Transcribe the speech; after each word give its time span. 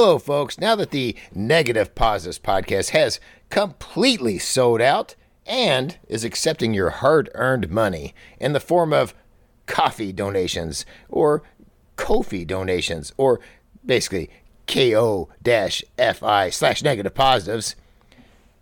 Hello, 0.00 0.20
folks. 0.20 0.60
Now 0.60 0.76
that 0.76 0.92
the 0.92 1.16
Negative 1.34 1.92
Positives 1.92 2.38
podcast 2.38 2.90
has 2.90 3.18
completely 3.50 4.38
sold 4.38 4.80
out 4.80 5.16
and 5.44 5.98
is 6.06 6.22
accepting 6.22 6.72
your 6.72 6.90
hard 6.90 7.28
earned 7.34 7.68
money 7.68 8.14
in 8.38 8.52
the 8.52 8.60
form 8.60 8.92
of 8.92 9.12
coffee 9.66 10.12
donations 10.12 10.86
or 11.08 11.42
Kofi 11.96 12.46
donations 12.46 13.12
or 13.16 13.40
basically 13.84 14.30
ko-fi 14.68 16.50
slash 16.50 16.82
negative 16.84 17.14
positives, 17.14 17.74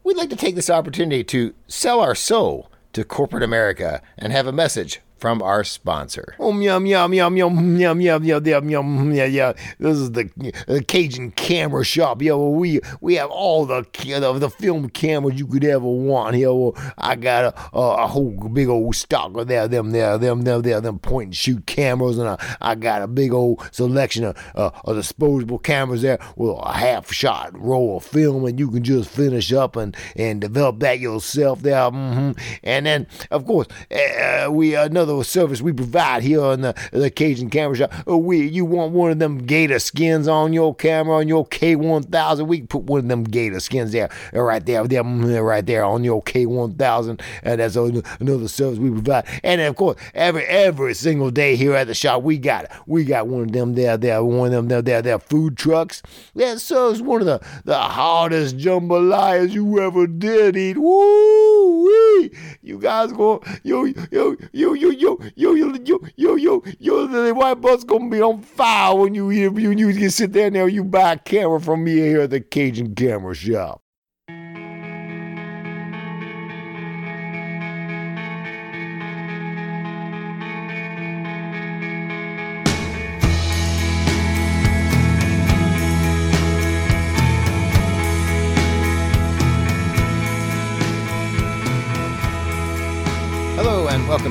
we'd 0.04 0.16
like 0.16 0.30
to 0.30 0.36
take 0.36 0.54
this 0.54 0.70
opportunity 0.70 1.22
to 1.22 1.52
sell 1.68 2.00
our 2.00 2.14
soul 2.14 2.70
to 2.94 3.04
corporate 3.04 3.42
America 3.42 4.00
and 4.16 4.32
have 4.32 4.46
a 4.46 4.52
message 4.52 5.02
from 5.18 5.42
our 5.42 5.64
sponsor. 5.64 6.34
Oh, 6.38 6.58
yum, 6.58 6.86
yum, 6.86 7.14
yum, 7.14 7.36
yum, 7.36 7.78
yum, 7.78 8.00
yum, 8.00 8.24
yum, 8.24 8.44
yum, 8.46 8.70
yum, 8.70 9.12
yeah, 9.12 9.24
yeah. 9.24 9.52
This 9.78 9.96
is 9.96 10.12
the, 10.12 10.30
the 10.66 10.84
Cajun 10.86 11.32
Camera 11.32 11.84
Shop. 11.84 12.20
Yo, 12.22 12.50
we 12.50 12.80
we 13.00 13.14
have 13.14 13.30
all 13.30 13.66
the 13.66 13.86
the, 14.04 14.32
the 14.38 14.50
film 14.50 14.88
cameras 14.90 15.38
you 15.38 15.46
could 15.46 15.64
ever 15.64 15.86
want. 15.86 16.36
Yo, 16.36 16.74
I 16.98 17.16
got 17.16 17.44
a, 17.44 17.76
a, 17.76 18.04
a 18.04 18.06
whole 18.06 18.32
big 18.52 18.68
old 18.68 18.94
stock 18.94 19.36
of 19.36 19.48
there, 19.48 19.68
them 19.68 19.90
there, 19.92 20.18
them 20.18 20.42
there, 20.42 20.60
there, 20.60 20.80
them 20.80 20.98
point 20.98 21.26
and 21.26 21.36
shoot 21.36 21.66
cameras, 21.66 22.18
and 22.18 22.28
I, 22.28 22.56
I 22.60 22.74
got 22.74 23.02
a 23.02 23.06
big 23.06 23.32
old 23.32 23.62
selection 23.72 24.24
of, 24.24 24.36
uh, 24.54 24.70
of 24.84 24.96
disposable 24.96 25.58
cameras 25.58 26.02
there 26.02 26.18
with 26.36 26.56
a 26.58 26.72
half 26.72 27.12
shot 27.12 27.58
roll 27.58 27.96
of 27.96 28.04
film, 28.04 28.44
and 28.44 28.58
you 28.58 28.70
can 28.70 28.84
just 28.84 29.08
finish 29.08 29.52
up 29.52 29.76
and 29.76 29.96
and 30.14 30.40
develop 30.40 30.80
that 30.80 31.00
yourself 31.00 31.62
there. 31.62 31.76
Mm-hmm. 31.76 32.32
And 32.62 32.86
then, 32.86 33.06
of 33.30 33.46
course, 33.46 33.66
uh, 33.90 34.48
we 34.50 34.74
another 34.74 35.05
service 35.24 35.60
we 35.60 35.72
provide 35.72 36.22
here 36.22 36.42
on 36.42 36.60
the, 36.60 36.74
the 36.92 37.10
Cajun 37.10 37.50
Camera 37.50 37.76
Shop. 37.76 37.92
Uh, 38.08 38.16
we 38.16 38.46
you 38.46 38.64
want 38.64 38.92
one 38.92 39.10
of 39.10 39.18
them 39.18 39.38
gator 39.38 39.78
skins 39.78 40.28
on 40.28 40.52
your 40.52 40.74
camera 40.74 41.16
on 41.16 41.28
your 41.28 41.46
K1000? 41.46 42.46
We 42.46 42.58
can 42.58 42.66
put 42.66 42.84
one 42.84 43.00
of 43.00 43.08
them 43.08 43.24
gator 43.24 43.60
skins 43.60 43.92
there, 43.92 44.10
uh, 44.34 44.40
right 44.40 44.64
there, 44.64 44.86
there, 44.86 45.02
mm, 45.02 45.44
right 45.44 45.64
there 45.64 45.84
on 45.84 46.04
your 46.04 46.22
K1000, 46.22 47.20
and 47.42 47.60
that's 47.60 47.76
another 47.76 48.48
service 48.48 48.78
we 48.78 48.90
provide. 48.90 49.26
And 49.42 49.60
of 49.60 49.76
course, 49.76 49.96
every 50.14 50.44
every 50.44 50.94
single 50.94 51.30
day 51.30 51.56
here 51.56 51.74
at 51.74 51.86
the 51.86 51.94
shop, 51.94 52.22
we 52.22 52.38
got 52.38 52.70
we 52.86 53.04
got 53.04 53.26
one 53.26 53.42
of 53.42 53.52
them 53.52 53.74
there, 53.74 53.96
there, 53.96 54.22
one 54.22 54.48
of 54.48 54.52
them 54.52 54.68
there, 54.68 54.82
there, 54.82 55.02
there 55.02 55.18
food 55.18 55.56
trucks 55.56 56.02
that 56.34 56.60
serves 56.60 57.02
one 57.02 57.20
of 57.20 57.26
the 57.26 57.40
the 57.64 57.78
hardest 57.78 58.56
jambalayas 58.56 59.50
you 59.50 59.80
ever 59.80 60.06
did 60.06 60.56
eat. 60.56 60.78
Woo 60.78 61.84
wee! 61.84 62.30
You 62.62 62.78
guys 62.78 63.12
go 63.12 63.42
yo 63.62 63.84
yo 63.84 64.36
yo 64.52 64.72
yo 64.72 64.90
yo 64.98 65.18
yo 65.34 65.54
yo 65.54 65.74
yo 65.84 66.00
yo 66.16 66.36
yo 66.36 66.62
yo 66.78 67.06
the 67.06 67.32
white 67.32 67.60
bus 67.60 67.84
gonna 67.84 68.08
be 68.08 68.20
on 68.20 68.40
fire 68.42 68.94
when 68.94 69.14
you 69.14 69.30
eat 69.30 69.52
you 69.58 69.70
you 69.70 70.10
sit 70.10 70.32
there 70.32 70.50
now 70.50 70.64
you 70.64 70.84
buy 70.84 71.12
a 71.12 71.18
camera 71.18 71.60
from 71.60 71.84
me 71.84 71.92
here 71.92 72.22
at 72.22 72.30
the 72.30 72.40
Cajun 72.40 72.94
Camera 72.94 73.34
Shop. 73.34 73.82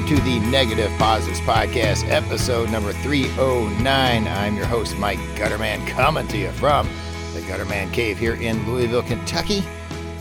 To 0.05 0.15
the 0.21 0.39
Negative 0.51 0.91
Positives 0.99 1.39
Podcast, 1.39 2.07
episode 2.11 2.69
number 2.69 2.93
309. 2.93 4.27
I'm 4.27 4.55
your 4.55 4.67
host, 4.67 4.95
Mike 4.97 5.17
Gutterman, 5.33 5.87
coming 5.87 6.27
to 6.27 6.37
you 6.37 6.51
from 6.51 6.87
the 7.33 7.39
Gutterman 7.41 7.91
Cave 7.91 8.19
here 8.19 8.35
in 8.35 8.71
Louisville, 8.71 9.01
Kentucky. 9.01 9.63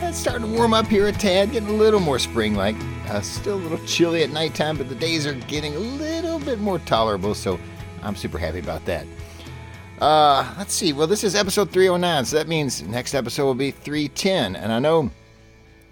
It's 0.01 0.17
starting 0.17 0.47
to 0.49 0.57
warm 0.57 0.73
up 0.73 0.87
here 0.87 1.07
a 1.07 1.11
tad, 1.11 1.51
getting 1.51 1.69
a 1.69 1.73
little 1.73 1.99
more 1.99 2.17
spring 2.17 2.55
like. 2.55 2.75
Uh, 3.09 3.21
still 3.21 3.57
a 3.57 3.61
little 3.61 3.77
chilly 3.85 4.23
at 4.23 4.31
nighttime, 4.31 4.75
but 4.75 4.89
the 4.89 4.95
days 4.95 5.27
are 5.27 5.35
getting 5.35 5.75
a 5.75 5.79
little 5.79 6.39
bit 6.39 6.59
more 6.59 6.79
tolerable, 6.79 7.35
so 7.35 7.59
I'm 8.01 8.15
super 8.15 8.39
happy 8.39 8.59
about 8.59 8.83
that. 8.85 9.05
Uh, 10.01 10.51
let's 10.57 10.73
see. 10.73 10.93
Well, 10.93 11.05
this 11.05 11.23
is 11.23 11.35
episode 11.35 11.69
309, 11.69 12.25
so 12.25 12.37
that 12.37 12.47
means 12.47 12.81
next 12.81 13.13
episode 13.13 13.45
will 13.45 13.53
be 13.53 13.69
310. 13.69 14.55
And 14.55 14.71
I 14.71 14.79
know 14.79 15.11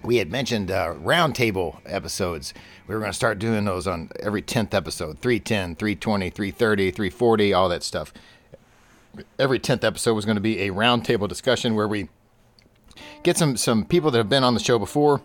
we 0.02 0.18
had 0.18 0.32
mentioned 0.32 0.72
uh, 0.72 0.96
roundtable 0.96 1.78
episodes. 1.86 2.56
We 2.88 2.94
were 2.96 3.00
going 3.00 3.12
to 3.12 3.16
start 3.16 3.40
doing 3.40 3.64
those 3.66 3.88
on 3.88 4.10
every 4.20 4.42
10th 4.42 4.74
episode 4.74 5.20
310, 5.20 5.76
320, 5.76 6.30
330, 6.30 6.92
340, 6.92 7.54
all 7.54 7.70
that 7.70 7.82
stuff. 7.82 8.14
Every 9.40 9.60
10th 9.60 9.84
episode 9.84 10.16
was 10.16 10.26
going 10.26 10.36
to 10.36 10.42
be 10.42 10.62
a 10.62 10.72
roundtable 10.72 11.30
discussion 11.30 11.76
where 11.76 11.88
we 11.88 12.10
get 13.24 13.38
some, 13.38 13.56
some 13.56 13.86
people 13.86 14.12
that 14.12 14.18
have 14.18 14.30
been 14.30 14.44
on 14.44 14.54
the 14.54 14.60
show 14.60 14.78
before, 14.78 15.22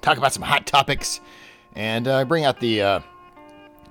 talk 0.00 0.16
about 0.16 0.32
some 0.32 0.42
hot 0.42 0.66
topics, 0.66 1.20
and 1.74 2.06
uh, 2.06 2.24
bring 2.24 2.44
out 2.44 2.60
the. 2.60 2.82
Uh, 2.82 3.00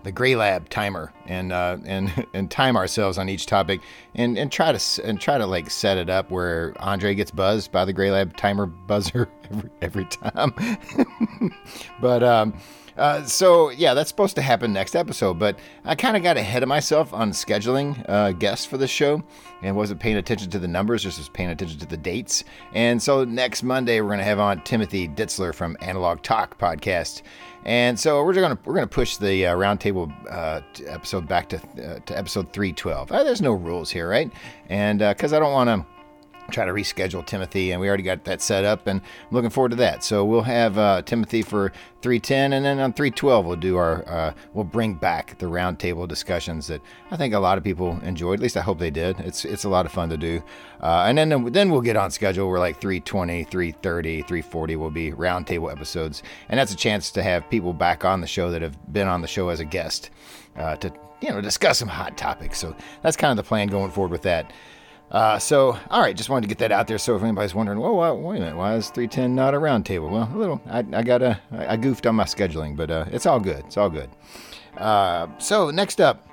the 0.04 0.12
GraLab 0.12 0.70
timer 0.70 1.12
and 1.26 1.52
uh, 1.52 1.78
and 1.86 2.26
and 2.34 2.50
time 2.50 2.76
ourselves 2.76 3.18
on 3.18 3.30
each 3.30 3.46
topic 3.46 3.82
and 4.16 4.38
and 4.38 4.52
try 4.52 4.72
to 4.72 5.06
and 5.06 5.20
try 5.20 5.38
to 5.38 5.46
like 5.46 5.70
set 5.70 5.98
it 5.98 6.10
up 6.10 6.32
where 6.32 6.74
Andre 6.80 7.16
gets 7.16 7.32
buzzed 7.32 7.72
by 7.72 7.86
the 7.86 7.94
GraLab 7.94 8.36
timer 8.36 8.66
buzzer 8.66 9.30
every, 9.52 9.70
every 9.82 10.06
time. 10.06 10.54
but 12.02 12.24
um, 12.24 12.54
uh, 13.00 13.24
so 13.24 13.70
yeah, 13.70 13.94
that's 13.94 14.10
supposed 14.10 14.36
to 14.36 14.42
happen 14.42 14.74
next 14.74 14.96
episode. 14.96 15.40
But 15.40 15.58
I 15.86 15.96
kind 15.96 16.18
of 16.18 16.24
got 16.24 16.38
ahead 16.38 16.64
of 16.64 16.70
myself 16.70 17.14
on 17.14 17.32
scheduling 17.32 18.04
uh, 18.10 18.34
guests 18.34 18.66
for 18.66 18.78
the 18.78 18.88
show 18.88 19.24
and 19.62 19.76
wasn't 19.76 20.02
paying 20.02 20.18
attention 20.18 20.50
to 20.52 20.60
the 20.60 20.68
numbers, 20.68 21.04
just 21.04 21.18
was 21.18 21.30
paying 21.30 21.50
attention 21.50 21.80
to 21.80 21.86
the 21.86 21.98
dates. 21.98 22.44
And 22.74 23.02
so 23.02 23.24
next 23.24 23.64
Monday 23.64 24.02
we're 24.02 24.10
gonna 24.10 24.24
have 24.24 24.40
on 24.40 24.62
Timothy 24.64 25.08
Ditzler 25.08 25.54
from 25.54 25.78
Analog 25.82 26.22
Talk 26.24 26.58
podcast. 26.60 27.22
And 27.66 28.00
so 28.00 28.24
we're 28.24 28.34
gonna 28.34 28.58
we're 28.66 28.74
gonna 28.74 28.88
push 28.88 29.18
the 29.18 29.48
uh, 29.48 29.56
roundtable 29.56 30.12
uh, 30.32 30.62
episode 30.88 31.28
back 31.28 31.50
to 31.50 31.58
uh, 31.58 32.00
to 32.00 32.18
episode 32.18 32.54
312. 32.54 33.12
Uh, 33.12 33.24
there's 33.24 33.42
no 33.42 33.52
rules 33.52 33.90
here, 33.92 34.08
right? 34.08 34.32
And 34.70 35.00
because 35.00 35.34
I 35.34 35.40
don't 35.40 35.52
want 35.54 35.70
to 35.70 35.99
try 36.52 36.66
to 36.66 36.72
reschedule 36.72 37.26
Timothy, 37.26 37.72
and 37.72 37.82
we 37.82 37.88
already 37.88 38.04
got 38.04 38.24
that 38.26 38.42
set 38.42 38.66
up, 38.66 38.88
and 38.88 39.02
I'm 39.02 39.28
looking 39.32 39.50
forward 39.50 39.70
to 39.70 39.76
that. 39.78 40.04
So 40.04 40.26
we'll 40.26 40.42
have 40.42 40.78
uh, 40.78 41.02
Timothy 41.04 41.42
for 41.42 41.72
310, 42.02 42.54
and 42.54 42.66
then 42.66 42.80
on 42.80 42.94
312 42.94 43.46
we'll 43.46 43.56
do 43.56 43.78
our 43.78 44.08
uh, 44.08 44.34
we'll 44.54 44.64
bring 44.64 44.94
back 44.94 45.38
the 45.40 45.46
roundtable 45.46 46.08
discussions 46.08 46.68
that 46.68 46.82
I 47.12 47.18
think 47.18 47.34
a 47.34 47.40
lot 47.40 47.58
of 47.58 47.64
people 47.64 48.00
enjoyed. 48.04 48.40
At 48.40 48.44
least 48.44 48.58
I 48.58 48.62
hope 48.62 48.80
they 48.80 48.92
did. 48.92 49.20
It's 49.20 49.46
it's 49.46 49.64
a 49.64 49.70
lot 49.70 49.86
of 49.86 49.92
fun 49.92 50.10
to 50.10 50.18
do, 50.18 50.42
uh, 50.82 51.06
and 51.08 51.18
then 51.18 51.52
then 51.52 51.70
we'll 51.70 51.82
get 51.82 51.96
on 51.96 52.12
schedule. 52.12 52.48
We're 52.48 52.60
like 52.60 52.80
320, 52.80 53.44
330, 53.46 54.22
340 54.22 54.76
will 54.76 54.92
be 54.92 55.12
roundtable 55.12 55.72
episodes, 55.72 56.24
and 56.50 56.60
that's 56.60 56.74
a 56.74 56.78
chance 56.78 57.12
to 57.12 57.24
have 57.24 57.50
people 57.50 57.74
back 57.74 58.06
on 58.06 58.22
the 58.22 58.28
show 58.28 58.52
that 58.52 58.62
have 58.62 58.78
been 58.94 59.08
on 59.08 59.22
the 59.22 59.28
show 59.28 59.50
as 59.50 59.60
a 59.60 59.66
guest 59.66 60.10
uh, 60.58 60.76
to 60.78 60.92
you 61.22 61.30
know 61.30 61.42
discuss 61.42 61.80
some 61.80 61.88
hot 61.88 62.18
topics. 62.18 62.60
So 62.60 62.76
that's 63.02 63.18
kind 63.18 63.32
of 63.32 63.38
the 63.44 63.48
plan 63.48 63.68
going 63.68 63.92
forward 63.92 64.12
with 64.12 64.24
that. 64.24 64.52
Uh, 65.12 65.40
so, 65.40 65.78
all 65.90 66.02
right, 66.02 66.16
just 66.16 66.30
wanted 66.30 66.44
to 66.44 66.48
get 66.48 66.60
that 66.60 66.72
out 66.72 66.88
there. 66.88 66.98
So, 66.98 67.16
if 67.16 67.24
anybody's 67.24 67.56
wondering, 67.56 67.80
why, 67.80 68.12
wait 68.12 68.38
a 68.38 68.40
minute, 68.42 68.56
why 68.56 68.76
is 68.76 68.90
310 68.90 69.34
not 69.34 69.54
a 69.54 69.60
round 69.60 69.86
table? 69.86 70.10
Well, 70.10 70.30
a 70.32 70.38
little, 70.38 70.62
I, 70.70 70.80
I 70.94 71.02
got 71.02 71.22
a, 71.22 71.40
I 71.52 71.78
goofed 71.78 72.06
on 72.06 72.16
my 72.16 72.26
scheduling, 72.26 72.76
but 72.76 72.92
uh, 72.92 73.06
it's 73.12 73.26
all 73.26 73.40
good. 73.40 73.64
It's 73.66 73.78
all 73.78 73.90
good. 73.90 74.10
Uh, 74.78 75.28
so, 75.40 75.72
next 75.72 76.00
up 76.00 76.28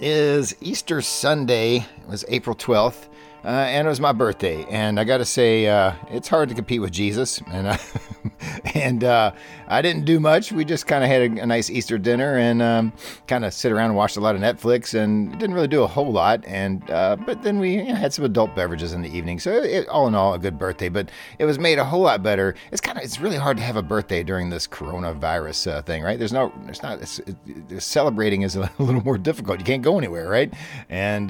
is 0.00 0.56
Easter 0.60 1.00
Sunday. 1.00 1.76
It 1.76 2.08
was 2.08 2.24
April 2.28 2.56
12th. 2.56 3.08
Uh, 3.44 3.48
and 3.48 3.86
it 3.86 3.88
was 3.88 4.00
my 4.00 4.12
birthday, 4.12 4.64
and 4.64 4.98
I 4.98 5.04
got 5.04 5.18
to 5.18 5.24
say, 5.24 5.68
uh, 5.68 5.92
it's 6.10 6.26
hard 6.26 6.48
to 6.48 6.56
compete 6.56 6.80
with 6.80 6.90
Jesus. 6.90 7.40
And 7.46 7.68
I, 7.68 7.78
and 8.74 9.04
uh, 9.04 9.30
I 9.68 9.80
didn't 9.80 10.06
do 10.06 10.18
much. 10.18 10.50
We 10.50 10.64
just 10.64 10.88
kind 10.88 11.04
of 11.04 11.10
had 11.10 11.22
a, 11.22 11.42
a, 11.42 11.46
nice 11.46 11.70
Easter 11.70 11.98
dinner 11.98 12.36
and 12.36 12.60
um, 12.60 12.92
kind 13.28 13.44
of 13.44 13.54
sit 13.54 13.70
around 13.70 13.90
and 13.90 13.96
watched 13.96 14.16
a 14.16 14.20
lot 14.20 14.34
of 14.34 14.40
Netflix, 14.40 14.92
and 14.92 15.38
didn't 15.38 15.54
really 15.54 15.68
do 15.68 15.82
a 15.84 15.86
whole 15.86 16.10
lot. 16.10 16.44
And 16.46 16.90
uh, 16.90 17.14
but 17.14 17.42
then 17.42 17.60
we 17.60 17.76
you 17.76 17.84
know, 17.84 17.94
had 17.94 18.12
some 18.12 18.24
adult 18.24 18.56
beverages 18.56 18.92
in 18.92 19.02
the 19.02 19.16
evening. 19.16 19.38
So 19.38 19.52
it, 19.52 19.86
all 19.88 20.08
in 20.08 20.16
all, 20.16 20.34
a 20.34 20.38
good 20.38 20.58
birthday. 20.58 20.88
But 20.88 21.10
it 21.38 21.44
was 21.44 21.60
made 21.60 21.78
a 21.78 21.84
whole 21.84 22.02
lot 22.02 22.24
better. 22.24 22.56
It's 22.72 22.80
kind 22.80 22.98
of 22.98 23.04
it's 23.04 23.20
really 23.20 23.36
hard 23.36 23.56
to 23.58 23.62
have 23.62 23.76
a 23.76 23.82
birthday 23.82 24.24
during 24.24 24.50
this 24.50 24.66
coronavirus 24.66 25.70
uh, 25.70 25.82
thing, 25.82 26.02
right? 26.02 26.18
There's 26.18 26.32
no, 26.32 26.52
there's 26.64 26.82
not. 26.82 27.00
It, 27.00 27.80
celebrating 27.80 28.42
is 28.42 28.56
a 28.56 28.68
little 28.78 29.02
more 29.04 29.16
difficult. 29.16 29.60
You 29.60 29.64
can't 29.64 29.82
go 29.82 29.96
anywhere, 29.96 30.28
right? 30.28 30.52
And 30.88 31.28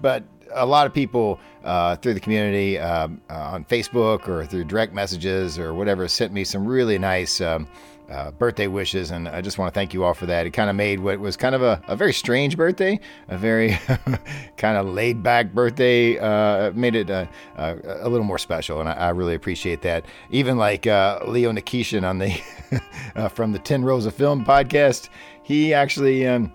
but 0.00 0.24
a 0.54 0.66
lot 0.66 0.86
of 0.86 0.94
people 0.94 1.38
uh, 1.64 1.96
through 1.96 2.14
the 2.14 2.20
community 2.20 2.78
um, 2.78 3.20
uh, 3.30 3.34
on 3.34 3.64
Facebook 3.64 4.28
or 4.28 4.46
through 4.46 4.64
direct 4.64 4.92
messages 4.92 5.58
or 5.58 5.74
whatever 5.74 6.08
sent 6.08 6.32
me 6.32 6.44
some 6.44 6.66
really 6.66 6.98
nice 6.98 7.40
um, 7.40 7.66
uh, 8.10 8.30
birthday 8.32 8.66
wishes, 8.66 9.10
and 9.10 9.28
I 9.28 9.40
just 9.40 9.56
want 9.56 9.72
to 9.72 9.78
thank 9.78 9.94
you 9.94 10.04
all 10.04 10.14
for 10.14 10.26
that. 10.26 10.46
It 10.46 10.50
kind 10.50 10.68
of 10.68 10.76
made 10.76 11.00
what 11.00 11.18
was 11.18 11.36
kind 11.36 11.54
of 11.54 11.62
a, 11.62 11.80
a 11.88 11.96
very 11.96 12.12
strange 12.12 12.56
birthday, 12.56 13.00
a 13.28 13.38
very 13.38 13.78
kind 14.56 14.76
of 14.76 14.86
laid 14.86 15.22
back 15.22 15.52
birthday, 15.52 16.18
uh, 16.18 16.70
made 16.72 16.94
it 16.94 17.10
uh, 17.10 17.26
uh, 17.56 17.76
a 17.84 18.08
little 18.08 18.26
more 18.26 18.38
special, 18.38 18.80
and 18.80 18.88
I, 18.88 18.92
I 18.92 19.08
really 19.10 19.34
appreciate 19.34 19.82
that. 19.82 20.04
Even 20.30 20.58
like 20.58 20.84
Leo 20.84 21.50
Nikishin 21.52 22.08
on 22.08 22.18
the 22.18 23.30
from 23.30 23.52
the 23.52 23.58
Ten 23.58 23.84
Rows 23.84 24.06
of 24.06 24.14
Film 24.14 24.44
podcast, 24.44 25.08
he 25.42 25.72
actually. 25.72 26.26
Um, 26.26 26.52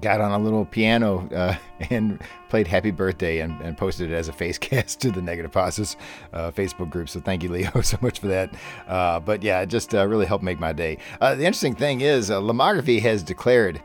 got 0.00 0.20
on 0.20 0.32
a 0.32 0.38
little 0.38 0.64
piano 0.64 1.28
uh, 1.34 1.56
and 1.90 2.20
played 2.48 2.66
Happy 2.66 2.90
Birthday 2.90 3.40
and, 3.40 3.60
and, 3.60 3.76
posted 3.76 4.10
it 4.10 4.14
as 4.14 4.28
a 4.28 4.32
face 4.32 4.58
cast 4.58 5.00
to 5.00 5.10
the 5.10 5.22
Negative 5.22 5.50
Positives 5.50 5.96
uh, 6.32 6.50
Facebook 6.50 6.90
group. 6.90 7.08
So 7.08 7.20
thank 7.20 7.42
you, 7.42 7.48
Leo, 7.48 7.80
so 7.82 7.98
much 8.00 8.20
for 8.20 8.28
that. 8.28 8.54
Uh, 8.86 9.20
but 9.20 9.42
yeah, 9.42 9.60
it 9.60 9.66
just 9.66 9.94
uh, 9.94 10.06
really 10.06 10.26
helped 10.26 10.44
make 10.44 10.58
my 10.58 10.72
day. 10.72 10.98
Uh, 11.20 11.34
the 11.34 11.44
interesting 11.44 11.74
thing 11.74 12.00
is, 12.00 12.30
uh, 12.30 12.40
has 12.40 13.22
declared 13.22 13.82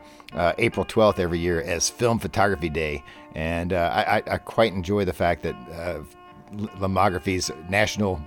April 0.58 0.86
12th 0.86 1.18
every 1.18 1.38
year 1.38 1.60
as 1.62 1.90
Film 1.90 2.18
Photography 2.18 2.68
Day. 2.68 3.02
And 3.34 3.72
I, 3.72 4.22
I, 4.26 4.38
quite 4.38 4.72
enjoy 4.72 5.04
the 5.04 5.12
fact 5.12 5.42
that 5.42 5.56
Lomography's 6.52 7.50
national 7.68 8.20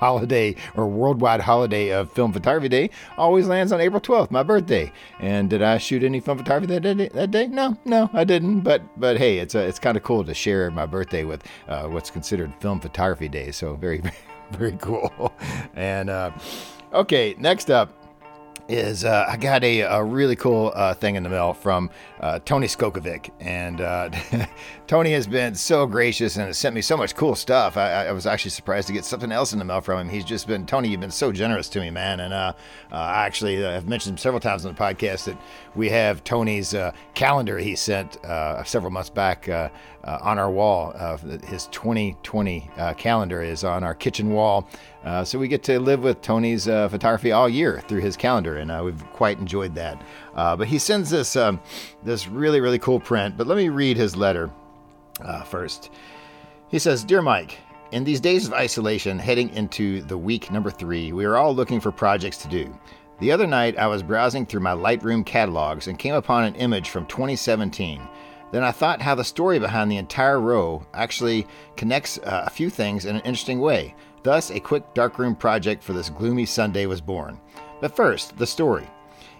holiday 0.00 0.56
or 0.74 0.88
worldwide 0.88 1.42
holiday 1.42 1.90
of 1.90 2.10
Film 2.10 2.32
Photography 2.32 2.68
Day 2.68 2.90
always 3.18 3.46
lands 3.46 3.70
on 3.70 3.80
April 3.80 4.00
12th, 4.00 4.30
my 4.30 4.42
birthday. 4.42 4.90
And 5.20 5.50
did 5.50 5.62
I 5.62 5.76
shoot 5.78 6.02
any 6.02 6.20
film 6.20 6.38
photography 6.38 6.78
that 6.78 6.80
day? 6.80 7.08
That 7.08 7.30
day? 7.30 7.46
No, 7.46 7.76
no, 7.84 8.08
I 8.14 8.24
didn't. 8.24 8.62
But 8.62 8.82
but 8.98 9.18
hey, 9.18 9.38
it's 9.38 9.54
a, 9.54 9.60
it's 9.60 9.78
kind 9.78 9.96
of 9.96 10.02
cool 10.02 10.24
to 10.24 10.34
share 10.34 10.70
my 10.70 10.86
birthday 10.86 11.24
with 11.24 11.44
uh, 11.68 11.84
what's 11.84 12.10
considered 12.10 12.52
Film 12.60 12.80
Photography 12.80 13.28
Day. 13.28 13.52
So 13.52 13.76
very 13.76 14.02
very 14.52 14.76
cool. 14.80 15.32
And 15.74 16.08
uh, 16.08 16.30
okay, 16.92 17.36
next 17.38 17.70
up 17.70 17.99
is 18.70 19.04
uh, 19.04 19.26
I 19.28 19.36
got 19.36 19.64
a, 19.64 19.80
a 19.80 20.02
really 20.02 20.36
cool 20.36 20.72
uh, 20.74 20.94
thing 20.94 21.16
in 21.16 21.22
the 21.22 21.28
mail 21.28 21.52
from 21.52 21.90
uh, 22.20 22.38
Tony 22.44 22.68
Skokovic. 22.68 23.30
And 23.40 23.80
uh, 23.80 24.10
Tony 24.86 25.12
has 25.12 25.26
been 25.26 25.54
so 25.54 25.86
gracious 25.86 26.36
and 26.36 26.46
has 26.46 26.56
sent 26.58 26.74
me 26.74 26.80
so 26.80 26.96
much 26.96 27.14
cool 27.14 27.34
stuff. 27.34 27.76
I, 27.76 28.06
I, 28.06 28.12
was 28.12 28.26
actually 28.26 28.52
surprised 28.52 28.86
to 28.86 28.92
get 28.92 29.04
something 29.04 29.32
else 29.32 29.52
in 29.52 29.58
the 29.58 29.64
mail 29.64 29.80
from 29.80 30.00
him. 30.00 30.08
He's 30.08 30.24
just 30.24 30.46
been, 30.46 30.66
Tony, 30.66 30.88
you've 30.88 31.00
been 31.00 31.10
so 31.10 31.32
generous 31.32 31.68
to 31.70 31.80
me, 31.80 31.90
man. 31.90 32.20
And 32.20 32.32
uh, 32.32 32.52
uh, 32.92 32.94
I 32.94 33.26
actually 33.26 33.60
have 33.60 33.88
mentioned 33.88 34.20
several 34.20 34.40
times 34.40 34.64
on 34.64 34.74
the 34.74 34.80
podcast 34.80 35.24
that 35.24 35.38
we 35.74 35.88
have 35.90 36.22
Tony's 36.24 36.74
calendar 37.14 37.58
he 37.58 37.76
sent 37.76 38.18
several 38.64 38.90
months 38.90 39.10
back 39.10 39.48
on 39.48 40.38
our 40.38 40.50
wall. 40.50 40.92
his 41.46 41.66
2020 41.68 42.70
calendar 42.96 43.42
is 43.42 43.64
on 43.64 43.84
our 43.84 43.94
kitchen 43.94 44.30
wall. 44.30 44.68
Uh, 45.04 45.24
so 45.24 45.38
we 45.38 45.48
get 45.48 45.62
to 45.62 45.80
live 45.80 46.02
with 46.02 46.20
Tony's 46.20 46.68
uh, 46.68 46.88
photography 46.88 47.32
all 47.32 47.48
year 47.48 47.82
through 47.88 48.00
his 48.00 48.16
calendar, 48.16 48.56
and 48.58 48.70
uh, 48.70 48.82
we've 48.84 49.02
quite 49.12 49.38
enjoyed 49.38 49.74
that. 49.74 50.02
Uh, 50.34 50.54
but 50.56 50.68
he 50.68 50.78
sends 50.78 51.10
this 51.10 51.36
um, 51.36 51.60
this 52.04 52.28
really 52.28 52.60
really 52.60 52.78
cool 52.78 53.00
print. 53.00 53.36
But 53.36 53.46
let 53.46 53.56
me 53.56 53.68
read 53.70 53.96
his 53.96 54.16
letter 54.16 54.50
uh, 55.22 55.42
first. 55.42 55.90
He 56.68 56.78
says, 56.78 57.04
"Dear 57.04 57.22
Mike." 57.22 57.58
In 57.92 58.04
these 58.04 58.20
days 58.20 58.46
of 58.46 58.52
isolation, 58.52 59.18
heading 59.18 59.48
into 59.50 60.02
the 60.02 60.16
week 60.16 60.52
number 60.52 60.70
three, 60.70 61.12
we 61.12 61.24
are 61.24 61.36
all 61.36 61.52
looking 61.52 61.80
for 61.80 61.90
projects 61.90 62.36
to 62.36 62.48
do. 62.48 62.72
The 63.18 63.32
other 63.32 63.48
night, 63.48 63.76
I 63.76 63.88
was 63.88 64.04
browsing 64.04 64.46
through 64.46 64.60
my 64.60 64.74
Lightroom 64.74 65.26
catalogs 65.26 65.88
and 65.88 65.98
came 65.98 66.14
upon 66.14 66.44
an 66.44 66.54
image 66.54 66.88
from 66.88 67.04
2017. 67.06 68.00
Then 68.52 68.62
I 68.62 68.70
thought 68.70 69.02
how 69.02 69.16
the 69.16 69.24
story 69.24 69.58
behind 69.58 69.90
the 69.90 69.96
entire 69.96 70.40
row 70.40 70.86
actually 70.94 71.48
connects 71.76 72.18
uh, 72.18 72.44
a 72.46 72.50
few 72.50 72.70
things 72.70 73.06
in 73.06 73.16
an 73.16 73.22
interesting 73.22 73.60
way. 73.60 73.94
Thus, 74.22 74.50
a 74.50 74.60
quick 74.60 74.94
darkroom 74.94 75.34
project 75.34 75.82
for 75.82 75.92
this 75.92 76.10
gloomy 76.10 76.46
Sunday 76.46 76.86
was 76.86 77.00
born. 77.00 77.40
But 77.80 77.96
first, 77.96 78.36
the 78.36 78.46
story. 78.46 78.86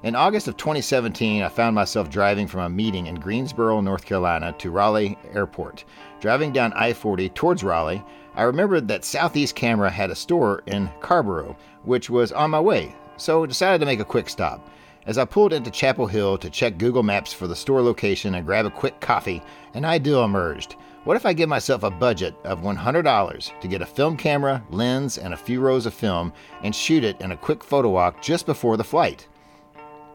In 0.02 0.14
August 0.14 0.48
of 0.48 0.56
2017, 0.56 1.42
I 1.42 1.48
found 1.50 1.74
myself 1.74 2.08
driving 2.08 2.46
from 2.46 2.60
a 2.60 2.70
meeting 2.70 3.06
in 3.06 3.16
Greensboro, 3.16 3.82
North 3.82 4.06
Carolina 4.06 4.54
to 4.58 4.70
Raleigh 4.70 5.18
Airport. 5.34 5.84
Driving 6.20 6.52
down 6.52 6.72
I 6.72 6.94
40 6.94 7.28
towards 7.30 7.62
Raleigh, 7.62 8.02
I 8.34 8.44
remembered 8.44 8.88
that 8.88 9.04
Southeast 9.04 9.54
Camera 9.54 9.90
had 9.90 10.10
a 10.10 10.14
store 10.14 10.62
in 10.66 10.90
Carrboro, 11.00 11.54
which 11.84 12.08
was 12.08 12.32
on 12.32 12.50
my 12.50 12.60
way, 12.60 12.94
so 13.18 13.44
decided 13.44 13.80
to 13.80 13.86
make 13.86 14.00
a 14.00 14.04
quick 14.04 14.30
stop. 14.30 14.66
As 15.06 15.18
I 15.18 15.26
pulled 15.26 15.52
into 15.52 15.70
Chapel 15.70 16.06
Hill 16.06 16.38
to 16.38 16.48
check 16.48 16.78
Google 16.78 17.02
Maps 17.02 17.32
for 17.32 17.46
the 17.46 17.56
store 17.56 17.82
location 17.82 18.34
and 18.34 18.46
grab 18.46 18.64
a 18.64 18.70
quick 18.70 19.00
coffee, 19.00 19.42
an 19.74 19.84
idea 19.84 20.18
emerged. 20.18 20.76
What 21.04 21.16
if 21.16 21.24
I 21.24 21.32
give 21.32 21.48
myself 21.48 21.82
a 21.82 21.90
budget 21.90 22.34
of 22.44 22.60
$100 22.60 23.60
to 23.60 23.68
get 23.68 23.80
a 23.80 23.86
film 23.86 24.18
camera, 24.18 24.62
lens, 24.68 25.16
and 25.16 25.32
a 25.32 25.36
few 25.36 25.60
rows 25.60 25.86
of 25.86 25.94
film 25.94 26.30
and 26.62 26.76
shoot 26.76 27.04
it 27.04 27.18
in 27.22 27.32
a 27.32 27.38
quick 27.38 27.64
photo 27.64 27.88
walk 27.88 28.20
just 28.20 28.44
before 28.44 28.76
the 28.76 28.84
flight? 28.84 29.26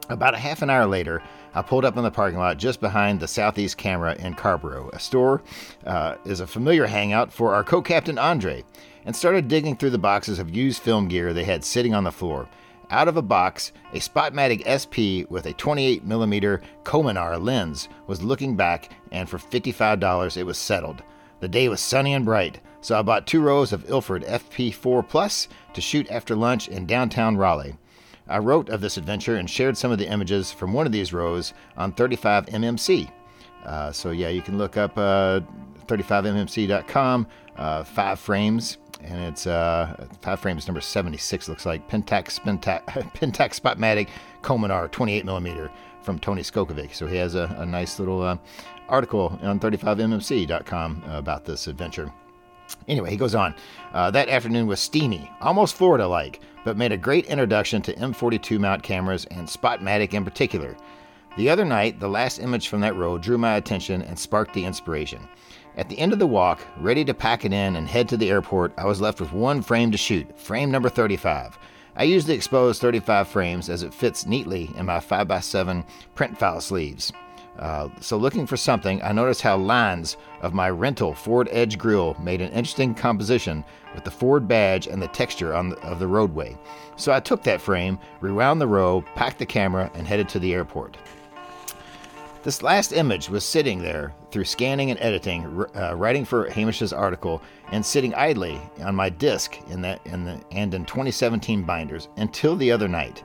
About 0.08 0.34
a 0.34 0.38
half 0.38 0.62
an 0.62 0.70
hour 0.70 0.86
later, 0.86 1.24
I 1.54 1.62
pulled 1.62 1.84
up 1.84 1.96
in 1.96 2.04
the 2.04 2.10
parking 2.12 2.38
lot 2.38 2.58
just 2.58 2.80
behind 2.80 3.18
the 3.18 3.26
Southeast 3.26 3.76
Camera 3.76 4.14
in 4.14 4.34
Carrboro. 4.34 4.88
A 4.92 5.00
store 5.00 5.42
uh, 5.84 6.14
is 6.24 6.38
a 6.38 6.46
familiar 6.46 6.86
hangout 6.86 7.32
for 7.32 7.52
our 7.52 7.64
co 7.64 7.82
captain 7.82 8.16
Andre, 8.16 8.62
and 9.04 9.16
started 9.16 9.48
digging 9.48 9.76
through 9.76 9.90
the 9.90 9.98
boxes 9.98 10.38
of 10.38 10.54
used 10.54 10.80
film 10.80 11.08
gear 11.08 11.32
they 11.32 11.42
had 11.42 11.64
sitting 11.64 11.94
on 11.94 12.04
the 12.04 12.12
floor. 12.12 12.48
Out 12.90 13.08
of 13.08 13.16
a 13.16 13.22
box, 13.22 13.72
a 13.92 13.98
Spotmatic 13.98 14.62
SP 14.62 15.26
with 15.28 15.46
a 15.46 15.54
28mm 15.54 16.62
Komanar 16.84 17.42
lens 17.42 17.88
was 18.06 18.22
looking 18.22 18.54
back, 18.54 18.92
and 19.10 19.28
for 19.28 19.38
$55 19.38 20.36
it 20.36 20.44
was 20.44 20.56
settled. 20.56 21.02
The 21.40 21.48
day 21.48 21.68
was 21.68 21.80
sunny 21.80 22.14
and 22.14 22.24
bright, 22.24 22.60
so 22.80 22.96
I 22.96 23.02
bought 23.02 23.26
two 23.26 23.40
rows 23.40 23.72
of 23.72 23.90
Ilford 23.90 24.22
FP4 24.24 25.08
Plus 25.08 25.48
to 25.74 25.80
shoot 25.80 26.08
after 26.12 26.36
lunch 26.36 26.68
in 26.68 26.86
downtown 26.86 27.36
Raleigh. 27.36 27.76
I 28.28 28.38
wrote 28.38 28.68
of 28.68 28.80
this 28.80 28.96
adventure 28.96 29.36
and 29.36 29.50
shared 29.50 29.76
some 29.76 29.90
of 29.90 29.98
the 29.98 30.10
images 30.10 30.52
from 30.52 30.72
one 30.72 30.86
of 30.86 30.92
these 30.92 31.12
rows 31.12 31.54
on 31.76 31.92
35mmc. 31.92 33.10
Uh, 33.64 33.90
so, 33.90 34.12
yeah, 34.12 34.28
you 34.28 34.42
can 34.42 34.58
look 34.58 34.76
up 34.76 34.96
uh, 34.96 35.40
35mmc.com, 35.86 37.26
uh, 37.56 37.82
five 37.82 38.20
frames 38.20 38.78
and 39.02 39.24
it's 39.24 39.46
uh, 39.46 40.06
five 40.20 40.40
frames 40.40 40.66
number 40.66 40.80
76 40.80 41.48
looks 41.48 41.66
like 41.66 41.88
Pentax 41.88 42.40
Pentax, 42.40 42.84
Pentax 43.14 43.60
Spotmatic 43.60 44.08
Komanar 44.42 44.90
28 44.90 45.24
millimeter 45.24 45.70
from 46.02 46.18
Tony 46.18 46.42
Skokovic. 46.42 46.94
So 46.94 47.06
he 47.06 47.16
has 47.16 47.34
a, 47.34 47.54
a 47.58 47.66
nice 47.66 47.98
little 47.98 48.22
uh, 48.22 48.36
article 48.88 49.38
on 49.42 49.60
35mmc.com 49.60 51.02
about 51.08 51.44
this 51.44 51.66
adventure. 51.66 52.12
Anyway, 52.88 53.10
he 53.10 53.16
goes 53.16 53.34
on. 53.34 53.54
Uh, 53.92 54.10
that 54.10 54.28
afternoon 54.28 54.66
was 54.66 54.80
steamy, 54.80 55.30
almost 55.40 55.76
Florida 55.76 56.06
like, 56.06 56.40
but 56.64 56.76
made 56.76 56.92
a 56.92 56.96
great 56.96 57.26
introduction 57.26 57.80
to 57.82 57.94
M42 57.94 58.58
mount 58.58 58.82
cameras 58.82 59.24
and 59.26 59.46
Spotmatic 59.46 60.14
in 60.14 60.24
particular. 60.24 60.76
The 61.36 61.50
other 61.50 61.64
night, 61.64 62.00
the 62.00 62.08
last 62.08 62.38
image 62.38 62.68
from 62.68 62.80
that 62.80 62.96
road 62.96 63.22
drew 63.22 63.38
my 63.38 63.56
attention 63.56 64.02
and 64.02 64.18
sparked 64.18 64.54
the 64.54 64.64
inspiration. 64.64 65.28
At 65.76 65.90
the 65.90 65.98
end 65.98 66.14
of 66.14 66.18
the 66.18 66.26
walk, 66.26 66.66
ready 66.78 67.04
to 67.04 67.12
pack 67.12 67.44
it 67.44 67.52
in 67.52 67.76
and 67.76 67.86
head 67.86 68.08
to 68.08 68.16
the 68.16 68.30
airport, 68.30 68.72
I 68.78 68.86
was 68.86 69.02
left 69.02 69.20
with 69.20 69.34
one 69.34 69.60
frame 69.60 69.90
to 69.90 69.98
shoot, 69.98 70.38
frame 70.38 70.70
number 70.70 70.88
35. 70.88 71.58
I 71.96 72.04
use 72.04 72.24
the 72.24 72.32
exposed 72.32 72.80
35 72.80 73.28
frames 73.28 73.68
as 73.68 73.82
it 73.82 73.92
fits 73.92 74.24
neatly 74.24 74.70
in 74.76 74.86
my 74.86 75.00
5x7 75.00 75.84
print 76.14 76.38
file 76.38 76.62
sleeves. 76.62 77.12
Uh, 77.58 77.88
so, 78.00 78.16
looking 78.16 78.46
for 78.46 78.56
something, 78.56 79.02
I 79.02 79.12
noticed 79.12 79.40
how 79.40 79.56
lines 79.56 80.16
of 80.42 80.52
my 80.52 80.68
rental 80.68 81.14
Ford 81.14 81.48
Edge 81.50 81.78
grill 81.78 82.14
made 82.20 82.42
an 82.42 82.52
interesting 82.52 82.94
composition 82.94 83.64
with 83.94 84.04
the 84.04 84.10
Ford 84.10 84.46
badge 84.46 84.86
and 84.86 85.00
the 85.00 85.08
texture 85.08 85.48
the, 85.48 85.78
of 85.82 85.98
the 85.98 86.06
roadway. 86.06 86.56
So, 86.96 87.12
I 87.12 87.20
took 87.20 87.42
that 87.44 87.62
frame, 87.62 87.98
rewound 88.20 88.60
the 88.60 88.66
row, 88.66 89.02
packed 89.14 89.38
the 89.38 89.46
camera, 89.46 89.90
and 89.94 90.06
headed 90.06 90.28
to 90.30 90.38
the 90.38 90.52
airport. 90.52 90.98
This 92.46 92.62
last 92.62 92.92
image 92.92 93.28
was 93.28 93.44
sitting 93.44 93.82
there 93.82 94.14
through 94.30 94.44
scanning 94.44 94.92
and 94.92 95.00
editing, 95.00 95.66
uh, 95.74 95.96
writing 95.96 96.24
for 96.24 96.48
Hamish's 96.48 96.92
article, 96.92 97.42
and 97.72 97.84
sitting 97.84 98.14
idly 98.14 98.60
on 98.84 98.94
my 98.94 99.08
disk 99.08 99.58
in 99.68 99.82
that 99.82 100.00
in 100.04 100.24
the, 100.24 100.40
and 100.52 100.72
in 100.72 100.84
2017 100.84 101.64
binders 101.64 102.06
until 102.18 102.54
the 102.54 102.70
other 102.70 102.86
night. 102.86 103.24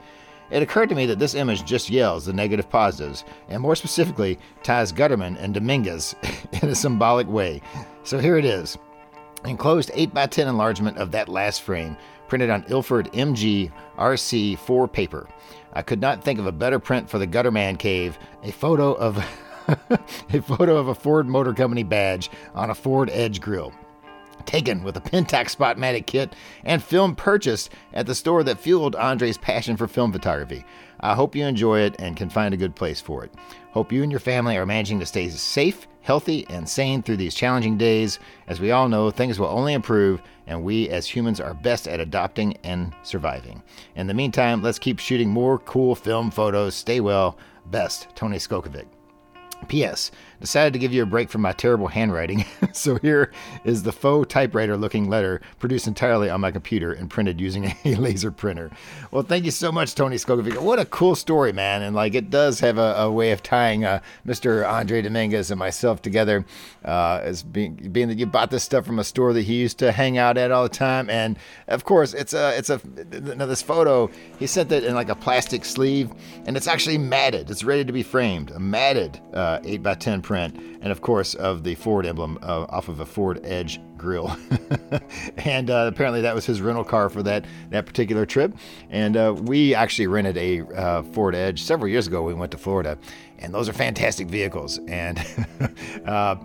It 0.50 0.63
occurred 0.63 0.90
to 0.90 0.96
me 0.96 1.06
that 1.06 1.20
this 1.20 1.36
image 1.36 1.66
just 1.66 1.88
yells 1.88 2.25
the 2.25 2.34
negative 2.34 2.68
positives, 2.68 3.24
and 3.48 3.62
more 3.62 3.75
specifically, 3.75 4.40
ties 4.63 4.92
Gutterman 4.92 5.38
and 5.40 5.54
Dominguez 5.54 6.16
in 6.63 6.70
a 6.70 6.74
symbolic 6.75 7.28
way. 7.28 7.62
So 8.01 8.18
here 8.18 8.38
it 8.38 8.46
is. 8.46 8.75
Enclosed 9.46 9.92
8x10 9.92 10.48
enlargement 10.48 10.98
of 10.98 11.12
that 11.12 11.30
last 11.30 11.62
frame, 11.62 11.96
printed 12.28 12.50
on 12.50 12.66
Ilford 12.70 13.13
MG 13.13 13.72
RC4 14.00 14.92
paper. 14.92 15.28
I 15.74 15.82
could 15.82 16.01
not 16.01 16.24
think 16.24 16.40
of 16.40 16.46
a 16.46 16.51
better 16.51 16.80
print 16.80 17.10
for 17.10 17.20
the 17.20 17.28
Gutterman 17.28 17.78
Cave. 17.78 18.18
A 18.44 18.51
photo 18.51 18.94
of 18.94 19.18
a 20.34 20.42
photo 20.42 20.78
of 20.78 20.88
a 20.88 20.96
Ford 20.96 21.28
Motor 21.28 21.54
Company 21.54 21.84
badge 21.84 22.30
on 22.54 22.70
a 22.70 22.75
Ford 22.75 23.10
Edge 23.12 23.40
grill. 23.42 23.74
Taken 24.46 24.84
with 24.84 24.98
a 24.98 25.01
Pentax 25.01 25.56
Spotmatic 25.56 26.08
kit 26.08 26.36
and 26.63 26.84
film 26.84 27.16
purchased 27.16 27.70
at 27.94 28.08
the 28.08 28.16
store 28.16 28.44
that 28.44 28.60
fueled 28.60 28.96
Andre's 28.96 29.38
passion 29.38 29.78
for 29.78 29.88
film 29.88 30.12
photography. 30.12 30.66
I 31.00 31.13
hope 31.13 31.36
you 31.36 31.46
enjoy 31.46 31.82
it 31.82 31.96
and 32.00 32.18
can 32.18 32.30
find 32.30 32.54
a 32.54 32.58
good 32.58 32.75
place 32.75 33.00
for 33.00 33.24
it. 33.24 33.32
Hope 33.72 33.92
you 33.92 34.04
and 34.04 34.12
your 34.12 34.20
family 34.20 34.58
are 34.58 34.66
managing 34.66 35.00
to 35.00 35.06
stay 35.06 35.30
safe, 35.30 35.88
healthy, 36.01 36.46
and 36.50 36.68
sane 36.68 37.04
through 37.04 37.18
these 37.18 37.36
challenging 37.36 37.78
days. 37.78 38.20
As 38.48 38.60
we 38.60 38.72
all 38.72 38.90
know, 38.90 39.12
things 39.12 39.40
will 39.40 39.48
only 39.48 39.74
improve 39.74 40.22
and 40.51 40.63
we 40.63 40.89
as 40.89 41.08
humans 41.08 41.39
are 41.39 41.53
best 41.53 41.88
at 41.88 42.01
adopting 42.01 42.58
and 42.65 42.93
surviving. 43.03 43.63
In 43.96 44.08
the 44.08 44.13
meantime, 44.13 44.62
let's 44.62 44.79
keep 44.79 45.00
shooting 45.00 45.29
more 45.29 45.58
cool 45.60 45.96
film 45.96 46.29
photos. 46.29 46.75
Stay 46.75 47.00
well. 47.00 47.38
Best, 47.67 48.10
Tony 48.15 48.38
Skokovic. 48.38 48.88
P.S. 49.70 50.12
decided 50.41 50.74
to 50.74 50.79
give 50.79 50.91
you 50.91 51.03
a 51.03 51.05
break 51.05 51.29
from 51.29 51.41
my 51.41 51.53
terrible 51.53 51.88
handwriting. 51.88 52.43
so 52.74 52.95
here 52.95 53.31
is 53.63 53.83
the 53.83 53.91
faux 53.91 54.27
typewriter 54.31 54.75
looking 54.75 55.10
letter 55.10 55.39
produced 55.60 55.88
entirely 55.88 56.29
on 56.29 56.41
my 56.41 56.51
computer 56.51 56.91
and 56.91 57.10
printed 57.10 57.39
using 57.39 57.74
a 57.86 57.95
laser 57.95 58.31
printer. 58.31 58.69
Well, 59.12 59.24
thank 59.24 59.45
you 59.45 59.51
so 59.51 59.71
much, 59.71 59.95
Tony 59.95 60.17
Skokovic. 60.17 60.62
What 60.62 60.79
a 60.79 60.86
cool 60.86 61.15
story, 61.15 61.53
man. 61.53 61.83
And 61.83 61.95
like 61.95 62.15
it 62.15 62.29
does 62.29 62.60
have 62.60 62.77
a, 62.77 62.95
a 62.98 63.12
way 63.12 63.31
of 63.31 63.43
tying 63.43 63.86
uh, 63.86 64.01
Mr. 64.25 64.67
Andre 64.67 65.01
Dominguez 65.01 65.51
and 65.51 65.60
myself 65.60 66.01
together 66.01 66.45
uh, 66.83 67.21
as 67.24 67.43
being, 67.43 67.75
being 67.75 68.07
that 68.07 68.17
you 68.17 68.25
bought 68.25 68.51
this 68.51 68.63
stuff 68.63 68.86
from 68.86 69.00
a 69.00 69.03
store 69.03 69.33
that 69.33 69.43
he 69.43 69.55
used 69.55 69.77
to 69.79 69.91
hang 69.91 70.17
out 70.17 70.38
at 70.38 70.51
all 70.51 70.63
the 70.63 70.69
time. 70.69 71.10
And 71.10 71.38
of 71.67 71.86
course, 71.86 72.13
it's 72.13 72.33
a, 72.33 72.57
it's 72.57 72.69
a, 72.69 72.81
now 73.36 73.45
this 73.45 73.62
photo, 73.62 74.10
he 74.39 74.48
sent 74.48 74.71
it 74.71 74.83
in 74.83 74.95
like 74.95 75.10
a 75.10 75.15
plastic 75.15 75.63
sleeve 75.63 76.12
and 76.45 76.57
it's 76.57 76.67
actually 76.67 76.98
matted. 76.98 77.51
It's 77.51 77.63
ready 77.63 77.86
to 77.86 77.93
be 77.93 78.03
framed. 78.03 78.51
A 78.51 78.60
matted 78.60 79.19
uh, 79.33 79.60
8 79.63 79.83
by 79.83 79.93
10 79.93 80.21
print, 80.32 80.56
and 80.82 80.94
of 80.94 81.02
course 81.02 81.34
of 81.34 81.66
the 81.66 81.76
Ford 81.76 82.06
emblem 82.06 82.40
uh, 82.42 82.66
off 82.70 82.88
of 82.88 83.02
a 83.02 83.06
Ford 83.06 83.42
Edge 83.44 83.82
grill. 83.98 84.34
and 85.40 85.70
uh, 85.70 85.90
apparently 85.92 86.22
that 86.22 86.34
was 86.34 86.46
his 86.46 86.62
rental 86.62 86.86
car 86.86 87.10
for 87.10 87.22
that 87.22 87.44
that 87.72 87.86
particular 87.86 88.26
trip. 88.26 88.56
And 88.90 89.18
uh, 89.18 89.36
we 89.38 89.76
actually 89.76 90.08
rented 90.08 90.38
a 90.38 90.62
uh, 90.74 91.04
Ford 91.04 91.36
Edge 91.36 91.62
several 91.64 91.90
years 91.90 92.08
ago. 92.08 92.24
We 92.24 92.34
went 92.34 92.54
to 92.54 92.58
Florida, 92.58 92.98
and 93.40 93.54
those 93.54 93.68
are 93.68 93.74
fantastic 93.74 94.30
vehicles. 94.30 94.80
And 94.88 95.20
uh, 96.06 96.38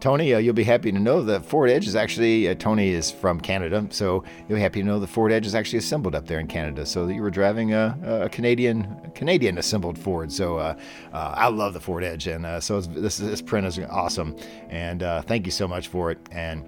Tony, 0.00 0.34
uh, 0.34 0.38
you'll 0.38 0.54
be 0.54 0.64
happy 0.64 0.92
to 0.92 0.98
know 0.98 1.22
that 1.22 1.44
Ford 1.44 1.70
Edge 1.70 1.86
is 1.86 1.96
actually, 1.96 2.48
uh, 2.48 2.54
Tony 2.54 2.90
is 2.90 3.10
from 3.10 3.40
Canada, 3.40 3.86
so 3.90 4.24
you'll 4.48 4.56
be 4.56 4.62
happy 4.62 4.80
to 4.80 4.86
know 4.86 5.00
the 5.00 5.06
Ford 5.06 5.32
Edge 5.32 5.46
is 5.46 5.54
actually 5.54 5.78
assembled 5.78 6.14
up 6.14 6.26
there 6.26 6.40
in 6.40 6.46
Canada. 6.46 6.84
So 6.86 7.08
you 7.08 7.22
were 7.22 7.30
driving 7.30 7.72
a, 7.72 7.96
a 8.24 8.28
Canadian 8.28 9.12
Canadian 9.14 9.58
assembled 9.58 9.98
Ford. 9.98 10.30
So 10.32 10.58
uh, 10.58 10.76
uh 11.12 11.34
I 11.36 11.48
love 11.48 11.74
the 11.74 11.80
Ford 11.80 12.04
Edge, 12.04 12.26
and 12.26 12.44
uh, 12.46 12.60
so 12.60 12.80
this, 12.80 13.16
this 13.16 13.42
print 13.42 13.66
is 13.66 13.78
awesome. 13.78 14.36
And 14.68 15.02
uh, 15.02 15.22
thank 15.22 15.46
you 15.46 15.52
so 15.52 15.68
much 15.68 15.88
for 15.88 16.10
it. 16.10 16.18
And 16.30 16.64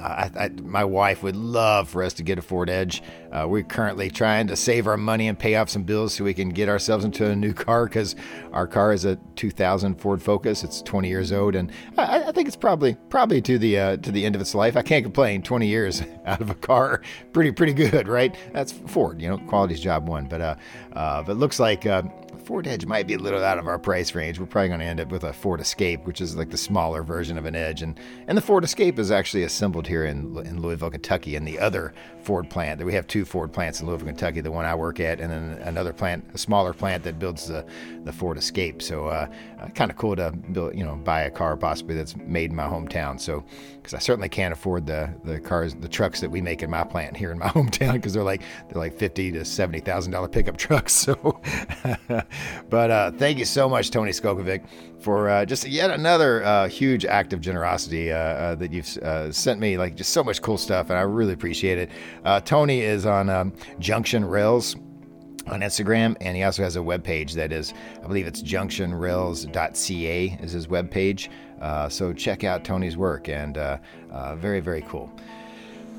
I, 0.00 0.30
I, 0.38 0.48
my 0.62 0.84
wife 0.84 1.22
would 1.22 1.36
love 1.36 1.88
for 1.88 2.02
us 2.02 2.14
to 2.14 2.22
get 2.22 2.38
a 2.38 2.42
Ford 2.42 2.70
Edge. 2.70 3.02
Uh, 3.30 3.46
we're 3.48 3.62
currently 3.62 4.10
trying 4.10 4.46
to 4.48 4.56
save 4.56 4.86
our 4.86 4.96
money 4.96 5.28
and 5.28 5.38
pay 5.38 5.56
off 5.56 5.68
some 5.68 5.82
bills 5.82 6.14
so 6.14 6.24
we 6.24 6.34
can 6.34 6.48
get 6.48 6.68
ourselves 6.68 7.04
into 7.04 7.26
a 7.26 7.36
new 7.36 7.52
car 7.52 7.84
because 7.84 8.16
our 8.52 8.66
car 8.66 8.92
is 8.92 9.04
a 9.04 9.16
2000 9.36 9.96
Ford 9.96 10.22
Focus. 10.22 10.64
It's 10.64 10.82
20 10.82 11.08
years 11.08 11.32
old, 11.32 11.54
and 11.54 11.70
I, 11.96 12.24
I 12.24 12.32
think 12.32 12.48
it's 12.48 12.56
probably 12.56 12.96
probably 13.08 13.40
to 13.42 13.58
the 13.58 13.78
uh, 13.78 13.96
to 13.98 14.10
the 14.10 14.24
end 14.24 14.34
of 14.34 14.40
its 14.40 14.54
life. 14.54 14.76
I 14.76 14.82
can't 14.82 15.04
complain. 15.04 15.42
20 15.42 15.66
years 15.66 16.02
out 16.26 16.40
of 16.40 16.50
a 16.50 16.54
car, 16.54 17.02
pretty 17.32 17.52
pretty 17.52 17.74
good, 17.74 18.08
right? 18.08 18.34
That's 18.52 18.72
Ford, 18.72 19.20
you 19.20 19.28
know, 19.28 19.38
quality's 19.38 19.80
job 19.80 20.08
one. 20.08 20.26
But 20.26 20.40
uh, 20.40 21.22
but 21.22 21.36
looks 21.36 21.60
like 21.60 21.84
Ford 22.50 22.66
Edge 22.66 22.84
might 22.84 23.06
be 23.06 23.14
a 23.14 23.18
little 23.18 23.44
out 23.44 23.58
of 23.58 23.68
our 23.68 23.78
price 23.78 24.14
range. 24.14 24.40
We're 24.40 24.46
probably 24.46 24.68
going 24.68 24.80
to 24.80 24.86
end 24.86 25.00
up 25.00 25.12
with 25.12 25.22
a 25.22 25.32
Ford 25.32 25.60
Escape, 25.60 26.04
which 26.04 26.20
is 26.20 26.34
like 26.34 26.50
the 26.50 26.56
smaller 26.56 27.04
version 27.04 27.38
of 27.38 27.44
an 27.44 27.54
Edge. 27.54 27.82
And, 27.82 27.98
and 28.26 28.36
the 28.36 28.42
Ford 28.42 28.64
Escape 28.64 28.98
is 28.98 29.12
actually 29.12 29.44
assembled 29.44 29.86
here 29.90 30.04
in, 30.04 30.36
in 30.46 30.62
Louisville, 30.62 30.90
Kentucky, 30.90 31.34
and 31.34 31.46
the 31.46 31.58
other 31.58 31.92
Ford 32.22 32.48
plant. 32.48 32.78
That 32.78 32.84
we 32.84 32.94
have 32.94 33.06
two 33.06 33.24
Ford 33.24 33.52
plants 33.52 33.80
in 33.80 33.88
Louisville, 33.88 34.06
Kentucky, 34.06 34.40
the 34.40 34.52
one 34.52 34.64
I 34.64 34.74
work 34.74 35.00
at, 35.00 35.20
and 35.20 35.30
then 35.30 35.60
another 35.64 35.92
plant, 35.92 36.24
a 36.32 36.38
smaller 36.38 36.72
plant 36.72 37.02
that 37.04 37.18
builds 37.18 37.48
the, 37.48 37.66
the 38.04 38.12
Ford 38.12 38.38
Escape. 38.38 38.80
So 38.80 39.06
uh, 39.06 39.28
uh, 39.60 39.68
kind 39.70 39.90
of 39.90 39.96
cool 39.96 40.14
to 40.16 40.30
build, 40.30 40.76
you 40.76 40.84
know, 40.84 40.94
buy 40.94 41.22
a 41.22 41.30
car 41.30 41.56
possibly 41.56 41.96
that's 41.96 42.16
made 42.16 42.50
in 42.50 42.56
my 42.56 42.66
hometown. 42.66 43.20
So 43.20 43.44
because 43.80 43.94
I 43.94 43.98
certainly 43.98 44.28
can't 44.28 44.52
afford 44.52 44.86
the 44.86 45.12
the 45.24 45.40
cars, 45.40 45.74
the 45.74 45.88
trucks 45.88 46.20
that 46.20 46.30
we 46.30 46.40
make 46.40 46.62
in 46.62 46.70
my 46.70 46.84
plant 46.84 47.16
here 47.16 47.32
in 47.32 47.38
my 47.38 47.48
hometown 47.56 47.94
because 47.94 48.12
they're 48.12 48.22
like 48.22 48.42
they're 48.68 48.80
like 48.80 48.96
fifty 48.96 49.32
to 49.32 49.44
seventy 49.44 49.80
thousand 49.80 50.12
dollar 50.12 50.28
pickup 50.28 50.56
trucks. 50.68 50.92
So, 50.92 51.40
but 52.70 52.90
uh, 52.90 53.10
thank 53.12 53.38
you 53.38 53.44
so 53.44 53.68
much, 53.68 53.90
Tony 53.90 54.12
Skokovic, 54.12 54.64
for 55.00 55.28
uh, 55.28 55.44
just 55.44 55.66
yet 55.66 55.90
another 55.90 56.44
uh, 56.44 56.68
huge 56.68 57.04
act 57.04 57.32
of 57.32 57.40
generosity 57.40 58.12
uh, 58.12 58.16
uh, 58.16 58.54
that 58.56 58.72
you've 58.72 58.96
uh, 58.98 59.32
sent 59.32 59.60
me. 59.60 59.78
Like 59.78 59.96
just 59.96 60.12
so 60.12 60.22
much 60.22 60.42
cool 60.42 60.58
stuff, 60.58 60.90
and 60.90 60.98
I 60.98 61.02
really 61.02 61.32
appreciate 61.32 61.78
it. 61.78 61.90
Tony 62.44 62.80
is 62.80 63.06
on 63.06 63.28
um, 63.28 63.52
Junction 63.78 64.24
Rails 64.24 64.76
on 65.46 65.60
Instagram, 65.60 66.16
and 66.20 66.36
he 66.36 66.42
also 66.42 66.62
has 66.62 66.76
a 66.76 66.82
web 66.82 67.02
page 67.02 67.34
that 67.34 67.52
is, 67.52 67.72
I 68.02 68.06
believe 68.06 68.26
it's 68.26 68.42
junctionrails.ca 68.42 70.38
is 70.40 70.52
his 70.52 70.68
web 70.68 70.90
page. 70.90 71.30
Uh, 71.60 71.88
so 71.88 72.12
check 72.12 72.44
out 72.44 72.64
Tony's 72.64 72.96
work, 72.96 73.28
and 73.28 73.58
uh, 73.58 73.78
uh, 74.10 74.36
very 74.36 74.60
very 74.60 74.82
cool. 74.82 75.12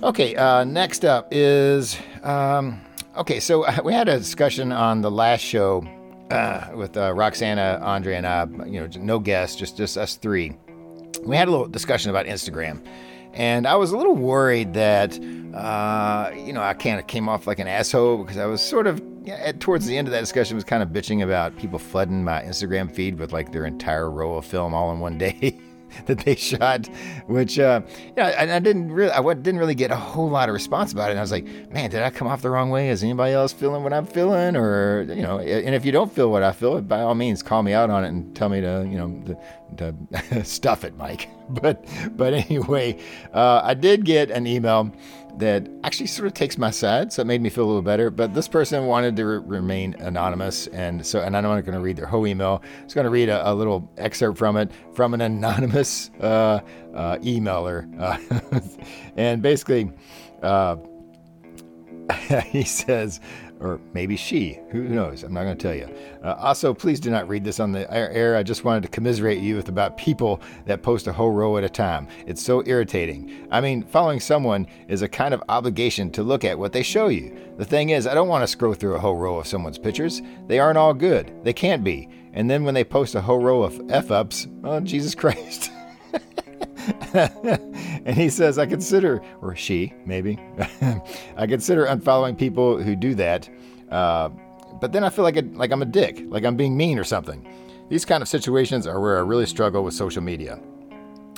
Okay, 0.03 0.35
uh, 0.35 0.63
next 0.63 1.05
up 1.05 1.27
is 1.31 1.97
um, 2.23 2.81
okay. 3.15 3.39
So 3.39 3.65
we 3.83 3.93
had 3.93 4.09
a 4.09 4.17
discussion 4.17 4.71
on 4.71 5.01
the 5.01 5.11
last 5.11 5.41
show 5.41 5.83
uh, 6.31 6.71
with 6.75 6.97
uh, 6.97 7.13
Roxana, 7.13 7.79
Andre, 7.81 8.15
and 8.15 8.27
I. 8.27 8.45
You 8.65 8.81
know, 8.81 8.89
no 8.99 9.19
guests, 9.19 9.55
just 9.55 9.77
just 9.77 9.97
us 9.97 10.15
three. 10.15 10.57
We 11.23 11.35
had 11.35 11.47
a 11.47 11.51
little 11.51 11.67
discussion 11.67 12.09
about 12.09 12.25
Instagram. 12.25 12.85
And 13.33 13.65
I 13.65 13.75
was 13.75 13.91
a 13.91 13.97
little 13.97 14.15
worried 14.15 14.73
that, 14.73 15.17
uh, 15.53 16.31
you 16.35 16.51
know, 16.51 16.61
I 16.61 16.73
kind 16.73 16.99
of 16.99 17.07
came 17.07 17.29
off 17.29 17.47
like 17.47 17.59
an 17.59 17.67
asshole 17.67 18.17
because 18.17 18.37
I 18.37 18.45
was 18.45 18.61
sort 18.61 18.87
of, 18.87 19.01
at, 19.27 19.61
towards 19.61 19.85
the 19.85 19.97
end 19.97 20.07
of 20.07 20.11
that 20.11 20.19
discussion, 20.19 20.55
was 20.55 20.65
kind 20.65 20.83
of 20.83 20.89
bitching 20.89 21.23
about 21.23 21.57
people 21.57 21.79
flooding 21.79 22.23
my 22.25 22.41
Instagram 22.41 22.93
feed 22.93 23.17
with 23.17 23.31
like 23.31 23.53
their 23.53 23.65
entire 23.65 24.11
roll 24.11 24.37
of 24.37 24.45
film 24.45 24.73
all 24.73 24.91
in 24.91 24.99
one 24.99 25.17
day. 25.17 25.57
that 26.05 26.19
they 26.19 26.35
shot, 26.35 26.87
which 27.27 27.59
uh, 27.59 27.81
yeah, 28.17 28.27
I, 28.37 28.55
I 28.55 28.59
didn't 28.59 28.91
really, 28.91 29.11
I 29.11 29.21
didn't 29.33 29.59
really 29.59 29.75
get 29.75 29.91
a 29.91 29.95
whole 29.95 30.29
lot 30.29 30.49
of 30.49 30.53
response 30.53 30.91
about 30.93 31.09
it. 31.09 31.11
And 31.11 31.19
I 31.19 31.23
was 31.23 31.31
like, 31.31 31.45
man, 31.71 31.89
did 31.89 32.03
I 32.03 32.09
come 32.09 32.27
off 32.27 32.41
the 32.41 32.49
wrong 32.49 32.69
way? 32.69 32.89
Is 32.89 33.03
anybody 33.03 33.33
else 33.33 33.53
feeling 33.53 33.83
what 33.83 33.93
I'm 33.93 34.05
feeling, 34.05 34.55
or 34.55 35.03
you 35.03 35.21
know? 35.21 35.39
And 35.39 35.75
if 35.75 35.85
you 35.85 35.91
don't 35.91 36.11
feel 36.11 36.31
what 36.31 36.43
I 36.43 36.51
feel, 36.51 36.81
by 36.81 37.01
all 37.01 37.15
means, 37.15 37.43
call 37.43 37.63
me 37.63 37.73
out 37.73 37.89
on 37.89 38.03
it 38.03 38.09
and 38.09 38.35
tell 38.35 38.49
me 38.49 38.61
to, 38.61 38.87
you 38.89 38.97
know, 38.97 39.37
to, 39.77 39.95
to 40.31 40.43
stuff 40.45 40.83
it, 40.83 40.95
Mike. 40.97 41.29
But 41.51 41.85
but 42.15 42.33
anyway, 42.33 42.97
uh, 43.33 43.59
I 43.61 43.73
did 43.73 44.05
get 44.05 44.31
an 44.31 44.47
email 44.47 44.89
that 45.37 45.67
actually 45.83 46.07
sort 46.07 46.27
of 46.27 46.33
takes 46.33 46.57
my 46.57 46.69
side, 46.69 47.11
so 47.11 47.21
it 47.21 47.25
made 47.25 47.41
me 47.41 47.49
feel 47.49 47.65
a 47.65 47.67
little 47.67 47.81
better. 47.81 48.09
But 48.09 48.33
this 48.33 48.47
person 48.47 48.85
wanted 48.85 49.15
to 49.15 49.25
re- 49.25 49.37
remain 49.37 49.95
anonymous, 49.95 50.67
and 50.67 51.05
so 51.05 51.21
and 51.21 51.35
I'm 51.35 51.43
not 51.43 51.61
going 51.61 51.75
to 51.75 51.79
read 51.79 51.97
their 51.97 52.05
whole 52.05 52.27
email. 52.27 52.61
I'm 52.63 52.83
just 52.83 52.95
going 52.95 53.05
to 53.05 53.11
read 53.11 53.29
a, 53.29 53.51
a, 53.51 53.53
little 53.53 53.89
excerpt 53.97 54.37
from 54.37 54.57
it 54.57 54.71
from 54.93 55.13
an 55.13 55.21
anonymous 55.21 56.11
uh, 56.19 56.59
uh, 56.93 57.17
emailer, 57.17 57.87
uh, 57.99 58.59
and 59.15 59.41
basically. 59.41 59.91
Uh, 60.41 60.77
he 62.45 62.63
says, 62.63 63.19
or 63.61 63.79
maybe 63.93 64.15
she. 64.15 64.59
Who 64.71 64.83
knows? 64.83 65.23
I'm 65.23 65.33
not 65.33 65.43
going 65.43 65.57
to 65.57 65.61
tell 65.61 65.75
you. 65.75 65.95
Uh, 66.23 66.33
also, 66.39 66.73
please 66.73 66.99
do 66.99 67.11
not 67.11 67.27
read 67.29 67.43
this 67.43 67.59
on 67.59 67.71
the 67.71 67.91
air. 67.93 68.35
I 68.35 68.43
just 68.43 68.63
wanted 68.63 68.83
to 68.83 68.89
commiserate 68.89 69.39
you 69.39 69.55
with 69.55 69.69
about 69.69 69.97
people 69.97 70.41
that 70.65 70.81
post 70.81 71.07
a 71.07 71.13
whole 71.13 71.31
row 71.31 71.57
at 71.57 71.63
a 71.63 71.69
time. 71.69 72.07
It's 72.25 72.43
so 72.43 72.63
irritating. 72.65 73.47
I 73.51 73.61
mean, 73.61 73.83
following 73.83 74.19
someone 74.19 74.67
is 74.87 75.03
a 75.03 75.07
kind 75.07 75.33
of 75.33 75.43
obligation 75.47 76.09
to 76.11 76.23
look 76.23 76.43
at 76.43 76.57
what 76.57 76.73
they 76.73 76.83
show 76.83 77.07
you. 77.07 77.37
The 77.57 77.65
thing 77.65 77.91
is, 77.91 78.07
I 78.07 78.15
don't 78.15 78.27
want 78.27 78.43
to 78.43 78.47
scroll 78.47 78.73
through 78.73 78.95
a 78.95 78.99
whole 78.99 79.15
row 79.15 79.37
of 79.37 79.47
someone's 79.47 79.77
pictures. 79.77 80.21
They 80.47 80.59
aren't 80.59 80.77
all 80.77 80.93
good. 80.93 81.31
They 81.43 81.53
can't 81.53 81.83
be. 81.83 82.09
And 82.33 82.49
then 82.49 82.63
when 82.63 82.73
they 82.73 82.83
post 82.83 83.15
a 83.15 83.21
whole 83.21 83.39
row 83.39 83.61
of 83.61 83.79
f 83.89 84.09
ups, 84.09 84.47
oh 84.63 84.79
Jesus 84.79 85.13
Christ. 85.21 85.71
and 87.13 88.15
he 88.15 88.29
says, 88.29 88.57
I 88.57 88.65
consider, 88.65 89.21
or 89.41 89.55
she, 89.55 89.93
maybe, 90.05 90.39
I 91.37 91.47
consider 91.47 91.85
unfollowing 91.85 92.37
people 92.37 92.81
who 92.81 92.95
do 92.95 93.15
that. 93.15 93.49
Uh, 93.89 94.29
but 94.79 94.91
then 94.91 95.03
I 95.03 95.09
feel 95.09 95.23
like, 95.23 95.37
like 95.53 95.71
I'm 95.71 95.81
a 95.81 95.85
dick, 95.85 96.23
like 96.25 96.43
I'm 96.43 96.55
being 96.55 96.75
mean 96.75 96.97
or 96.97 97.03
something. 97.03 97.47
These 97.89 98.05
kind 98.05 98.21
of 98.21 98.27
situations 98.27 98.87
are 98.87 98.99
where 98.99 99.17
I 99.17 99.21
really 99.21 99.45
struggle 99.45 99.83
with 99.83 99.93
social 99.93 100.21
media. 100.21 100.59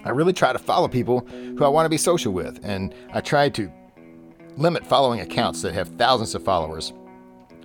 I 0.05 0.09
really 0.09 0.33
try 0.33 0.53
to 0.53 0.59
follow 0.59 0.88
people 0.88 1.21
who 1.21 1.63
I 1.63 1.67
want 1.67 1.85
to 1.85 1.89
be 1.89 1.97
social 1.97 2.33
with, 2.33 2.59
and 2.63 2.93
I 3.12 3.21
try 3.21 3.50
to 3.50 3.71
limit 4.57 4.85
following 4.85 5.21
accounts 5.21 5.62
that 5.62 5.73
have 5.73 5.88
thousands 5.97 6.35
of 6.35 6.43
followers 6.43 6.93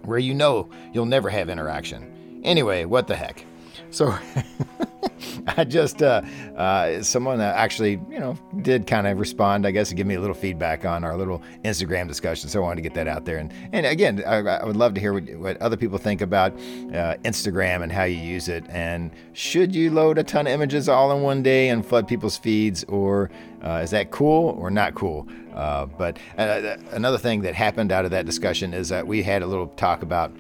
where 0.02 0.18
you 0.18 0.34
know 0.34 0.70
you'll 0.92 1.06
never 1.06 1.28
have 1.28 1.48
interaction. 1.48 2.40
Anyway, 2.44 2.84
what 2.84 3.06
the 3.06 3.16
heck? 3.16 3.44
So 3.90 4.14
I 5.56 5.64
just, 5.64 6.02
uh, 6.02 6.22
uh, 6.56 7.02
someone 7.02 7.40
actually, 7.40 7.92
you 8.10 8.18
know, 8.18 8.38
did 8.62 8.86
kind 8.86 9.06
of 9.06 9.18
respond, 9.18 9.66
I 9.66 9.70
guess, 9.70 9.90
and 9.90 9.96
give 9.96 10.06
me 10.06 10.14
a 10.14 10.20
little 10.20 10.34
feedback 10.34 10.84
on 10.84 11.04
our 11.04 11.16
little 11.16 11.42
Instagram 11.64 12.06
discussion. 12.06 12.48
So 12.48 12.60
I 12.60 12.62
wanted 12.62 12.76
to 12.76 12.82
get 12.82 12.94
that 12.94 13.08
out 13.08 13.24
there. 13.24 13.38
And, 13.38 13.52
and 13.72 13.86
again, 13.86 14.22
I, 14.26 14.38
I 14.38 14.64
would 14.64 14.76
love 14.76 14.94
to 14.94 15.00
hear 15.00 15.12
what, 15.12 15.24
what, 15.36 15.56
other 15.58 15.76
people 15.76 15.98
think 15.98 16.20
about 16.20 16.52
uh, 16.52 17.16
Instagram 17.24 17.82
and 17.82 17.90
how 17.90 18.04
you 18.04 18.16
use 18.16 18.48
it. 18.48 18.64
And 18.68 19.10
should 19.32 19.74
you 19.74 19.90
load 19.90 20.18
a 20.18 20.24
ton 20.24 20.46
of 20.46 20.52
images 20.52 20.88
all 20.88 21.10
in 21.16 21.22
one 21.22 21.42
day 21.42 21.68
and 21.70 21.84
flood 21.84 22.06
people's 22.06 22.36
feeds, 22.36 22.84
or 22.84 23.30
uh, 23.62 23.80
is 23.82 23.90
that 23.90 24.10
cool 24.10 24.56
or 24.60 24.70
not 24.70 24.94
cool? 24.94 25.26
Uh, 25.54 25.86
but 25.86 26.18
uh, 26.36 26.76
another 26.92 27.18
thing 27.18 27.42
that 27.42 27.54
happened 27.54 27.90
out 27.90 28.04
of 28.04 28.10
that 28.10 28.26
discussion 28.26 28.74
is 28.74 28.88
that 28.90 29.06
we 29.06 29.22
had 29.22 29.42
a 29.42 29.46
little 29.46 29.66
talk 29.68 30.02
about 30.02 30.32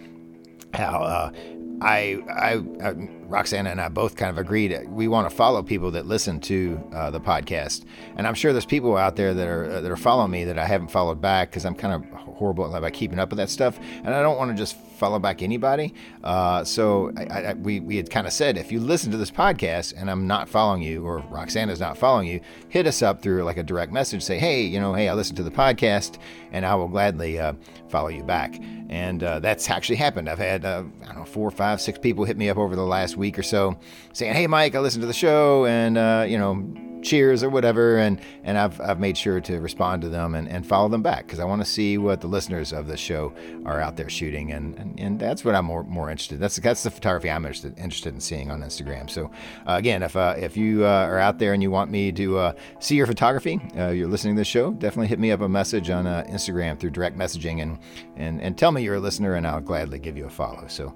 how 0.74 1.32
I, 1.80 2.18
I, 2.28 2.86
I, 2.86 2.92
Roxana 3.26 3.70
and 3.70 3.80
I 3.80 3.88
both 3.88 4.16
kind 4.16 4.30
of 4.30 4.38
agreed. 4.38 4.76
We 4.88 5.08
want 5.08 5.28
to 5.28 5.34
follow 5.34 5.62
people 5.62 5.90
that 5.92 6.06
listen 6.06 6.40
to 6.40 6.80
uh, 6.92 7.10
the 7.10 7.20
podcast, 7.20 7.84
and 8.16 8.26
I'm 8.26 8.34
sure 8.34 8.52
there's 8.52 8.66
people 8.66 8.96
out 8.96 9.16
there 9.16 9.34
that 9.34 9.46
are 9.46 9.64
uh, 9.70 9.80
that 9.80 9.90
are 9.90 9.96
following 9.96 10.30
me 10.30 10.44
that 10.44 10.58
I 10.58 10.66
haven't 10.66 10.90
followed 10.90 11.20
back 11.20 11.50
because 11.50 11.64
I'm 11.64 11.74
kind 11.74 11.94
of 11.94 12.10
horrible 12.18 12.74
about 12.74 12.92
keeping 12.92 13.18
up 13.18 13.30
with 13.30 13.38
that 13.38 13.50
stuff, 13.50 13.78
and 13.78 14.14
I 14.14 14.22
don't 14.22 14.38
want 14.38 14.50
to 14.50 14.56
just 14.56 14.76
follow 14.98 15.18
back 15.18 15.42
anybody. 15.42 15.94
Uh, 16.24 16.64
so 16.64 17.12
I, 17.16 17.22
I, 17.22 17.52
we, 17.54 17.80
we 17.80 17.96
had 17.96 18.10
kind 18.10 18.26
of 18.26 18.32
said 18.32 18.58
if 18.58 18.72
you 18.72 18.80
listen 18.80 19.10
to 19.12 19.16
this 19.16 19.30
podcast 19.30 19.94
and 19.96 20.10
I'm 20.10 20.26
not 20.26 20.48
following 20.48 20.82
you 20.82 21.04
or 21.04 21.20
Roxana's 21.30 21.80
not 21.80 21.96
following 21.96 22.28
you, 22.28 22.40
hit 22.68 22.86
us 22.86 23.00
up 23.02 23.22
through 23.22 23.44
like 23.44 23.56
a 23.56 23.62
direct 23.62 23.92
message. 23.92 24.22
Say, 24.22 24.38
hey, 24.38 24.62
you 24.62 24.80
know, 24.80 24.92
hey, 24.92 25.08
I 25.08 25.14
listened 25.14 25.36
to 25.36 25.42
the 25.42 25.50
podcast 25.50 26.18
and 26.52 26.66
I 26.66 26.74
will 26.74 26.88
gladly 26.88 27.38
uh, 27.38 27.54
follow 27.88 28.08
you 28.08 28.24
back. 28.24 28.60
And 28.90 29.22
uh, 29.22 29.38
that's 29.38 29.70
actually 29.70 29.96
happened. 29.96 30.28
I've 30.28 30.38
had, 30.38 30.64
uh, 30.64 30.84
I 31.02 31.06
don't 31.06 31.18
know, 31.18 31.24
four, 31.24 31.50
five, 31.50 31.80
six 31.80 31.98
people 31.98 32.24
hit 32.24 32.36
me 32.36 32.48
up 32.48 32.56
over 32.56 32.74
the 32.74 32.82
last 32.82 33.16
week 33.16 33.38
or 33.38 33.42
so 33.42 33.78
saying, 34.12 34.34
hey, 34.34 34.46
Mike, 34.46 34.74
I 34.74 34.80
listened 34.80 35.02
to 35.02 35.06
the 35.06 35.12
show 35.12 35.66
and, 35.66 35.98
uh, 35.98 36.24
you 36.26 36.38
know, 36.38 36.87
cheers 37.02 37.42
or 37.42 37.50
whatever 37.50 37.98
and 37.98 38.20
and 38.44 38.58
I've, 38.58 38.80
I've 38.80 39.00
made 39.00 39.16
sure 39.16 39.40
to 39.40 39.60
respond 39.60 40.02
to 40.02 40.08
them 40.08 40.34
and, 40.34 40.48
and 40.48 40.66
follow 40.66 40.88
them 40.88 41.02
back 41.02 41.26
because 41.26 41.38
I 41.38 41.44
want 41.44 41.62
to 41.62 41.70
see 41.70 41.98
what 41.98 42.20
the 42.20 42.26
listeners 42.26 42.72
of 42.72 42.86
the 42.86 42.96
show 42.96 43.32
are 43.64 43.80
out 43.80 43.96
there 43.96 44.08
shooting 44.08 44.52
and, 44.52 44.76
and, 44.78 44.98
and 44.98 45.20
that's 45.20 45.44
what 45.44 45.54
I'm 45.54 45.64
more 45.64 45.84
more 45.84 46.10
interested 46.10 46.40
that's 46.40 46.56
that's 46.56 46.82
the 46.82 46.90
photography 46.90 47.30
I'm 47.30 47.44
interested, 47.44 47.78
interested 47.78 48.14
in 48.14 48.20
seeing 48.20 48.50
on 48.50 48.62
Instagram. 48.62 49.08
So 49.10 49.30
uh, 49.66 49.74
again 49.74 50.02
if 50.02 50.16
uh, 50.16 50.34
if 50.36 50.56
you 50.56 50.84
uh, 50.84 50.88
are 50.88 51.18
out 51.18 51.38
there 51.38 51.52
and 51.52 51.62
you 51.62 51.70
want 51.70 51.90
me 51.90 52.12
to 52.12 52.38
uh, 52.38 52.52
see 52.80 52.96
your 52.96 53.06
photography 53.06 53.60
uh, 53.76 53.88
you're 53.88 54.08
listening 54.08 54.34
to 54.36 54.40
the 54.40 54.44
show 54.44 54.72
definitely 54.72 55.08
hit 55.08 55.18
me 55.18 55.30
up 55.30 55.40
a 55.40 55.48
message 55.48 55.90
on 55.90 56.06
uh, 56.06 56.24
Instagram 56.28 56.78
through 56.78 56.90
direct 56.90 57.16
messaging 57.16 57.62
and, 57.62 57.78
and 58.16 58.40
and 58.40 58.58
tell 58.58 58.72
me 58.72 58.82
you're 58.82 58.96
a 58.96 59.00
listener 59.00 59.34
and 59.34 59.46
I'll 59.46 59.60
gladly 59.60 59.98
give 59.98 60.16
you 60.16 60.26
a 60.26 60.30
follow. 60.30 60.66
So 60.68 60.94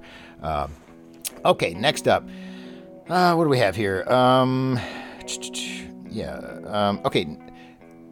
okay 1.44 1.75
next 1.75 2.09
up 2.09 2.25
what 3.06 3.44
do 3.44 3.50
we 3.50 3.59
have 3.59 3.76
here? 3.76 4.04
Um, 4.04 4.80
yeah. 6.12 6.38
Um, 6.66 7.00
okay. 7.04 7.37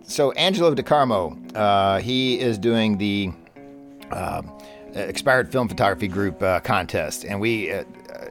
So 0.03 0.33
Angelo 0.33 0.75
DiCarmo, 0.75 1.57
uh, 1.57 1.99
he 1.99 2.41
is 2.41 2.59
doing 2.59 2.99
the 2.99 3.31
uh, 4.11 4.43
expired 4.95 5.53
film 5.53 5.69
photography 5.69 6.09
group 6.09 6.43
uh, 6.43 6.61
contest, 6.61 7.25
and 7.25 7.41
we 7.41 7.71
uh, 7.71 7.85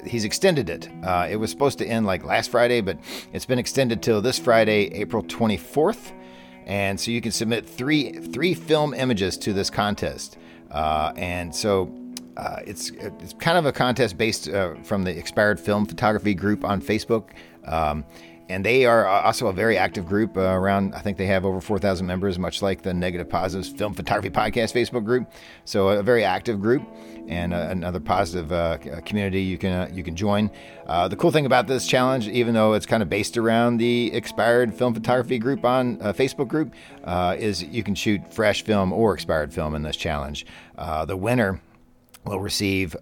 he's 0.05 0.25
extended 0.25 0.69
it. 0.69 0.89
Uh, 1.03 1.27
it 1.29 1.37
was 1.37 1.49
supposed 1.49 1.77
to 1.77 1.85
end 1.85 2.05
like 2.05 2.25
last 2.25 2.51
Friday, 2.51 2.81
but 2.81 2.97
it's 3.31 3.45
been 3.45 3.59
extended 3.59 4.01
till 4.01 4.21
this 4.21 4.37
Friday, 4.37 4.93
April 4.93 5.23
24th, 5.23 6.11
and 6.65 6.99
so 6.99 7.11
you 7.11 7.21
can 7.21 7.31
submit 7.31 7.67
three 7.67 8.11
three 8.11 8.53
film 8.53 8.93
images 8.93 9.37
to 9.37 9.53
this 9.53 9.69
contest, 9.69 10.37
uh, 10.71 11.13
and 11.15 11.55
so. 11.55 11.89
it's 12.65 12.91
it's 12.91 13.33
kind 13.39 13.57
of 13.57 13.65
a 13.65 13.71
contest 13.71 14.17
based 14.17 14.49
from 14.83 15.03
the 15.03 15.17
expired 15.17 15.59
film 15.59 15.85
photography 15.85 16.33
group 16.33 16.63
on 16.63 16.81
Facebook. 16.81 17.31
Um, 17.65 18.05
and 18.49 18.65
they 18.65 18.85
are 18.85 19.05
also 19.05 19.47
a 19.47 19.53
very 19.53 19.77
active 19.77 20.05
group 20.05 20.35
uh, 20.35 20.41
around 20.41 20.93
i 20.95 20.99
think 20.99 21.17
they 21.17 21.27
have 21.27 21.45
over 21.45 21.61
4000 21.61 22.05
members 22.05 22.37
much 22.37 22.61
like 22.61 22.81
the 22.81 22.93
negative 22.93 23.29
positives 23.29 23.69
film 23.69 23.93
photography 23.93 24.29
podcast 24.29 24.73
facebook 24.73 25.05
group. 25.05 25.31
So 25.65 25.89
a 25.89 26.03
very 26.03 26.23
active 26.23 26.61
group 26.61 26.83
and 27.27 27.53
uh, 27.53 27.67
another 27.69 27.99
positive 27.99 28.51
uh, 28.51 28.77
community 29.05 29.41
you 29.41 29.57
can 29.57 29.71
uh, 29.71 29.89
you 29.91 30.03
can 30.03 30.15
join. 30.15 30.49
Uh, 30.87 31.07
the 31.07 31.15
cool 31.15 31.31
thing 31.31 31.45
about 31.45 31.67
this 31.67 31.87
challenge 31.87 32.27
even 32.27 32.53
though 32.53 32.73
it's 32.73 32.85
kind 32.85 33.03
of 33.03 33.09
based 33.09 33.37
around 33.37 33.77
the 33.77 34.11
expired 34.13 34.73
film 34.73 34.93
photography 34.93 35.37
group 35.37 35.63
on 35.63 36.01
uh, 36.01 36.13
facebook 36.13 36.47
group 36.47 36.73
is 37.37 37.63
you 37.63 37.83
can 37.83 37.95
shoot 37.95 38.21
fresh 38.33 38.63
film 38.63 38.91
or 38.91 39.13
expired 39.13 39.53
film 39.53 39.75
in 39.75 39.83
this 39.83 39.95
challenge. 39.95 40.45
The 40.77 41.17
winner 41.17 41.61
will 42.25 42.39
receive 42.39 42.95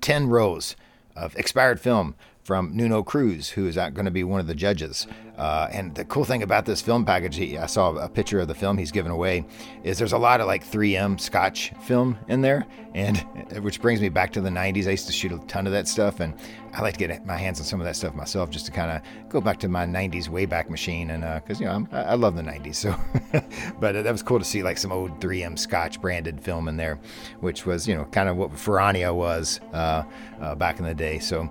10 0.00 0.28
rows 0.28 0.76
of 1.16 1.36
expired 1.36 1.80
film 1.80 2.14
from 2.50 2.76
Nuno 2.76 3.04
Cruz, 3.04 3.48
who 3.48 3.68
is 3.68 3.76
going 3.76 4.06
to 4.06 4.10
be 4.10 4.24
one 4.24 4.40
of 4.40 4.48
the 4.48 4.56
judges. 4.56 5.06
Uh, 5.38 5.68
and 5.70 5.94
the 5.94 6.04
cool 6.04 6.24
thing 6.24 6.42
about 6.42 6.66
this 6.66 6.82
film 6.82 7.04
package, 7.04 7.36
he, 7.36 7.56
I 7.56 7.66
saw 7.66 7.94
a 7.94 8.08
picture 8.08 8.40
of 8.40 8.48
the 8.48 8.56
film 8.56 8.76
he's 8.76 8.90
given 8.90 9.12
away, 9.12 9.46
is 9.84 9.98
there's 9.98 10.12
a 10.12 10.18
lot 10.18 10.40
of 10.40 10.48
like 10.48 10.68
3M 10.68 11.20
Scotch 11.20 11.72
film 11.84 12.18
in 12.26 12.40
there, 12.40 12.66
and 12.92 13.18
which 13.62 13.80
brings 13.80 14.00
me 14.00 14.08
back 14.08 14.32
to 14.32 14.40
the 14.40 14.50
90s. 14.50 14.88
I 14.88 14.90
used 14.90 15.06
to 15.06 15.12
shoot 15.12 15.30
a 15.30 15.38
ton 15.46 15.66
of 15.68 15.72
that 15.72 15.86
stuff, 15.86 16.18
and 16.18 16.34
I 16.74 16.82
like 16.82 16.94
to 16.98 17.06
get 17.06 17.24
my 17.24 17.36
hands 17.36 17.58
on 17.60 17.66
some 17.66 17.80
of 17.80 17.86
that 17.86 17.96
stuff 17.96 18.14
myself, 18.14 18.50
just 18.50 18.66
to 18.66 18.72
kind 18.72 18.90
of 18.90 19.30
go 19.30 19.40
back 19.40 19.58
to 19.60 19.68
my 19.68 19.86
90s 19.86 20.28
Wayback 20.28 20.68
Machine, 20.68 21.10
and 21.10 21.22
because 21.40 21.58
uh, 21.58 21.64
you 21.64 21.66
know 21.66 21.74
I'm, 21.74 21.88
i 21.92 22.14
love 22.14 22.34
the 22.34 22.42
90s, 22.42 22.74
so. 22.74 22.94
but 23.80 23.96
uh, 23.96 24.02
that 24.02 24.12
was 24.12 24.22
cool 24.22 24.40
to 24.40 24.44
see 24.44 24.62
like 24.62 24.76
some 24.76 24.92
old 24.92 25.20
3M 25.20 25.58
Scotch 25.58 26.00
branded 26.00 26.40
film 26.40 26.68
in 26.68 26.76
there, 26.76 26.98
which 27.38 27.64
was 27.64 27.88
you 27.88 27.94
know 27.94 28.04
kind 28.06 28.28
of 28.28 28.36
what 28.36 28.50
Ferrania 28.50 29.14
was 29.14 29.60
uh, 29.72 30.02
uh 30.40 30.54
back 30.56 30.80
in 30.80 30.84
the 30.84 30.94
day. 30.94 31.18
So 31.18 31.50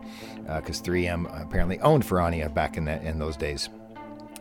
because 0.57 0.81
uh, 0.81 0.85
3M 0.85 1.41
apparently 1.41 1.79
owned 1.79 2.03
Ferrania 2.03 2.53
back 2.53 2.77
in 2.77 2.85
that 2.85 3.03
in 3.03 3.19
those 3.19 3.37
days. 3.37 3.69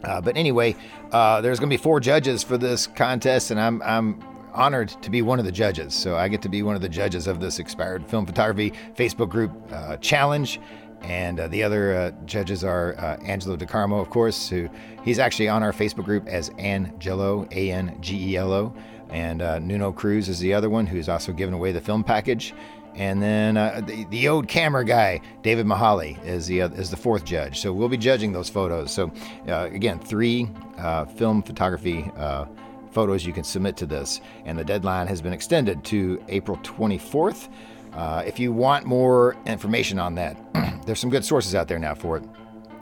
Uh, 0.05 0.21
but 0.21 0.37
anyway, 0.37 0.77
uh, 1.12 1.41
there's 1.41 1.59
going 1.59 1.69
to 1.69 1.77
be 1.77 1.83
four 1.83 2.00
judges 2.00 2.43
for 2.43 2.57
this 2.57 2.87
contest, 2.87 3.50
and 3.50 3.61
I'm 3.61 3.83
I'm 3.83 4.23
honored 4.53 4.88
to 5.03 5.11
be 5.11 5.23
one 5.23 5.38
of 5.38 5.45
the 5.45 5.53
judges. 5.53 5.95
So 5.95 6.17
I 6.17 6.29
get 6.29 6.43
to 6.43 6.49
be 6.49 6.62
one 6.62 6.75
of 6.75 6.83
the 6.83 6.88
judges 6.88 7.27
of 7.27 7.40
this 7.40 7.59
expired 7.59 8.07
film 8.07 8.27
photography 8.27 8.73
Facebook 8.97 9.29
group 9.29 9.53
uh, 9.73 9.97
challenge. 9.99 10.61
And 11.03 11.38
uh, 11.38 11.47
the 11.47 11.62
other 11.62 11.94
uh, 11.94 12.11
judges 12.25 12.64
are 12.64 12.94
Angelo 13.23 13.57
DiCarmo, 13.57 14.01
of 14.01 14.11
course, 14.11 14.49
who 14.49 14.68
he's 15.05 15.21
actually 15.21 15.49
on 15.49 15.62
our 15.62 15.73
Facebook 15.73 16.05
group 16.05 16.27
as 16.27 16.49
Angelo, 16.59 17.47
A 17.53 17.71
N 17.71 17.97
G 18.01 18.33
E 18.33 18.37
L 18.37 18.53
O. 18.53 18.75
And 19.11 19.38
Nuno 19.66 19.92
Cruz 19.92 20.29
is 20.29 20.38
the 20.38 20.53
other 20.53 20.68
one 20.68 20.87
who's 20.87 21.09
also 21.09 21.33
given 21.33 21.55
away 21.55 21.73
the 21.73 21.81
film 21.81 22.03
package. 22.05 22.53
And 22.99 23.23
then 23.23 23.57
uh, 23.57 23.81
the, 23.87 24.05
the 24.07 24.29
old 24.29 24.49
camera 24.49 24.85
guy, 24.85 25.21
David 25.43 25.67
Mahali, 25.67 26.23
is 26.27 26.49
the 26.49 26.63
uh, 26.63 26.69
is 26.71 26.91
the 26.91 26.97
fourth 26.97 27.25
judge. 27.25 27.61
So 27.61 27.73
we'll 27.73 27.89
be 27.89 27.97
judging 27.97 28.33
those 28.33 28.49
photos. 28.51 28.93
So 28.93 29.13
uh, 29.47 29.69
again, 29.73 30.01
three 30.01 30.51
uh, 30.79 31.05
film 31.05 31.43
photography 31.45 32.11
uh, 32.17 32.47
photos 32.91 33.25
you 33.25 33.33
can 33.33 33.45
submit 33.45 33.77
to 33.77 33.87
this, 33.87 34.21
and 34.45 34.59
the 34.59 34.65
deadline 34.65 35.07
has 35.07 35.23
been 35.23 35.33
extended 35.33 35.85
to 35.85 36.23
April 36.29 36.57
24th. 36.59 37.49
Uh, 37.93 38.25
if 38.27 38.41
you 38.41 38.53
want 38.53 38.85
more 38.85 39.37
information 39.47 40.01
on 40.01 40.17
that, 40.17 40.37
there's 40.85 40.99
some 40.99 41.11
good 41.11 41.25
sources 41.25 41.55
out 41.55 41.69
there 41.69 41.79
now 41.79 41.95
for 41.95 42.17
it. 42.17 42.25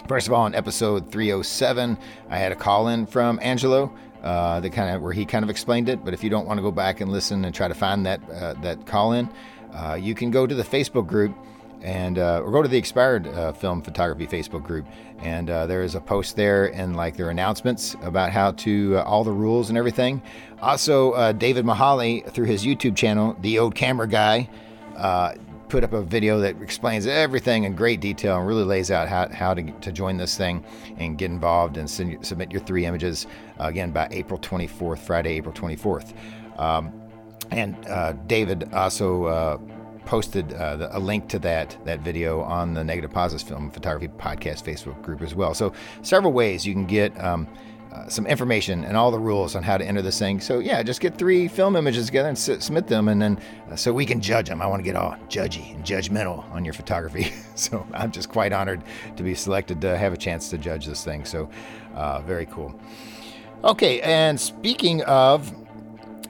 First 0.09 0.29
of 0.29 0.33
all, 0.33 0.47
in 0.47 0.55
episode 0.55 1.11
307, 1.13 1.99
I 2.31 2.39
had 2.39 2.53
a 2.53 2.57
call 2.57 2.89
in 2.89 3.07
from 3.07 3.39
Angelo. 3.43 3.95
Uh, 4.23 4.59
that 4.59 4.71
kind 4.71 4.95
of 4.97 5.03
where 5.03 5.13
he 5.13 5.25
kind 5.25 5.45
of 5.45 5.51
explained 5.51 5.89
it. 5.89 6.05
But 6.05 6.13
if 6.13 6.25
you 6.25 6.31
don't 6.31 6.47
want 6.47 6.59
to 6.59 6.63
go 6.63 6.73
back 6.73 7.01
and 7.01 7.13
listen 7.13 7.45
and 7.45 7.55
try 7.55 7.69
to 7.69 7.75
find 7.75 8.05
that 8.07 8.21
uh, 8.31 8.55
that 8.55 8.85
call 8.85 9.13
in, 9.13 9.31
uh, 9.77 9.95
you 9.95 10.15
can 10.15 10.31
go 10.31 10.47
to 10.47 10.55
the 10.55 10.63
Facebook 10.63 11.07
group 11.07 11.37
and 11.83 12.19
uh, 12.19 12.41
or 12.43 12.51
go 12.51 12.63
to 12.63 12.69
the 12.69 12.79
expired 12.79 13.27
uh, 13.29 13.53
film 13.53 13.83
photography 13.83 14.27
Facebook 14.27 14.65
group, 14.65 14.87
and 15.19 15.51
uh, 15.51 15.67
there 15.67 15.83
is 15.83 15.95
a 15.95 16.01
post 16.01 16.35
there 16.35 16.75
and 16.75 16.97
like 16.97 17.17
their 17.17 17.31
announcements 17.31 17.95
about 18.03 18.33
how 18.33 18.53
to 18.53 18.97
uh, 18.97 19.03
all 19.03 19.25
the 19.25 19.33
rules 19.33 19.69
and 19.69 19.77
everything. 19.77 20.23
Also, 20.61 21.13
uh, 21.13 21.33
David 21.33 21.65
Mahali 21.65 22.29
through 22.33 22.47
his 22.47 22.65
YouTube 22.65 22.97
channel, 22.97 23.37
the 23.41 23.59
old 23.59 23.75
camera 23.75 24.09
guy, 24.09 24.49
put 25.69 25.83
up 25.83 25.93
a 25.93 26.03
video 26.03 26.39
that 26.39 26.61
explains 26.63 27.07
everything 27.07 27.65
in 27.65 27.75
great 27.75 28.01
detail 28.01 28.39
and 28.39 28.47
really 28.47 28.63
lays 28.63 28.91
out 28.91 29.09
how, 29.09 29.29
how 29.31 29.53
to, 29.53 29.71
to 29.81 29.91
join 29.91 30.17
this 30.17 30.37
thing 30.37 30.65
and 30.99 31.19
get 31.19 31.29
involved 31.29 31.77
and 31.77 31.91
send, 31.91 32.25
submit 32.25 32.53
your 32.53 32.61
three 32.61 32.87
images 32.87 33.27
again 33.59 33.91
by 33.91 34.07
April 34.13 34.39
24th, 34.39 35.01
Friday, 35.01 35.35
April 35.35 35.53
24th. 35.53 36.15
Um, 36.57 36.93
and 37.51 37.77
uh, 37.87 38.13
David 38.27 38.73
also 38.73 39.25
uh, 39.25 39.59
posted 40.05 40.55
uh, 40.55 40.89
a 40.93 41.01
link 41.01 41.29
to 41.29 41.39
that 41.41 41.77
that 41.85 42.01
video 42.01 42.41
on 42.43 42.75
the 42.75 42.85
Negative 42.85 43.11
Positives 43.11 43.43
Film 43.43 43.71
Photography 43.71 44.09
Podcast 44.09 44.63
Facebook 44.63 45.01
group 45.03 45.23
as 45.23 45.35
well. 45.35 45.55
So 45.55 45.73
several 46.03 46.33
ways 46.33 46.67
you 46.67 46.73
can 46.73 46.87
get. 46.87 47.19
Um, 47.23 47.49
uh, 47.93 48.07
some 48.09 48.27
information 48.27 48.85
and 48.85 48.95
all 48.95 49.11
the 49.11 49.19
rules 49.19 49.57
on 49.57 49.63
how 49.63 49.79
to 49.79 49.85
enter 49.85 50.03
this 50.03 50.19
thing. 50.19 50.39
So 50.39 50.59
yeah, 50.59 50.83
just 50.83 51.01
get 51.01 51.17
three 51.17 51.49
film 51.49 51.77
images 51.77 52.07
together 52.07 52.29
and 52.29 52.37
s- 52.37 52.63
submit 52.63 52.89
them, 52.89 53.09
and 53.09 53.23
then 53.23 53.39
uh, 53.71 53.77
so 53.77 53.91
we 53.91 54.05
can 54.05 54.21
judge 54.21 54.49
them. 54.49 54.61
I 54.61 54.67
want 54.67 54.81
to 54.81 54.85
get 54.85 54.97
all 54.97 55.17
judgy 55.29 55.75
and 55.75 55.83
judgmental 55.83 56.51
on 56.53 56.63
your 56.63 56.75
photography. 56.75 57.33
so 57.55 57.87
I'm 57.95 58.11
just 58.11 58.29
quite 58.29 58.53
honored 58.53 58.83
to 59.17 59.23
be 59.23 59.35
selected 59.35 59.81
to 59.81 59.97
have 59.97 60.13
a 60.13 60.17
chance 60.17 60.51
to 60.51 60.59
judge 60.59 60.85
this 60.85 61.05
thing. 61.05 61.25
So 61.25 61.49
uh, 61.95 62.21
very 62.21 62.45
cool. 62.47 62.79
Okay, 63.65 64.03
and 64.03 64.39
speaking 64.39 65.03
of 65.05 65.51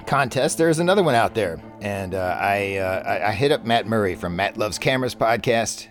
contest, 0.07 0.59
there's 0.59 0.79
another 0.79 1.03
one 1.03 1.15
out 1.15 1.35
there. 1.35 1.61
And 1.81 2.15
uh, 2.15 2.37
I, 2.41 2.77
uh, 2.77 3.29
I 3.29 3.33
hit 3.33 3.53
up 3.53 3.65
Matt 3.65 3.87
Murray 3.87 4.15
from 4.15 4.37
Matt 4.37 4.57
Loves 4.57 4.79
Cameras 4.79 5.15
podcast 5.15 5.89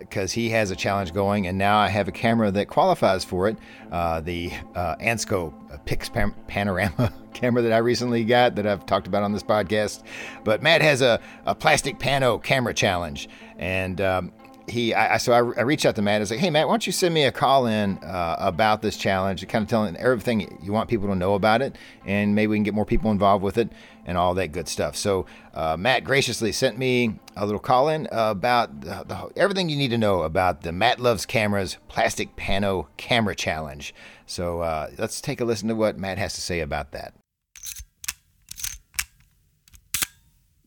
because 0.00 0.32
uh, 0.32 0.34
he 0.34 0.50
has 0.50 0.70
a 0.70 0.76
challenge 0.76 1.14
going, 1.14 1.46
and 1.46 1.56
now 1.56 1.78
I 1.78 1.88
have 1.88 2.08
a 2.08 2.12
camera 2.12 2.50
that 2.50 2.68
qualifies 2.68 3.24
for 3.24 3.48
it. 3.48 3.56
Uh, 3.90 4.20
the 4.20 4.52
uh, 4.74 4.96
Ansco 4.96 5.54
Pix 5.86 6.10
Pan- 6.10 6.34
Panorama 6.46 7.12
camera 7.32 7.62
that 7.62 7.72
I 7.72 7.78
recently 7.78 8.24
got 8.24 8.54
that 8.56 8.66
I've 8.66 8.84
talked 8.84 9.06
about 9.06 9.22
on 9.22 9.32
this 9.32 9.42
podcast. 9.42 10.02
But 10.44 10.62
Matt 10.62 10.82
has 10.82 11.00
a, 11.00 11.20
a 11.46 11.54
plastic 11.54 11.98
pano 11.98 12.42
camera 12.42 12.74
challenge, 12.74 13.30
and 13.58 14.00
um, 14.02 14.32
he, 14.70 14.94
I, 14.94 15.18
so 15.18 15.32
I, 15.32 15.38
I, 15.38 15.62
reached 15.62 15.84
out 15.84 15.96
to 15.96 16.02
Matt. 16.02 16.16
I 16.16 16.18
was 16.20 16.30
like, 16.30 16.40
"Hey, 16.40 16.50
Matt, 16.50 16.66
why 16.66 16.72
don't 16.72 16.86
you 16.86 16.92
send 16.92 17.12
me 17.12 17.24
a 17.24 17.32
call 17.32 17.66
in 17.66 17.98
uh, 17.98 18.36
about 18.38 18.82
this 18.82 18.96
challenge, 18.96 19.46
kind 19.48 19.62
of 19.62 19.68
telling 19.68 19.96
everything 19.96 20.58
you 20.62 20.72
want 20.72 20.88
people 20.88 21.08
to 21.08 21.14
know 21.14 21.34
about 21.34 21.62
it, 21.62 21.76
and 22.06 22.34
maybe 22.34 22.48
we 22.48 22.56
can 22.56 22.62
get 22.62 22.74
more 22.74 22.86
people 22.86 23.10
involved 23.10 23.42
with 23.42 23.58
it 23.58 23.70
and 24.06 24.16
all 24.16 24.34
that 24.34 24.52
good 24.52 24.68
stuff." 24.68 24.96
So 24.96 25.26
uh, 25.52 25.76
Matt 25.78 26.04
graciously 26.04 26.52
sent 26.52 26.78
me 26.78 27.18
a 27.36 27.44
little 27.44 27.60
call 27.60 27.88
in 27.88 28.08
about 28.10 28.80
the, 28.80 29.04
the, 29.06 29.30
everything 29.36 29.68
you 29.68 29.76
need 29.76 29.90
to 29.90 29.98
know 29.98 30.22
about 30.22 30.62
the 30.62 30.72
Matt 30.72 31.00
Loves 31.00 31.26
Cameras 31.26 31.76
Plastic 31.88 32.36
Pano 32.36 32.86
Camera 32.96 33.34
Challenge. 33.34 33.94
So 34.26 34.60
uh, 34.60 34.90
let's 34.96 35.20
take 35.20 35.40
a 35.40 35.44
listen 35.44 35.68
to 35.68 35.74
what 35.74 35.98
Matt 35.98 36.18
has 36.18 36.34
to 36.34 36.40
say 36.40 36.60
about 36.60 36.92
that. 36.92 37.14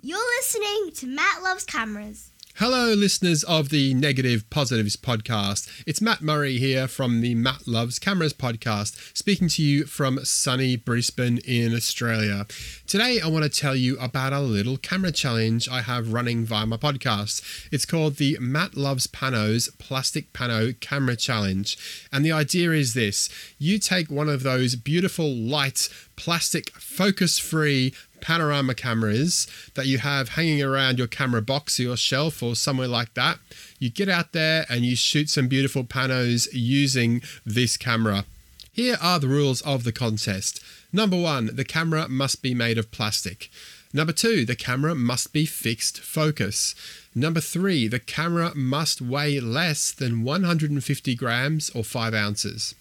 You're 0.05 0.19
listening 0.37 0.91
to 0.95 1.07
Matt 1.07 1.41
Loves 1.41 1.63
Cameras. 1.63 2.32
Hello, 2.65 2.93
listeners 2.93 3.43
of 3.43 3.67
the 3.67 3.93
Negative 3.93 4.49
Positives 4.49 4.95
podcast. 4.95 5.83
It's 5.85 5.99
Matt 5.99 6.21
Murray 6.21 6.59
here 6.59 6.87
from 6.87 7.19
the 7.19 7.35
Matt 7.35 7.67
Loves 7.67 7.99
Cameras 7.99 8.31
podcast, 8.31 9.17
speaking 9.17 9.49
to 9.49 9.61
you 9.61 9.83
from 9.83 10.23
sunny 10.23 10.77
Brisbane 10.77 11.39
in 11.39 11.75
Australia. 11.75 12.47
Today, 12.87 13.19
I 13.19 13.27
want 13.27 13.43
to 13.43 13.49
tell 13.49 13.75
you 13.75 13.99
about 13.99 14.31
a 14.31 14.39
little 14.39 14.77
camera 14.77 15.11
challenge 15.11 15.67
I 15.67 15.81
have 15.81 16.13
running 16.13 16.45
via 16.45 16.65
my 16.65 16.77
podcast. 16.77 17.67
It's 17.69 17.85
called 17.85 18.15
the 18.15 18.37
Matt 18.39 18.77
Loves 18.77 19.07
Panos 19.07 19.67
Plastic 19.77 20.31
Pano 20.31 20.79
Camera 20.79 21.17
Challenge. 21.17 21.77
And 22.13 22.23
the 22.23 22.31
idea 22.31 22.71
is 22.71 22.93
this 22.93 23.27
you 23.59 23.77
take 23.77 24.09
one 24.09 24.29
of 24.29 24.43
those 24.43 24.77
beautiful, 24.77 25.35
light, 25.35 25.89
plastic, 26.15 26.69
focus 26.71 27.37
free 27.39 27.93
panorama 28.23 28.73
cameras 28.73 29.45
that 29.75 29.85
you 29.85 29.97
have 29.97 30.29
hanging 30.29 30.63
around 30.63 30.97
your 30.97 31.07
camera 31.07 31.41
box 31.41 31.77
or 31.77 31.83
your 31.83 31.97
shelf 31.97 32.41
or 32.41 32.55
somewhere 32.55 32.87
like 32.87 33.13
that. 33.15 33.37
You 33.79 33.89
get 33.89 34.07
out 34.07 34.31
there 34.31 34.65
and 34.69 34.85
you 34.85 34.95
shoot 34.95 35.29
some 35.29 35.49
beautiful 35.49 35.83
panos 35.83 36.47
using 36.53 37.21
this 37.45 37.75
camera. 37.75 38.23
Here 38.71 38.97
are 39.01 39.19
the 39.19 39.27
rules 39.27 39.61
of 39.61 39.83
the 39.83 39.91
contest. 39.91 40.63
Number 40.93 41.19
one, 41.19 41.51
the 41.53 41.65
camera 41.65 42.07
must 42.07 42.41
be 42.41 42.55
made 42.55 42.77
of 42.77 42.91
plastic. 42.91 43.51
Number 43.93 44.13
two, 44.13 44.45
the 44.45 44.55
camera 44.55 44.95
must 44.95 45.33
be 45.33 45.45
fixed 45.45 45.99
focus. 45.99 46.73
Number 47.13 47.41
three, 47.41 47.87
the 47.87 47.99
camera 47.99 48.55
must 48.55 49.01
weigh 49.01 49.39
less 49.39 49.91
than 49.91 50.23
150 50.23 51.13
grams 51.15 51.69
or 51.71 51.83
5 51.83 52.13
ounces. 52.13 52.73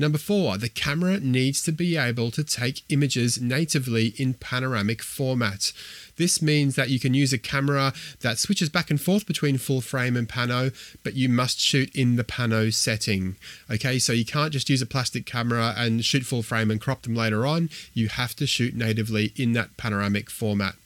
Number 0.00 0.16
four, 0.16 0.56
the 0.56 0.70
camera 0.70 1.20
needs 1.20 1.62
to 1.64 1.72
be 1.72 1.98
able 1.98 2.30
to 2.30 2.42
take 2.42 2.84
images 2.88 3.38
natively 3.38 4.14
in 4.16 4.32
panoramic 4.32 5.02
format. 5.02 5.74
This 6.16 6.40
means 6.40 6.74
that 6.76 6.88
you 6.88 6.98
can 6.98 7.12
use 7.12 7.34
a 7.34 7.38
camera 7.38 7.92
that 8.20 8.38
switches 8.38 8.70
back 8.70 8.88
and 8.88 8.98
forth 8.98 9.26
between 9.26 9.58
full 9.58 9.82
frame 9.82 10.16
and 10.16 10.26
pano, 10.26 10.74
but 11.04 11.16
you 11.16 11.28
must 11.28 11.60
shoot 11.60 11.94
in 11.94 12.16
the 12.16 12.24
pano 12.24 12.72
setting. 12.72 13.36
Okay, 13.70 13.98
so 13.98 14.14
you 14.14 14.24
can't 14.24 14.54
just 14.54 14.70
use 14.70 14.80
a 14.80 14.86
plastic 14.86 15.26
camera 15.26 15.74
and 15.76 16.02
shoot 16.02 16.24
full 16.24 16.42
frame 16.42 16.70
and 16.70 16.80
crop 16.80 17.02
them 17.02 17.14
later 17.14 17.44
on. 17.44 17.68
You 17.92 18.08
have 18.08 18.34
to 18.36 18.46
shoot 18.46 18.74
natively 18.74 19.34
in 19.36 19.52
that 19.52 19.76
panoramic 19.76 20.30
format. 20.30 20.76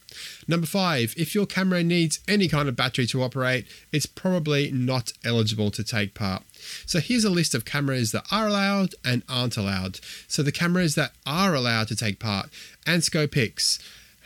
Number 0.46 0.66
five, 0.66 1.14
if 1.16 1.34
your 1.34 1.46
camera 1.46 1.82
needs 1.82 2.20
any 2.28 2.48
kind 2.48 2.68
of 2.68 2.76
battery 2.76 3.06
to 3.08 3.22
operate, 3.22 3.66
it's 3.92 4.06
probably 4.06 4.70
not 4.70 5.12
eligible 5.24 5.70
to 5.72 5.84
take 5.84 6.14
part. 6.14 6.42
So 6.86 7.00
here's 7.00 7.24
a 7.24 7.30
list 7.30 7.54
of 7.54 7.64
cameras 7.64 8.12
that 8.12 8.26
are 8.30 8.48
allowed 8.48 8.94
and 9.04 9.22
aren't 9.28 9.56
allowed. 9.56 10.00
So 10.28 10.42
the 10.42 10.52
cameras 10.52 10.94
that 10.94 11.12
are 11.26 11.54
allowed 11.54 11.88
to 11.88 11.96
take 11.96 12.18
part 12.18 12.50
Ansco 12.86 13.28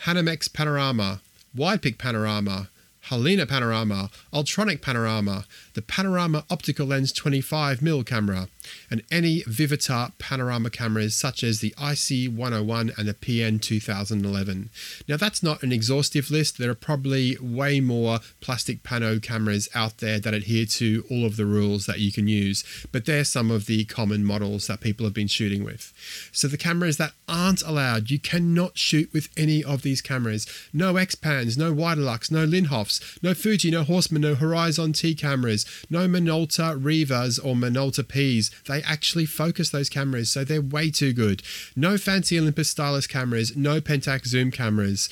Hanimex 0.04 0.52
Panorama, 0.52 1.20
Widepic 1.56 1.98
Panorama, 1.98 2.68
Halina 3.08 3.48
Panorama, 3.48 4.10
Ultronic 4.32 4.82
Panorama, 4.82 5.44
the 5.78 5.82
Panorama 5.82 6.44
Optical 6.50 6.86
Lens 6.86 7.12
25mm 7.12 8.04
camera, 8.04 8.48
and 8.90 9.00
any 9.12 9.42
Vivitar 9.42 10.10
panorama 10.18 10.70
cameras 10.70 11.14
such 11.14 11.44
as 11.44 11.60
the 11.60 11.70
IC101 11.78 12.98
and 12.98 13.06
the 13.06 13.14
PN2011. 13.14 14.70
Now, 15.06 15.16
that's 15.16 15.40
not 15.40 15.62
an 15.62 15.70
exhaustive 15.70 16.32
list. 16.32 16.58
There 16.58 16.68
are 16.68 16.74
probably 16.74 17.36
way 17.40 17.78
more 17.78 18.18
plastic 18.40 18.82
pano 18.82 19.22
cameras 19.22 19.68
out 19.72 19.98
there 19.98 20.18
that 20.18 20.34
adhere 20.34 20.66
to 20.66 21.04
all 21.08 21.24
of 21.24 21.36
the 21.36 21.46
rules 21.46 21.86
that 21.86 22.00
you 22.00 22.10
can 22.10 22.26
use, 22.26 22.64
but 22.90 23.06
they're 23.06 23.22
some 23.22 23.48
of 23.48 23.66
the 23.66 23.84
common 23.84 24.24
models 24.24 24.66
that 24.66 24.80
people 24.80 25.06
have 25.06 25.14
been 25.14 25.28
shooting 25.28 25.62
with. 25.62 25.92
So, 26.32 26.48
the 26.48 26.58
cameras 26.58 26.96
that 26.96 27.12
aren't 27.28 27.62
allowed, 27.62 28.10
you 28.10 28.18
cannot 28.18 28.76
shoot 28.76 29.12
with 29.12 29.28
any 29.36 29.62
of 29.62 29.82
these 29.82 30.00
cameras. 30.00 30.44
No 30.72 30.96
X-Pans, 30.96 31.56
no 31.56 31.72
Widelux, 31.72 32.32
no 32.32 32.44
Linhofs, 32.44 33.22
no 33.22 33.32
Fuji, 33.32 33.70
no 33.70 33.84
Horseman, 33.84 34.22
no 34.22 34.34
Horizon 34.34 34.92
T 34.92 35.14
cameras, 35.14 35.64
no 35.90 36.08
Minolta 36.08 36.76
Rivas 36.82 37.38
or 37.38 37.54
Minolta 37.54 38.06
Ps. 38.06 38.50
They 38.64 38.82
actually 38.82 39.26
focus 39.26 39.70
those 39.70 39.88
cameras, 39.88 40.30
so 40.30 40.44
they're 40.44 40.60
way 40.60 40.90
too 40.90 41.12
good. 41.12 41.42
No 41.76 41.98
fancy 41.98 42.38
Olympus 42.38 42.70
stylus 42.70 43.06
cameras, 43.06 43.56
no 43.56 43.80
Pentax 43.80 44.28
zoom 44.28 44.50
cameras. 44.50 45.08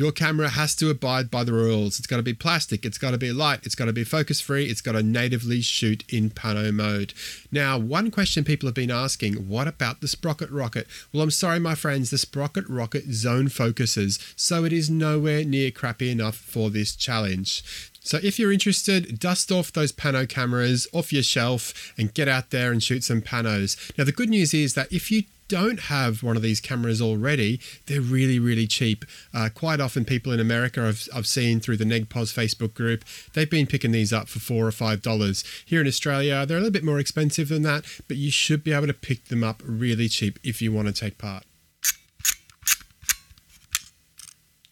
Your 0.00 0.12
camera 0.12 0.48
has 0.48 0.74
to 0.76 0.88
abide 0.88 1.30
by 1.30 1.44
the 1.44 1.52
rules. 1.52 1.98
It's 1.98 2.06
got 2.06 2.16
to 2.16 2.22
be 2.22 2.32
plastic, 2.32 2.86
it's 2.86 2.96
got 2.96 3.10
to 3.10 3.18
be 3.18 3.34
light, 3.34 3.66
it's 3.66 3.74
got 3.74 3.84
to 3.84 3.92
be 3.92 4.02
focus 4.02 4.40
free, 4.40 4.64
it's 4.64 4.80
got 4.80 4.92
to 4.92 5.02
natively 5.02 5.60
shoot 5.60 6.10
in 6.10 6.30
pano 6.30 6.72
mode. 6.72 7.12
Now, 7.52 7.76
one 7.76 8.10
question 8.10 8.42
people 8.42 8.66
have 8.66 8.74
been 8.74 8.90
asking 8.90 9.46
what 9.46 9.68
about 9.68 10.00
the 10.00 10.08
Sprocket 10.08 10.48
Rocket? 10.48 10.86
Well, 11.12 11.22
I'm 11.22 11.30
sorry, 11.30 11.60
my 11.60 11.74
friends, 11.74 12.08
the 12.08 12.16
Sprocket 12.16 12.66
Rocket 12.66 13.12
zone 13.12 13.50
focuses, 13.50 14.18
so 14.36 14.64
it 14.64 14.72
is 14.72 14.88
nowhere 14.88 15.44
near 15.44 15.70
crappy 15.70 16.10
enough 16.10 16.36
for 16.36 16.70
this 16.70 16.96
challenge. 16.96 17.62
So 18.00 18.20
if 18.22 18.38
you're 18.38 18.52
interested, 18.52 19.18
dust 19.18 19.52
off 19.52 19.70
those 19.70 19.92
pano 19.92 20.26
cameras 20.26 20.88
off 20.94 21.12
your 21.12 21.22
shelf 21.22 21.92
and 21.98 22.14
get 22.14 22.26
out 22.26 22.48
there 22.48 22.72
and 22.72 22.82
shoot 22.82 23.04
some 23.04 23.20
panos. 23.20 23.76
Now, 23.98 24.04
the 24.04 24.12
good 24.12 24.30
news 24.30 24.54
is 24.54 24.72
that 24.72 24.90
if 24.90 25.10
you 25.10 25.24
don't 25.50 25.80
have 25.80 26.22
one 26.22 26.36
of 26.36 26.42
these 26.42 26.60
cameras 26.60 27.02
already, 27.02 27.60
they're 27.86 28.00
really, 28.00 28.38
really 28.38 28.68
cheap. 28.68 29.04
Uh, 29.34 29.48
quite 29.52 29.80
often, 29.80 30.04
people 30.04 30.32
in 30.32 30.38
America 30.38 30.86
I've, 30.86 31.08
I've 31.12 31.26
seen 31.26 31.58
through 31.58 31.78
the 31.78 31.84
NegPos 31.84 32.32
Facebook 32.32 32.72
group, 32.72 33.04
they've 33.34 33.50
been 33.50 33.66
picking 33.66 33.90
these 33.90 34.12
up 34.12 34.28
for 34.28 34.38
four 34.38 34.64
or 34.64 34.72
five 34.72 35.02
dollars. 35.02 35.42
Here 35.66 35.80
in 35.80 35.88
Australia, 35.88 36.46
they're 36.46 36.58
a 36.58 36.60
little 36.60 36.70
bit 36.70 36.84
more 36.84 37.00
expensive 37.00 37.48
than 37.48 37.62
that, 37.62 37.84
but 38.06 38.16
you 38.16 38.30
should 38.30 38.62
be 38.62 38.72
able 38.72 38.86
to 38.86 38.94
pick 38.94 39.24
them 39.24 39.42
up 39.42 39.60
really 39.66 40.08
cheap 40.08 40.38
if 40.44 40.62
you 40.62 40.72
want 40.72 40.86
to 40.86 40.94
take 40.94 41.18
part. 41.18 41.42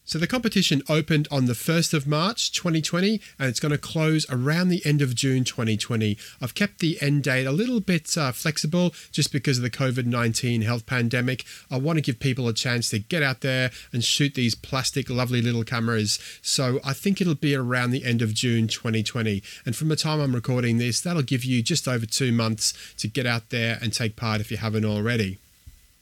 So 0.08 0.18
the 0.18 0.26
competition 0.26 0.80
opened 0.88 1.28
on 1.30 1.44
the 1.44 1.52
1st 1.52 1.92
of 1.92 2.06
March 2.06 2.50
2020 2.52 3.20
and 3.38 3.46
it's 3.50 3.60
going 3.60 3.72
to 3.72 3.76
close 3.76 4.24
around 4.30 4.70
the 4.70 4.80
end 4.86 5.02
of 5.02 5.14
June 5.14 5.44
2020. 5.44 6.16
I've 6.40 6.54
kept 6.54 6.78
the 6.78 6.96
end 7.02 7.24
date 7.24 7.44
a 7.44 7.52
little 7.52 7.80
bit 7.80 8.16
uh, 8.16 8.32
flexible 8.32 8.94
just 9.12 9.30
because 9.34 9.58
of 9.58 9.62
the 9.62 9.68
COVID 9.68 10.06
19 10.06 10.62
health 10.62 10.86
pandemic. 10.86 11.44
I 11.70 11.76
want 11.76 11.98
to 11.98 12.00
give 12.00 12.20
people 12.20 12.48
a 12.48 12.54
chance 12.54 12.88
to 12.88 12.98
get 12.98 13.22
out 13.22 13.42
there 13.42 13.70
and 13.92 14.02
shoot 14.02 14.32
these 14.32 14.54
plastic, 14.54 15.10
lovely 15.10 15.42
little 15.42 15.62
cameras. 15.62 16.18
So 16.40 16.80
I 16.82 16.94
think 16.94 17.20
it'll 17.20 17.34
be 17.34 17.54
around 17.54 17.90
the 17.90 18.06
end 18.06 18.22
of 18.22 18.32
June 18.32 18.66
2020. 18.66 19.42
And 19.66 19.76
from 19.76 19.88
the 19.88 19.96
time 19.96 20.20
I'm 20.20 20.34
recording 20.34 20.78
this, 20.78 21.02
that'll 21.02 21.20
give 21.20 21.44
you 21.44 21.62
just 21.62 21.86
over 21.86 22.06
two 22.06 22.32
months 22.32 22.94
to 22.96 23.08
get 23.08 23.26
out 23.26 23.50
there 23.50 23.76
and 23.82 23.92
take 23.92 24.16
part 24.16 24.40
if 24.40 24.50
you 24.50 24.56
haven't 24.56 24.86
already. 24.86 25.38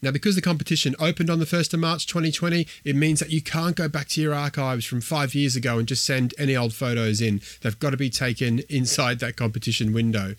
Now, 0.06 0.12
because 0.12 0.36
the 0.36 0.40
competition 0.40 0.94
opened 1.00 1.30
on 1.30 1.40
the 1.40 1.44
1st 1.44 1.74
of 1.74 1.80
March 1.80 2.06
2020, 2.06 2.64
it 2.84 2.94
means 2.94 3.18
that 3.18 3.30
you 3.30 3.42
can't 3.42 3.74
go 3.74 3.88
back 3.88 4.06
to 4.10 4.20
your 4.20 4.34
archives 4.34 4.84
from 4.84 5.00
five 5.00 5.34
years 5.34 5.56
ago 5.56 5.80
and 5.80 5.88
just 5.88 6.04
send 6.04 6.32
any 6.38 6.54
old 6.54 6.72
photos 6.72 7.20
in. 7.20 7.40
They've 7.60 7.76
got 7.76 7.90
to 7.90 7.96
be 7.96 8.08
taken 8.08 8.60
inside 8.68 9.18
that 9.18 9.34
competition 9.34 9.92
window. 9.92 10.36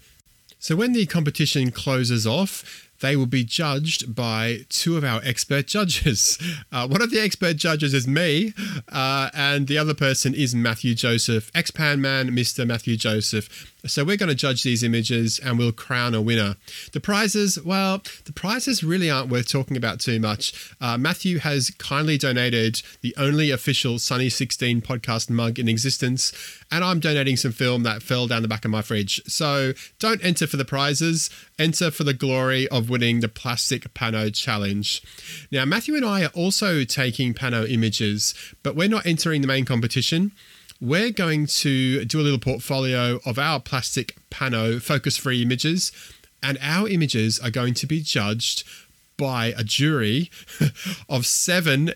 So, 0.58 0.78
when 0.78 0.94
the 0.94 1.06
competition 1.06 1.72
closes 1.72 2.26
off, 2.26 2.87
they 3.02 3.16
will 3.16 3.26
be 3.26 3.44
judged 3.44 4.16
by 4.16 4.66
two 4.70 4.98
of 4.98 5.04
our 5.04 5.22
expert 5.24 5.68
judges. 5.68 6.38
Uh, 6.72 6.88
one 6.88 7.02
of 7.02 7.12
the 7.12 7.20
expert 7.20 7.56
judges 7.56 7.94
is 7.94 8.08
me, 8.08 8.54
uh, 8.92 9.30
and 9.34 9.68
the 9.68 9.78
other 9.78 9.94
person 9.94 10.34
is 10.34 10.54
Matthew 10.54 10.94
Joseph, 10.96 11.50
ex 11.56 11.72
Pan 11.72 12.02
Man, 12.02 12.32
Mr. 12.32 12.68
Matthew 12.68 12.98
Joseph. 12.98 13.74
So 13.88 14.04
we're 14.04 14.18
going 14.18 14.30
to 14.30 14.36
judge 14.36 14.64
these 14.64 14.84
images 14.84 15.40
and 15.40 15.58
we'll 15.58 15.72
crown 15.72 16.14
a 16.14 16.22
winner. 16.22 16.56
The 16.92 17.00
prizes, 17.00 17.62
well, 17.64 18.02
the 18.26 18.34
prizes 18.34 18.84
really 18.84 19.10
aren't 19.10 19.30
worth 19.30 19.50
talking 19.50 19.78
about 19.78 20.00
too 20.00 20.20
much. 20.20 20.74
Uh, 20.82 20.98
Matthew 20.98 21.40
has 21.40 21.70
kindly 21.78 22.18
donated 22.18 22.82
the 23.02 23.16
only 23.18 23.52
official 23.52 23.98
Sunny 24.00 24.30
16 24.30 24.82
podcast 24.82 25.30
mug 25.30 25.58
in 25.58 25.70
existence, 25.70 26.34
and 26.72 26.84
I'm 26.84 27.00
donating 27.00 27.38
some 27.38 27.52
film 27.52 27.84
that 27.84 28.04
fell 28.04 28.28
down 28.28 28.42
the 28.42 28.48
back 28.48 28.66
of 28.66 28.72
my 28.72 28.82
fridge. 28.82 29.22
So 29.26 29.74
don't 30.00 30.24
enter 30.24 30.48
for 30.48 30.58
the 30.58 30.66
prizes, 30.66 31.30
enter 31.60 31.92
for 31.92 32.04
the 32.04 32.14
glory 32.14 32.68
of 32.68 32.90
winning 32.90 33.20
the 33.20 33.28
Plastic 33.28 33.94
Pano 33.94 34.34
Challenge. 34.34 35.02
Now, 35.52 35.66
Matthew 35.66 35.96
and 35.96 36.06
I 36.06 36.24
are 36.24 36.32
also 36.34 36.84
taking 36.84 37.34
Pano 37.34 37.70
images, 37.70 38.34
but 38.64 38.76
we're 38.76 38.90
not 38.90 39.06
entering 39.06 39.42
the 39.42 39.48
main 39.48 39.66
competition 39.66 40.32
we're 40.80 41.12
going 41.12 41.48
to 41.48 42.06
do 42.06 42.20
a 42.20 42.22
little 42.22 42.40
portfolio 42.40 43.20
of 43.26 43.40
our 43.40 43.60
plastic 43.60 44.16
pano 44.30 44.82
focus 44.82 45.18
free 45.18 45.42
images, 45.42 45.92
and 46.44 46.58
our 46.62 46.88
images 46.88 47.40
are 47.40 47.50
going 47.50 47.74
to 47.74 47.88
be 47.88 48.02
judged 48.02 48.64
by 49.18 49.48
a 49.58 49.64
jury 49.64 50.30
of 51.10 51.26
seven 51.26 51.94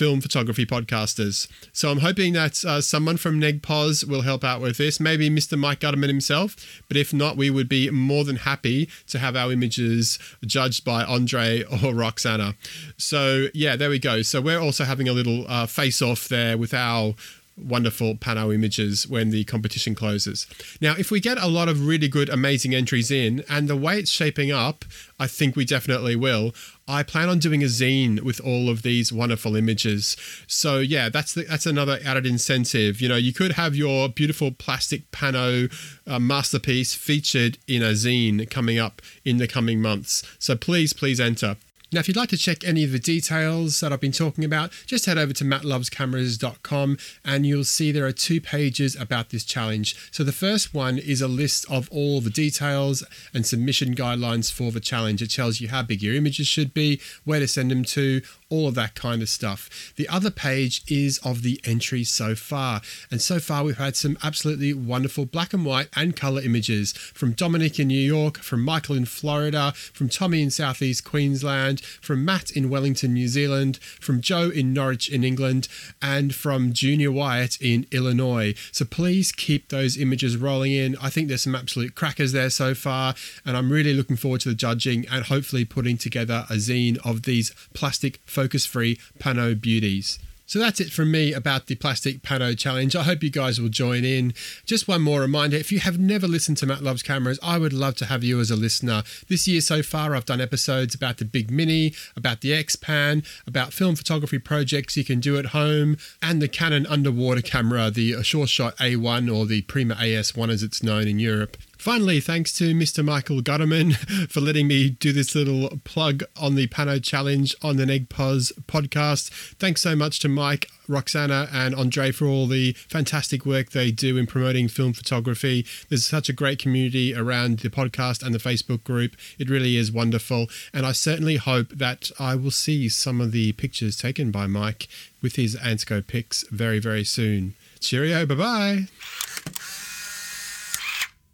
film 0.00 0.22
photography 0.22 0.64
podcasters. 0.64 1.46
So 1.74 1.90
I'm 1.90 1.98
hoping 1.98 2.32
that 2.32 2.64
uh, 2.64 2.80
someone 2.80 3.18
from 3.18 3.38
NegPos 3.38 4.08
will 4.08 4.22
help 4.22 4.42
out 4.42 4.62
with 4.62 4.78
this, 4.78 4.98
maybe 4.98 5.28
Mr. 5.28 5.58
Mike 5.58 5.80
Gutterman 5.80 6.08
himself. 6.08 6.56
But 6.88 6.96
if 6.96 7.12
not, 7.12 7.36
we 7.36 7.50
would 7.50 7.68
be 7.68 7.90
more 7.90 8.24
than 8.24 8.36
happy 8.36 8.88
to 9.08 9.18
have 9.18 9.36
our 9.36 9.52
images 9.52 10.18
judged 10.46 10.86
by 10.86 11.04
Andre 11.04 11.64
or 11.64 11.92
Roxana. 11.94 12.54
So 12.96 13.48
yeah, 13.52 13.76
there 13.76 13.90
we 13.90 13.98
go. 13.98 14.22
So 14.22 14.40
we're 14.40 14.58
also 14.58 14.84
having 14.84 15.06
a 15.06 15.12
little 15.12 15.44
uh, 15.46 15.66
face 15.66 16.00
off 16.00 16.28
there 16.28 16.56
with 16.56 16.72
our 16.72 17.14
wonderful 17.56 18.14
pano 18.14 18.54
images 18.54 19.06
when 19.06 19.30
the 19.30 19.44
competition 19.44 19.94
closes. 19.94 20.46
Now, 20.80 20.94
if 20.98 21.10
we 21.10 21.20
get 21.20 21.38
a 21.38 21.46
lot 21.46 21.68
of 21.68 21.86
really 21.86 22.08
good, 22.08 22.28
amazing 22.28 22.74
entries 22.74 23.10
in, 23.10 23.44
and 23.48 23.68
the 23.68 23.76
way 23.76 23.98
it's 23.98 24.10
shaping 24.10 24.50
up, 24.50 24.84
I 25.18 25.26
think 25.26 25.56
we 25.56 25.64
definitely 25.64 26.16
will. 26.16 26.54
I 26.90 27.04
plan 27.04 27.28
on 27.28 27.38
doing 27.38 27.62
a 27.62 27.66
zine 27.66 28.20
with 28.20 28.40
all 28.40 28.68
of 28.68 28.82
these 28.82 29.12
wonderful 29.12 29.54
images. 29.54 30.16
So 30.48 30.78
yeah, 30.78 31.08
that's 31.08 31.34
the, 31.34 31.44
that's 31.44 31.66
another 31.66 32.00
added 32.04 32.26
incentive. 32.26 33.00
You 33.00 33.08
know, 33.08 33.16
you 33.16 33.32
could 33.32 33.52
have 33.52 33.76
your 33.76 34.08
beautiful 34.08 34.50
plastic 34.50 35.08
pano 35.12 35.72
uh, 36.06 36.18
masterpiece 36.18 36.94
featured 36.94 37.58
in 37.68 37.82
a 37.82 37.90
zine 37.90 38.50
coming 38.50 38.78
up 38.78 39.00
in 39.24 39.36
the 39.36 39.46
coming 39.46 39.80
months. 39.80 40.24
So 40.38 40.56
please, 40.56 40.92
please 40.92 41.20
enter. 41.20 41.56
Now, 41.92 41.98
if 41.98 42.06
you'd 42.06 42.16
like 42.16 42.28
to 42.28 42.36
check 42.36 42.62
any 42.62 42.84
of 42.84 42.92
the 42.92 43.00
details 43.00 43.80
that 43.80 43.92
I've 43.92 44.00
been 44.00 44.12
talking 44.12 44.44
about, 44.44 44.70
just 44.86 45.06
head 45.06 45.18
over 45.18 45.32
to 45.32 45.44
mattlovescameras.com 45.44 46.98
and 47.24 47.44
you'll 47.44 47.64
see 47.64 47.90
there 47.90 48.06
are 48.06 48.12
two 48.12 48.40
pages 48.40 48.94
about 48.94 49.30
this 49.30 49.44
challenge. 49.44 49.96
So, 50.12 50.22
the 50.22 50.30
first 50.30 50.72
one 50.72 50.98
is 50.98 51.20
a 51.20 51.26
list 51.26 51.68
of 51.68 51.88
all 51.90 52.20
the 52.20 52.30
details 52.30 53.02
and 53.34 53.44
submission 53.44 53.96
guidelines 53.96 54.52
for 54.52 54.70
the 54.70 54.78
challenge. 54.78 55.20
It 55.20 55.32
tells 55.32 55.60
you 55.60 55.68
how 55.68 55.82
big 55.82 56.00
your 56.00 56.14
images 56.14 56.46
should 56.46 56.72
be, 56.72 57.00
where 57.24 57.40
to 57.40 57.48
send 57.48 57.72
them 57.72 57.82
to, 57.86 58.22
all 58.50 58.66
of 58.68 58.74
that 58.74 58.94
kind 58.94 59.22
of 59.22 59.28
stuff. 59.28 59.92
The 59.96 60.08
other 60.08 60.30
page 60.30 60.82
is 60.88 61.18
of 61.24 61.42
the 61.42 61.60
entries 61.64 62.10
so 62.10 62.34
far. 62.34 62.82
And 63.10 63.22
so 63.22 63.38
far, 63.38 63.64
we've 63.64 63.78
had 63.78 63.96
some 63.96 64.18
absolutely 64.22 64.74
wonderful 64.74 65.24
black 65.24 65.54
and 65.54 65.64
white 65.64 65.88
and 65.96 66.16
color 66.16 66.42
images 66.42 66.92
from 66.92 67.32
Dominic 67.32 67.78
in 67.78 67.88
New 67.88 67.98
York, 67.98 68.38
from 68.38 68.64
Michael 68.64 68.96
in 68.96 69.06
Florida, 69.06 69.72
from 69.72 70.08
Tommy 70.08 70.42
in 70.42 70.50
Southeast 70.50 71.04
Queensland, 71.04 71.79
from 72.00 72.24
Matt 72.24 72.50
in 72.50 72.70
Wellington, 72.70 73.14
New 73.14 73.28
Zealand, 73.28 73.78
from 74.00 74.20
Joe 74.20 74.50
in 74.50 74.72
Norwich 74.72 75.08
in 75.08 75.24
England, 75.24 75.68
and 76.00 76.34
from 76.34 76.72
Junior 76.72 77.12
Wyatt 77.12 77.60
in 77.60 77.86
Illinois. 77.90 78.54
So 78.72 78.84
please 78.84 79.32
keep 79.32 79.68
those 79.68 79.96
images 79.96 80.36
rolling 80.36 80.72
in. 80.72 80.96
I 81.00 81.10
think 81.10 81.28
there's 81.28 81.42
some 81.42 81.54
absolute 81.54 81.94
crackers 81.94 82.32
there 82.32 82.50
so 82.50 82.74
far, 82.74 83.14
and 83.44 83.56
I'm 83.56 83.70
really 83.72 83.94
looking 83.94 84.16
forward 84.16 84.40
to 84.42 84.48
the 84.48 84.54
judging 84.54 85.06
and 85.08 85.24
hopefully 85.24 85.64
putting 85.64 85.98
together 85.98 86.46
a 86.48 86.54
zine 86.54 86.98
of 87.04 87.22
these 87.22 87.52
plastic 87.74 88.20
focus 88.26 88.66
free 88.66 88.98
pano 89.18 89.58
beauties. 89.60 90.18
So 90.50 90.58
that's 90.58 90.80
it 90.80 90.90
from 90.90 91.12
me 91.12 91.32
about 91.32 91.66
the 91.66 91.76
Plastic 91.76 92.22
Pano 92.22 92.58
Challenge. 92.58 92.96
I 92.96 93.04
hope 93.04 93.22
you 93.22 93.30
guys 93.30 93.60
will 93.60 93.68
join 93.68 94.04
in. 94.04 94.34
Just 94.66 94.88
one 94.88 95.00
more 95.00 95.20
reminder 95.20 95.56
if 95.56 95.70
you 95.70 95.78
have 95.78 95.96
never 95.96 96.26
listened 96.26 96.56
to 96.56 96.66
Matt 96.66 96.82
Loves 96.82 97.04
Cameras, 97.04 97.38
I 97.40 97.56
would 97.56 97.72
love 97.72 97.94
to 97.98 98.06
have 98.06 98.24
you 98.24 98.40
as 98.40 98.50
a 98.50 98.56
listener. 98.56 99.04
This 99.28 99.46
year 99.46 99.60
so 99.60 99.80
far, 99.80 100.12
I've 100.12 100.24
done 100.24 100.40
episodes 100.40 100.92
about 100.92 101.18
the 101.18 101.24
Big 101.24 101.52
Mini, 101.52 101.94
about 102.16 102.40
the 102.40 102.52
X 102.52 102.74
Pan, 102.74 103.22
about 103.46 103.72
film 103.72 103.94
photography 103.94 104.40
projects 104.40 104.96
you 104.96 105.04
can 105.04 105.20
do 105.20 105.38
at 105.38 105.46
home, 105.46 105.96
and 106.20 106.42
the 106.42 106.48
Canon 106.48 106.84
underwater 106.84 107.42
camera, 107.42 107.88
the 107.88 108.20
Sure 108.24 108.48
Shot 108.48 108.76
A1 108.78 109.32
or 109.32 109.46
the 109.46 109.62
Prima 109.62 109.94
AS1 109.94 110.50
as 110.50 110.64
it's 110.64 110.82
known 110.82 111.06
in 111.06 111.20
Europe. 111.20 111.58
Finally, 111.80 112.20
thanks 112.20 112.52
to 112.52 112.74
Mr. 112.74 113.02
Michael 113.02 113.40
Gutterman 113.40 113.94
for 114.30 114.42
letting 114.42 114.68
me 114.68 114.90
do 114.90 115.14
this 115.14 115.34
little 115.34 115.70
plug 115.82 116.22
on 116.38 116.54
the 116.54 116.66
Pano 116.66 117.02
Challenge 117.02 117.54
on 117.62 117.78
the 117.78 117.86
NegPos 117.86 118.52
podcast. 118.64 119.30
Thanks 119.54 119.80
so 119.80 119.96
much 119.96 120.18
to 120.18 120.28
Mike, 120.28 120.68
Roxana, 120.88 121.48
and 121.50 121.74
Andre 121.74 122.12
for 122.12 122.26
all 122.26 122.46
the 122.46 122.74
fantastic 122.74 123.46
work 123.46 123.70
they 123.70 123.90
do 123.90 124.18
in 124.18 124.26
promoting 124.26 124.68
film 124.68 124.92
photography. 124.92 125.64
There's 125.88 126.06
such 126.06 126.28
a 126.28 126.34
great 126.34 126.58
community 126.58 127.14
around 127.14 127.60
the 127.60 127.70
podcast 127.70 128.22
and 128.22 128.34
the 128.34 128.38
Facebook 128.38 128.84
group. 128.84 129.16
It 129.38 129.48
really 129.48 129.78
is 129.78 129.90
wonderful. 129.90 130.48
And 130.74 130.84
I 130.84 130.92
certainly 130.92 131.36
hope 131.36 131.70
that 131.70 132.10
I 132.18 132.34
will 132.34 132.50
see 132.50 132.90
some 132.90 133.22
of 133.22 133.32
the 133.32 133.52
pictures 133.52 133.96
taken 133.96 134.30
by 134.30 134.46
Mike 134.46 134.86
with 135.22 135.36
his 135.36 135.56
Ansco 135.56 136.06
Pix 136.06 136.44
very, 136.50 136.78
very 136.78 137.04
soon. 137.04 137.54
Cheerio. 137.80 138.26
Bye 138.26 138.34
bye. 138.34 139.79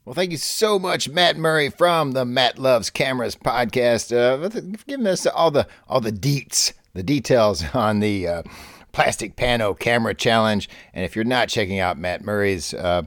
Well, 0.07 0.15
thank 0.15 0.31
you 0.31 0.37
so 0.37 0.79
much, 0.79 1.09
Matt 1.09 1.37
Murray 1.37 1.69
from 1.69 2.13
the 2.13 2.25
Matt 2.25 2.61
Loves 2.61 2.91
Cameras 2.91 3.35
podcast, 3.35 4.17
uh, 4.17 4.49
giving 4.87 5.09
us 5.09 5.27
all 5.27 5.51
the 5.51 5.67
all 5.89 6.01
the 6.01 6.13
deets, 6.13 6.73
the 6.95 7.03
details 7.03 7.65
on 7.75 7.99
the 7.99 8.29
uh, 8.29 8.43
plastic 8.93 9.35
pano 9.35 9.77
camera 9.77 10.15
challenge. 10.15 10.69
And 10.95 11.05
if 11.05 11.17
you're 11.17 11.25
not 11.25 11.49
checking 11.49 11.81
out 11.81 11.99
Matt 11.99 12.23
Murray's 12.23 12.73
uh, 12.73 13.03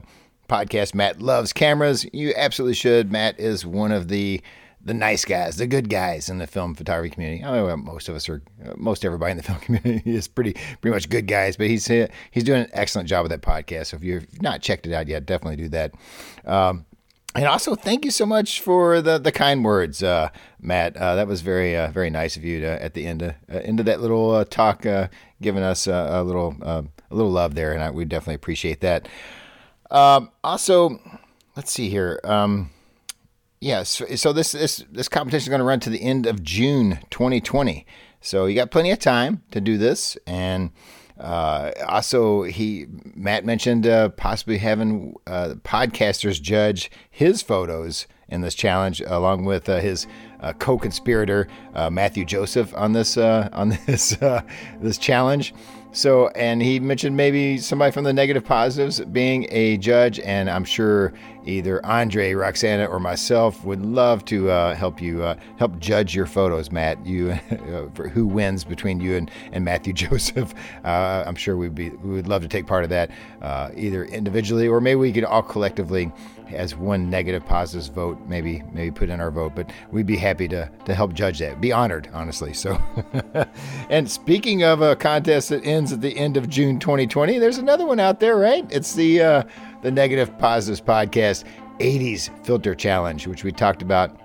podcast, 0.46 0.94
Matt 0.94 1.22
Loves 1.22 1.54
Cameras, 1.54 2.04
you 2.12 2.34
absolutely 2.36 2.74
should. 2.74 3.10
Matt 3.10 3.40
is 3.40 3.64
one 3.64 3.92
of 3.92 4.08
the 4.08 4.42
the 4.84 4.92
nice 4.92 5.24
guys, 5.24 5.56
the 5.56 5.66
good 5.66 5.88
guys 5.88 6.28
in 6.28 6.36
the 6.36 6.46
film 6.46 6.74
photography 6.74 7.14
community. 7.14 7.42
I 7.42 7.62
mean, 7.62 7.84
most 7.84 8.10
of 8.10 8.14
us 8.14 8.28
are, 8.28 8.42
most 8.76 9.06
everybody 9.06 9.30
in 9.30 9.36
the 9.38 9.42
film 9.42 9.58
community 9.60 10.02
is 10.04 10.28
pretty, 10.28 10.52
pretty 10.82 10.94
much 10.94 11.08
good 11.08 11.26
guys. 11.26 11.56
But 11.56 11.68
he's 11.68 11.86
he's 11.86 12.44
doing 12.44 12.64
an 12.64 12.70
excellent 12.74 13.08
job 13.08 13.22
with 13.22 13.30
that 13.30 13.40
podcast. 13.40 13.86
So 13.86 13.96
if 13.96 14.04
you've 14.04 14.42
not 14.42 14.60
checked 14.60 14.86
it 14.86 14.92
out 14.92 15.08
yet, 15.08 15.24
definitely 15.24 15.56
do 15.56 15.68
that. 15.70 15.94
Um, 16.44 16.84
and 17.34 17.46
also, 17.46 17.74
thank 17.74 18.04
you 18.04 18.10
so 18.10 18.26
much 18.26 18.60
for 18.60 19.00
the, 19.00 19.18
the 19.18 19.30
kind 19.30 19.64
words, 19.64 20.02
uh, 20.02 20.30
Matt. 20.60 20.96
Uh, 20.96 21.14
that 21.14 21.28
was 21.28 21.42
very 21.42 21.76
uh, 21.76 21.90
very 21.92 22.10
nice 22.10 22.36
of 22.36 22.44
you 22.44 22.60
to 22.60 22.82
at 22.82 22.94
the 22.94 23.06
end 23.06 23.22
of 23.22 23.34
uh, 23.52 23.58
end 23.58 23.78
of 23.78 23.86
that 23.86 24.00
little 24.00 24.32
uh, 24.32 24.44
talk, 24.44 24.84
uh, 24.84 25.08
giving 25.40 25.62
us 25.62 25.86
a 25.86 26.22
little 26.24 26.56
a 26.62 26.84
little 27.14 27.30
love 27.30 27.54
there, 27.54 27.72
and 27.72 27.82
I, 27.82 27.90
we 27.90 28.04
definitely 28.04 28.34
appreciate 28.34 28.80
that. 28.80 29.08
Um, 29.90 30.30
also, 30.42 31.00
let's 31.56 31.70
see 31.70 31.88
here. 31.88 32.20
Um, 32.24 32.70
yes, 33.60 34.00
yeah, 34.00 34.06
so, 34.08 34.16
so, 34.16 34.32
this 34.32 34.52
this 34.52 34.84
this 34.90 35.08
competition 35.08 35.44
is 35.44 35.48
going 35.48 35.60
to 35.60 35.64
run 35.64 35.80
to 35.80 35.90
the 35.90 36.02
end 36.02 36.26
of 36.26 36.42
June 36.42 36.98
2020. 37.10 37.86
So 38.20 38.46
you 38.46 38.54
got 38.54 38.70
plenty 38.70 38.90
of 38.90 38.98
time 38.98 39.42
to 39.50 39.60
do 39.60 39.78
this, 39.78 40.18
and 40.26 40.70
uh, 41.20 41.72
also, 41.86 42.42
he 42.42 42.86
Matt 43.14 43.44
mentioned 43.44 43.86
uh, 43.86 44.08
possibly 44.10 44.56
having 44.56 45.14
uh, 45.26 45.54
podcasters 45.64 46.40
judge 46.40 46.90
his 47.10 47.42
photos 47.42 48.06
in 48.28 48.40
this 48.40 48.54
challenge, 48.54 49.02
along 49.02 49.44
with 49.44 49.68
uh, 49.68 49.80
his 49.80 50.06
uh, 50.40 50.54
co-conspirator 50.54 51.46
uh, 51.74 51.90
Matthew 51.90 52.24
Joseph 52.24 52.72
on 52.74 52.92
this 52.92 53.18
on 53.18 53.68
this 53.86 54.16
this 54.80 54.98
challenge. 54.98 55.52
So, 55.92 56.28
and 56.28 56.62
he 56.62 56.78
mentioned 56.78 57.16
maybe 57.16 57.58
somebody 57.58 57.90
from 57.90 58.04
the 58.04 58.12
negative 58.12 58.44
positives 58.44 59.00
being 59.00 59.46
a 59.50 59.76
judge, 59.76 60.20
and 60.20 60.48
I'm 60.48 60.64
sure 60.64 61.12
either 61.44 61.84
Andre, 61.84 62.32
Roxana, 62.34 62.86
or 62.86 63.00
myself 63.00 63.64
would 63.64 63.84
love 63.84 64.24
to 64.26 64.50
uh, 64.50 64.76
help 64.76 65.02
you 65.02 65.24
uh, 65.24 65.34
help 65.56 65.80
judge 65.80 66.14
your 66.14 66.26
photos, 66.26 66.70
Matt. 66.70 67.04
You, 67.04 67.30
uh, 67.50 67.86
for 67.94 68.08
who 68.08 68.24
wins 68.26 68.62
between 68.62 69.00
you 69.00 69.16
and, 69.16 69.30
and 69.50 69.64
Matthew 69.64 69.92
Joseph? 69.94 70.54
Uh, 70.84 71.24
I'm 71.26 71.34
sure 71.34 71.56
we'd 71.56 71.74
be 71.74 71.90
we 71.90 72.14
would 72.14 72.28
love 72.28 72.42
to 72.42 72.48
take 72.48 72.68
part 72.68 72.84
of 72.84 72.90
that, 72.90 73.10
uh, 73.42 73.70
either 73.74 74.04
individually 74.04 74.68
or 74.68 74.80
maybe 74.80 74.96
we 74.96 75.12
could 75.12 75.24
all 75.24 75.42
collectively 75.42 76.12
as 76.52 76.74
one 76.74 77.10
negative 77.10 77.44
positives 77.44 77.88
vote, 77.88 78.18
maybe 78.26 78.62
maybe 78.72 78.90
put 78.90 79.08
in 79.08 79.20
our 79.20 79.30
vote. 79.30 79.54
But 79.54 79.70
we'd 79.90 80.06
be 80.06 80.16
happy 80.16 80.48
to 80.48 80.70
to 80.84 80.94
help 80.94 81.12
judge 81.12 81.38
that. 81.40 81.60
Be 81.60 81.72
honored, 81.72 82.08
honestly. 82.12 82.52
So, 82.52 82.80
and 83.90 84.10
speaking 84.10 84.62
of 84.62 84.82
a 84.82 84.96
contest 84.96 85.50
that 85.50 85.64
ends 85.64 85.92
at 85.92 86.00
the 86.00 86.16
end 86.16 86.36
of 86.36 86.48
June 86.48 86.78
2020, 86.78 87.38
there's 87.38 87.58
another 87.58 87.86
one 87.86 88.00
out 88.00 88.20
there, 88.20 88.36
right? 88.36 88.66
It's 88.70 88.94
the 88.94 89.22
uh, 89.22 89.42
the 89.82 89.90
Negative 89.90 90.36
Positives 90.38 90.80
Podcast 90.80 91.44
80s 91.78 92.30
Filter 92.44 92.74
Challenge, 92.74 93.26
which 93.26 93.44
we 93.44 93.52
talked 93.52 93.82
about 93.82 94.18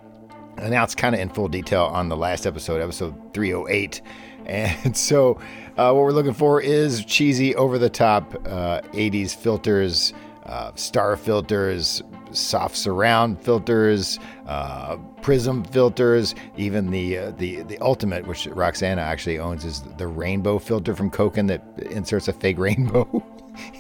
announced 0.58 0.98
kind 0.98 1.16
of 1.16 1.22
in 1.22 1.30
full 1.30 1.48
detail 1.48 1.86
on 1.86 2.10
the 2.10 2.18
last 2.18 2.46
episode, 2.46 2.82
episode 2.82 3.16
308. 3.34 4.02
And 4.46 4.96
so, 4.98 5.40
uh, 5.78 5.92
what 5.92 6.04
we're 6.04 6.12
looking 6.12 6.34
for 6.34 6.62
is 6.62 7.04
cheesy, 7.04 7.56
over 7.56 7.78
the 7.78 7.90
top 7.90 8.36
uh, 8.46 8.82
80s 8.94 9.36
filters, 9.36 10.14
uh, 10.45 10.71
star 10.75 11.17
filters, 11.17 12.03
soft 12.31 12.75
surround 12.75 13.41
filters, 13.41 14.19
uh, 14.47 14.97
prism 15.21 15.63
filters, 15.63 16.36
even 16.58 16.91
the 16.91 17.17
uh, 17.17 17.31
the 17.31 17.63
the 17.63 17.77
ultimate, 17.79 18.27
which 18.27 18.47
Roxana 18.47 19.01
actually 19.01 19.39
owns, 19.39 19.65
is 19.65 19.81
the 19.97 20.08
rainbow 20.08 20.60
filter 20.60 20.95
from 20.95 21.10
Cokin 21.10 21.47
that 21.47 21.63
inserts 21.91 22.27
a 22.27 22.34
fake 22.34 22.58
rainbow. 22.60 23.23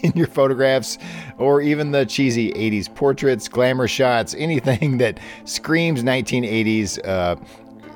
in 0.03 0.13
your 0.15 0.27
photographs, 0.27 0.97
or 1.37 1.61
even 1.61 1.91
the 1.91 2.05
cheesy 2.05 2.53
80s 2.53 2.95
portraits, 2.95 3.49
glamour 3.49 3.89
shots, 3.89 4.33
anything 4.37 4.99
that 4.99 5.19
screams 5.43 6.01
1980s 6.01 7.05
uh, 7.05 7.35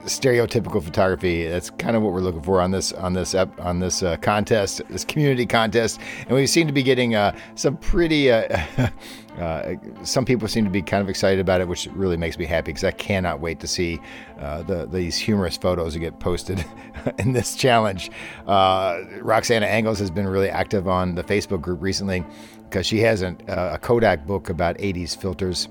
stereotypical 0.10 0.84
photography. 0.84 1.48
That's 1.48 1.70
kind 1.70 1.96
of 1.96 2.02
what 2.02 2.14
we're 2.14 2.22
looking 2.22 2.42
for 2.42 2.62
on 2.62 2.72
this 2.72 2.92
on 2.94 3.14
this 3.14 3.34
on 3.36 3.80
this 3.80 4.04
uh, 4.04 4.18
contest, 4.18 4.82
this 4.90 5.06
community 5.06 5.46
contest, 5.46 6.00
and 6.22 6.32
we 6.32 6.46
seem 6.48 6.68
to 6.68 6.74
be 6.74 6.84
getting 6.84 7.16
uh, 7.16 7.36
some 7.56 7.78
pretty. 7.78 8.32
Uh, 8.32 8.58
uh, 9.40 9.76
some 10.04 10.26
people 10.26 10.48
seem 10.48 10.66
to 10.66 10.70
be 10.70 10.82
kind 10.82 11.02
of 11.02 11.10
excited 11.10 11.40
about 11.40 11.62
it, 11.62 11.68
which 11.68 11.88
really 11.94 12.18
makes 12.18 12.38
me 12.38 12.46
happy 12.46 12.72
because 12.72 12.84
I 12.84 12.92
cannot 12.92 13.40
wait 13.40 13.60
to 13.62 13.68
see 13.68 14.00
uh, 14.40 14.64
the 14.64 14.86
these 14.86 15.18
humorous 15.18 15.58
photos 15.58 15.94
that 15.94 16.00
get 16.00 16.20
posted 16.20 16.64
in 17.20 17.32
this 17.34 17.56
challenge. 17.56 18.12
Roxana 18.46 19.66
Angles 19.66 20.00
has 20.00 20.12
been 20.12 20.28
really 20.28 20.50
active 20.50 20.88
on 20.88 21.16
the 21.16 21.24
Facebook 21.24 21.62
group 21.62 21.82
recently 21.82 22.26
because 22.70 22.86
she 22.86 23.00
has 23.00 23.22
an, 23.22 23.42
a 23.48 23.80
Kodak 23.80 24.28
book 24.28 24.50
about 24.50 24.78
80s 24.78 25.18
filters 25.18 25.70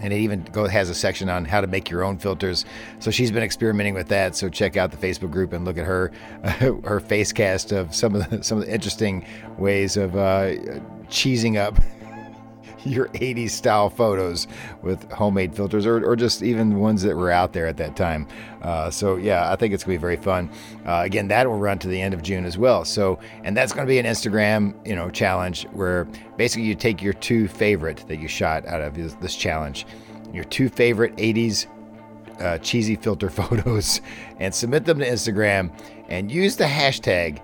and 0.00 0.12
it 0.12 0.18
even 0.18 0.42
go, 0.52 0.66
has 0.66 0.90
a 0.90 0.94
section 0.94 1.28
on 1.28 1.44
how 1.44 1.60
to 1.60 1.66
make 1.66 1.90
your 1.90 2.04
own 2.04 2.18
filters. 2.18 2.64
So 2.98 3.10
she's 3.10 3.30
been 3.30 3.42
experimenting 3.42 3.94
with 3.94 4.08
that. 4.08 4.36
So 4.36 4.48
check 4.48 4.76
out 4.76 4.90
the 4.90 4.96
Facebook 4.96 5.30
group 5.30 5.52
and 5.52 5.64
look 5.64 5.78
at 5.78 5.86
her 5.86 6.12
uh, 6.42 6.50
her 6.84 7.00
face 7.00 7.32
cast 7.32 7.72
of 7.72 7.94
some 7.94 8.14
of 8.14 8.28
the, 8.30 8.42
some 8.42 8.58
of 8.58 8.66
the 8.66 8.72
interesting 8.72 9.26
ways 9.58 9.96
of 9.96 10.16
uh, 10.16 10.52
cheesing 11.08 11.56
up 11.56 11.78
your 12.90 13.08
80s 13.08 13.50
style 13.50 13.90
photos 13.90 14.46
with 14.82 15.10
homemade 15.12 15.54
filters 15.54 15.86
or, 15.86 16.04
or 16.04 16.16
just 16.16 16.42
even 16.42 16.78
ones 16.78 17.02
that 17.02 17.16
were 17.16 17.30
out 17.30 17.52
there 17.52 17.66
at 17.66 17.76
that 17.78 17.96
time. 17.96 18.26
Uh, 18.62 18.90
so, 18.90 19.16
yeah, 19.16 19.50
I 19.50 19.56
think 19.56 19.74
it's 19.74 19.84
going 19.84 19.96
to 19.96 19.98
be 19.98 20.02
very 20.02 20.16
fun. 20.16 20.50
Uh, 20.84 21.02
again, 21.04 21.28
that 21.28 21.46
will 21.46 21.58
run 21.58 21.78
to 21.80 21.88
the 21.88 22.00
end 22.00 22.14
of 22.14 22.22
June 22.22 22.44
as 22.44 22.58
well. 22.58 22.84
So, 22.84 23.18
and 23.44 23.56
that's 23.56 23.72
going 23.72 23.86
to 23.86 23.90
be 23.90 23.98
an 23.98 24.06
Instagram, 24.06 24.74
you 24.86 24.94
know, 24.94 25.10
challenge 25.10 25.64
where 25.72 26.04
basically 26.36 26.66
you 26.66 26.74
take 26.74 27.02
your 27.02 27.12
two 27.12 27.48
favorite 27.48 28.04
that 28.08 28.18
you 28.18 28.28
shot 28.28 28.66
out 28.66 28.80
of 28.80 28.94
this, 28.94 29.14
this 29.14 29.36
challenge, 29.36 29.86
your 30.32 30.44
two 30.44 30.68
favorite 30.68 31.14
80s 31.16 31.66
uh, 32.40 32.58
cheesy 32.58 32.96
filter 32.96 33.30
photos 33.30 34.00
and 34.38 34.54
submit 34.54 34.84
them 34.84 34.98
to 34.98 35.06
Instagram 35.06 35.70
and 36.08 36.30
use 36.30 36.56
the 36.56 36.64
hashtag 36.64 37.40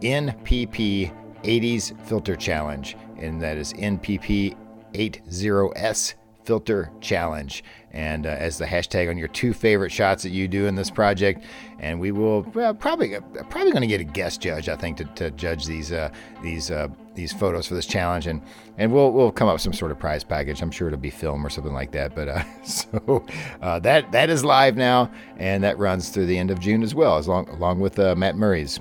NPP80s 0.00 1.98
Filter 2.06 2.36
Challenge. 2.36 2.96
And 3.18 3.40
that 3.42 3.56
is 3.56 3.72
NPP 3.74 4.56
80S 4.96 6.14
filter 6.46 6.90
challenge. 7.00 7.64
And 7.92 8.26
uh, 8.26 8.30
as 8.30 8.58
the 8.58 8.66
hashtag 8.66 9.08
on 9.10 9.18
your 9.18 9.28
two 9.28 9.52
favorite 9.52 9.90
shots 9.90 10.22
that 10.22 10.30
you 10.30 10.48
do 10.48 10.66
in 10.66 10.74
this 10.74 10.90
project. 10.90 11.42
And 11.78 11.98
we 11.98 12.12
will 12.12 12.42
well, 12.54 12.74
probably 12.74 13.18
probably 13.50 13.72
going 13.72 13.82
to 13.82 13.86
get 13.86 14.00
a 14.00 14.04
guest 14.04 14.40
judge 14.40 14.68
I 14.68 14.76
think 14.76 14.98
to, 14.98 15.04
to 15.16 15.30
judge 15.32 15.66
these 15.66 15.92
uh, 15.92 16.10
these 16.42 16.70
uh, 16.70 16.88
these 17.14 17.32
photos 17.32 17.66
for 17.66 17.74
this 17.74 17.86
challenge. 17.86 18.26
And 18.26 18.42
and 18.78 18.92
we'll 18.92 19.12
we'll 19.12 19.32
come 19.32 19.48
up 19.48 19.54
with 19.54 19.62
some 19.62 19.72
sort 19.72 19.90
of 19.90 19.98
prize 19.98 20.24
package. 20.24 20.62
I'm 20.62 20.70
sure 20.70 20.88
it'll 20.88 21.00
be 21.00 21.10
film 21.10 21.44
or 21.44 21.50
something 21.50 21.72
like 21.72 21.92
that. 21.92 22.14
But 22.14 22.28
uh, 22.28 22.42
so 22.64 23.24
uh, 23.62 23.78
that 23.80 24.12
that 24.12 24.30
is 24.30 24.44
live 24.44 24.76
now. 24.76 25.10
And 25.38 25.64
that 25.64 25.78
runs 25.78 26.10
through 26.10 26.26
the 26.26 26.38
end 26.38 26.50
of 26.50 26.60
June 26.60 26.82
as 26.82 26.94
well 26.94 27.16
as 27.16 27.28
long 27.28 27.48
along 27.48 27.80
with 27.80 27.98
uh, 27.98 28.14
Matt 28.14 28.36
Murray's 28.36 28.78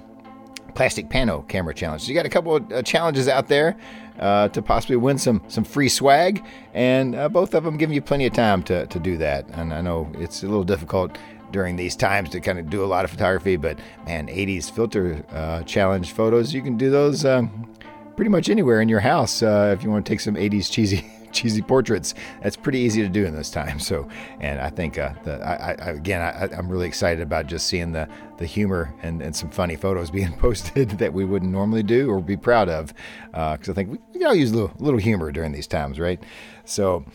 plastic 0.75 1.10
pano 1.10 1.47
camera 1.47 1.73
challenge. 1.73 2.04
So 2.04 2.10
you 2.10 2.15
got 2.15 2.25
a 2.25 2.30
couple 2.30 2.58
of 2.58 2.71
uh, 2.71 2.82
challenges 2.84 3.30
out 3.30 3.47
there 3.47 3.78
uh, 4.19 4.49
to 4.49 4.62
possibly 4.62 4.95
win 4.95 5.17
some 5.17 5.41
some 5.47 5.63
free 5.63 5.89
swag, 5.89 6.43
and 6.73 7.15
uh, 7.15 7.30
both 7.30 7.54
of 7.54 7.63
them 7.63 7.78
giving 7.78 7.95
you 7.95 8.01
plenty 8.01 8.25
of 8.25 8.34
time 8.34 8.63
to, 8.63 8.86
to 8.88 8.99
do 8.99 9.17
that. 9.17 9.47
And 9.49 9.73
I 9.73 9.82
know 9.82 10.12
it's 10.15 10.43
a 10.43 10.47
little 10.47 10.63
difficult 10.63 11.17
during 11.51 11.75
these 11.75 11.95
times 11.95 12.30
to 12.30 12.39
kind 12.39 12.60
of 12.60 12.69
do 12.69 12.84
a 12.84 12.88
lot 12.88 13.06
of 13.06 13.12
photography, 13.12 13.56
but 13.56 13.80
man, 14.06 14.28
80s 14.28 14.69
filter 14.69 15.23
uh, 15.32 15.63
challenge 15.63 16.12
photos, 16.12 16.54
you 16.54 16.62
can 16.62 16.75
do 16.78 16.89
those 16.89 17.23
um, 17.23 17.71
pretty 18.15 18.30
much 18.30 18.49
anywhere 18.49 18.82
in 18.82 18.89
your 18.89 18.99
house 18.99 19.41
uh, 19.41 19.73
if 19.78 19.84
you 19.84 19.89
want 19.89 20.06
to 20.06 20.10
take 20.10 20.19
some 20.19 20.36
80s 20.36 20.71
cheesy 20.71 21.06
cheesy 21.36 21.62
portraits. 21.62 22.15
That's 22.41 22.56
pretty 22.56 22.80
easy 22.80 23.02
to 23.02 23.10
do 23.10 23.26
in 23.26 23.36
this 23.36 23.52
time. 23.52 23.80
So, 23.80 24.08
and 24.39 24.60
I 24.60 24.69
think 24.69 24.98
uh, 24.98 25.13
the, 25.24 25.45
I, 25.45 25.71
I, 25.74 25.89
again, 25.91 26.21
I, 26.21 26.58
am 26.58 26.69
really 26.69 26.88
excited 26.88 27.21
about 27.21 27.45
just 27.45 27.67
seeing 27.67 27.91
the 27.91 28.08
the 28.38 28.45
humor 28.45 28.93
and, 29.02 29.21
and 29.21 29.36
some 29.36 29.50
funny 29.50 29.76
photos 29.76 30.10
being 30.19 30.34
posted 30.34 30.91
that 30.91 31.13
we 31.13 31.26
wouldn't 31.26 31.52
normally 31.52 31.84
do 31.84 32.10
or 32.10 32.21
be 32.21 32.38
proud 32.38 32.69
of, 32.69 32.93
because 33.32 33.69
uh, 33.69 33.71
I 33.71 33.76
think 33.76 33.91
we, 33.91 34.00
we 34.13 34.26
all 34.26 34.36
use 34.36 34.52
a 34.52 34.56
little, 34.56 34.74
little 34.80 35.00
humor 35.00 35.32
during 35.32 35.52
these 35.52 35.67
times, 35.67 36.00
right? 36.00 36.21
So, 36.63 37.06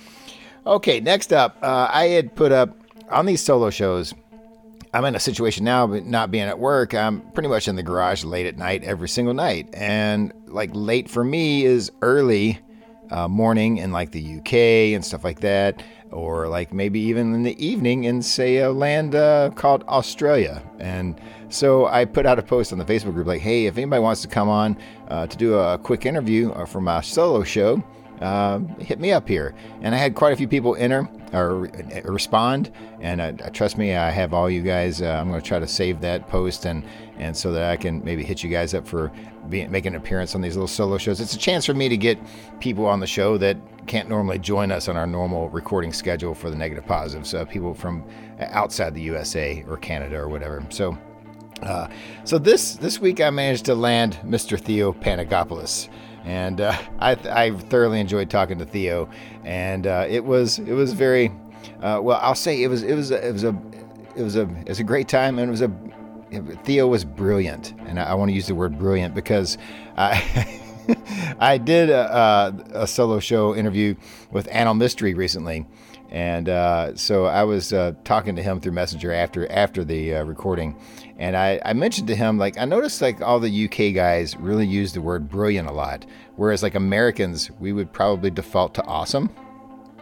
okay, 0.66 1.00
next 1.00 1.33
up, 1.33 1.56
uh, 1.62 1.88
I 1.90 2.09
had 2.09 2.35
put 2.35 2.52
up 2.52 2.76
on 3.11 3.26
these 3.26 3.42
solo 3.42 3.70
shows. 3.70 4.14
I'm 4.92 5.04
in 5.04 5.14
a 5.14 5.20
situation 5.20 5.64
now, 5.64 5.87
but 5.87 6.04
not 6.04 6.33
being 6.33 6.44
at 6.44 6.59
work, 6.59 6.94
I'm 6.94 7.20
pretty 7.33 7.48
much 7.48 7.68
in 7.68 7.76
the 7.76 7.83
garage 7.83 8.24
late 8.24 8.46
at 8.46 8.56
night 8.56 8.83
every 8.83 9.09
single 9.09 9.35
night. 9.35 9.68
And 9.72 10.33
like 10.46 10.70
late 10.72 11.09
for 11.09 11.22
me 11.22 11.64
is 11.64 11.92
early 12.02 12.59
uh, 13.11 13.29
morning 13.29 13.79
in 13.79 13.92
like 13.92 14.11
the 14.11 14.38
UK 14.38 14.55
and 14.94 15.05
stuff 15.05 15.25
like 15.25 15.40
that, 15.40 15.83
or 16.11 16.49
like 16.49 16.73
maybe 16.73 17.01
even 17.01 17.35
in 17.35 17.42
the 17.42 17.64
evening 17.64 18.05
in 18.05 18.23
say 18.23 18.59
a 18.59 18.70
land 18.70 19.14
uh, 19.14 19.51
called 19.55 19.85
Australia. 19.88 20.62
And 20.79 21.20
so 21.49 21.87
I 21.87 22.05
put 22.05 22.27
out 22.27 22.38
a 22.38 22.42
post 22.42 22.73
on 22.73 22.79
the 22.79 22.85
Facebook 22.85 23.14
group 23.14 23.27
like, 23.27 23.40
hey, 23.40 23.66
if 23.66 23.77
anybody 23.77 24.01
wants 24.01 24.23
to 24.23 24.29
come 24.29 24.49
on 24.49 24.77
uh, 25.09 25.27
to 25.27 25.37
do 25.37 25.55
a 25.55 25.79
quick 25.79 26.07
interview 26.07 26.51
uh, 26.53 26.64
for 26.64 26.81
my 26.81 27.01
solo 27.01 27.42
show, 27.42 27.83
uh, 28.20 28.59
hit 28.79 29.01
me 29.01 29.12
up 29.12 29.27
here. 29.27 29.55
And 29.81 29.94
I 29.94 29.99
had 29.99 30.14
quite 30.14 30.33
a 30.33 30.37
few 30.37 30.46
people 30.46 30.77
enter 30.77 31.09
or 31.33 31.68
uh, 31.68 32.03
respond. 32.05 32.70
And 33.01 33.42
trust 33.55 33.79
me, 33.79 33.94
I 33.94 34.11
have 34.11 34.35
all 34.35 34.51
you 34.51 34.62
guys. 34.62 35.01
I'm 35.01 35.29
going 35.29 35.40
to 35.40 35.46
try 35.46 35.59
to 35.59 35.66
save 35.66 36.01
that 36.03 36.29
post 36.29 36.66
and 36.66 36.85
and 37.20 37.37
so 37.37 37.53
that 37.53 37.70
I 37.70 37.77
can 37.77 38.03
maybe 38.03 38.25
hit 38.25 38.42
you 38.42 38.49
guys 38.49 38.73
up 38.73 38.87
for 38.87 39.12
making 39.50 39.94
an 39.94 39.96
appearance 39.96 40.34
on 40.34 40.40
these 40.40 40.56
little 40.56 40.68
solo 40.68 40.98
shows. 40.98 41.20
It's 41.20 41.34
a 41.34 41.38
chance 41.38 41.66
for 41.66 41.74
me 41.74 41.88
to 41.88 41.96
get 41.96 42.18
people 42.60 42.86
on 42.86 43.00
the 43.00 43.06
show 43.06 43.36
that 43.38 43.56
can't 43.86 44.08
normally 44.08 44.38
join 44.38 44.70
us 44.70 44.88
on 44.88 44.96
our 44.96 45.06
normal 45.06 45.48
recording 45.50 45.92
schedule 45.92 46.34
for 46.34 46.50
the 46.50 46.56
negative 46.56 46.86
positives. 46.86 47.34
Uh, 47.34 47.44
people 47.44 47.74
from 47.74 48.04
outside 48.38 48.94
the 48.94 49.02
USA 49.02 49.64
or 49.68 49.76
Canada 49.76 50.16
or 50.16 50.28
whatever. 50.28 50.64
So. 50.70 50.96
Uh, 51.62 51.86
so 52.24 52.38
this 52.38 52.76
this 52.76 53.00
week 53.00 53.20
I 53.20 53.28
managed 53.28 53.66
to 53.66 53.74
land 53.74 54.18
Mr. 54.24 54.58
Theo 54.58 54.94
Panagopoulos 54.94 55.90
and 56.24 56.60
uh, 56.60 56.76
I, 56.98 57.12
I 57.12 57.50
thoroughly 57.52 58.00
enjoyed 58.00 58.30
talking 58.30 58.58
to 58.58 58.64
Theo, 58.64 59.08
and 59.44 59.86
uh, 59.86 60.06
it 60.08 60.24
was 60.24 60.58
it 60.58 60.72
was 60.72 60.92
very 60.92 61.28
uh, 61.82 62.00
well. 62.02 62.18
I'll 62.22 62.34
say 62.34 62.62
it 62.62 62.68
was 62.68 62.82
it 62.82 62.94
was 62.94 63.10
it 63.10 63.32
was 63.32 63.44
a 63.44 63.60
it 64.16 64.22
was 64.22 64.36
a 64.36 64.42
it 64.42 64.68
was 64.68 64.80
a 64.80 64.84
great 64.84 65.08
time, 65.08 65.38
and 65.38 65.48
it 65.48 65.50
was 65.50 65.62
a 65.62 65.68
Theo 66.64 66.87
was 66.87 67.05
brilliant, 67.05 67.75
and 67.87 67.99
I, 67.99 68.14
want 68.14 68.31
to 68.31 68.35
use 68.35 68.47
the 68.47 68.55
word 68.55 68.79
brilliant 68.79 69.14
because 69.14 69.59
I. 69.97 70.57
I 71.38 71.57
did 71.59 71.88
a, 71.88 72.53
a, 72.73 72.87
solo 72.87 73.21
show 73.21 73.55
interview 73.55 73.95
with 74.33 74.49
Anal 74.51 74.75
Mystery 74.75 75.14
recently, 75.14 75.64
and 76.11 76.49
uh, 76.49 76.97
so 76.97 77.27
I 77.27 77.45
was 77.45 77.73
uh, 77.73 77.93
talking 78.03 78.35
to 78.37 78.43
him 78.43 78.61
through 78.61 78.73
Messenger 78.73 79.12
after 79.12 79.51
after 79.53 79.85
the 79.85 80.16
uh, 80.16 80.25
recording, 80.25 80.77
and 81.19 81.37
I, 81.37 81.61
I 81.64 81.75
mentioned 81.75 82.09
to 82.09 82.16
him 82.16 82.38
like 82.38 82.59
I 82.59 82.64
noticed 82.64 83.01
like 83.01 83.21
all 83.21 83.38
the 83.38 83.64
UK 83.66 83.95
guys 83.95 84.37
really 84.37 84.66
use 84.66 84.93
the 84.93 85.01
word 85.01 85.29
brilliant 85.29 85.69
a 85.69 85.73
lot, 85.73 86.05
whereas 86.37 86.62
like 86.62 86.75
Americans 86.75 87.51
we 87.61 87.73
would 87.73 87.93
probably 87.93 88.31
default 88.31 88.75
to 88.75 88.85
awesome, 88.85 89.31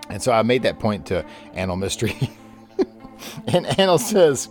and 0.09 0.23
so 0.23 0.33
I 0.33 0.43
made 0.43 0.63
that 0.63 0.79
point 0.79 1.05
to 1.07 1.25
Anal 1.55 1.77
Mystery, 1.77 2.17
and 3.49 3.67
Anal 3.79 3.99
says, 3.99 4.49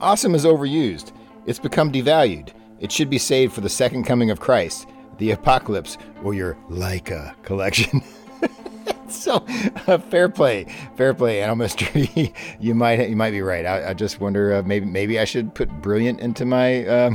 "Awesome 0.00 0.34
is 0.34 0.44
overused. 0.44 1.12
It's 1.46 1.58
become 1.58 1.92
devalued. 1.92 2.50
It 2.78 2.90
should 2.90 3.10
be 3.10 3.18
saved 3.18 3.52
for 3.52 3.60
the 3.60 3.68
second 3.68 4.04
coming 4.04 4.30
of 4.30 4.40
Christ, 4.40 4.88
the 5.18 5.32
apocalypse, 5.32 5.98
or 6.22 6.34
your 6.34 6.56
Leica 6.70 7.34
collection." 7.42 8.02
so 9.08 9.44
uh, 9.86 9.98
fair 9.98 10.28
play, 10.28 10.66
fair 10.96 11.14
play, 11.14 11.42
Anal 11.42 11.56
Mystery. 11.56 12.32
you 12.60 12.74
might 12.74 13.08
you 13.08 13.16
might 13.16 13.32
be 13.32 13.42
right. 13.42 13.66
I, 13.66 13.90
I 13.90 13.94
just 13.94 14.20
wonder 14.20 14.54
uh, 14.54 14.62
maybe 14.62 14.86
maybe 14.86 15.18
I 15.18 15.24
should 15.24 15.54
put 15.54 15.68
brilliant 15.82 16.20
into 16.20 16.44
my 16.44 16.86
uh, 16.86 17.10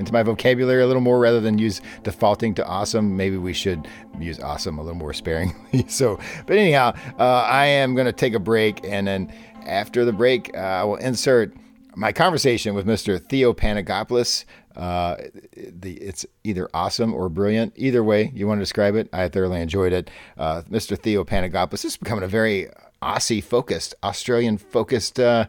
into 0.00 0.12
my 0.12 0.22
vocabulary 0.22 0.82
a 0.82 0.86
little 0.86 1.02
more 1.02 1.18
rather 1.18 1.40
than 1.40 1.58
use 1.58 1.80
defaulting 2.02 2.54
to 2.54 2.66
awesome. 2.66 3.16
Maybe 3.16 3.36
we 3.36 3.52
should 3.52 3.86
use 4.18 4.40
awesome 4.40 4.78
a 4.78 4.82
little 4.82 4.98
more 4.98 5.12
sparingly. 5.12 5.84
so, 5.88 6.18
but 6.46 6.56
anyhow, 6.56 6.94
uh, 7.18 7.42
I 7.46 7.66
am 7.66 7.94
going 7.94 8.06
to 8.06 8.12
take 8.12 8.34
a 8.34 8.38
break, 8.38 8.80
and 8.84 9.06
then 9.06 9.32
after 9.66 10.04
the 10.04 10.12
break, 10.12 10.56
uh, 10.56 10.60
I 10.60 10.84
will 10.84 10.96
insert 10.96 11.54
my 12.00 12.12
conversation 12.12 12.74
with 12.74 12.86
Mr. 12.86 13.22
Theo 13.22 13.52
Panagopoulos. 13.52 14.46
Uh, 14.74 15.16
the 15.54 15.96
it's 15.96 16.24
either 16.44 16.66
awesome 16.72 17.12
or 17.12 17.28
brilliant. 17.28 17.74
Either 17.76 18.02
way 18.02 18.32
you 18.34 18.46
want 18.46 18.58
to 18.58 18.62
describe 18.62 18.94
it, 18.94 19.10
I 19.12 19.28
thoroughly 19.28 19.60
enjoyed 19.60 19.92
it. 19.92 20.10
Uh, 20.38 20.62
Mr. 20.62 20.98
Theo 20.98 21.24
Panagopoulos 21.24 21.84
is 21.84 21.98
becoming 21.98 22.24
a 22.24 22.28
very 22.28 22.68
Aussie 23.02 23.44
focused, 23.44 23.94
Australian 24.02 24.56
focused 24.56 25.20
uh, 25.20 25.46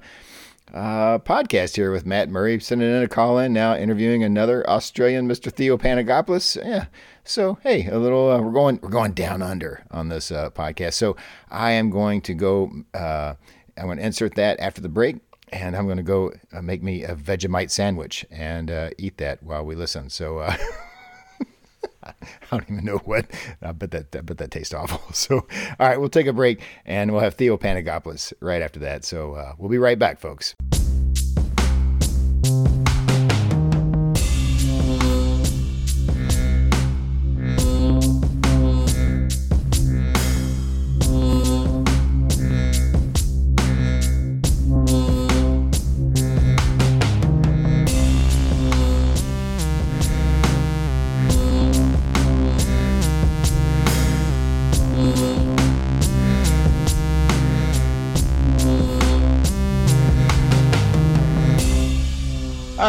uh, 0.74 1.20
podcast 1.20 1.78
here 1.78 1.90
with 1.90 2.06
Matt 2.06 2.28
Murray 2.28 2.60
sending 2.60 2.90
in 2.90 3.02
a 3.02 3.08
call 3.08 3.40
in 3.40 3.54
now, 3.54 3.74
interviewing 3.74 4.22
another 4.22 4.70
Australian, 4.70 5.30
Mr. 5.30 5.50
Theo 5.50 5.78
Panagopoulos. 5.78 6.62
Yeah. 6.62 6.88
So 7.24 7.60
hey, 7.64 7.88
a 7.88 7.98
little 7.98 8.30
uh, 8.30 8.42
we're 8.42 8.52
going 8.52 8.78
we're 8.82 8.90
going 8.90 9.14
down 9.14 9.42
under 9.42 9.86
on 9.90 10.10
this 10.10 10.32
uh, 10.32 10.50
podcast. 10.50 10.94
So 10.96 11.16
I 11.50 11.72
am 11.72 11.90
going 11.90 12.20
to 12.22 12.34
go. 12.34 12.72
I'm 12.94 13.86
going 13.86 14.00
to 14.00 14.06
insert 14.06 14.36
that 14.36 14.60
after 14.60 14.82
the 14.82 14.90
break 14.90 15.22
and 15.52 15.76
I'm 15.76 15.86
going 15.86 15.98
to 15.98 16.04
go 16.04 16.32
uh, 16.54 16.62
make 16.62 16.82
me 16.82 17.04
a 17.04 17.16
Vegemite 17.16 17.72
sandwich 17.72 18.26
and 18.32 18.72
uh, 18.72 18.90
eat 18.98 19.18
that 19.18 19.44
while 19.44 19.66
we 19.66 19.76
listen. 19.76 20.10
So 20.10 20.40
uh, 20.40 20.56
I 22.04 22.14
don't 22.50 22.70
even 22.70 22.86
know 22.86 22.98
what. 23.00 23.28
I 23.62 23.72
bet 23.72 23.92
that 23.92 24.16
I 24.16 24.22
bet 24.22 24.38
that 24.38 24.52
tastes 24.52 24.74
awful. 24.74 25.02
So 25.14 25.36
all 25.80 25.88
right, 25.88 26.00
we'll 26.00 26.10
take 26.10 26.28
a 26.28 26.34
break 26.34 26.62
and 26.86 27.12
we'll 27.12 27.22
have 27.22 27.36
Theo 27.36 27.58
Panagopoulos 27.58 28.34
right 28.40 28.62
after 28.62 28.80
that. 28.80 29.06
So 29.06 29.34
uh, 29.34 29.54
we'll 29.58 29.70
be 29.70 29.78
right 29.78 30.00
back, 30.00 30.20
folks. 30.20 30.56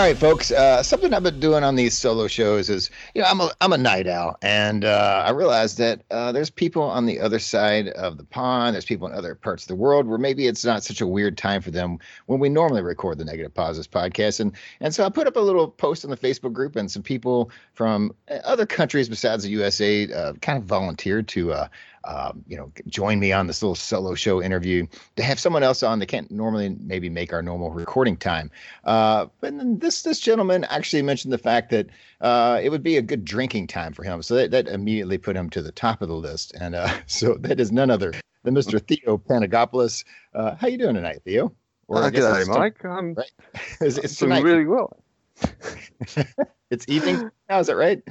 Right, 0.03 0.19
folks. 0.19 0.51
Uh, 0.51 0.83
something 0.83 1.15
I've 1.15 1.23
been 1.23 1.39
doing 1.39 1.63
on 1.63 1.77
these 1.77 1.97
solo 1.97 2.27
shows 2.27 2.69
is, 2.69 2.91
you 3.15 3.23
know, 3.23 3.29
I'm 3.29 3.41
a 3.41 3.53
I'm 3.61 3.73
a 3.73 3.79
night 3.79 4.09
owl, 4.09 4.37
and 4.43 4.85
uh, 4.85 5.23
I 5.25 5.31
realized 5.31 5.79
that 5.79 6.03
uh, 6.11 6.33
there's 6.33 6.51
people 6.51 6.83
on 6.83 7.07
the 7.07 7.21
other 7.21 7.39
side 7.39 7.87
of 7.89 8.17
the 8.17 8.25
pond. 8.25 8.75
There's 8.75 8.85
people 8.85 9.07
in 9.07 9.15
other 9.15 9.37
parts 9.37 9.63
of 9.63 9.69
the 9.69 9.77
world 9.77 10.09
where 10.09 10.19
maybe 10.19 10.49
it's 10.49 10.65
not 10.65 10.83
such 10.83 11.01
a 11.01 11.07
weird 11.07 11.39
time 11.39 11.63
for 11.63 11.71
them 11.71 11.99
when 12.27 12.41
we 12.41 12.49
normally 12.49 12.83
record 12.83 13.19
the 13.19 13.25
Negative 13.25 13.55
Positives 13.55 13.87
podcast. 13.87 14.41
And 14.41 14.53
and 14.81 14.93
so 14.93 15.05
I 15.05 15.09
put 15.09 15.29
up 15.29 15.37
a 15.37 15.41
little 15.41 15.69
post 15.69 16.05
on 16.05 16.11
the 16.11 16.17
Facebook 16.17 16.53
group, 16.53 16.75
and 16.75 16.91
some 16.91 17.05
people 17.05 17.53
from 17.75 18.13
other 18.43 18.67
countries 18.67 19.09
besides 19.09 19.45
the 19.45 19.51
USA 19.51 20.13
uh, 20.13 20.33
kind 20.35 20.59
of 20.59 20.65
volunteered 20.65 21.29
to 21.29 21.53
uh, 21.53 21.69
um, 22.05 22.45
you 22.47 22.57
know, 22.57 22.73
join 22.87 23.21
me 23.21 23.33
on 23.33 23.47
this 23.47 23.63
little 23.63 23.75
solo 23.75 24.15
show 24.15 24.43
interview 24.43 24.87
to 25.17 25.23
have 25.23 25.39
someone 25.39 25.63
else 25.63 25.83
on. 25.83 25.99
They 25.99 26.07
can't 26.07 26.31
normally 26.31 26.77
maybe 26.81 27.09
make 27.09 27.33
our 27.33 27.43
normal 27.43 27.71
recording 27.71 28.17
time. 28.17 28.51
Uh, 28.85 29.27
but 29.41 29.57
then 29.57 29.79
this 29.79 30.03
this 30.03 30.21
gentleman 30.21 30.65
actually 30.65 31.03
mentioned 31.03 31.33
the 31.33 31.39
fact 31.39 31.71
that 31.71 31.89
uh, 32.21 32.61
it 32.63 32.71
would 32.71 32.83
be 32.83 32.97
a 32.97 33.03
good 33.03 33.25
drinking 33.25 33.67
time 33.67 33.93
for 33.93 34.03
him. 34.05 34.23
So 34.23 34.35
that, 34.37 34.51
that 34.53 34.69
immediately 34.69 35.19
put 35.19 35.37
him 35.37 35.51
to 35.51 35.63
the 35.63 35.73
top 35.73 36.03
of 36.03 36.09
the 36.09 36.17
list. 36.17 36.55
And 36.59 36.75
uh, 36.75 36.89
so 37.07 37.35
that 37.41 37.61
is 37.61 37.73
none 37.73 37.91
other 37.91 38.13
than 38.43 38.55
Mr. 38.55 38.81
Theo 38.81 39.19
Panagopoulos. 39.19 40.05
Uh, 40.35 40.55
how 40.57 40.69
you 40.69 40.79
doing 40.79 40.95
tonight, 40.95 41.23
Theo? 41.25 41.53
Or 41.89 41.99
uh, 41.99 42.11
good 42.11 42.49
Mike. 42.49 42.85
I'm 42.85 43.15
right? 43.15 43.31
it's, 43.81 43.99
it's 43.99 44.17
doing 44.17 44.43
really 44.43 44.65
well. 44.65 44.97
it's 46.71 46.89
evening 46.89 47.31
now, 47.49 47.59
is 47.59 47.67
that 47.67 47.77
right? 47.77 48.03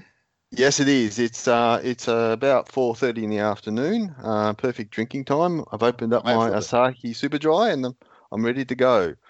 Yes, 0.52 0.80
it 0.82 0.88
is. 0.89 1.18
It's 1.18 1.47
uh, 1.47 1.80
it's 1.84 2.08
uh, 2.10 2.32
about 2.34 2.70
four 2.70 2.93
thirty 2.95 3.24
in 3.24 3.30
the 3.30 3.39
afternoon. 3.39 4.14
Uh, 4.22 4.54
perfect 4.54 4.91
drinking 4.91 5.26
time. 5.26 5.64
I've 5.72 5.84
opened 5.84 6.14
up 6.14 6.26
my 6.26 6.49
Asahi 6.49 7.16
Super 7.16 7.38
Dry 7.38 7.70
and 7.70 7.86
I'm, 7.86 7.95
I'm 8.32 8.45
ready 8.45 8.66
to 8.66 8.76
go. 8.76 9.16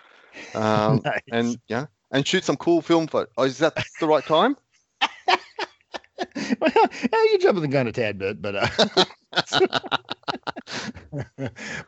Um, 0.55 1.01
nice. 1.05 1.21
And 1.31 1.59
yeah, 1.67 1.85
and 2.11 2.25
shoot 2.27 2.43
some 2.43 2.57
cool 2.57 2.81
film 2.81 3.07
for. 3.07 3.27
Oh, 3.37 3.43
is 3.43 3.59
that 3.59 3.77
the 3.99 4.07
right 4.07 4.25
time? 4.25 4.57
Well, 6.59 6.87
you 7.31 7.39
jumping 7.39 7.61
the 7.61 7.67
gun 7.67 7.87
a 7.87 7.91
tad 7.91 8.17
bit, 8.17 8.41
but 8.41 8.55
uh, 8.55 9.05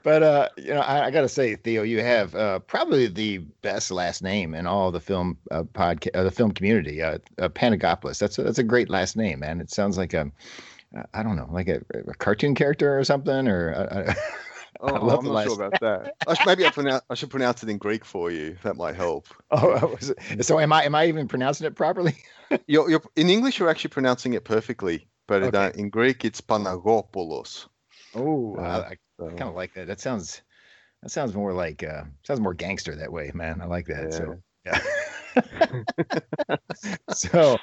but 0.04 0.24
uh, 0.24 0.50
you 0.58 0.74
know, 0.74 0.82
I, 0.82 1.06
I 1.06 1.12
got 1.12 1.22
to 1.22 1.30
say, 1.30 1.56
Theo, 1.56 1.84
you 1.84 2.02
have 2.02 2.36
uh, 2.36 2.60
probably 2.60 3.08
the 3.08 3.40
best 3.62 3.92
last 3.92 4.22
name 4.22 4.54
in 4.54 4.68
all 4.68 4.92
the 4.92 5.00
film 5.00 5.38
uh, 5.52 5.64
podcast, 5.64 6.16
uh, 6.16 6.24
the 6.24 6.32
film 6.32 6.52
community. 6.52 7.02
Uh, 7.02 7.18
uh, 7.40 7.50
Panagopoulos. 7.50 8.20
That's 8.20 8.38
a, 8.38 8.44
that's 8.44 8.60
a 8.60 8.64
great 8.64 8.90
last 8.90 9.16
name, 9.16 9.40
man. 9.40 9.62
It 9.62 9.72
sounds 9.72 9.98
like 9.98 10.14
a, 10.14 10.32
I 11.14 11.24
don't 11.24 11.36
know, 11.36 11.50
like 11.52 11.68
a, 11.68 11.82
a 12.08 12.14
cartoon 12.16 12.56
character 12.56 12.98
or 12.98 13.04
something, 13.04 13.48
or. 13.48 13.74
Uh, 13.74 14.14
Oh, 14.86 15.18
I'm 15.18 15.26
not 15.26 15.46
sure 15.46 15.64
about 15.64 15.80
that. 15.80 16.16
I 16.28 16.34
should, 16.34 16.46
maybe 16.46 16.66
I, 16.66 16.70
pronounce, 16.70 17.04
I 17.10 17.14
should 17.14 17.30
pronounce 17.30 17.64
it 17.64 17.70
in 17.70 17.78
Greek 17.78 18.04
for 18.04 18.30
you. 18.30 18.58
That 18.64 18.76
might 18.76 18.96
help. 18.96 19.28
Oh, 19.52 19.98
so 20.42 20.60
am 20.60 20.74
I? 20.74 20.84
Am 20.84 20.96
I 20.96 21.06
even 21.06 21.28
pronouncing 21.28 21.68
it 21.68 21.76
properly? 21.76 22.18
you're, 22.68 22.90
you're, 22.90 23.04
in 23.16 23.30
English, 23.30 23.60
you're 23.60 23.70
actually 23.70 23.92
pronouncing 23.92 24.34
it 24.34 24.44
perfectly, 24.44 25.08
but 25.28 25.44
okay. 25.44 25.68
in, 25.76 25.86
in 25.86 25.90
Greek, 25.90 26.26
it's 26.26 26.42
Panagopoulos. 26.42 27.68
Oh, 28.16 28.56
uh, 28.58 28.90
I, 28.90 28.98
so. 29.20 29.30
kind 29.30 29.44
of 29.44 29.56
like 29.56 29.74
that. 29.76 29.88
That 29.88 30.02
sounds 30.02 30.42
that 31.02 31.10
sounds 31.10 31.34
more 31.34 31.54
like 31.54 31.84
uh, 31.84 32.04
sounds 32.24 32.40
more 32.40 32.54
gangster 32.54 32.96
that 32.96 33.12
way, 33.12 33.32
man. 33.34 33.62
I 33.62 33.66
like 33.66 33.86
that. 33.88 34.12
Yeah. 34.12 34.18
So 34.18 34.42
yeah. 34.66 34.82
so, 37.14 37.58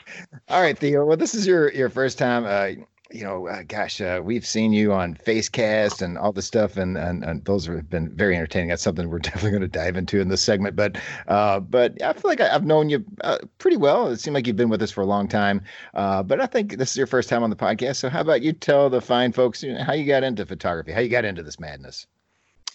all 0.49 0.61
right, 0.63 0.79
Theo. 0.79 1.05
Well, 1.05 1.17
this 1.17 1.35
is 1.35 1.47
your 1.47 1.73
your 1.73 1.91
first 1.91 2.19
time. 2.19 2.45
Uh, 2.47 2.85
you 3.13 3.25
know, 3.25 3.49
uh, 3.49 3.63
gosh, 3.67 4.01
uh, 4.01 4.21
we've 4.23 4.47
seen 4.47 4.73
you 4.73 4.93
on 4.93 5.15
Facecast 5.15 6.03
and 6.03 6.17
all 6.17 6.33
this 6.33 6.47
stuff, 6.47 6.77
and, 6.77 6.97
and 6.97 7.25
and 7.25 7.45
those 7.45 7.67
have 7.67 7.91
been 7.91 8.09
very 8.11 8.37
entertaining. 8.37 8.69
That's 8.69 8.83
something 8.83 9.09
we're 9.09 9.19
definitely 9.21 9.51
going 9.51 9.63
to 9.63 9.69
dive 9.69 9.97
into 9.97 10.21
in 10.21 10.29
this 10.29 10.43
segment. 10.43 10.77
But 10.77 10.99
uh, 11.29 11.61
but 11.61 12.01
I 12.03 12.13
feel 12.13 12.31
like 12.31 12.41
I, 12.41 12.49
have 12.49 12.65
known 12.65 12.89
you 12.89 13.05
uh, 13.23 13.39
pretty 13.59 13.77
well. 13.77 14.09
It 14.09 14.21
seemed 14.21 14.35
like 14.35 14.47
you've 14.47 14.57
been 14.57 14.69
with 14.69 14.83
us 14.83 14.91
for 14.91 15.01
a 15.01 15.07
long 15.07 15.29
time. 15.29 15.63
Uh, 15.95 16.23
but 16.23 16.41
I 16.41 16.47
think 16.47 16.77
this 16.77 16.93
is 16.93 16.97
your 16.97 17.07
first 17.07 17.29
time 17.29 17.43
on 17.43 17.51
the 17.51 17.57
podcast. 17.57 17.97
So 17.97 18.09
how 18.09 18.21
about 18.21 18.43
you 18.43 18.53
tell 18.53 18.89
the 18.89 19.01
fine 19.01 19.33
folks 19.33 19.63
you 19.63 19.73
know, 19.73 19.83
how 19.83 19.93
you 19.93 20.07
got 20.07 20.23
into 20.23 20.47
photography, 20.47 20.93
how 20.93 21.01
you 21.01 21.09
got 21.09 21.25
into 21.25 21.43
this 21.43 21.59
madness? 21.59 22.07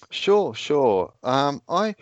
Sure, 0.09 0.53
sure. 0.53 1.13
Um, 1.23 1.61
I 1.69 1.95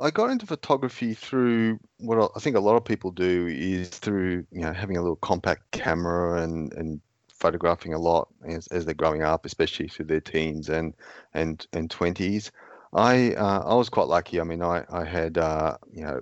I 0.00 0.10
got 0.10 0.30
into 0.30 0.46
photography 0.46 1.14
through 1.14 1.78
what 1.98 2.30
I 2.36 2.40
think 2.40 2.56
a 2.56 2.60
lot 2.60 2.76
of 2.76 2.84
people 2.84 3.10
do 3.10 3.46
is 3.46 3.88
through 3.90 4.44
you 4.50 4.62
know 4.62 4.72
having 4.72 4.96
a 4.96 5.00
little 5.00 5.16
compact 5.16 5.70
camera 5.70 6.42
and 6.42 6.72
and 6.74 7.00
photographing 7.46 7.94
a 7.94 7.98
lot 7.98 8.28
as, 8.44 8.66
as 8.68 8.84
they're 8.84 8.94
growing 8.94 9.22
up, 9.22 9.46
especially 9.46 9.86
through 9.88 10.06
their 10.06 10.20
teens 10.20 10.68
and 10.68 10.94
and 11.34 11.66
and 11.72 11.90
twenties. 11.90 12.50
I 12.92 13.34
uh, 13.34 13.62
I 13.64 13.74
was 13.74 13.88
quite 13.88 14.08
lucky. 14.08 14.40
I 14.40 14.44
mean, 14.44 14.62
I 14.62 14.84
I 14.90 15.04
had 15.04 15.38
uh, 15.38 15.76
you 15.92 16.02
know 16.04 16.20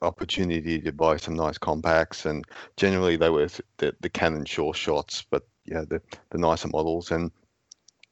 opportunity 0.00 0.80
to 0.80 0.92
buy 0.92 1.16
some 1.18 1.34
nice 1.34 1.58
compacts, 1.58 2.24
and 2.24 2.44
generally 2.76 3.16
they 3.16 3.28
were 3.28 3.48
the 3.76 3.94
the 4.00 4.08
Canon 4.08 4.46
Sure 4.46 4.72
shots, 4.72 5.24
but 5.30 5.42
yeah, 5.66 5.82
the 5.86 6.00
the 6.30 6.38
nicer 6.38 6.68
models 6.68 7.10
and. 7.10 7.30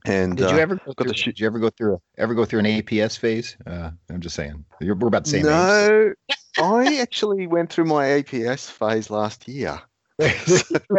And 0.06 0.34
did 0.34 0.48
you 0.48 0.56
uh, 0.56 0.61
ever 0.61 0.76
go 0.76 0.94
through, 0.96 1.12
did 1.12 1.38
you 1.38 1.46
ever 1.46 1.58
go 1.58 1.68
through 1.68 1.96
a, 1.96 1.98
ever 2.16 2.32
go 2.32 2.46
through 2.46 2.61
an 2.61 2.64
APS 2.64 3.18
phase? 3.18 3.54
Uh, 3.66 3.90
I'm 4.08 4.22
just 4.22 4.34
saying. 4.34 4.64
You're, 4.80 4.94
we're 4.94 5.08
about 5.08 5.24
the 5.24 5.30
same 5.30 5.42
no, 5.42 6.14
age. 6.30 6.38
No, 6.58 6.64
I 6.64 7.02
actually 7.02 7.46
went 7.46 7.70
through 7.70 7.84
my 7.84 8.06
APS 8.06 8.70
phase 8.70 9.11
last 9.11 9.46
year. 9.46 9.78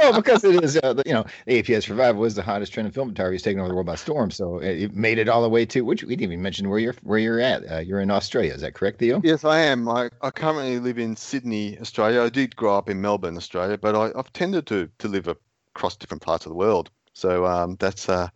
well, 0.00 0.12
because 0.14 0.42
it 0.42 0.62
is, 0.64 0.76
uh, 0.78 1.00
you 1.06 1.12
know, 1.12 1.24
the 1.46 1.62
APS 1.62 1.88
Revival 1.88 2.20
was 2.20 2.34
the 2.34 2.42
hottest 2.42 2.72
trend 2.72 2.86
in 2.86 2.92
film 2.92 3.08
photography. 3.10 3.42
Taken 3.42 3.60
over 3.60 3.68
the 3.68 3.74
world 3.74 3.86
by 3.86 3.94
storm. 3.94 4.30
So 4.30 4.58
it 4.58 4.94
made 4.94 5.18
it 5.18 5.28
all 5.28 5.42
the 5.42 5.48
way 5.48 5.64
to 5.66 5.82
which 5.82 6.02
we 6.02 6.16
didn't 6.16 6.32
even 6.32 6.42
mention 6.42 6.68
where 6.68 6.78
you're 6.78 6.94
where 7.02 7.18
you're 7.18 7.40
at. 7.40 7.70
Uh, 7.70 7.78
you're 7.78 8.00
in 8.00 8.10
Australia. 8.10 8.52
Is 8.52 8.62
that 8.62 8.74
correct, 8.74 8.98
Theo? 8.98 9.20
Yes, 9.22 9.44
I 9.44 9.60
am. 9.60 9.88
I, 9.88 10.10
I 10.22 10.30
currently 10.30 10.78
live 10.78 10.98
in 10.98 11.14
Sydney, 11.14 11.78
Australia. 11.80 12.22
I 12.22 12.28
did 12.28 12.56
grow 12.56 12.76
up 12.76 12.90
in 12.90 13.00
Melbourne, 13.00 13.36
Australia, 13.36 13.78
but 13.78 13.94
I, 13.94 14.16
have 14.16 14.32
tended 14.32 14.66
to 14.66 14.88
to 14.98 15.08
live 15.08 15.28
across 15.74 15.96
different 15.96 16.22
parts 16.22 16.46
of 16.46 16.50
the 16.50 16.56
world. 16.56 16.90
So 17.12 17.46
um, 17.46 17.76
that's 17.78 18.08
uh, 18.08 18.28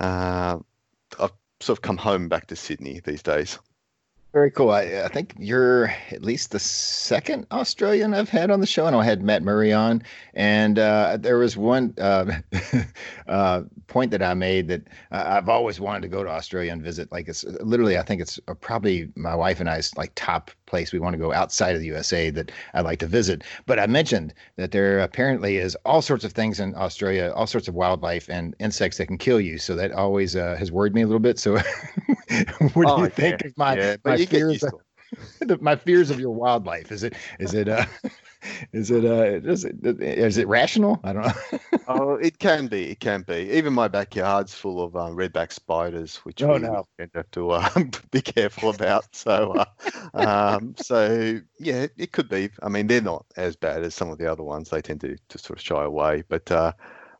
uh, 0.00 0.58
I've 1.20 1.32
sort 1.60 1.78
of 1.78 1.82
come 1.82 1.96
home 1.96 2.28
back 2.28 2.46
to 2.48 2.56
Sydney 2.56 3.00
these 3.04 3.22
days. 3.22 3.58
Very 4.34 4.50
cool. 4.50 4.70
I, 4.70 5.04
I, 5.04 5.08
think 5.08 5.32
you're 5.38 5.94
at 6.10 6.22
least 6.22 6.50
the 6.50 6.58
second 6.58 7.46
Australian 7.52 8.14
I've 8.14 8.28
had 8.28 8.50
on 8.50 8.58
the 8.58 8.66
show, 8.66 8.84
and 8.84 8.96
I 8.96 9.04
had 9.04 9.22
Matt 9.22 9.44
Murray 9.44 9.72
on. 9.72 10.02
And 10.34 10.76
uh, 10.76 11.18
there 11.20 11.38
was 11.38 11.56
one 11.56 11.94
uh, 11.98 12.40
uh, 13.28 13.62
point 13.86 14.10
that 14.10 14.24
I 14.24 14.34
made 14.34 14.66
that 14.66 14.82
I've 15.12 15.48
always 15.48 15.78
wanted 15.78 16.02
to 16.02 16.08
go 16.08 16.24
to 16.24 16.30
Australia 16.30 16.72
and 16.72 16.82
visit. 16.82 17.12
Like 17.12 17.28
it's 17.28 17.44
literally, 17.44 17.96
I 17.96 18.02
think 18.02 18.20
it's 18.20 18.40
probably 18.60 19.08
my 19.14 19.36
wife 19.36 19.60
and 19.60 19.70
I's 19.70 19.96
like 19.96 20.10
top 20.16 20.50
place 20.66 20.92
we 20.92 20.98
want 20.98 21.14
to 21.14 21.18
go 21.18 21.32
outside 21.32 21.74
of 21.74 21.80
the 21.80 21.86
USA 21.86 22.30
that 22.30 22.52
I'd 22.74 22.84
like 22.84 22.98
to 23.00 23.06
visit. 23.06 23.42
But 23.66 23.78
I 23.78 23.86
mentioned 23.86 24.34
that 24.56 24.72
there 24.72 24.98
apparently 24.98 25.56
is 25.56 25.76
all 25.84 26.02
sorts 26.02 26.24
of 26.24 26.32
things 26.32 26.60
in 26.60 26.74
Australia, 26.74 27.32
all 27.34 27.46
sorts 27.46 27.68
of 27.68 27.74
wildlife 27.74 28.28
and 28.28 28.54
insects 28.60 28.98
that 28.98 29.06
can 29.06 29.18
kill 29.18 29.40
you. 29.40 29.58
So 29.58 29.74
that 29.76 29.92
always 29.92 30.36
uh, 30.36 30.56
has 30.58 30.72
worried 30.72 30.94
me 30.94 31.02
a 31.02 31.06
little 31.06 31.20
bit. 31.20 31.38
So 31.38 31.54
what 32.72 32.88
oh, 32.88 32.96
do 32.96 33.02
you 33.02 33.08
think 33.08 33.44
of 33.44 33.56
my, 33.56 33.76
yeah, 33.76 33.96
my 34.04 34.24
fears? 34.24 34.62
Of, 34.62 35.60
my 35.60 35.76
fears 35.76 36.10
of 36.10 36.18
your 36.18 36.30
wildlife 36.30 36.90
is 36.90 37.02
it 37.04 37.14
is 37.38 37.54
it 37.54 37.68
uh 37.68 37.86
is 38.72 38.90
it 38.90 39.04
uh 39.04 39.48
is 39.48 39.64
it 39.64 39.76
is 40.00 40.38
it 40.38 40.48
rational 40.48 41.00
i 41.04 41.12
don't 41.12 41.24
know 41.24 41.58
oh 41.88 42.14
it 42.14 42.38
can 42.38 42.66
be 42.66 42.90
it 42.90 43.00
can 43.00 43.22
be 43.22 43.50
even 43.52 43.72
my 43.72 43.88
backyard's 43.88 44.54
full 44.54 44.82
of 44.82 44.96
uh, 44.96 45.08
redback 45.08 45.52
spiders 45.52 46.16
which 46.18 46.42
oh, 46.42 46.54
we 46.54 46.58
no. 46.60 46.84
have 46.98 47.30
to 47.30 47.50
uh, 47.50 47.68
be 48.10 48.20
careful 48.20 48.70
about 48.70 49.04
so 49.14 49.52
uh, 49.52 49.66
um 50.14 50.74
so 50.78 51.38
yeah 51.58 51.86
it 51.96 52.12
could 52.12 52.28
be 52.28 52.48
i 52.62 52.68
mean 52.68 52.86
they're 52.86 53.00
not 53.00 53.24
as 53.36 53.56
bad 53.56 53.82
as 53.82 53.94
some 53.94 54.10
of 54.10 54.18
the 54.18 54.30
other 54.30 54.42
ones 54.42 54.70
they 54.70 54.82
tend 54.82 55.00
to, 55.00 55.16
to 55.28 55.38
sort 55.38 55.58
of 55.58 55.64
shy 55.64 55.84
away 55.84 56.22
but 56.28 56.50
uh 56.50 56.72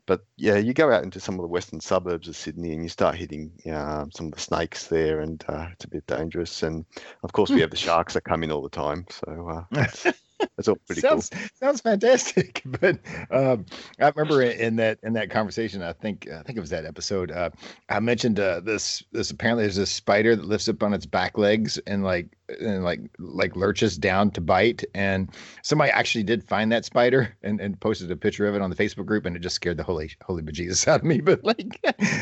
but 0.07 0.25
yeah, 0.37 0.57
you 0.57 0.75
go 0.75 0.93
out 0.93 1.03
into 1.03 1.19
some 1.19 1.37
of 1.37 1.41
the 1.41 1.49
western 1.49 1.81
suburbs 1.81 2.29
of 2.29 2.37
Sydney 2.37 2.73
and 2.73 2.83
you 2.83 2.89
start 2.89 3.15
hitting 3.15 3.53
uh, 3.67 4.05
some 4.15 4.27
of 4.27 4.33
the 4.33 4.41
snakes 4.41 4.87
there, 4.89 5.21
and 5.21 5.43
uh, 5.49 5.69
it's 5.73 5.85
a 5.85 5.89
bit 5.89 6.07
dangerous. 6.07 6.63
And 6.63 6.85
of 7.23 7.33
course, 7.33 7.51
we 7.51 7.57
hmm. 7.57 7.63
have 7.63 7.71
the 7.71 7.77
sharks 7.77 8.15
that 8.15 8.23
come 8.23 8.43
in 8.43 8.53
all 8.53 8.63
the 8.63 8.69
time. 8.69 9.07
So 9.11 9.67
uh, 9.75 10.13
That's 10.57 10.69
all 10.69 10.77
pretty 10.87 11.01
sounds, 11.01 11.31
cool. 11.31 11.41
Sounds 11.55 11.81
fantastic. 11.81 12.63
But 12.81 12.99
um, 13.31 13.67
I 14.01 14.09
remember 14.09 14.43
in 14.43 14.77
that 14.77 14.99
in 15.03 15.13
that 15.13 15.31
conversation, 15.31 15.83
I 15.83 15.93
think 15.93 16.29
I 16.29 16.43
think 16.43 16.57
it 16.57 16.61
was 16.61 16.71
that 16.71 16.85
episode. 16.85 17.31
Uh, 17.31 17.51
I 17.89 18.01
mentioned 18.01 18.41
uh, 18.41 18.61
this 18.61 19.03
this 19.13 19.31
apparently 19.31 19.65
there's 19.65 19.77
this 19.77 19.91
spider 19.91 20.35
that 20.35 20.45
lifts 20.45 20.69
up 20.69 20.83
on 20.83 20.93
its 20.93 21.07
back 21.07 21.39
legs 21.39 21.79
and 21.87 22.03
like 22.03 22.37
and 22.61 22.85
like 22.85 23.01
like 23.19 23.57
lurches 23.57 23.97
down 23.97 24.31
to 24.33 24.41
bite. 24.41 24.85
And 24.95 25.31
somebody 25.63 25.91
actually 25.91 26.25
did 26.25 26.43
find 26.43 26.71
that 26.73 26.85
spider 26.85 27.37
and, 27.43 27.61
and 27.61 27.79
posted 27.81 28.11
a 28.11 28.17
picture 28.17 28.47
of 28.47 28.55
it 28.55 28.63
on 28.63 28.71
the 28.71 28.77
Facebook 28.77 29.07
group, 29.07 29.27
and 29.27 29.37
it 29.37 29.41
just 29.41 29.57
scared 29.57 29.77
the 29.77 29.85
holy 29.85 30.11
holy 30.25 30.43
bejesus 30.43 30.89
out 30.89 31.01
of 31.01 31.07
me. 31.07 31.21
But 31.25 31.43
like, 31.43 31.81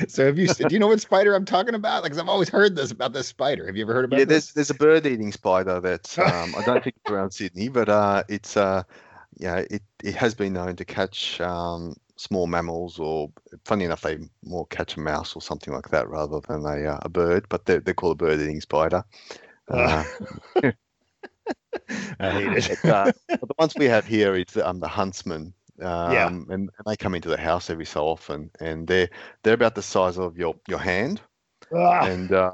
so 0.09 0.27
have 0.27 0.39
you 0.39 0.47
do 0.49 0.66
you 0.70 0.79
know 0.79 0.87
what 0.87 1.01
spider 1.01 1.35
I'm 1.35 1.45
talking 1.45 1.75
about? 1.75 2.05
Like, 2.05 2.16
I've 2.16 2.29
always 2.29 2.49
heard 2.49 2.77
this 2.77 2.93
about 2.93 3.12
this 3.12 3.27
spider. 3.27 3.66
Have 3.66 3.77
you 3.77 3.83
ever 3.83 3.95
heard 3.95 4.05
about? 4.05 4.18
Yeah, 4.18 4.27
this? 4.27 4.53
there's 4.53 4.68
there's 4.68 4.70
a 4.70 4.75
bird 4.75 5.07
eating 5.07 5.33
spider 5.33 5.81
that 5.81 6.18
um, 6.18 6.55
I 6.57 6.62
don't 6.64 6.85
think 6.85 6.97
it's 6.97 7.11
around 7.11 7.33
Sydney, 7.33 7.68
but 7.68 7.89
uh, 7.89 8.11
it's 8.20 8.46
uh, 8.46 8.72
yeah, 9.28 9.56
it 9.58 9.70
it 10.02 10.14
has 10.14 10.34
been 10.34 10.52
known 10.52 10.76
to 10.76 10.84
catch 10.84 11.40
um, 11.40 11.94
small 12.16 12.46
mammals, 12.46 12.98
or 12.98 13.30
funny 13.64 13.84
enough, 13.84 14.02
they 14.02 14.18
more 14.42 14.66
catch 14.66 14.96
a 14.96 15.00
mouse 15.00 15.34
or 15.34 15.40
something 15.42 15.72
like 15.72 15.88
that 15.90 16.08
rather 16.08 16.40
than 16.48 16.64
a, 16.64 16.84
uh, 16.92 16.98
a 17.02 17.08
bird. 17.08 17.46
But 17.48 17.64
they're, 17.64 17.80
they're 17.80 17.94
called 17.94 18.20
a 18.20 18.24
bird-eating 18.24 18.60
spider. 18.60 19.02
Uh, 19.68 20.04
I 22.20 22.30
hate 22.30 22.52
it. 22.54 22.64
But, 22.68 22.88
uh, 22.88 23.08
but 23.40 23.48
the 23.48 23.54
ones 23.58 23.76
we 23.76 23.86
have 23.86 24.06
here 24.06 24.34
is 24.34 24.56
um, 24.56 24.80
the 24.80 24.88
huntsman. 24.88 25.52
Um, 25.80 26.06
Yeah. 26.06 26.30
and, 26.50 26.50
and 26.50 26.70
they 26.86 26.96
come 26.96 27.14
into 27.14 27.28
the 27.28 27.36
house 27.36 27.70
every 27.70 27.84
so 27.84 28.04
often, 28.06 28.50
and 28.60 28.86
they're 28.86 29.08
they're 29.42 29.54
about 29.54 29.74
the 29.74 29.82
size 29.82 30.18
of 30.18 30.36
your 30.36 30.54
your 30.68 30.78
hand, 30.78 31.20
Ah, 31.72 32.10
and 32.18 32.32
uh, 32.32 32.52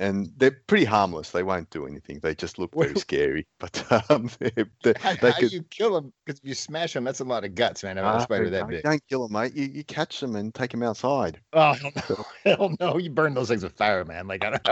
and 0.00 0.30
they're 0.36 0.58
pretty 0.66 0.84
harmless. 0.84 1.30
They 1.30 1.42
won't 1.42 1.70
do 1.70 1.86
anything. 1.86 2.18
They 2.20 2.34
just 2.34 2.58
look 2.58 2.74
very 2.74 2.94
scary. 2.98 3.46
But 3.60 4.10
um, 4.10 4.28
they, 4.40 4.50
they, 4.82 4.94
how, 5.00 5.14
they 5.14 5.30
how 5.30 5.38
could- 5.38 5.52
you 5.52 5.62
kill 5.70 5.94
them? 5.94 6.12
Because 6.24 6.40
if 6.40 6.48
you 6.48 6.54
smash 6.54 6.92
them, 6.94 7.04
that's 7.04 7.20
a 7.20 7.24
lot 7.24 7.44
of 7.44 7.54
guts, 7.54 7.84
man. 7.84 7.96
Having 7.96 8.10
a 8.10 8.14
Ah, 8.14 8.18
spider 8.18 8.50
that 8.50 8.68
big. 8.68 8.82
Don't 8.82 9.02
kill 9.08 9.22
them, 9.28 9.32
mate. 9.32 9.54
You, 9.54 9.66
you 9.66 9.84
catch 9.84 10.20
them 10.20 10.36
and 10.36 10.54
take 10.54 10.70
them 10.70 10.82
outside. 10.82 11.40
Oh 11.52 11.72
hell 11.74 11.90
no! 12.08 12.24
Hell 12.44 12.76
no! 12.80 12.98
You 12.98 13.10
burn 13.10 13.34
those 13.34 13.48
things 13.48 13.62
with 13.62 13.76
fire, 13.76 14.04
man. 14.04 14.26
Like 14.26 14.44
I 14.44 14.50
don't, 14.50 14.68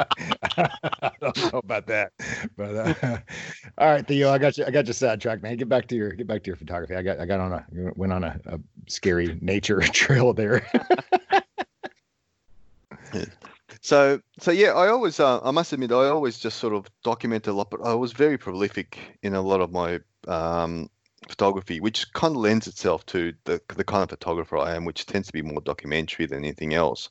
I 1.03 1.11
don't 1.21 1.53
know 1.53 1.59
about 1.59 1.87
that. 1.87 2.13
But 2.57 2.75
uh, 3.05 3.19
all 3.79 3.91
right, 3.91 4.07
Theo, 4.07 4.31
I 4.31 4.39
got 4.39 4.59
you. 4.59 4.65
I 4.65 4.71
got 4.71 4.87
you 4.87 4.93
sidetracked, 4.93 5.43
man. 5.43 5.57
Get 5.57 5.69
back 5.69 5.87
to 5.89 5.97
your 5.97 6.11
get 6.13 6.27
back 6.27 6.43
to 6.45 6.49
your 6.49 6.57
photography. 6.57 6.95
I 6.97 7.03
got 7.03 7.21
I 7.21 7.27
got 7.27 7.41
on 7.41 7.53
a 7.53 7.65
went 7.95 8.13
on 8.13 8.25
a, 8.25 8.39
a 8.47 8.59
scary 8.89 9.39
nature 9.41 9.81
trail 9.81 10.33
there. 10.33 10.67
So, 13.83 14.21
so 14.39 14.53
yeah, 14.53 14.69
I 14.69 14.89
always, 14.89 15.19
uh, 15.19 15.41
I 15.43 15.51
must 15.51 15.73
admit, 15.73 15.91
I 15.91 16.07
always 16.07 16.39
just 16.39 16.59
sort 16.59 16.73
of 16.73 16.87
document 17.03 17.49
a 17.49 17.53
lot, 17.53 17.69
but 17.69 17.83
I 17.85 17.95
was 17.95 18.13
very 18.13 18.39
prolific 18.39 18.97
in 19.23 19.35
a 19.35 19.43
lot 19.43 19.61
of 19.61 19.73
my 19.73 19.99
um, 20.29 20.89
photography, 21.29 21.81
which 21.81 22.13
kind 22.13 22.37
of 22.37 22.41
lends 22.41 22.69
itself 22.69 23.05
to 23.07 23.35
the 23.45 23.61
the 23.75 23.83
kind 23.83 24.05
of 24.05 24.11
photographer 24.11 24.57
I 24.57 24.77
am, 24.77 24.85
which 24.85 25.05
tends 25.07 25.27
to 25.27 25.33
be 25.33 25.43
more 25.43 25.61
documentary 25.61 26.27
than 26.27 26.39
anything 26.39 26.75
else. 26.75 27.11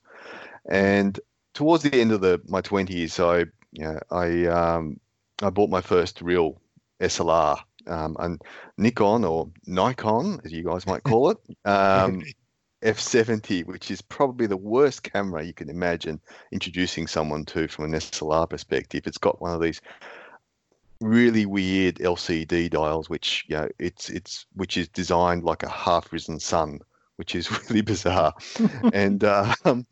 And 0.69 1.19
towards 1.53 1.83
the 1.83 1.99
end 1.99 2.13
of 2.13 2.21
the 2.21 2.41
my 2.47 2.61
twenties, 2.61 3.19
I, 3.19 3.39
you 3.71 3.83
know, 3.83 3.99
I 4.09 4.45
um, 4.45 4.99
I 5.41 5.49
bought 5.49 5.69
my 5.69 5.81
first 5.81 6.21
real 6.21 6.61
SLR, 7.01 7.59
um, 7.87 8.15
and 8.17 8.41
Nikon 8.77 9.25
or 9.25 9.49
Nikon, 9.65 10.39
as 10.45 10.53
you 10.53 10.63
guys 10.63 10.87
might 10.87 11.03
call 11.03 11.31
it. 11.31 11.37
Um, 11.65 12.23
F70, 12.83 13.65
which 13.65 13.91
is 13.91 14.01
probably 14.01 14.47
the 14.47 14.57
worst 14.57 15.03
camera 15.03 15.43
you 15.43 15.53
can 15.53 15.69
imagine 15.69 16.19
introducing 16.51 17.07
someone 17.07 17.45
to 17.45 17.67
from 17.67 17.85
an 17.85 17.91
SLR 17.91 18.49
perspective. 18.49 19.05
It's 19.05 19.17
got 19.17 19.41
one 19.41 19.53
of 19.53 19.61
these 19.61 19.81
really 20.99 21.45
weird 21.45 21.95
LCD 21.95 22.69
dials, 22.69 23.09
which 23.09 23.45
you 23.47 23.57
know, 23.57 23.69
it's 23.79 24.09
it's 24.09 24.45
which 24.53 24.77
is 24.77 24.87
designed 24.87 25.43
like 25.43 25.63
a 25.63 25.69
half-risen 25.69 26.39
sun, 26.39 26.79
which 27.17 27.35
is 27.35 27.51
really 27.69 27.81
bizarre. 27.81 28.33
and 28.93 29.23
uh, 29.23 29.53
um, 29.65 29.85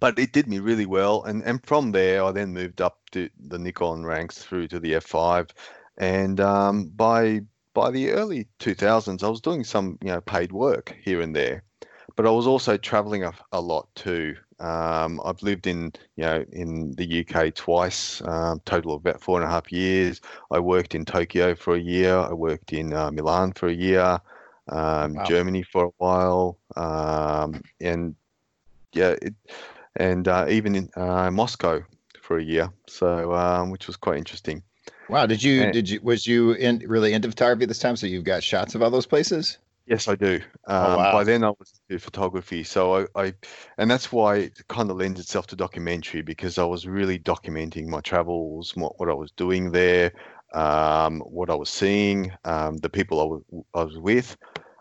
but 0.00 0.18
it 0.18 0.32
did 0.32 0.48
me 0.48 0.58
really 0.58 0.86
well, 0.86 1.22
and 1.24 1.42
and 1.44 1.64
from 1.64 1.92
there 1.92 2.24
I 2.24 2.32
then 2.32 2.52
moved 2.52 2.80
up 2.80 2.98
to 3.12 3.28
the 3.38 3.58
Nikon 3.58 4.04
ranks 4.04 4.38
through 4.38 4.68
to 4.68 4.80
the 4.80 4.94
F5, 4.94 5.50
and 5.98 6.40
um, 6.40 6.88
by 6.88 7.42
by 7.72 7.90
the 7.90 8.10
early 8.10 8.46
2000s 8.60 9.22
I 9.22 9.28
was 9.28 9.40
doing 9.40 9.64
some 9.64 9.98
you 10.00 10.08
know 10.08 10.20
paid 10.20 10.52
work 10.52 10.96
here 11.02 11.20
and 11.20 11.34
there 11.34 11.64
but 12.16 12.26
I 12.26 12.30
was 12.30 12.46
also 12.46 12.76
traveling 12.76 13.24
a, 13.24 13.32
a 13.52 13.60
lot 13.60 13.88
too. 13.94 14.36
Um, 14.60 15.20
I've 15.24 15.42
lived 15.42 15.66
in, 15.66 15.92
you 16.16 16.24
know, 16.24 16.44
in 16.52 16.92
the 16.92 17.26
UK 17.26 17.54
twice, 17.54 18.22
um, 18.22 18.60
total 18.64 18.94
of 18.94 19.00
about 19.00 19.20
four 19.20 19.40
and 19.40 19.46
a 19.46 19.50
half 19.50 19.72
years. 19.72 20.20
I 20.50 20.60
worked 20.60 20.94
in 20.94 21.04
Tokyo 21.04 21.54
for 21.54 21.74
a 21.74 21.80
year. 21.80 22.16
I 22.16 22.32
worked 22.32 22.72
in 22.72 22.92
uh, 22.92 23.10
Milan 23.10 23.52
for 23.52 23.68
a 23.68 23.72
year, 23.74 24.20
um, 24.68 25.14
Wow. 25.14 25.24
Germany 25.24 25.62
for 25.64 25.86
a 25.86 25.90
while, 25.98 26.58
um, 26.76 27.60
and 27.80 28.14
yeah, 28.92 29.16
it, 29.20 29.34
and 29.96 30.28
uh, 30.28 30.46
even 30.48 30.74
in 30.76 30.88
uh, 30.96 31.30
Moscow 31.30 31.82
for 32.22 32.38
a 32.38 32.44
year. 32.44 32.70
So, 32.88 33.34
um, 33.34 33.70
which 33.70 33.86
was 33.86 33.96
quite 33.96 34.18
interesting. 34.18 34.62
wow, 35.08 35.26
did 35.26 35.42
you 35.42 35.62
Eh. 35.64 35.70
did 35.72 35.88
you 35.90 36.00
was 36.02 36.26
you 36.26 36.52
in 36.52 36.82
really 36.86 37.12
into 37.12 37.28
photography 37.28 37.66
this 37.66 37.78
time? 37.80 37.96
So 37.96 38.06
you've 38.06 38.24
got 38.24 38.42
shots 38.42 38.74
of 38.74 38.82
all 38.82 38.90
those 38.90 39.06
places. 39.06 39.58
Yes, 39.86 40.08
I 40.08 40.14
do. 40.14 40.40
Um, 40.66 40.94
Oh, 40.94 40.96
wow. 40.96 41.12
By 41.12 41.24
then, 41.24 41.44
I 41.44 41.50
was 41.50 41.74
into 41.88 42.00
photography, 42.02 42.64
so 42.64 43.06
I, 43.14 43.22
I, 43.26 43.34
and 43.76 43.90
that's 43.90 44.10
why 44.10 44.36
it 44.36 44.66
kind 44.68 44.90
of 44.90 44.96
lends 44.96 45.20
itself 45.20 45.46
to 45.48 45.56
documentary 45.56 46.22
because 46.22 46.56
I 46.56 46.64
was 46.64 46.86
really 46.86 47.18
documenting 47.18 47.86
my 47.86 48.00
travels, 48.00 48.74
what, 48.76 48.98
what 48.98 49.10
I 49.10 49.14
was 49.14 49.30
doing 49.32 49.72
there, 49.72 50.12
um, 50.54 51.20
what 51.20 51.50
I 51.50 51.54
was 51.54 51.68
seeing, 51.68 52.32
um, 52.46 52.78
the 52.78 52.88
people 52.88 53.42
I 53.74 53.82
was, 53.82 53.98
with. 53.98 54.36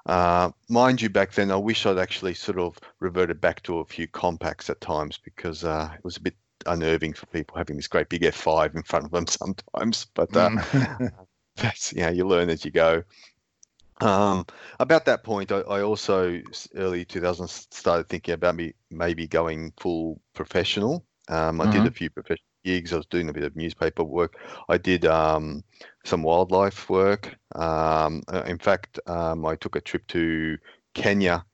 Uh, 0.06 0.52
mind 0.70 1.02
you, 1.02 1.10
back 1.10 1.34
then, 1.34 1.52
I 1.52 1.58
wish 1.58 1.86
I'd 1.86 1.98
actually 1.98 2.34
sort 2.34 2.60
of 2.60 2.78
reverted 3.02 3.42
back 3.42 3.62
to 3.64 3.80
a 3.80 3.86
few 3.86 4.08
compacts 4.08 4.70
at 4.70 4.80
times 4.80 5.18
because 5.18 5.66
uh, 5.66 5.90
it 5.94 6.04
was 6.04 6.16
a 6.16 6.22
bit 6.22 6.36
unnerving 6.66 7.14
for 7.14 7.26
people 7.28 7.58
having 7.58 7.76
this 7.76 7.88
great 7.90 8.08
big 8.08 8.24
F5 8.24 8.74
in 8.76 8.84
front 8.84 9.06
of 9.06 9.12
them 9.12 9.28
sometimes. 9.28 10.08
But 10.14 10.36
uh, 10.38 10.50
Mm. 10.50 11.12
that's 11.58 11.94
you 11.94 12.02
know 12.02 12.10
you 12.10 12.26
learn 12.28 12.50
as 12.50 12.66
you 12.66 12.72
go. 12.72 13.04
Um, 14.02 14.46
about 14.80 15.06
that 15.06 15.24
point, 15.24 15.52
I, 15.52 15.60
I 15.60 15.82
also 15.82 16.42
early 16.76 17.06
2000s 17.06 17.74
started 17.74 18.10
thinking 18.10 18.34
about 18.34 18.56
me 18.56 18.74
maybe 18.90 19.28
going 19.28 19.74
full 19.78 20.22
professional. 20.34 21.06
Um, 21.30 21.62
I 21.62 21.72
did 21.72 21.86
a 21.88 21.92
few 21.92 22.10
professional 22.10 22.48
gigs. 22.66 22.92
I 22.92 22.98
was 22.98 23.06
doing 23.06 23.30
a 23.30 23.34
bit 23.34 23.44
of 23.44 23.56
newspaper 23.56 24.04
work. 24.04 24.38
I 24.68 24.78
did 24.78 25.06
um, 25.06 25.64
some 26.04 26.24
wildlife 26.24 26.90
work. 26.90 27.36
Um, 27.56 28.24
uh, 28.28 28.44
in 28.46 28.58
fact, 28.58 29.00
um, 29.08 29.46
I 29.46 29.56
took 29.56 29.76
a 29.76 29.82
trip 29.82 30.06
to 30.08 30.58
Kenya 30.94 31.46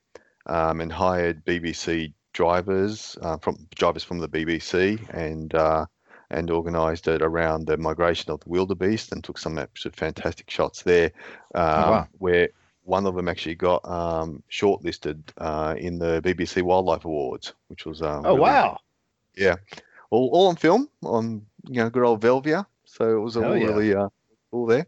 um, 0.46 0.80
and 0.80 0.92
hired 0.92 1.44
BBC 1.44 2.14
drivers 2.32 3.16
uh, 3.22 3.36
from 3.38 3.66
drivers 3.74 4.04
from 4.04 4.18
the 4.18 4.28
BBC 4.28 5.08
and 5.10 5.54
uh, 5.54 5.86
and 6.30 6.50
organised 6.50 7.08
it 7.08 7.22
around 7.22 7.66
the 7.66 7.76
migration 7.76 8.30
of 8.30 8.40
the 8.40 8.48
wildebeest 8.48 9.12
and 9.12 9.22
took 9.22 9.38
some 9.38 9.58
absolute 9.58 9.96
fantastic 9.96 10.50
shots 10.50 10.82
there. 10.82 11.12
Um, 11.54 11.90
wow. 11.90 12.08
Where 12.18 12.48
one 12.84 13.06
of 13.06 13.14
them 13.14 13.28
actually 13.28 13.56
got 13.56 13.86
um, 13.88 14.42
shortlisted 14.50 15.22
uh, 15.38 15.74
in 15.78 15.98
the 15.98 16.20
BBC 16.22 16.62
Wildlife 16.62 17.04
Awards, 17.04 17.54
which 17.68 17.86
was 17.86 18.02
uh, 18.02 18.22
oh 18.24 18.34
really- 18.34 18.40
wow! 18.40 18.78
all, 20.10 20.28
all 20.32 20.48
on 20.48 20.56
film 20.56 20.88
on 21.02 21.46
you 21.68 21.82
know 21.82 21.90
good 21.90 22.04
old 22.04 22.20
Velvia. 22.20 22.66
So 22.84 23.16
it 23.16 23.20
was 23.20 23.36
all 23.36 23.56
yeah. 23.56 23.66
really 23.66 23.94
uh, 23.94 24.08
all 24.50 24.66
there. 24.66 24.86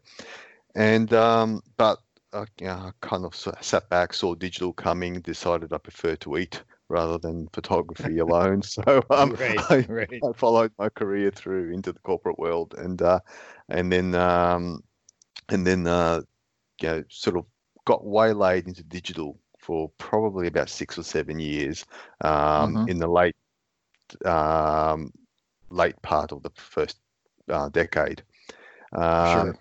And 0.74 1.12
um, 1.12 1.62
but 1.76 1.98
uh, 2.32 2.46
you 2.58 2.66
know, 2.66 2.72
I 2.72 2.90
kind 3.00 3.24
of 3.24 3.34
sat 3.34 3.88
back, 3.88 4.14
saw 4.14 4.34
digital 4.34 4.72
coming, 4.72 5.20
decided 5.20 5.72
I 5.72 5.78
prefer 5.78 6.16
to 6.16 6.38
eat 6.38 6.62
rather 6.92 7.18
than 7.18 7.48
photography 7.54 8.18
alone. 8.20 8.62
So 8.62 9.02
um, 9.10 9.34
right, 9.38 9.66
I, 9.70 9.88
right. 9.88 10.24
I 10.24 10.32
followed 10.34 10.72
my 10.78 10.90
career 10.90 11.30
through 11.32 11.72
into 11.72 11.92
the 11.92 12.00
corporate 12.00 12.38
world, 12.38 12.74
and 12.78 13.02
uh, 13.02 13.20
and 13.70 13.92
then 13.92 14.14
um, 14.14 14.82
and 15.50 15.66
then 15.66 15.86
uh, 15.88 16.22
you 16.80 16.88
know, 16.88 17.04
sort 17.10 17.36
of 17.38 17.46
got 17.86 18.04
waylaid 18.06 18.68
into 18.68 18.84
digital 18.84 19.38
for 19.58 19.90
probably 19.98 20.48
about 20.48 20.68
six 20.70 20.98
or 20.98 21.04
seven 21.04 21.38
years 21.40 21.84
um, 22.22 22.78
Mhm. 22.78 22.86
in 22.86 22.98
the 22.98 23.08
late 23.08 23.36
um, 24.26 25.12
late 25.70 26.00
part 26.02 26.32
of 26.32 26.42
the 26.42 26.50
first 26.56 26.98
uh, 27.50 27.68
decade. 27.70 28.22
Um, 28.92 29.52
Sure. 29.52 29.58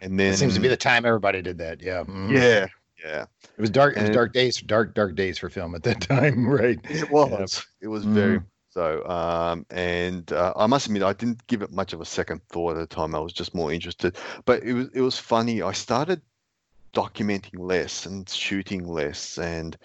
And 0.00 0.18
then 0.18 0.26
It 0.26 0.34
seems 0.34 0.54
to 0.54 0.60
be 0.60 0.68
the 0.68 0.76
time 0.76 1.04
everybody 1.06 1.42
did 1.42 1.58
that. 1.58 1.82
Yeah. 1.82 2.04
Mhm. 2.04 2.44
yeah, 2.44 2.66
yeah. 3.04 3.26
It 3.56 3.60
was 3.60 3.70
dark. 3.70 3.96
It 3.96 4.02
was 4.02 4.10
dark 4.10 4.32
days. 4.32 4.60
Dark, 4.60 4.94
dark 4.94 5.14
days 5.14 5.38
for 5.38 5.48
film 5.48 5.74
at 5.74 5.82
that 5.84 6.00
time. 6.08 6.46
Right. 6.46 6.78
It 6.90 7.10
was. 7.10 7.64
It 7.80 7.88
was 7.88 8.04
Mm. 8.04 8.14
very 8.14 8.40
so. 8.70 9.04
Um, 9.08 9.66
and 9.70 10.30
uh, 10.32 10.52
I 10.56 10.66
must 10.66 10.86
admit, 10.86 11.02
I 11.02 11.12
didn't 11.12 11.46
give 11.46 11.62
it 11.62 11.72
much 11.72 11.92
of 11.92 12.00
a 12.00 12.04
second 12.04 12.40
thought 12.50 12.76
at 12.76 12.88
the 12.88 12.94
time. 12.94 13.14
I 13.14 13.20
was 13.20 13.32
just 13.32 13.54
more 13.54 13.72
interested. 13.72 14.16
But 14.44 14.62
it 14.62 14.72
was 14.72 14.88
it 14.94 15.00
was 15.00 15.18
funny. 15.18 15.62
I 15.62 15.72
started 15.72 16.20
documenting 16.94 17.58
less 17.58 18.06
and 18.06 18.28
shooting 18.28 18.86
less, 18.86 19.38
and 19.38 19.76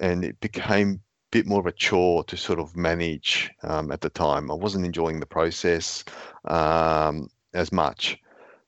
and 0.00 0.24
it 0.24 0.38
became 0.40 0.90
a 0.92 0.98
bit 1.30 1.46
more 1.46 1.60
of 1.60 1.66
a 1.66 1.72
chore 1.72 2.24
to 2.24 2.36
sort 2.36 2.58
of 2.58 2.76
manage 2.76 3.50
um, 3.62 3.90
at 3.92 4.00
the 4.00 4.10
time. 4.10 4.50
I 4.50 4.54
wasn't 4.54 4.84
enjoying 4.84 5.20
the 5.20 5.26
process 5.26 6.04
um, 6.46 7.28
as 7.54 7.72
much. 7.72 8.18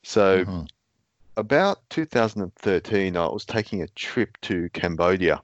So 0.03 0.45
Mhm. 0.45 0.69
About 1.37 1.89
2013, 1.91 3.17
I 3.17 3.27
was 3.29 3.45
taking 3.45 3.83
a 3.83 3.89
trip 3.89 4.37
to 4.43 4.69
Cambodia 4.71 5.43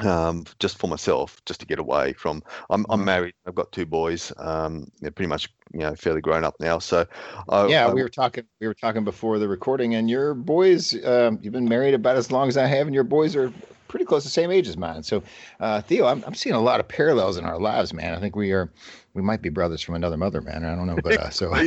um, 0.00 0.44
just 0.58 0.78
for 0.78 0.88
myself, 0.88 1.40
just 1.46 1.60
to 1.60 1.66
get 1.66 1.78
away 1.78 2.12
from. 2.14 2.42
I'm, 2.70 2.84
I'm 2.90 3.00
Mhm. 3.00 3.04
married. 3.04 3.34
I've 3.46 3.54
got 3.54 3.70
two 3.72 3.86
boys. 3.86 4.32
Um, 4.36 4.90
they're 5.00 5.10
pretty 5.12 5.28
much 5.28 5.48
you 5.72 5.80
know 5.80 5.94
fairly 5.94 6.20
grown 6.20 6.44
up 6.44 6.56
now. 6.60 6.78
So 6.80 7.06
I, 7.48 7.66
yeah, 7.68 7.86
I- 7.86 7.94
we 7.94 8.02
were 8.02 8.08
talking. 8.08 8.44
We 8.60 8.66
were 8.66 8.74
talking 8.74 9.04
before 9.04 9.38
the 9.38 9.48
recording, 9.48 9.94
and 9.94 10.10
your 10.10 10.34
boys. 10.34 10.94
Um, 11.04 11.38
you've 11.42 11.52
been 11.52 11.68
married 11.68 11.94
about 11.94 12.16
as 12.16 12.32
long 12.32 12.48
as 12.48 12.56
I 12.56 12.66
have, 12.66 12.86
and 12.86 12.94
your 12.94 13.04
boys 13.04 13.36
are 13.36 13.52
pretty 13.86 14.04
close 14.06 14.22
to 14.22 14.28
the 14.28 14.32
same 14.32 14.50
age 14.50 14.66
as 14.68 14.76
mine. 14.76 15.02
So, 15.02 15.22
uh, 15.60 15.82
Theo, 15.82 16.06
I'm, 16.06 16.24
I'm 16.26 16.34
seeing 16.34 16.56
a 16.56 16.60
lot 16.60 16.80
of 16.80 16.88
parallels 16.88 17.36
in 17.36 17.44
our 17.44 17.58
lives, 17.58 17.92
man. 17.92 18.14
I 18.14 18.20
think 18.20 18.34
we 18.34 18.52
are. 18.52 18.70
We 19.14 19.22
might 19.22 19.42
be 19.42 19.50
brothers 19.50 19.82
from 19.82 19.94
another 19.94 20.16
mother, 20.16 20.40
man. 20.40 20.64
I 20.64 20.74
don't 20.74 20.86
know, 20.86 20.98
but 21.02 21.18
uh, 21.18 21.30
so. 21.30 21.54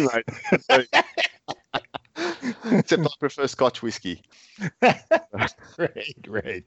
Except 2.66 3.06
I 3.06 3.10
prefer 3.20 3.48
Scotch 3.48 3.82
whiskey. 3.82 4.22
right, 4.82 6.16
right. 6.28 6.66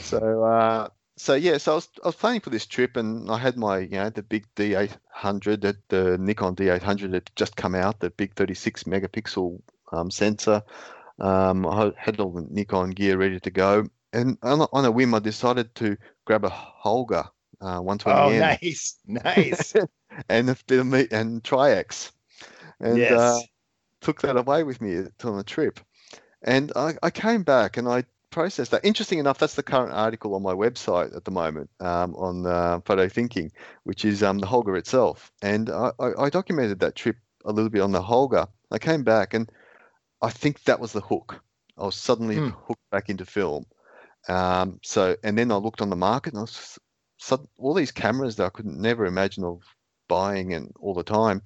So 0.00 0.44
uh, 0.44 0.88
so 1.16 1.34
yeah, 1.34 1.58
so 1.58 1.72
I 1.72 1.74
was, 1.76 1.88
I 2.02 2.08
was 2.08 2.16
planning 2.16 2.40
for 2.40 2.50
this 2.50 2.66
trip, 2.66 2.96
and 2.96 3.30
I 3.30 3.38
had 3.38 3.56
my 3.56 3.78
you 3.78 3.90
know 3.90 4.10
the 4.10 4.22
big 4.22 4.46
D800, 4.56 5.60
the, 5.60 5.76
the 5.88 6.18
Nikon 6.18 6.56
D800 6.56 7.14
had 7.14 7.30
just 7.36 7.56
come 7.56 7.74
out, 7.74 8.00
the 8.00 8.10
big 8.10 8.34
36 8.34 8.84
megapixel 8.84 9.60
um, 9.92 10.10
sensor. 10.10 10.62
Um, 11.18 11.66
I 11.66 11.92
had 11.96 12.18
all 12.18 12.32
the 12.32 12.46
Nikon 12.50 12.90
gear 12.90 13.16
ready 13.16 13.38
to 13.40 13.50
go, 13.50 13.86
and 14.12 14.38
on 14.42 14.62
a, 14.62 14.68
on 14.72 14.84
a 14.84 14.90
whim, 14.90 15.14
I 15.14 15.20
decided 15.20 15.74
to 15.76 15.96
grab 16.24 16.44
a 16.44 16.50
Holga 16.50 17.28
uh, 17.60 17.80
120 17.80 18.18
Oh, 18.18 18.38
nice, 18.38 18.98
nice. 19.06 19.74
and 20.28 20.48
the, 20.48 21.08
and 21.12 21.44
Tri-X, 21.44 22.12
and 22.80 22.98
yes. 22.98 23.12
uh, 23.12 23.40
took 24.04 24.20
that 24.22 24.36
away 24.36 24.62
with 24.62 24.80
me 24.80 24.98
on 25.24 25.36
the 25.36 25.44
trip. 25.44 25.80
And 26.42 26.72
I, 26.76 26.94
I 27.02 27.10
came 27.10 27.42
back 27.42 27.76
and 27.76 27.88
I 27.88 28.04
processed 28.30 28.70
that. 28.72 28.84
Interesting 28.84 29.18
enough, 29.18 29.38
that's 29.38 29.54
the 29.54 29.62
current 29.62 29.92
article 29.92 30.34
on 30.34 30.42
my 30.42 30.52
website 30.52 31.16
at 31.16 31.24
the 31.24 31.30
moment 31.30 31.70
um, 31.80 32.14
on 32.16 32.46
uh, 32.46 32.80
photo 32.84 33.08
thinking, 33.08 33.50
which 33.84 34.04
is 34.04 34.22
um, 34.22 34.38
the 34.38 34.46
Holga 34.46 34.76
itself. 34.78 35.32
And 35.42 35.70
I, 35.70 35.90
I, 35.98 36.24
I 36.24 36.30
documented 36.30 36.80
that 36.80 36.96
trip 36.96 37.16
a 37.44 37.52
little 37.52 37.70
bit 37.70 37.80
on 37.80 37.92
the 37.92 38.02
Holga. 38.02 38.48
I 38.70 38.78
came 38.78 39.04
back 39.04 39.34
and 39.34 39.50
I 40.20 40.30
think 40.30 40.62
that 40.64 40.80
was 40.80 40.92
the 40.92 41.00
hook. 41.00 41.42
I 41.78 41.84
was 41.84 41.96
suddenly 41.96 42.36
Hmm. 42.36 42.48
hooked 42.66 42.90
back 42.90 43.08
into 43.08 43.24
film. 43.24 43.64
Um, 44.28 44.80
so, 44.82 45.16
and 45.24 45.36
then 45.36 45.50
I 45.50 45.56
looked 45.56 45.80
on 45.80 45.90
the 45.90 45.96
market 45.96 46.34
and 46.34 46.40
I 46.40 46.42
was 46.42 46.78
all 47.58 47.74
these 47.74 47.92
cameras 47.92 48.36
that 48.36 48.46
I 48.46 48.50
could 48.50 48.66
never 48.66 49.06
imagine 49.06 49.44
of 49.44 49.62
buying 50.08 50.52
and 50.52 50.72
all 50.78 50.94
the 50.94 51.02
time 51.02 51.42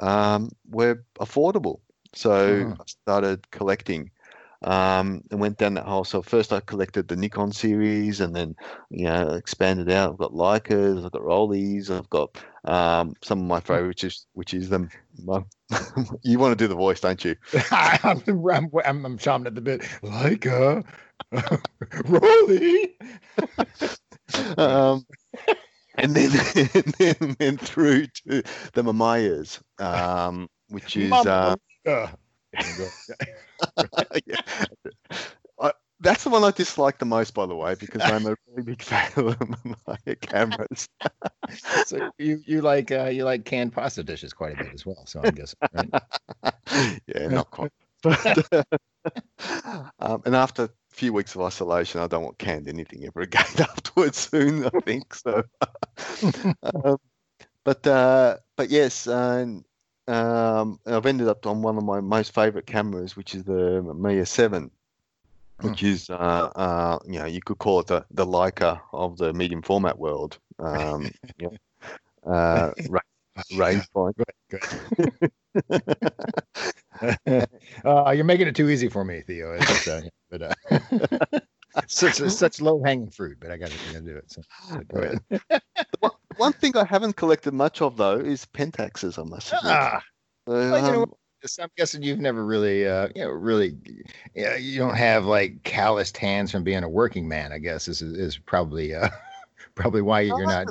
um, 0.00 0.50
were 0.68 1.04
affordable. 1.20 1.80
So 2.12 2.30
Mhm. 2.40 2.80
I 2.80 2.84
started 2.86 3.50
collecting 3.50 4.10
um, 4.62 5.22
and 5.30 5.40
went 5.40 5.56
down 5.58 5.74
that 5.74 5.86
whole. 5.86 6.04
So 6.04 6.22
first 6.22 6.52
I 6.52 6.60
collected 6.60 7.08
the 7.08 7.16
Nikon 7.16 7.52
series, 7.52 8.20
and 8.20 8.34
then 8.34 8.54
you 8.90 9.04
know 9.04 9.30
expanded 9.30 9.90
out. 9.90 10.12
I've 10.12 10.18
got 10.18 10.32
Leicas, 10.32 11.04
I've 11.04 11.12
got 11.12 11.22
Rolleis, 11.22 11.90
I've 11.90 12.10
got 12.10 12.36
um, 12.64 13.14
some 13.22 13.40
of 13.40 13.46
my 13.46 13.60
favorites, 13.60 14.02
which 14.02 14.04
is 14.04 14.26
which 14.34 14.54
is 14.54 14.68
them. 14.68 14.88
You 16.22 16.38
want 16.38 16.58
to 16.58 16.62
do 16.64 16.66
the 16.68 16.74
voice, 16.74 17.00
don't 17.00 17.24
you? 17.24 17.36
I'm, 17.70 18.22
I'm, 18.26 18.70
I'm, 18.84 19.04
I'm 19.06 19.18
chomping 19.18 19.46
at 19.46 19.54
the 19.54 19.60
bit. 19.60 19.82
Like 20.02 20.46
a 20.46 20.82
Rolly. 22.06 22.96
um, 24.58 25.06
and 25.96 26.14
then 26.14 26.30
and 26.74 26.94
then, 26.98 27.36
then 27.38 27.56
through 27.56 28.06
to 28.26 28.42
the 28.72 28.82
Mamiyas, 28.82 29.60
um, 29.80 30.48
which 30.68 30.96
is 30.96 31.12
uh, 31.24 31.56
Mama. 31.86 32.16
yeah. 34.26 34.36
I, 35.60 35.72
that's 36.00 36.24
the 36.24 36.30
one 36.30 36.44
I 36.44 36.50
dislike 36.50 36.98
the 36.98 37.04
most, 37.04 37.34
by 37.34 37.46
the 37.46 37.54
way, 37.54 37.74
because 37.74 38.02
I'm 38.06 38.26
a 38.26 38.36
really 38.48 38.62
big 38.62 38.82
fan 38.82 39.10
of 39.16 39.38
the 39.38 39.46
Mamiya 39.46 40.20
cameras. 40.20 40.88
so 41.86 42.10
you 42.18 42.42
you 42.46 42.62
like 42.62 42.90
uh, 42.90 43.06
you 43.06 43.24
like 43.24 43.44
canned 43.44 43.72
pasta 43.72 44.02
dishes 44.02 44.32
quite 44.32 44.54
a 44.54 44.56
bit 44.56 44.72
as 44.72 44.86
well. 44.86 45.04
So 45.06 45.22
I 45.22 45.30
guess 45.30 45.54
right? 45.72 45.90
yeah, 47.06 47.28
not 47.28 47.50
quite. 47.50 47.72
But, 48.02 48.48
um, 49.98 50.22
and 50.24 50.34
after 50.34 50.64
a 50.64 50.70
few 50.90 51.12
weeks 51.12 51.34
of 51.34 51.42
isolation, 51.42 52.00
I 52.00 52.06
don't 52.06 52.24
want 52.24 52.38
canned 52.38 52.68
anything 52.68 53.04
ever 53.04 53.20
again 53.20 53.44
afterwards. 53.58 54.16
Soon, 54.18 54.64
I 54.66 54.80
think 54.84 55.14
so. 55.14 55.42
um, 56.84 56.96
but 57.64 57.86
uh, 57.86 58.38
but 58.56 58.70
yes, 58.70 59.06
and 59.06 59.64
um, 60.10 60.80
I've 60.86 61.06
ended 61.06 61.28
up 61.28 61.46
on 61.46 61.62
one 61.62 61.78
of 61.78 61.84
my 61.84 62.00
most 62.00 62.34
favorite 62.34 62.66
cameras, 62.66 63.16
which 63.16 63.34
is 63.34 63.44
the 63.44 63.82
Mamiya 63.82 64.26
Seven, 64.26 64.70
which 65.60 65.82
is 65.82 66.10
uh, 66.10 66.14
uh, 66.14 66.98
you 67.06 67.18
know 67.18 67.26
you 67.26 67.40
could 67.40 67.58
call 67.58 67.80
it 67.80 67.86
the 67.86 68.04
the 68.10 68.26
Leica 68.26 68.80
of 68.92 69.16
the 69.18 69.32
medium 69.32 69.62
format 69.62 69.98
world. 69.98 70.38
Um, 70.58 71.10
know, 71.38 72.32
uh, 72.32 72.72
ra- 72.88 73.00
range 73.56 73.88
find. 73.92 74.14
uh, 77.84 78.10
you're 78.10 78.24
making 78.24 78.48
it 78.48 78.56
too 78.56 78.68
easy 78.68 78.88
for 78.88 79.04
me, 79.04 79.22
Theo. 79.26 79.52
It's, 79.52 79.86
uh, 79.86 80.02
but 80.30 80.42
uh, 80.42 80.54
such 81.86 82.16
such 82.16 82.60
low 82.60 82.82
hanging 82.82 83.10
fruit, 83.10 83.38
but 83.40 83.50
I 83.50 83.56
got 83.56 83.70
to 83.70 84.00
do 84.00 84.16
it. 84.16 84.30
So, 84.30 84.42
so 84.68 84.80
go 84.92 85.00
ahead. 85.00 85.20
one, 86.00 86.12
one 86.40 86.52
thing 86.54 86.76
I 86.76 86.84
haven't 86.84 87.16
collected 87.16 87.54
much 87.54 87.82
of 87.82 87.96
though 87.96 88.18
is 88.18 88.46
pentaxes. 88.46 89.18
I 89.18 89.24
must 89.28 89.52
admit. 89.52 89.84
Ah, 89.84 90.02
well, 90.70 90.80
you 90.80 90.92
know 90.92 91.06
um. 91.06 91.14
I'm 91.60 91.70
guessing 91.76 92.02
you've 92.02 92.18
never 92.20 92.44
really, 92.44 92.86
uh, 92.86 93.08
you 93.16 93.22
know, 93.24 93.30
really, 93.30 93.74
yeah, 94.34 94.56
you 94.56 94.78
don't 94.78 94.96
have 94.96 95.24
like 95.24 95.62
calloused 95.64 96.18
hands 96.18 96.50
from 96.52 96.64
being 96.64 96.84
a 96.84 96.88
working 96.88 97.28
man. 97.28 97.52
I 97.52 97.58
guess 97.58 97.88
is 97.88 98.02
is 98.02 98.38
probably 98.38 98.94
uh, 98.94 99.08
probably 99.74 100.02
why 100.02 100.20
you're 100.22 100.46
not. 100.46 100.68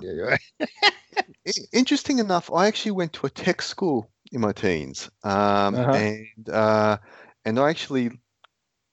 interesting 1.73 2.19
enough, 2.19 2.51
I 2.51 2.67
actually 2.67 2.91
went 2.91 3.13
to 3.13 3.25
a 3.25 3.29
tech 3.29 3.61
school 3.61 4.11
in 4.31 4.41
my 4.41 4.51
teens, 4.51 5.09
um, 5.23 5.81
Uh-huh. 5.81 5.91
and 5.91 6.49
uh, 6.49 6.97
and 7.45 7.59
I 7.59 7.69
actually 7.69 8.11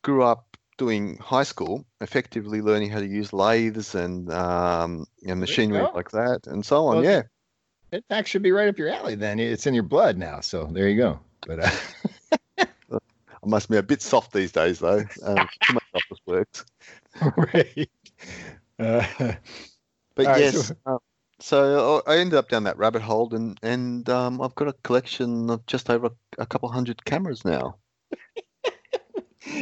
grew 0.04 0.22
up 0.24 0.45
doing 0.76 1.16
high 1.18 1.42
school, 1.44 1.84
effectively 2.00 2.60
learning 2.60 2.90
how 2.90 3.00
to 3.00 3.06
use 3.06 3.32
lathes 3.32 3.94
and 3.94 4.32
um, 4.32 5.06
and 5.26 5.40
machinery 5.40 5.82
like 5.94 6.10
that, 6.12 6.46
and 6.46 6.64
so 6.64 6.86
on. 6.86 6.96
Well, 6.96 7.04
yeah, 7.04 7.22
It 7.92 8.04
actually 8.10 8.28
should 8.30 8.42
be 8.42 8.52
right 8.52 8.68
up 8.68 8.78
your 8.78 8.88
alley. 8.90 9.14
Then 9.14 9.38
it's 9.38 9.66
in 9.66 9.74
your 9.74 9.82
blood 9.84 10.16
now. 10.18 10.40
So 10.40 10.66
there 10.66 10.88
you 10.88 10.96
go. 10.96 11.20
But 11.46 11.60
uh, 11.60 11.70
I 12.92 13.46
must 13.46 13.68
be 13.70 13.76
a 13.76 13.82
bit 13.82 14.02
soft 14.02 14.32
these 14.32 14.52
days 14.52 14.78
though. 14.80 15.04
Um, 15.22 15.48
too 15.62 15.72
much 15.74 15.84
office 15.94 16.18
works. 16.26 16.64
right. 17.36 17.90
Uh, 18.78 19.32
But 20.14 20.26
right, 20.26 20.40
yes, 20.40 20.68
so- 20.68 20.74
um, 20.86 20.98
so 21.38 22.02
I 22.06 22.16
ended 22.16 22.38
up 22.38 22.48
down 22.48 22.64
that 22.64 22.78
rabbit 22.78 23.02
hole, 23.02 23.34
and 23.34 23.58
and 23.62 24.08
um, 24.08 24.40
I've 24.40 24.54
got 24.54 24.68
a 24.68 24.72
collection 24.84 25.50
of 25.50 25.64
just 25.66 25.90
over 25.90 26.08
a 26.38 26.46
couple 26.46 26.70
hundred 26.70 27.04
cameras 27.04 27.44
now. 27.44 27.76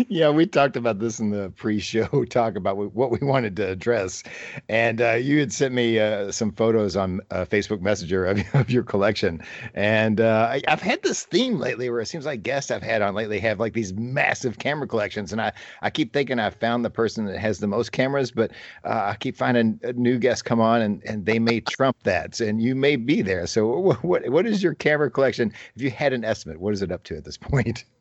Yeah, 0.08 0.30
we 0.30 0.46
talked 0.46 0.76
about 0.76 0.98
this 0.98 1.20
in 1.20 1.30
the 1.30 1.50
pre-show 1.50 2.24
talk 2.30 2.56
about 2.56 2.76
what 2.76 3.10
we 3.10 3.18
wanted 3.20 3.56
to 3.56 3.68
address, 3.68 4.22
and 4.68 5.00
uh, 5.00 5.12
you 5.12 5.40
had 5.40 5.52
sent 5.52 5.74
me 5.74 5.98
uh, 5.98 6.32
some 6.32 6.52
photos 6.52 6.96
on 6.96 7.20
uh, 7.30 7.44
Facebook 7.44 7.80
Messenger 7.80 8.26
of, 8.26 8.40
of 8.54 8.70
your 8.70 8.82
collection, 8.82 9.42
and 9.74 10.20
uh, 10.20 10.48
I, 10.50 10.62
I've 10.68 10.82
had 10.82 11.02
this 11.02 11.24
theme 11.24 11.58
lately 11.58 11.90
where 11.90 12.00
it 12.00 12.06
seems 12.06 12.24
like 12.26 12.42
guests 12.42 12.70
I've 12.70 12.82
had 12.82 13.02
on 13.02 13.14
lately 13.14 13.38
have 13.40 13.60
like 13.60 13.72
these 13.72 13.92
massive 13.94 14.58
camera 14.58 14.86
collections, 14.86 15.32
and 15.32 15.40
I 15.40 15.52
I 15.82 15.90
keep 15.90 16.12
thinking 16.12 16.38
I 16.38 16.50
found 16.50 16.84
the 16.84 16.90
person 16.90 17.26
that 17.26 17.38
has 17.38 17.58
the 17.58 17.66
most 17.66 17.92
cameras, 17.92 18.30
but 18.30 18.52
uh, 18.84 19.12
I 19.12 19.16
keep 19.16 19.36
finding 19.36 19.80
new 19.94 20.18
guests 20.18 20.42
come 20.42 20.60
on 20.60 20.80
and 20.80 21.02
and 21.04 21.26
they 21.26 21.38
may 21.38 21.60
trump 21.60 21.96
that, 22.04 22.40
and 22.40 22.62
you 22.62 22.74
may 22.74 22.96
be 22.96 23.22
there. 23.22 23.46
So 23.46 23.94
what, 24.02 24.28
what 24.28 24.46
is 24.46 24.62
your 24.62 24.74
camera 24.74 25.10
collection? 25.10 25.52
If 25.76 25.82
you 25.82 25.90
had 25.90 26.12
an 26.12 26.24
estimate, 26.24 26.60
what 26.60 26.72
is 26.74 26.82
it 26.82 26.90
up 26.90 27.02
to 27.04 27.16
at 27.16 27.24
this 27.24 27.36
point? 27.36 27.84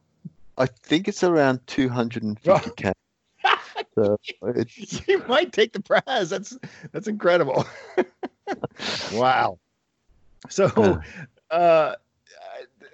I 0.57 0.65
think 0.65 1.07
it's 1.07 1.23
around 1.23 1.65
250k. 1.67 2.91
So 3.95 4.17
you 5.07 5.23
might 5.27 5.53
take 5.53 5.73
the 5.73 5.79
prize. 5.79 6.29
That's 6.29 6.57
that's 6.91 7.07
incredible. 7.07 7.65
wow. 9.13 9.59
So, 10.49 10.99
uh, 11.51 11.95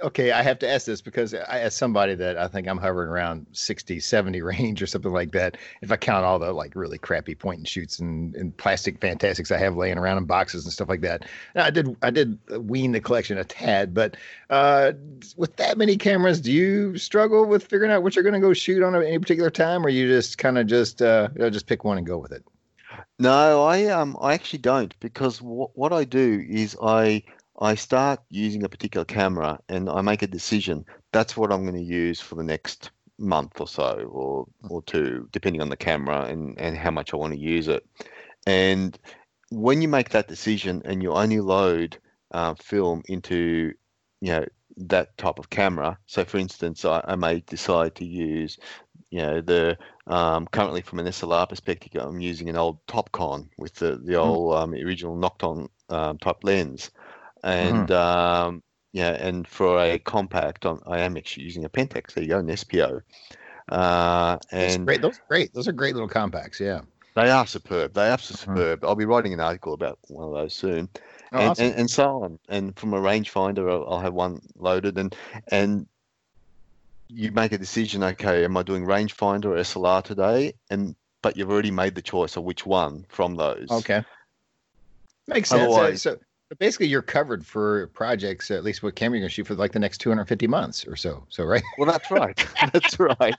okay, 0.02 0.32
I 0.32 0.42
have 0.42 0.60
to 0.60 0.70
ask 0.70 0.86
this 0.86 1.02
because 1.02 1.34
I, 1.34 1.60
as 1.60 1.76
somebody 1.76 2.16
that 2.16 2.38
I 2.38 2.48
think 2.48 2.68
I'm 2.68 2.78
hovering 2.78 3.10
around 3.10 3.46
60, 3.52 4.00
70 4.00 4.42
range 4.44 4.82
or 4.82 4.88
something 4.88 5.12
like 5.12 5.32
that, 5.32 5.58
if 5.82 5.92
I 5.92 5.98
count 5.98 6.26
all 6.26 6.40
the 6.40 6.52
like 6.52 6.76
really 6.76 6.98
crappy 6.98 7.36
point 7.36 7.60
and 7.60 7.68
shoots 7.68 8.00
and, 8.00 8.36
and 8.36 8.56
plastic 8.58 9.00
fantastics 9.00 9.52
I 9.52 9.58
have 9.58 9.76
laying 9.76 9.98
around 9.98 10.18
in 10.18 10.26
boxes 10.26 10.66
and 10.66 10.74
stuff 10.74 10.90
like 10.90 11.02
that. 11.02 11.26
I 11.56 11.70
did 11.70 11.96
I 12.02 12.10
did 12.10 12.38
wean 12.50 12.92
the 12.92 13.02
collection 13.02 13.38
a 13.38 13.44
tad, 13.44 13.94
but 13.94 14.18
uh, 14.50 14.94
with 15.36 15.56
that 15.58 15.78
many 15.78 15.98
cameras, 15.98 16.42
do 16.42 16.52
you 16.52 16.98
struggle 16.98 17.46
with 17.46 17.66
figuring 17.66 17.92
out 17.92 18.04
what 18.04 18.16
you're 18.16 18.24
going 18.24 18.34
to 18.34 18.40
go 18.40 18.54
shoot 18.54 18.84
on 18.84 18.96
at 18.96 19.04
any 19.04 19.20
particular 19.20 19.50
time, 19.50 19.86
or 19.86 19.90
you 19.90 20.08
just 20.08 20.38
kind 20.38 20.58
of 20.58 20.68
just 20.68 21.02
uh, 21.02 21.30
you 21.36 21.42
know, 21.42 21.50
just 21.50 21.68
pick 21.68 21.84
one 21.84 21.98
and 21.98 22.08
go 22.08 22.18
with 22.18 22.32
it? 22.32 22.44
no, 23.20 23.64
I 23.64 23.86
um 23.86 24.18
I 24.22 24.34
actually 24.34 24.60
don't 24.60 24.98
because 25.00 25.42
what 25.42 25.78
what 25.78 25.94
I 25.94 26.06
do 26.06 26.44
is 26.48 26.76
I 26.82 27.24
I 27.60 27.76
start 27.76 28.22
using 28.30 28.64
a 28.64 28.70
particular 28.70 29.06
camera 29.06 29.60
and 29.68 29.90
I 29.90 30.02
make 30.02 30.22
a 30.22 30.28
decision. 30.28 30.86
That's 31.12 31.36
what 31.36 31.52
I'm 31.52 31.64
going 31.64 31.76
to 31.76 31.94
use 31.94 32.22
for 32.22 32.36
the 32.36 32.44
next 32.44 32.92
month 33.18 33.60
or 33.60 33.68
so, 33.68 34.10
or 34.12 34.48
or 34.70 34.82
two, 34.84 35.28
depending 35.32 35.62
on 35.62 35.70
the 35.70 35.78
camera 35.78 36.24
and 36.24 36.60
and 36.60 36.78
how 36.78 36.92
much 36.92 37.14
I 37.14 37.18
want 37.18 37.34
to 37.34 37.40
use 37.40 37.68
it. 37.68 37.86
And 38.48 38.98
when 39.50 39.82
you 39.82 39.88
make 39.88 40.10
that 40.10 40.28
decision 40.28 40.82
and 40.86 41.04
you 41.04 41.12
only 41.12 41.40
load 41.40 41.98
uh, 42.32 42.54
film 42.56 43.04
into, 43.08 43.74
you 44.22 44.32
know, 44.32 44.46
that 44.78 45.18
type 45.18 45.40
of 45.40 45.50
camera. 45.50 45.98
So, 46.06 46.24
for 46.24 46.38
instance, 46.38 46.86
I, 46.86 47.02
I 47.06 47.16
may 47.16 47.42
decide 47.42 47.96
to 47.96 48.06
use, 48.06 48.58
you 49.10 49.22
know, 49.22 49.42
the 49.42 49.78
um, 50.08 50.48
currently 50.48 50.82
from 50.82 51.00
an 51.00 51.08
SLR 51.08 51.50
perspective, 51.50 52.02
I'm 52.02 52.22
using 52.22 52.50
an 52.50 52.56
old 52.56 52.86
Topcon 52.88 53.50
with 53.58 53.76
the 53.76 54.00
the 54.04 54.16
old 54.16 54.56
um, 54.56 54.74
original 54.74 55.18
Nocton 55.18 55.68
um, 55.90 56.18
type 56.20 56.44
lens, 56.44 56.92
and 57.44 57.90
um, 57.92 58.64
yeah, 58.94 59.12
and 59.12 59.48
for 59.48 59.80
a 59.80 60.00
compact, 60.00 60.66
I'm, 60.66 60.80
I 60.88 61.00
am 61.00 61.18
actually 61.18 61.44
using 61.44 61.66
a 61.66 61.70
Pentax. 61.70 62.14
There 62.14 62.24
you 62.24 62.30
go, 62.30 62.40
an 62.40 62.48
Espio. 62.48 63.02
Uh, 63.70 64.38
That's 64.52 64.76
and 64.76 64.86
great. 64.86 65.02
Those 65.02 65.18
are 65.20 65.24
great. 65.28 65.54
Those 65.54 65.68
are 65.68 65.72
great 65.72 65.94
little 65.94 66.10
compacts. 66.10 66.60
Yeah. 66.60 66.82
They 67.16 67.30
are 67.30 67.46
superb. 67.46 67.94
They 67.94 68.10
are 68.10 68.18
Mhm. 68.18 68.38
superb. 68.38 68.84
I'll 68.86 68.96
be 68.96 69.06
writing 69.06 69.34
an 69.34 69.40
article 69.40 69.74
about 69.74 70.00
one 70.08 70.26
of 70.26 70.34
those 70.34 70.54
soon, 70.54 70.90
Oh, 71.34 71.40
and, 71.40 71.50
awesome. 71.50 71.66
and 71.66 71.76
and 71.76 71.90
so 71.90 72.24
on. 72.24 72.40
And 72.50 72.78
from 72.80 72.94
a 72.94 73.00
rangefinder, 73.00 73.70
I'll, 73.70 73.94
I'll 73.94 74.00
have 74.00 74.14
one 74.14 74.40
loaded, 74.56 74.98
and 74.98 75.16
and 75.52 75.88
you 77.10 77.32
make 77.32 77.52
a 77.52 77.58
decision. 77.58 78.04
Okay, 78.04 78.44
am 78.44 78.56
I 78.58 78.64
doing 78.64 78.86
rangefinder 78.86 79.46
or 79.46 79.56
SLR 79.58 80.04
today? 80.04 80.54
And 80.70 80.96
but 81.22 81.36
you've 81.36 81.52
already 81.52 81.72
made 81.72 81.96
the 81.96 82.02
choice 82.02 82.38
of 82.38 82.44
which 82.44 82.66
one 82.66 83.06
from 83.10 83.36
those. 83.36 83.68
Okay. 83.70 84.02
Makes 85.28 85.50
sense. 85.50 85.62
Otherwise- 85.62 86.02
so 86.02 86.14
so 86.16 86.20
basically, 86.58 86.88
you're 86.88 87.02
covered 87.02 87.46
for 87.46 87.88
projects, 87.88 88.50
at 88.50 88.64
least 88.64 88.82
what 88.82 88.96
camera 88.96 89.18
you're 89.18 89.24
going 89.24 89.30
to 89.30 89.34
shoot 89.34 89.48
for 89.48 89.56
like 89.56 89.72
the 89.72 89.80
next 89.80 90.00
250 90.00 90.48
months 90.48 90.88
or 90.88 90.96
so. 90.96 91.26
So, 91.30 91.44
right? 91.44 91.64
Well, 91.78 91.92
that's 91.92 92.10
right. 92.10 92.38
that's 92.74 93.00
right. 93.00 93.36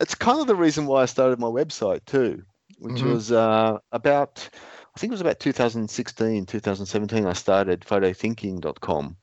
It's 0.00 0.14
kind 0.14 0.40
of 0.40 0.46
the 0.46 0.56
reason 0.56 0.86
why 0.86 1.02
I 1.02 1.06
started 1.06 1.38
my 1.38 1.48
website 1.48 2.04
too, 2.04 2.42
which 2.78 3.02
Mhm. 3.02 3.12
was 3.12 3.32
uh, 3.32 3.78
about, 3.92 4.48
I 4.94 4.98
think 4.98 5.10
it 5.10 5.14
was 5.14 5.20
about 5.20 5.40
2016, 5.40 6.46
2017. 6.46 7.26
I 7.26 7.32
started 7.32 7.80
photothinking.com, 7.80 9.16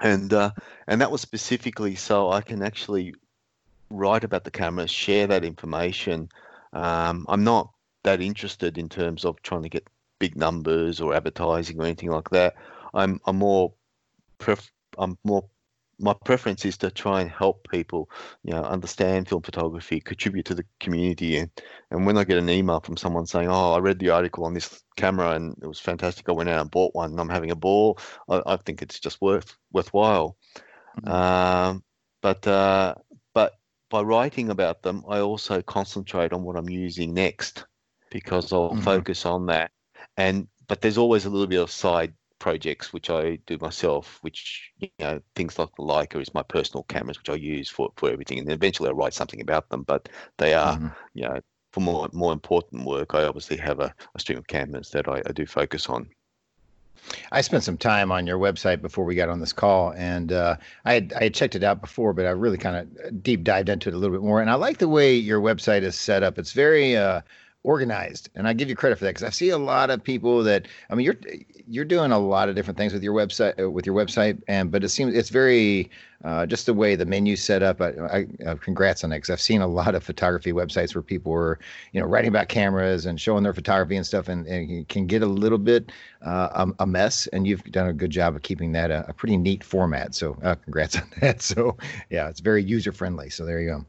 and 0.00 0.32
uh, 0.32 0.50
and 0.86 1.00
that 1.00 1.10
was 1.10 1.20
specifically 1.20 1.94
so 1.96 2.30
I 2.30 2.40
can 2.40 2.62
actually 2.62 3.14
write 3.90 4.24
about 4.24 4.44
the 4.44 4.50
camera, 4.50 4.86
share 4.86 5.26
that 5.26 5.44
information. 5.44 6.28
Um, 6.72 7.26
I'm 7.28 7.44
not 7.44 7.70
that 8.04 8.20
interested 8.20 8.78
in 8.78 8.88
terms 8.88 9.24
of 9.24 9.42
trying 9.42 9.62
to 9.62 9.68
get 9.68 9.88
big 10.18 10.36
numbers 10.36 11.00
or 11.00 11.14
advertising 11.14 11.80
or 11.80 11.84
anything 11.84 12.10
like 12.10 12.30
that. 12.30 12.54
I'm 12.94 13.20
I'm 13.26 13.36
more 13.36 13.74
pref- 14.38 14.72
I'm 14.98 15.18
more 15.24 15.48
my 16.00 16.14
preference 16.24 16.64
is 16.64 16.78
to 16.78 16.90
try 16.92 17.20
and 17.20 17.30
help 17.30 17.66
people, 17.68 18.08
you 18.44 18.52
know, 18.52 18.62
understand 18.62 19.28
film 19.28 19.42
photography, 19.42 20.00
contribute 20.00 20.44
to 20.46 20.54
the 20.54 20.64
community, 20.80 21.36
and 21.38 21.50
and 21.90 22.06
when 22.06 22.16
I 22.16 22.24
get 22.24 22.38
an 22.38 22.48
email 22.50 22.80
from 22.80 22.96
someone 22.96 23.26
saying, 23.26 23.48
"Oh, 23.48 23.72
I 23.74 23.78
read 23.78 23.98
the 23.98 24.10
article 24.10 24.44
on 24.44 24.54
this 24.54 24.82
camera 24.96 25.32
and 25.32 25.56
it 25.62 25.66
was 25.66 25.80
fantastic. 25.80 26.28
I 26.28 26.32
went 26.32 26.48
out 26.50 26.60
and 26.62 26.70
bought 26.70 26.94
one, 26.94 27.10
and 27.10 27.20
I'm 27.20 27.28
having 27.28 27.50
a 27.50 27.56
ball," 27.56 27.98
I, 28.28 28.42
I 28.46 28.56
think 28.58 28.82
it's 28.82 29.00
just 29.00 29.20
worth 29.20 29.56
worthwhile. 29.72 30.36
Mhm. 31.00 31.08
Um, 31.10 31.84
but 32.22 32.46
uh, 32.46 32.94
but 33.34 33.54
by 33.90 34.02
writing 34.02 34.50
about 34.50 34.82
them, 34.82 35.04
I 35.08 35.20
also 35.20 35.62
concentrate 35.62 36.32
on 36.32 36.42
what 36.44 36.56
I'm 36.56 36.68
using 36.68 37.14
next 37.14 37.66
because 38.10 38.52
I'll 38.52 38.74
Mhm. 38.74 38.82
focus 38.82 39.26
on 39.26 39.46
that. 39.46 39.70
And 40.18 40.48
but 40.66 40.82
there's 40.82 40.98
always 40.98 41.24
a 41.24 41.30
little 41.30 41.46
bit 41.46 41.62
of 41.62 41.70
side 41.70 42.12
projects 42.38 42.92
which 42.92 43.10
I 43.10 43.36
do 43.46 43.56
myself, 43.60 44.18
which 44.22 44.72
you 44.78 44.90
know 44.98 45.20
things 45.34 45.58
like 45.58 45.70
the 45.76 45.82
Leica 45.82 46.20
is 46.20 46.34
my 46.34 46.42
personal 46.42 46.84
cameras, 46.84 47.18
which 47.18 47.30
I 47.30 47.34
use 47.36 47.70
for 47.70 47.90
for 47.96 48.10
everything, 48.10 48.38
and 48.38 48.46
then 48.46 48.54
eventually 48.54 48.90
I 48.90 48.92
write 48.92 49.14
something 49.14 49.40
about 49.40 49.68
them. 49.70 49.84
But 49.84 50.08
they 50.36 50.54
are 50.54 50.78
Mhm. 50.78 50.94
you 51.14 51.22
know 51.24 51.40
for 51.72 51.80
more 51.80 52.08
more 52.12 52.32
important 52.32 52.84
work, 52.84 53.14
I 53.14 53.24
obviously 53.24 53.56
have 53.58 53.80
a, 53.80 53.94
a 54.14 54.20
stream 54.20 54.38
of 54.38 54.46
cameras 54.46 54.90
that 54.90 55.08
I, 55.08 55.22
I 55.26 55.32
do 55.32 55.46
focus 55.46 55.88
on. 55.88 56.10
I 57.32 57.40
spent 57.42 57.64
some 57.64 57.78
time 57.78 58.10
on 58.12 58.26
your 58.26 58.38
website 58.38 58.82
before 58.82 59.04
we 59.04 59.14
got 59.14 59.28
on 59.28 59.40
this 59.40 59.52
call, 59.52 59.92
and 59.94 60.32
uh, 60.32 60.56
I 60.84 60.94
had 60.94 61.12
I 61.14 61.22
had 61.24 61.34
checked 61.34 61.54
it 61.54 61.62
out 61.64 61.80
before, 61.80 62.12
but 62.12 62.26
I 62.26 62.30
really 62.30 62.58
kind 62.58 62.76
of 62.76 63.22
deep 63.22 63.44
dived 63.44 63.68
into 63.68 63.88
it 63.88 63.94
a 63.94 63.98
little 63.98 64.14
bit 64.16 64.24
more. 64.24 64.40
And 64.40 64.50
I 64.50 64.54
like 64.54 64.78
the 64.78 64.88
way 64.88 65.14
your 65.14 65.40
website 65.40 65.82
is 65.82 65.94
set 65.96 66.22
up. 66.22 66.38
It's 66.38 66.52
very 66.52 66.96
uh, 66.96 67.22
organized, 67.64 68.30
and 68.34 68.46
I 68.46 68.52
give 68.52 68.68
you 68.68 68.76
credit 68.76 68.98
for 68.98 69.04
that 69.04 69.10
because 69.10 69.24
I 69.24 69.30
see 69.30 69.50
a 69.50 69.58
lot 69.58 69.90
of 69.90 70.02
people 70.02 70.42
that 70.44 70.66
I 70.90 70.94
mean 70.94 71.04
you're 71.04 71.18
you're 71.66 71.84
doing 71.84 72.12
a 72.12 72.18
lot 72.18 72.48
of 72.48 72.54
different 72.54 72.78
things 72.78 72.92
with 72.92 73.02
your 73.02 73.14
website 73.14 73.60
uh, 73.60 73.70
with 73.70 73.84
your 73.86 73.94
website, 73.94 74.40
and 74.48 74.70
but 74.70 74.84
it 74.84 74.88
seems 74.88 75.14
it's 75.14 75.28
very 75.28 75.90
uh, 76.24 76.46
just 76.46 76.66
the 76.66 76.74
way 76.74 76.96
the 76.96 77.04
menu's 77.04 77.42
set 77.42 77.62
up. 77.62 77.80
I, 77.80 77.88
I 77.90 78.26
uh, 78.46 78.54
congrats 78.56 79.04
on 79.04 79.10
that 79.10 79.16
because 79.16 79.30
I've 79.30 79.40
seen 79.40 79.60
a 79.60 79.66
lot 79.66 79.94
of 79.94 80.02
photography 80.02 80.52
websites 80.52 80.94
where 80.94 81.02
people 81.02 81.32
were 81.32 81.58
you 81.92 82.00
know 82.00 82.06
writing 82.06 82.28
about 82.28 82.48
cameras 82.48 83.06
and 83.06 83.20
showing 83.20 83.42
their 83.42 83.54
photography 83.54 83.96
and 83.96 84.06
stuff, 84.06 84.28
and, 84.28 84.46
and 84.46 84.70
it 84.70 84.88
can 84.88 85.06
get 85.06 85.22
a 85.22 85.26
little 85.26 85.58
bit 85.58 85.90
uh, 86.22 86.66
a, 86.78 86.82
a 86.82 86.86
mess. 86.86 87.26
And 87.28 87.46
you've 87.46 87.64
done 87.64 87.88
a 87.88 87.92
good 87.92 88.10
job 88.10 88.36
of 88.36 88.42
keeping 88.42 88.72
that 88.72 88.90
a, 88.90 89.08
a 89.08 89.12
pretty 89.12 89.36
neat 89.36 89.64
format. 89.64 90.14
So 90.14 90.36
uh, 90.42 90.54
congrats 90.56 90.96
on 90.96 91.10
that. 91.20 91.42
So 91.42 91.76
yeah, 92.10 92.28
it's 92.28 92.40
very 92.40 92.62
user 92.62 92.92
friendly. 92.92 93.30
So 93.30 93.44
there 93.44 93.60
you 93.60 93.68
go. 93.70 93.86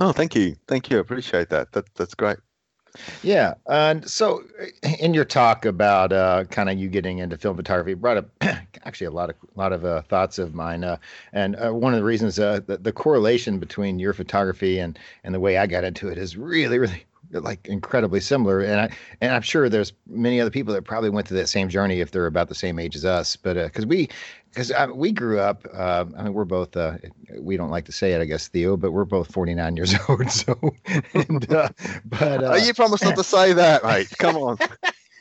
Oh, 0.00 0.12
thank 0.12 0.36
you, 0.36 0.56
thank 0.68 0.90
you. 0.90 0.98
I 0.98 1.00
appreciate 1.00 1.48
that. 1.50 1.72
That 1.72 1.92
that's 1.94 2.14
great. 2.14 2.38
Yeah, 3.22 3.54
and 3.66 4.08
so 4.08 4.42
in 4.98 5.14
your 5.14 5.24
talk 5.24 5.64
about 5.64 6.12
uh, 6.12 6.44
kind 6.44 6.68
of 6.68 6.78
you 6.78 6.88
getting 6.88 7.18
into 7.18 7.36
film 7.36 7.56
photography, 7.56 7.94
brought 7.94 8.16
up 8.16 8.30
actually 8.84 9.06
a 9.06 9.10
lot 9.10 9.30
of 9.30 9.36
lot 9.56 9.72
of 9.72 9.84
uh, 9.84 10.02
thoughts 10.02 10.38
of 10.38 10.54
mine, 10.54 10.84
uh, 10.84 10.96
and 11.32 11.56
uh, 11.56 11.72
one 11.72 11.92
of 11.92 11.98
the 11.98 12.04
reasons 12.04 12.38
uh, 12.38 12.60
the, 12.66 12.78
the 12.78 12.92
correlation 12.92 13.58
between 13.58 13.98
your 13.98 14.12
photography 14.12 14.78
and 14.78 14.98
and 15.24 15.34
the 15.34 15.40
way 15.40 15.58
I 15.58 15.66
got 15.66 15.84
into 15.84 16.08
it 16.08 16.18
is 16.18 16.36
really 16.36 16.78
really 16.78 17.04
like 17.32 17.66
incredibly 17.68 18.20
similar, 18.20 18.60
and 18.60 18.80
I 18.80 18.90
and 19.20 19.32
I'm 19.32 19.42
sure 19.42 19.68
there's 19.68 19.92
many 20.06 20.40
other 20.40 20.50
people 20.50 20.72
that 20.74 20.84
probably 20.84 21.10
went 21.10 21.28
through 21.28 21.38
that 21.38 21.48
same 21.48 21.68
journey 21.68 22.00
if 22.00 22.10
they're 22.10 22.26
about 22.26 22.48
the 22.48 22.54
same 22.54 22.78
age 22.78 22.96
as 22.96 23.04
us, 23.04 23.36
but 23.36 23.54
because 23.54 23.86
we 23.86 24.08
because 24.50 24.72
we 24.94 25.12
grew 25.12 25.38
up, 25.38 25.66
uh, 25.72 26.04
I 26.16 26.24
mean, 26.24 26.32
we're 26.32 26.44
both, 26.44 26.76
uh, 26.76 26.98
we 27.38 27.56
don't 27.56 27.70
like 27.70 27.84
to 27.86 27.92
say 27.92 28.12
it, 28.12 28.20
I 28.20 28.24
guess, 28.24 28.48
Theo, 28.48 28.76
but 28.76 28.92
we're 28.92 29.04
both 29.04 29.32
49 29.32 29.76
years 29.76 29.94
old. 30.08 30.30
So, 30.30 30.58
and, 31.14 31.52
uh, 31.52 31.68
but, 32.06 32.42
uh, 32.42 32.50
oh, 32.52 32.56
you 32.56 32.74
promised 32.74 33.04
not 33.04 33.16
to 33.16 33.24
say 33.24 33.52
that, 33.52 33.84
mate. 33.84 34.08
Come 34.18 34.36
on. 34.36 34.58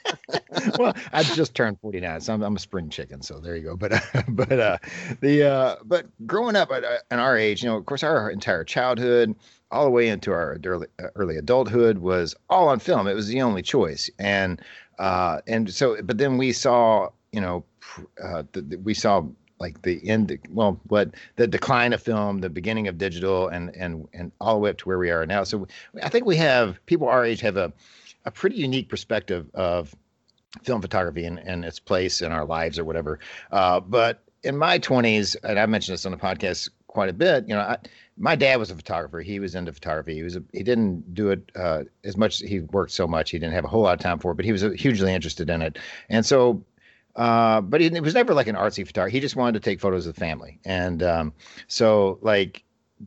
well, 0.79 0.95
I 1.11 1.23
just 1.23 1.53
turned 1.53 1.79
49, 1.81 2.21
so 2.21 2.33
I'm, 2.33 2.41
I'm 2.41 2.55
a 2.55 2.59
spring 2.59 2.89
chicken. 2.89 3.21
So 3.21 3.39
there 3.39 3.55
you 3.55 3.63
go. 3.63 3.75
But, 3.75 3.93
uh, 3.93 3.99
but, 4.29 4.59
uh, 4.59 4.77
the, 5.21 5.49
uh, 5.49 5.75
but 5.83 6.05
growing 6.25 6.55
up 6.55 6.71
at, 6.71 6.83
uh, 6.83 6.97
at 7.11 7.19
our 7.19 7.37
age, 7.37 7.63
you 7.63 7.69
know, 7.69 7.77
of 7.77 7.85
course, 7.85 8.03
our 8.03 8.29
entire 8.29 8.63
childhood, 8.63 9.35
all 9.71 9.85
the 9.85 9.91
way 9.91 10.07
into 10.07 10.31
our 10.31 10.57
early, 10.65 10.87
uh, 11.01 11.07
early 11.15 11.37
adulthood 11.37 11.99
was 11.99 12.35
all 12.49 12.69
on 12.69 12.79
film. 12.79 13.07
It 13.07 13.13
was 13.13 13.27
the 13.27 13.41
only 13.41 13.61
choice. 13.61 14.09
And, 14.19 14.61
uh, 14.99 15.41
and 15.47 15.73
so, 15.73 16.01
but 16.03 16.17
then 16.17 16.37
we 16.37 16.53
saw, 16.53 17.09
you 17.31 17.41
know, 17.41 17.63
uh, 18.23 18.43
the, 18.53 18.61
the, 18.61 18.77
we 18.77 18.93
saw 18.93 19.23
like 19.59 19.81
the 19.81 20.07
end 20.07 20.37
well 20.51 20.79
what 20.87 21.11
the 21.35 21.47
decline 21.47 21.93
of 21.93 22.01
film 22.01 22.39
the 22.39 22.49
beginning 22.49 22.87
of 22.87 22.97
digital 22.97 23.47
and 23.47 23.75
and 23.75 24.07
and 24.13 24.31
all 24.39 24.53
the 24.55 24.59
way 24.59 24.69
up 24.69 24.77
to 24.77 24.87
where 24.87 24.99
we 24.99 25.09
are 25.09 25.25
now 25.25 25.43
so 25.43 25.67
i 26.03 26.09
think 26.09 26.25
we 26.25 26.35
have 26.35 26.83
people 26.85 27.07
our 27.07 27.25
age 27.25 27.41
have 27.41 27.57
a 27.57 27.73
a 28.25 28.31
pretty 28.31 28.57
unique 28.57 28.89
perspective 28.89 29.49
of 29.53 29.95
film 30.63 30.81
photography 30.81 31.25
and, 31.25 31.39
and 31.39 31.65
its 31.65 31.79
place 31.79 32.21
in 32.21 32.31
our 32.31 32.45
lives 32.45 32.77
or 32.77 32.85
whatever 32.85 33.19
uh, 33.51 33.79
but 33.79 34.23
in 34.43 34.55
my 34.57 34.77
20s 34.77 35.35
and 35.43 35.59
i 35.59 35.65
mentioned 35.65 35.93
this 35.93 36.05
on 36.05 36.11
the 36.11 36.17
podcast 36.17 36.69
quite 36.97 37.09
a 37.09 37.13
bit 37.13 37.47
you 37.47 37.53
know 37.53 37.61
I, 37.61 37.77
my 38.17 38.35
dad 38.35 38.55
was 38.57 38.71
a 38.71 38.75
photographer 38.75 39.19
he 39.21 39.39
was 39.39 39.53
into 39.53 39.71
photography 39.71 40.15
he 40.15 40.23
was 40.23 40.35
a, 40.35 40.43
he 40.51 40.63
didn't 40.63 41.13
do 41.13 41.29
it 41.29 41.51
uh, 41.55 41.83
as 42.03 42.17
much 42.17 42.39
he 42.39 42.61
worked 42.61 42.91
so 42.91 43.05
much 43.05 43.29
he 43.29 43.37
didn't 43.37 43.53
have 43.53 43.65
a 43.65 43.67
whole 43.67 43.83
lot 43.83 43.93
of 43.93 43.99
time 43.99 44.17
for 44.17 44.31
it 44.31 44.35
but 44.35 44.45
he 44.45 44.51
was 44.51 44.63
hugely 44.63 45.13
interested 45.13 45.47
in 45.47 45.61
it 45.61 45.77
and 46.09 46.25
so 46.25 46.63
uh, 47.15 47.61
but 47.61 47.81
he, 47.81 47.87
it 47.87 48.01
was 48.01 48.15
never 48.15 48.33
like 48.33 48.47
an 48.47 48.55
artsy 48.55 48.85
photographer. 48.85 49.11
He 49.11 49.19
just 49.19 49.35
wanted 49.35 49.53
to 49.53 49.59
take 49.59 49.79
photos 49.79 50.05
of 50.05 50.13
the 50.13 50.19
family, 50.19 50.59
and 50.65 51.01
um, 51.01 51.33
so 51.67 52.19
like 52.21 52.63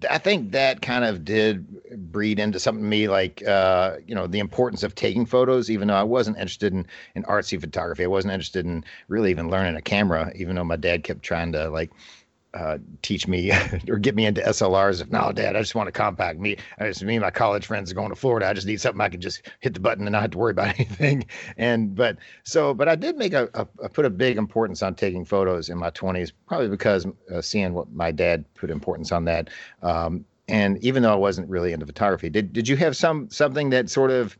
I 0.08 0.18
think 0.18 0.52
that 0.52 0.82
kind 0.82 1.04
of 1.04 1.24
did 1.24 2.12
breed 2.12 2.38
into 2.38 2.60
something 2.60 2.82
to 2.82 2.88
me, 2.88 3.08
like 3.08 3.46
uh, 3.46 3.96
you 4.06 4.14
know 4.14 4.26
the 4.26 4.38
importance 4.38 4.84
of 4.84 4.94
taking 4.94 5.26
photos. 5.26 5.70
Even 5.70 5.88
though 5.88 5.94
I 5.94 6.04
wasn't 6.04 6.38
interested 6.38 6.72
in 6.72 6.86
in 7.14 7.24
artsy 7.24 7.60
photography, 7.60 8.04
I 8.04 8.08
wasn't 8.08 8.32
interested 8.34 8.66
in 8.66 8.84
really 9.08 9.30
even 9.30 9.50
learning 9.50 9.76
a 9.76 9.82
camera. 9.82 10.32
Even 10.36 10.54
though 10.56 10.64
my 10.64 10.76
dad 10.76 11.02
kept 11.02 11.22
trying 11.22 11.52
to 11.52 11.68
like 11.70 11.90
uh, 12.54 12.78
teach 13.02 13.28
me 13.28 13.52
or 13.88 13.98
get 13.98 14.14
me 14.14 14.26
into 14.26 14.40
SLRs. 14.40 15.00
If 15.00 15.10
no, 15.10 15.32
Dad, 15.32 15.56
I 15.56 15.60
just 15.60 15.74
want 15.74 15.88
a 15.88 15.92
compact. 15.92 16.38
Me, 16.38 16.56
I 16.78 16.88
just 16.88 17.02
me 17.02 17.16
and 17.16 17.22
my 17.22 17.30
college 17.30 17.66
friends 17.66 17.90
are 17.90 17.94
going 17.94 18.08
to 18.08 18.16
Florida. 18.16 18.48
I 18.48 18.52
just 18.52 18.66
need 18.66 18.80
something 18.80 19.00
I 19.00 19.08
can 19.08 19.20
just 19.20 19.42
hit 19.60 19.74
the 19.74 19.80
button 19.80 20.06
and 20.06 20.12
not 20.12 20.22
have 20.22 20.30
to 20.32 20.38
worry 20.38 20.50
about 20.52 20.74
anything. 20.78 21.26
And 21.56 21.94
but 21.94 22.16
so, 22.44 22.74
but 22.74 22.88
I 22.88 22.96
did 22.96 23.16
make 23.16 23.32
a, 23.32 23.46
put 23.92 24.04
a 24.04 24.10
big 24.10 24.36
importance 24.36 24.82
on 24.82 24.94
taking 24.94 25.24
photos 25.24 25.68
in 25.68 25.78
my 25.78 25.90
20s, 25.90 26.32
probably 26.46 26.68
because 26.68 27.06
uh, 27.32 27.40
seeing 27.40 27.74
what 27.74 27.92
my 27.92 28.10
dad 28.10 28.44
put 28.54 28.70
importance 28.70 29.12
on 29.12 29.24
that. 29.26 29.50
Um, 29.82 30.24
and 30.48 30.82
even 30.82 31.02
though 31.02 31.12
I 31.12 31.16
wasn't 31.16 31.48
really 31.48 31.72
into 31.72 31.86
photography, 31.86 32.28
did 32.28 32.52
did 32.52 32.66
you 32.66 32.76
have 32.76 32.96
some 32.96 33.30
something 33.30 33.70
that 33.70 33.88
sort 33.88 34.10
of 34.10 34.36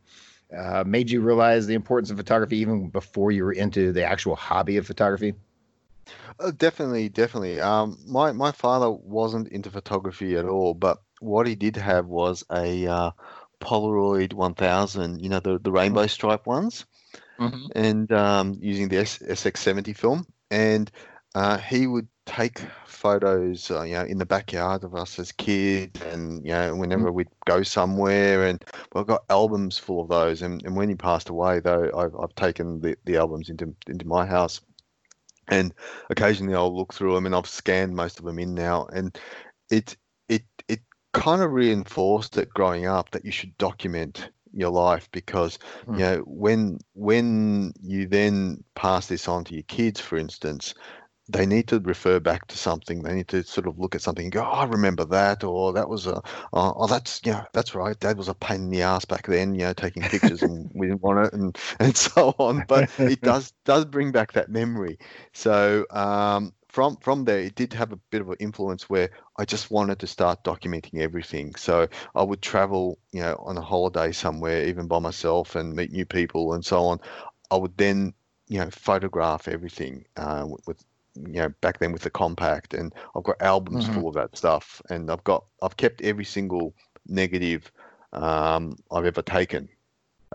uh, 0.55 0.83
made 0.85 1.09
you 1.09 1.21
realize 1.21 1.67
the 1.67 1.75
importance 1.75 2.11
of 2.11 2.17
photography 2.17 2.57
even 2.57 2.89
before 2.89 3.31
you 3.31 3.45
were 3.45 3.53
into 3.53 3.93
the 3.93 4.03
actual 4.03 4.35
hobby 4.35 4.75
of 4.75 4.85
photography? 4.85 5.33
Uh, 6.41 6.51
definitely, 6.51 7.09
definitely. 7.09 7.59
Um, 7.61 7.97
my 8.07 8.31
my 8.31 8.51
father 8.51 8.89
wasn't 8.91 9.49
into 9.49 9.69
photography 9.71 10.35
at 10.37 10.45
all, 10.45 10.73
but 10.73 10.97
what 11.19 11.47
he 11.47 11.55
did 11.55 11.75
have 11.77 12.07
was 12.07 12.43
a 12.51 12.87
uh, 12.87 13.11
Polaroid 13.61 14.33
1000. 14.33 15.21
You 15.21 15.29
know, 15.29 15.39
the 15.39 15.59
the 15.59 15.71
rainbow 15.71 16.07
stripe 16.07 16.47
ones, 16.47 16.85
Mm-hmm. 17.39 17.67
and 17.75 18.11
um, 18.11 18.57
using 18.61 18.89
the 18.89 18.97
SX70 18.97 19.93
film, 19.93 20.25
and 20.51 20.91
uh, 21.35 21.57
he 21.57 21.87
would 21.87 22.07
take 22.25 22.59
photos, 22.85 23.71
uh, 23.71 23.83
you 23.83 23.93
know, 23.95 24.03
in 24.03 24.17
the 24.17 24.25
backyard 24.25 24.83
of 24.83 24.95
us 24.95 25.19
as 25.19 25.31
kids, 25.31 26.01
and 26.01 26.45
you 26.45 26.51
know, 26.53 26.75
whenever 26.75 27.11
we'd 27.11 27.29
go 27.45 27.63
somewhere, 27.63 28.45
and 28.45 28.63
well, 28.93 29.01
I've 29.01 29.07
got 29.07 29.25
albums 29.29 29.77
full 29.77 30.01
of 30.01 30.09
those. 30.09 30.41
And, 30.41 30.63
and 30.65 30.75
when 30.75 30.89
he 30.89 30.95
passed 30.95 31.29
away, 31.29 31.59
though, 31.59 31.91
I've, 31.95 32.15
I've 32.15 32.35
taken 32.35 32.81
the, 32.81 32.97
the 33.05 33.17
albums 33.17 33.49
into 33.49 33.75
into 33.87 34.07
my 34.07 34.25
house 34.25 34.61
and 35.47 35.73
occasionally 36.09 36.55
I'll 36.55 36.75
look 36.75 36.93
through 36.93 37.13
them 37.15 37.25
and 37.25 37.35
I've 37.35 37.47
scanned 37.47 37.95
most 37.95 38.19
of 38.19 38.25
them 38.25 38.39
in 38.39 38.53
now 38.53 38.85
and 38.93 39.17
it 39.69 39.97
it 40.29 40.43
it 40.67 40.81
kind 41.13 41.41
of 41.41 41.51
reinforced 41.51 42.37
it 42.37 42.49
growing 42.49 42.85
up 42.85 43.11
that 43.11 43.25
you 43.25 43.31
should 43.31 43.57
document 43.57 44.29
your 44.53 44.69
life 44.69 45.09
because 45.11 45.57
Hmm. 45.85 45.97
you 45.97 46.01
know 46.01 46.17
when 46.27 46.77
when 46.93 47.73
you 47.81 48.07
then 48.07 48.63
pass 48.75 49.07
this 49.07 49.27
on 49.27 49.43
to 49.45 49.53
your 49.53 49.63
kids, 49.63 49.99
for 49.99 50.17
instance, 50.17 50.73
they 51.29 51.45
need 51.45 51.67
to 51.67 51.79
refer 51.79 52.19
back 52.19 52.47
to 52.47 52.57
something. 52.57 53.03
They 53.03 53.13
need 53.13 53.27
to 53.29 53.43
sort 53.43 53.67
of 53.67 53.79
look 53.79 53.95
at 53.95 54.01
something 54.01 54.25
and 54.25 54.31
go, 54.31 54.41
oh, 54.41 54.51
I 54.51 54.63
remember 54.65 55.05
that, 55.05 55.43
or 55.43 55.73
that 55.73 55.87
was 55.89 56.07
a, 56.07 56.21
oh, 56.53 56.73
oh, 56.75 56.87
that's, 56.87 57.21
yeah, 57.23 57.45
that's 57.53 57.75
right. 57.75 57.97
Dad 57.99 58.17
was 58.17 58.27
a 58.27 58.33
pain 58.33 58.61
in 58.61 58.69
the 58.69 58.81
ass 58.81 59.05
back 59.05 59.27
then, 59.27 59.53
you 59.55 59.61
know, 59.61 59.73
taking 59.73 60.03
pictures 60.03 60.41
and 60.41 60.69
we 60.73 60.87
didn't 60.87 61.01
want 61.01 61.25
it 61.27 61.33
and, 61.33 61.57
and 61.79 61.95
so 61.95 62.35
on. 62.37 62.65
But 62.67 62.89
it 62.99 63.21
does, 63.21 63.53
does 63.65 63.85
bring 63.85 64.11
back 64.11 64.33
that 64.33 64.49
memory. 64.49 64.99
So, 65.33 65.85
um, 65.91 66.53
from, 66.67 66.97
from 66.97 67.25
there, 67.25 67.39
it 67.39 67.55
did 67.55 67.73
have 67.73 67.91
a 67.91 67.97
bit 68.11 68.21
of 68.21 68.29
an 68.29 68.37
influence 68.39 68.89
where 68.89 69.09
I 69.37 69.43
just 69.43 69.71
wanted 69.71 69.99
to 69.99 70.07
start 70.07 70.43
documenting 70.43 71.01
everything. 71.01 71.55
So 71.55 71.87
I 72.15 72.23
would 72.23 72.41
travel, 72.41 72.97
you 73.11 73.21
know, 73.21 73.35
on 73.45 73.57
a 73.57 73.61
holiday 73.61 74.13
somewhere, 74.13 74.65
even 74.65 74.87
by 74.87 74.99
myself, 74.99 75.55
and 75.55 75.75
meet 75.75 75.91
new 75.91 76.05
people 76.05 76.53
and 76.53 76.65
so 76.65 76.85
on. 76.85 76.99
I 77.51 77.57
would 77.57 77.75
then, 77.77 78.13
you 78.47 78.59
know, 78.59 78.69
photograph 78.69 79.49
everything 79.49 80.05
uh, 80.15 80.47
with 80.65 80.81
you 81.15 81.33
know 81.41 81.49
back 81.61 81.79
then 81.79 81.91
with 81.91 82.01
the 82.01 82.09
compact 82.09 82.73
and 82.73 82.93
i've 83.15 83.23
got 83.23 83.41
albums 83.41 83.85
Mhm. 83.85 83.87
full 83.87 84.07
of 84.07 84.13
that 84.15 84.35
stuff 84.35 84.81
and 84.89 85.11
i've 85.11 85.23
got 85.23 85.43
i've 85.61 85.77
kept 85.77 86.01
every 86.01 86.25
single 86.25 86.73
negative 87.07 87.71
um, 88.13 88.75
i've 88.91 89.05
ever 89.05 89.21
taken 89.21 89.67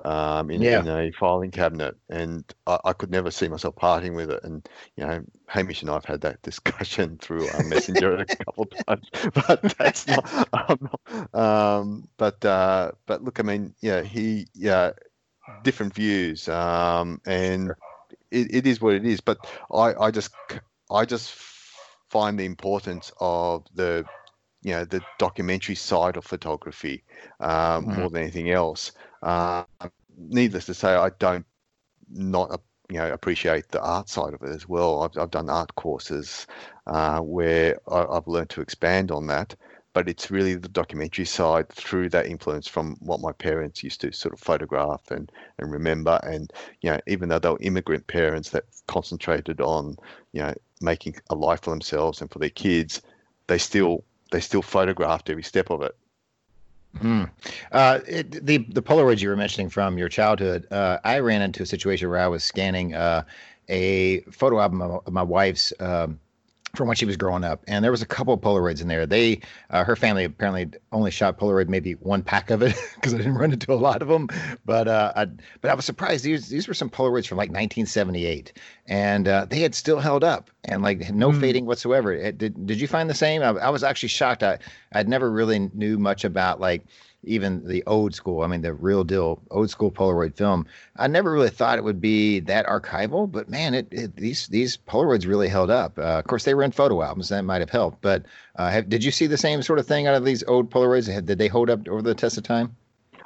um, 0.04 0.50
in, 0.50 0.62
Yeah. 0.62 0.72
in 0.72 0.86
a 0.88 1.10
filing 1.18 1.50
cabinet 1.50 1.94
and 2.10 2.44
I, 2.66 2.78
I 2.86 2.92
could 2.92 3.10
never 3.10 3.30
see 3.30 3.48
myself 3.48 3.76
parting 3.76 4.14
with 4.14 4.30
it 4.30 4.40
and 4.44 4.66
you 4.96 5.04
know 5.06 5.22
hamish 5.48 5.82
and 5.82 5.90
i've 5.90 6.04
had 6.04 6.20
that 6.22 6.42
discussion 6.42 7.18
through 7.18 7.50
uh, 7.50 7.62
messenger 7.62 8.14
a 8.16 8.26
couple 8.44 8.64
of 8.64 8.86
times 8.86 9.08
but 9.46 9.62
that's 9.78 10.06
not 10.08 10.48
um, 10.52 10.90
um, 11.40 12.08
but 12.18 12.44
uh, 12.44 12.92
but 13.06 13.22
look 13.24 13.40
i 13.40 13.42
mean 13.42 13.74
yeah 13.80 14.02
he 14.02 14.46
yeah 14.54 14.92
different 15.62 15.94
views 15.94 16.48
um, 16.48 17.20
and 17.26 17.74
it, 18.36 18.54
it 18.54 18.66
is 18.66 18.80
what 18.80 18.94
it 18.94 19.06
is 19.06 19.20
but 19.20 19.46
I, 19.72 19.94
I 20.06 20.10
just 20.10 20.34
I 20.90 21.04
just 21.04 21.32
find 22.08 22.38
the 22.38 22.44
importance 22.44 23.12
of 23.20 23.64
the 23.74 24.04
you 24.62 24.72
know 24.72 24.84
the 24.84 25.02
documentary 25.18 25.74
side 25.74 26.16
of 26.16 26.24
photography 26.24 27.04
um, 27.40 27.86
Mhm. 27.86 27.96
more 27.96 28.10
than 28.10 28.22
anything 28.22 28.50
else. 28.50 28.92
Uh, 29.22 29.64
needless 30.16 30.66
to 30.66 30.74
say, 30.74 30.94
I 30.94 31.10
don't 31.18 31.46
not 32.08 32.60
you 32.90 32.98
know 32.98 33.12
appreciate 33.12 33.68
the 33.68 33.82
art 33.82 34.08
side 34.08 34.34
of 34.34 34.42
it 34.42 34.50
as 34.50 34.68
well. 34.68 35.02
I've 35.02 35.16
I've 35.18 35.30
done 35.30 35.50
art 35.50 35.74
courses 35.74 36.46
uh, 36.86 37.20
where 37.20 37.78
I, 37.90 38.04
I've 38.04 38.28
learned 38.28 38.50
to 38.50 38.60
expand 38.62 39.10
on 39.10 39.26
that. 39.28 39.56
But 39.96 40.10
it's 40.10 40.30
really 40.30 40.54
the 40.56 40.68
documentary 40.68 41.24
side 41.24 41.70
through 41.70 42.10
that 42.10 42.26
influence 42.26 42.68
from 42.68 42.96
what 43.00 43.22
my 43.22 43.32
parents 43.32 43.82
used 43.82 44.02
to 44.02 44.12
sort 44.12 44.34
of 44.34 44.40
photograph 44.40 45.10
and, 45.10 45.32
and 45.58 45.72
remember. 45.72 46.20
And, 46.22 46.52
you 46.82 46.90
know, 46.90 47.00
even 47.06 47.30
though 47.30 47.38
they 47.38 47.48
were 47.48 47.56
immigrant 47.62 48.06
parents 48.06 48.50
that 48.50 48.64
concentrated 48.88 49.58
on, 49.62 49.96
you 50.32 50.42
know, 50.42 50.52
making 50.82 51.16
a 51.30 51.34
life 51.34 51.62
for 51.62 51.70
themselves 51.70 52.20
and 52.20 52.30
for 52.30 52.38
their 52.38 52.50
kids, 52.50 53.00
they 53.46 53.56
still 53.56 54.04
they 54.32 54.40
still 54.40 54.60
photographed 54.60 55.30
every 55.30 55.42
step 55.42 55.70
of 55.70 55.80
it. 55.80 55.96
Hmm. 57.00 57.24
Uh, 57.72 58.00
it, 58.06 58.44
the 58.44 58.58
the 58.58 58.82
Polaroids 58.82 59.22
you 59.22 59.30
were 59.30 59.36
mentioning 59.36 59.70
from 59.70 59.96
your 59.96 60.10
childhood, 60.10 60.70
uh, 60.70 60.98
I 61.04 61.20
ran 61.20 61.40
into 61.40 61.62
a 61.62 61.66
situation 61.66 62.10
where 62.10 62.20
I 62.20 62.28
was 62.28 62.44
scanning 62.44 62.94
uh, 62.94 63.22
a 63.70 64.20
photo 64.30 64.60
album 64.60 64.82
of, 64.82 65.06
of 65.06 65.12
my 65.14 65.22
wife's 65.22 65.72
um, 65.80 66.20
from 66.76 66.86
when 66.88 66.96
she 66.96 67.04
was 67.06 67.16
growing 67.16 67.44
up, 67.44 67.64
and 67.66 67.84
there 67.84 67.90
was 67.90 68.02
a 68.02 68.06
couple 68.06 68.34
of 68.34 68.40
Polaroids 68.40 68.80
in 68.82 68.88
there. 68.88 69.06
They, 69.06 69.40
uh, 69.70 69.84
her 69.84 69.96
family 69.96 70.24
apparently 70.24 70.78
only 70.92 71.10
shot 71.10 71.38
Polaroid 71.38 71.68
maybe 71.68 71.92
one 71.94 72.22
pack 72.22 72.50
of 72.50 72.62
it 72.62 72.74
because 72.94 73.14
I 73.14 73.16
didn't 73.18 73.34
run 73.34 73.52
into 73.52 73.72
a 73.72 73.74
lot 73.74 74.02
of 74.02 74.08
them. 74.08 74.28
But 74.64 74.88
uh, 74.88 75.12
I, 75.16 75.26
but 75.60 75.70
I 75.70 75.74
was 75.74 75.84
surprised. 75.84 76.24
These 76.24 76.48
these 76.48 76.68
were 76.68 76.74
some 76.74 76.90
Polaroids 76.90 77.26
from 77.26 77.38
like 77.38 77.50
1978, 77.50 78.52
and 78.86 79.26
uh, 79.28 79.46
they 79.48 79.60
had 79.60 79.74
still 79.74 79.98
held 80.00 80.22
up 80.24 80.50
and 80.64 80.82
like 80.82 81.10
no 81.12 81.32
Hmm. 81.32 81.40
fading 81.40 81.66
whatsoever. 81.66 82.12
It, 82.12 82.38
did 82.38 82.66
did 82.66 82.80
you 82.80 82.86
find 82.88 83.08
the 83.10 83.14
same? 83.14 83.42
I, 83.42 83.48
I 83.48 83.70
was 83.70 83.82
actually 83.82 84.10
shocked. 84.10 84.42
I 84.42 84.58
I'd 84.92 85.08
never 85.08 85.30
really 85.30 85.70
knew 85.74 85.98
much 85.98 86.24
about 86.24 86.60
like 86.60 86.84
even 87.26 87.66
the 87.66 87.82
old 87.86 88.14
school. 88.14 88.42
I 88.42 88.46
mean, 88.46 88.62
the 88.62 88.72
real 88.72 89.04
deal 89.04 89.40
old 89.50 89.70
school 89.70 89.90
Polaroid 89.90 90.36
film. 90.36 90.66
I 90.96 91.06
never 91.06 91.30
really 91.30 91.50
thought 91.50 91.78
it 91.78 91.84
would 91.84 92.00
be 92.00 92.40
that 92.40 92.66
archival, 92.66 93.30
but 93.30 93.48
man, 93.48 93.74
it, 93.74 93.88
it 93.90 94.16
these 94.16 94.46
these 94.48 94.76
Polaroids 94.76 95.26
really 95.26 95.48
held 95.48 95.70
up. 95.70 95.98
Uh, 95.98 96.18
of 96.18 96.24
course, 96.24 96.44
they 96.44 96.54
were 96.54 96.62
in 96.62 96.72
photo 96.72 97.02
albums, 97.02 97.28
that 97.28 97.42
might 97.42 97.60
have 97.60 97.70
helped. 97.70 98.00
But 98.00 98.24
uh, 98.56 98.70
have, 98.70 98.88
did 98.88 99.04
you 99.04 99.10
see 99.10 99.26
the 99.26 99.36
same 99.36 99.62
sort 99.62 99.78
of 99.78 99.86
thing 99.86 100.06
out 100.06 100.14
of 100.14 100.24
these 100.24 100.44
old 100.44 100.70
Polaroids? 100.70 101.06
Did 101.26 101.38
they 101.38 101.48
hold 101.48 101.70
up 101.70 101.88
over 101.88 102.02
the 102.02 102.14
test 102.14 102.38
of 102.38 102.44
time? 102.44 102.76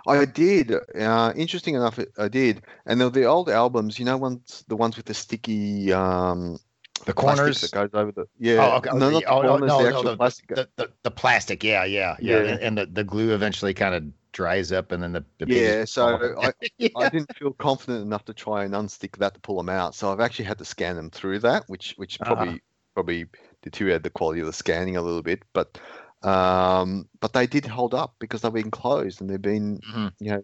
I 0.07 0.25
did. 0.25 0.73
Uh, 0.99 1.33
interesting 1.37 1.75
enough, 1.75 1.99
I 2.19 2.29
did. 2.29 2.63
And 2.87 3.01
the, 3.01 3.25
old 3.25 3.49
albums, 3.49 3.99
you 3.99 4.05
know, 4.05 4.17
ones 4.17 4.65
the 4.69 4.77
ones 4.77 4.97
with 4.97 5.07
the 5.07 5.15
sticky 5.15 5.93
um, 5.93 6.59
The 7.07 7.13
corners. 7.13 7.61
that 7.63 7.73
goes 7.73 7.91
over 7.95 8.13
the 8.13 8.27
yeah. 8.39 8.57
Oh, 8.67 8.77
okay. 8.79 8.91
No, 8.93 9.11
the 9.11 9.25
oh, 9.27 9.43
corners, 9.43 9.69
no, 9.69 9.83
the 9.83 9.91
no, 9.91 10.03
the, 10.03 10.17
plastic. 10.17 10.49
the, 10.49 10.69
the, 10.77 10.91
the 11.03 11.11
plastic. 11.11 11.65
Yeah, 11.65 11.85
yeah, 11.85 12.17
yeah. 12.21 12.43
Yeah. 12.43 12.59
And, 12.61 12.77
the, 12.79 12.87
the 12.87 13.05
glue 13.05 13.33
eventually 13.35 13.73
kind 13.75 13.95
of 13.95 14.05
dries 14.33 14.71
up, 14.71 14.93
and 14.93 15.03
then 15.03 15.13
the, 15.13 15.25
yeah, 15.47 15.85
so. 15.85 16.35
I, 16.43 16.53
Yeah. 16.79 16.89
I 16.97 17.09
didn't 17.09 17.35
feel 17.37 17.53
confident 17.53 18.03
enough 18.03 18.25
to 18.27 18.35
try 18.35 18.65
and 18.65 18.75
unstick 18.75 19.17
that 19.19 19.35
to 19.35 19.41
pull 19.41 19.57
them 19.57 19.69
out. 19.69 19.95
So 19.95 20.13
I've 20.13 20.21
actually 20.21 20.45
had 20.47 20.59
to 20.59 20.65
scan 20.65 20.97
them 20.97 21.11
through 21.11 21.41
that, 21.41 21.65
which 21.69 21.95
which 21.97 22.21
Uh-huh. 22.21 22.35
probably 22.35 22.63
probably 22.95 23.27
deteriorated 23.63 24.03
the 24.03 24.11
quality 24.11 24.41
of 24.41 24.47
the 24.47 24.53
scanning 24.53 24.97
a 24.97 25.03
little 25.03 25.23
bit. 25.23 25.43
But 25.53 25.79
um, 26.23 27.09
but 27.21 27.33
they 27.33 27.47
did 27.47 27.65
hold 27.67 27.95
up 27.95 28.15
because 28.19 28.43
they've 28.43 28.53
been 28.53 28.71
closed 28.71 29.21
and 29.21 29.31
they've 29.31 29.41
been 29.41 29.79
Mhm. 29.81 30.13
you 30.21 30.31
know 30.33 30.43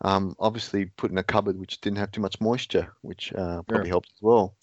um, 0.00 0.34
obviously 0.38 0.86
put 0.86 1.10
in 1.10 1.18
a 1.18 1.22
cupboard 1.22 1.58
which 1.58 1.80
didn't 1.80 1.98
have 1.98 2.10
too 2.10 2.20
much 2.22 2.40
moisture, 2.40 2.92
which 3.02 3.32
uh, 3.34 3.62
probably 3.62 3.88
helped 3.88 4.10
as 4.14 4.22
well. 4.22 4.54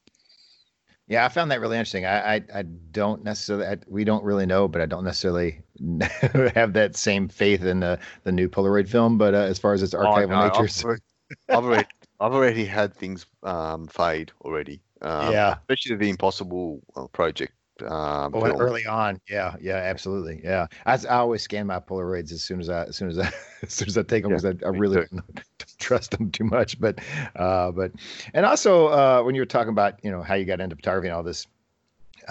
Yeah, 1.08 1.24
I 1.24 1.30
found 1.30 1.52
that 1.52 1.62
really 1.62 1.78
interesting. 1.78 2.06
I 2.06 2.36
I, 2.36 2.42
I 2.54 2.62
don't 2.64 3.24
necessarily 3.24 3.68
I, 3.68 3.78
we 3.88 4.04
don't 4.04 4.24
really 4.24 4.46
know, 4.46 4.68
but 4.68 4.82
I 4.82 4.86
don't 4.88 5.04
necessarily 5.04 5.62
have 6.56 6.74
that 6.74 6.96
same 6.96 7.28
faith 7.28 7.64
in 7.64 7.80
the 7.82 8.00
the 8.24 8.32
new 8.32 8.50
Polaroid 8.50 8.88
film. 8.90 9.18
But 9.18 9.36
uh, 9.36 9.40
as 9.40 9.60
far 9.60 9.74
as 9.74 9.84
its 9.84 9.94
Oh, 9.94 9.98
archival 9.98 10.30
no, 10.30 10.38
nature, 10.38 10.64
I've, 10.64 10.84
already, 10.84 11.02
I've 11.52 11.64
already 11.64 11.88
I've 12.20 12.34
already 12.34 12.66
had 12.66 12.94
things 12.94 13.26
um, 13.44 13.88
fade 13.88 14.32
already. 14.42 14.82
Um, 15.02 15.32
yeah, 15.32 15.56
especially 15.70 15.98
the 15.98 16.10
Impossible 16.10 16.82
uh, 16.96 17.08
project. 17.08 17.54
Um, 17.82 18.32
oh, 18.34 18.42
early 18.58 18.86
on, 18.86 19.20
yeah, 19.30 19.56
yeah, 19.60 19.76
absolutely, 19.76 20.40
yeah. 20.44 20.68
I, 20.86 20.94
I 20.94 21.18
always 21.18 21.42
scan 21.42 21.68
my 21.68 21.80
Polaroids 21.80 22.32
as 22.32 22.42
soon 22.42 22.62
as 22.62 22.70
I 22.70 22.86
as 22.86 22.96
soon 22.96 23.10
as 23.10 23.20
I 23.20 23.26
as 23.64 23.74
soon 23.74 23.90
as 23.90 23.98
I 23.98 24.04
take 24.04 24.24
them 24.24 24.32
Yeah, 24.32 24.38
because 24.38 24.64
I, 24.64 24.68
I 24.68 24.70
really 24.70 24.96
don't, 24.96 25.12
don't 25.12 25.78
trust 25.78 26.12
them 26.12 26.32
too 26.32 26.46
much. 26.46 26.80
But 26.80 27.00
uh, 27.36 27.72
but 27.72 27.92
and 28.34 28.46
also 28.46 28.88
uh, 28.88 29.24
when 29.24 29.36
you 29.36 29.42
were 29.42 29.46
talking 29.46 29.72
about 29.72 30.04
you 30.04 30.12
know 30.12 30.22
how 30.22 30.36
you 30.36 30.46
got 30.46 30.62
into 30.62 30.76
photography 30.78 31.10
and 31.10 31.18
all 31.18 31.24
this, 31.24 31.48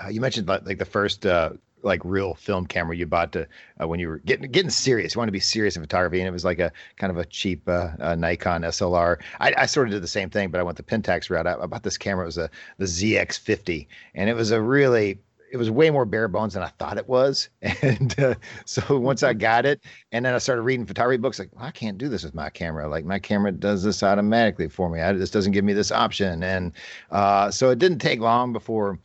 uh, 0.03 0.09
you 0.09 0.21
mentioned 0.21 0.49
like, 0.49 0.65
like 0.65 0.79
the 0.79 0.87
first 0.87 1.27
uh, 1.27 1.51
like 1.85 2.01
real 2.05 2.35
film 2.35 2.67
camera 2.67 2.97
you 2.97 3.07
bought 3.07 3.33
to 3.33 3.47
uh, 3.81 3.87
when 3.87 4.01
you 4.01 4.09
were 4.09 4.19
getting 4.21 4.51
getting 4.51 4.71
serious. 4.71 5.15
You 5.15 5.19
want 5.19 5.29
to 5.29 5.33
be 5.33 5.41
serious 5.41 5.77
in 5.77 5.83
photography, 5.83 6.21
and 6.21 6.27
it 6.27 6.33
was 6.33 6.45
like 6.45 6.59
a 6.59 6.73
kind 6.97 7.11
of 7.11 7.19
a 7.19 7.27
cheap 7.27 7.69
uh, 7.69 7.91
uh, 8.01 8.15
Nikon 8.15 8.63
SLR. 8.63 9.21
I, 9.41 9.55
I 9.59 9.67
sort 9.67 9.89
of 9.89 9.93
did 9.93 10.03
the 10.03 10.09
same 10.09 10.31
thing, 10.31 10.51
but 10.51 10.59
I 10.59 10.63
went 10.63 10.79
the 10.79 10.83
Pentax 10.83 11.31
route. 11.31 11.47
I, 11.47 11.55
I 11.55 11.67
bought 11.67 11.83
this 11.83 11.99
camera. 11.99 12.25
It 12.25 12.27
was 12.27 12.39
a 12.39 12.51
the 12.79 12.87
ZX50, 12.87 13.87
and 14.15 14.31
it 14.31 14.35
was 14.35 14.51
a 14.51 14.61
really 14.61 15.19
it 15.55 15.57
was 15.57 15.71
way 15.71 15.89
more 15.89 16.05
bare 16.05 16.27
bones 16.27 16.55
than 16.55 16.65
I 16.65 16.69
thought 16.81 16.99
it 16.99 17.09
was. 17.09 17.49
And 17.81 18.19
uh, 18.19 18.35
so 18.65 18.99
once 18.99 19.23
I 19.23 19.35
got 19.35 19.65
it, 19.65 19.85
and 20.11 20.25
then 20.25 20.35
I 20.35 20.39
started 20.39 20.63
reading 20.63 20.85
photography 20.85 21.19
books, 21.19 21.39
like 21.39 21.51
well, 21.55 21.65
I 21.65 21.71
can't 21.71 21.97
do 21.97 22.09
this 22.09 22.25
with 22.25 22.35
my 22.35 22.51
camera. 22.51 22.89
Like 22.89 23.05
my 23.05 23.21
camera 23.21 23.53
does 23.53 23.85
this 23.85 24.03
automatically 24.03 24.69
for 24.69 24.91
me. 24.91 25.01
I, 25.01 25.13
this 25.13 25.31
doesn't 25.31 25.53
give 25.53 25.65
me 25.65 25.73
this 25.73 25.93
option. 25.93 26.43
And 26.43 26.73
uh, 27.13 27.53
so 27.53 27.71
it 27.71 27.79
didn't 27.79 28.01
take 28.01 28.19
long 28.19 28.53
before. 28.53 28.99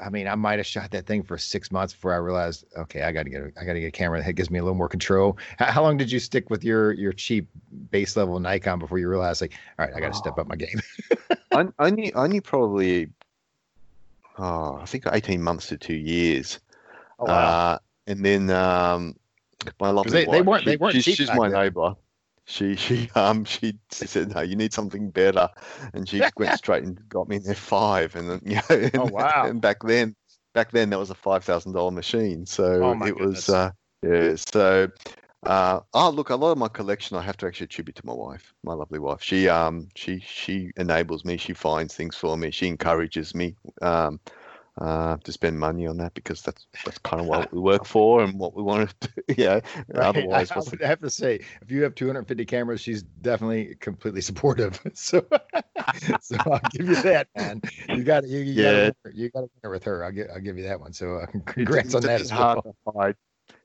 I 0.00 0.10
mean, 0.10 0.28
I 0.28 0.36
might 0.36 0.58
have 0.60 0.66
shot 0.66 0.92
that 0.92 1.06
thing 1.06 1.24
for 1.24 1.38
six 1.38 1.72
months 1.72 1.92
before 1.94 2.12
I 2.12 2.18
realized, 2.18 2.66
okay, 2.76 3.02
I 3.02 3.10
got 3.10 3.24
to 3.24 3.30
get, 3.30 3.40
a, 3.40 3.52
I 3.60 3.64
got 3.64 3.72
to 3.72 3.80
get 3.80 3.86
a 3.86 3.90
camera 3.90 4.22
that 4.22 4.32
gives 4.34 4.50
me 4.50 4.60
a 4.60 4.62
little 4.62 4.76
more 4.76 4.88
control. 4.88 5.38
How, 5.58 5.66
how 5.72 5.82
long 5.82 5.96
did 5.96 6.12
you 6.12 6.20
stick 6.20 6.50
with 6.50 6.62
your 6.62 6.92
your 6.92 7.12
cheap 7.12 7.48
base 7.90 8.16
level 8.16 8.38
Nikon 8.38 8.78
before 8.78 9.00
you 9.00 9.08
realized, 9.08 9.40
like, 9.40 9.54
all 9.78 9.86
right, 9.86 9.94
I 9.96 9.98
got 9.98 10.12
to 10.12 10.18
step 10.18 10.38
up 10.38 10.46
my 10.46 10.56
game? 10.56 10.80
on- 11.52 11.74
only 11.80 12.14
only 12.14 12.40
probably 12.40 13.08
oh, 14.38 14.78
I 14.80 14.84
think 14.86 15.04
18 15.10 15.42
months 15.42 15.68
to 15.68 15.76
two 15.78 15.94
years. 15.94 16.60
Oh, 17.18 17.26
Uh, 17.26 17.78
and 18.06 18.24
then 18.24 18.50
um, 18.50 19.16
my 19.80 19.90
lovely 19.90 20.24
they- 20.24 20.30
they 20.30 20.42
weren't- 20.42 20.64
she- 20.64 20.70
they 20.70 20.76
weren't 20.76 20.94
she's, 20.94 21.04
cheap 21.04 21.16
she's 21.16 21.32
my 21.32 21.48
neighbor. 21.48 21.94
She 22.48 22.76
she 22.76 23.10
um 23.16 23.44
she, 23.44 23.76
she 23.90 24.06
said 24.06 24.32
no, 24.32 24.40
you 24.40 24.54
need 24.54 24.72
something 24.72 25.10
better, 25.10 25.48
and 25.94 26.08
she 26.08 26.22
went 26.36 26.52
straight 26.58 26.84
and 26.84 26.96
got 27.08 27.28
me 27.28 27.36
in 27.36 27.42
F5, 27.42 28.14
and 28.14 28.30
then 28.30 28.40
you 28.46 28.54
know, 28.56 28.62
and, 28.70 28.96
Oh, 28.98 29.06
wow. 29.06 29.46
and 29.46 29.60
back 29.60 29.82
then 29.82 30.14
back 30.54 30.70
then 30.70 30.90
that 30.90 30.98
was 30.98 31.10
a 31.10 31.14
five 31.16 31.42
thousand 31.42 31.72
dollar 31.72 31.90
machine, 31.90 32.46
so 32.46 32.82
Oh, 32.84 32.92
it 32.92 33.16
goodness. 33.16 33.48
was 33.48 33.48
uh 33.48 33.70
yeah 34.02 34.36
so. 34.36 34.88
Uh, 35.44 35.80
oh 35.94 36.10
look, 36.10 36.30
a 36.30 36.34
lot 36.36 36.50
of 36.50 36.58
my 36.58 36.68
collection 36.68 37.16
I 37.16 37.22
have 37.22 37.36
to 37.38 37.46
actually 37.46 37.66
attribute 37.66 37.94
to 37.96 38.06
my 38.06 38.12
wife, 38.14 38.52
my 38.64 38.72
lovely 38.74 38.98
wife. 38.98 39.22
She 39.22 39.48
um 39.48 39.88
she 39.94 40.18
she 40.20 40.72
enables 40.76 41.24
me. 41.24 41.36
She 41.36 41.52
finds 41.52 41.94
things 41.94 42.16
for 42.16 42.36
me. 42.36 42.50
She 42.50 42.66
encourages 42.66 43.34
me. 43.34 43.56
Um, 43.82 44.20
uh, 44.80 45.16
to 45.18 45.32
spend 45.32 45.58
money 45.58 45.86
on 45.86 45.96
that 45.98 46.14
because 46.14 46.42
that's 46.42 46.66
that's 46.84 46.98
kind 46.98 47.20
of 47.20 47.26
what 47.26 47.52
we 47.52 47.60
work 47.60 47.84
for 47.86 48.22
and 48.22 48.38
what 48.38 48.54
we 48.56 48.62
want 48.62 48.88
to 49.00 49.08
do. 49.28 49.34
Yeah. 49.42 49.60
Right. 49.88 50.06
Otherwise, 50.06 50.52
I, 50.52 50.56
I 50.56 50.60
would 50.60 50.80
have 50.82 51.00
to 51.00 51.10
say, 51.10 51.40
if 51.62 51.70
you 51.70 51.82
have 51.82 51.94
250 51.94 52.44
cameras, 52.44 52.80
she's 52.80 53.02
definitely 53.02 53.76
completely 53.76 54.20
supportive. 54.20 54.80
So, 54.94 55.26
so 56.20 56.36
I'll 56.46 56.60
give 56.68 56.88
you 56.88 56.96
that, 56.96 57.28
man. 57.36 57.62
You 57.92 58.04
got 58.04 58.26
you, 58.28 58.40
you 58.40 58.54
Yeah. 58.54 58.90
got 59.04 59.14
you 59.14 59.30
got 59.30 59.44
to 59.62 59.70
with 59.70 59.84
her. 59.84 60.04
I'll 60.04 60.12
give 60.12 60.28
I'll 60.32 60.40
give 60.40 60.58
you 60.58 60.64
that 60.64 60.80
one. 60.80 60.92
So, 60.92 61.16
uh, 61.16 61.26
It's- 61.26 61.44
congrats 61.46 61.94
on 61.94 62.04
it's 62.04 62.06
that 62.06 62.22
as 62.22 62.30
hard 62.30 62.62
well. 62.62 62.64
to 62.64 62.72
hide. 62.86 63.16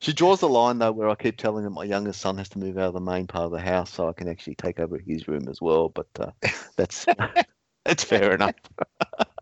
She 0.01 0.13
draws 0.13 0.39
the 0.39 0.49
line 0.49 0.79
though, 0.79 0.91
where 0.91 1.09
I 1.09 1.15
keep 1.15 1.37
telling 1.37 1.63
her 1.63 1.69
my 1.69 1.83
youngest 1.83 2.21
son 2.21 2.37
has 2.39 2.49
to 2.49 2.59
move 2.59 2.77
out 2.77 2.87
of 2.87 2.93
the 2.95 2.99
main 2.99 3.27
part 3.27 3.45
of 3.45 3.51
the 3.51 3.61
house 3.61 3.91
so 3.93 4.09
I 4.09 4.13
can 4.13 4.27
actually 4.27 4.55
take 4.55 4.79
over 4.79 4.97
his 4.97 5.27
room 5.27 5.47
as 5.47 5.61
well. 5.61 5.89
But 5.89 6.07
uh, 6.19 6.31
that's 6.75 7.05
that's 7.85 8.03
fair 8.03 8.33
enough. 8.33 8.55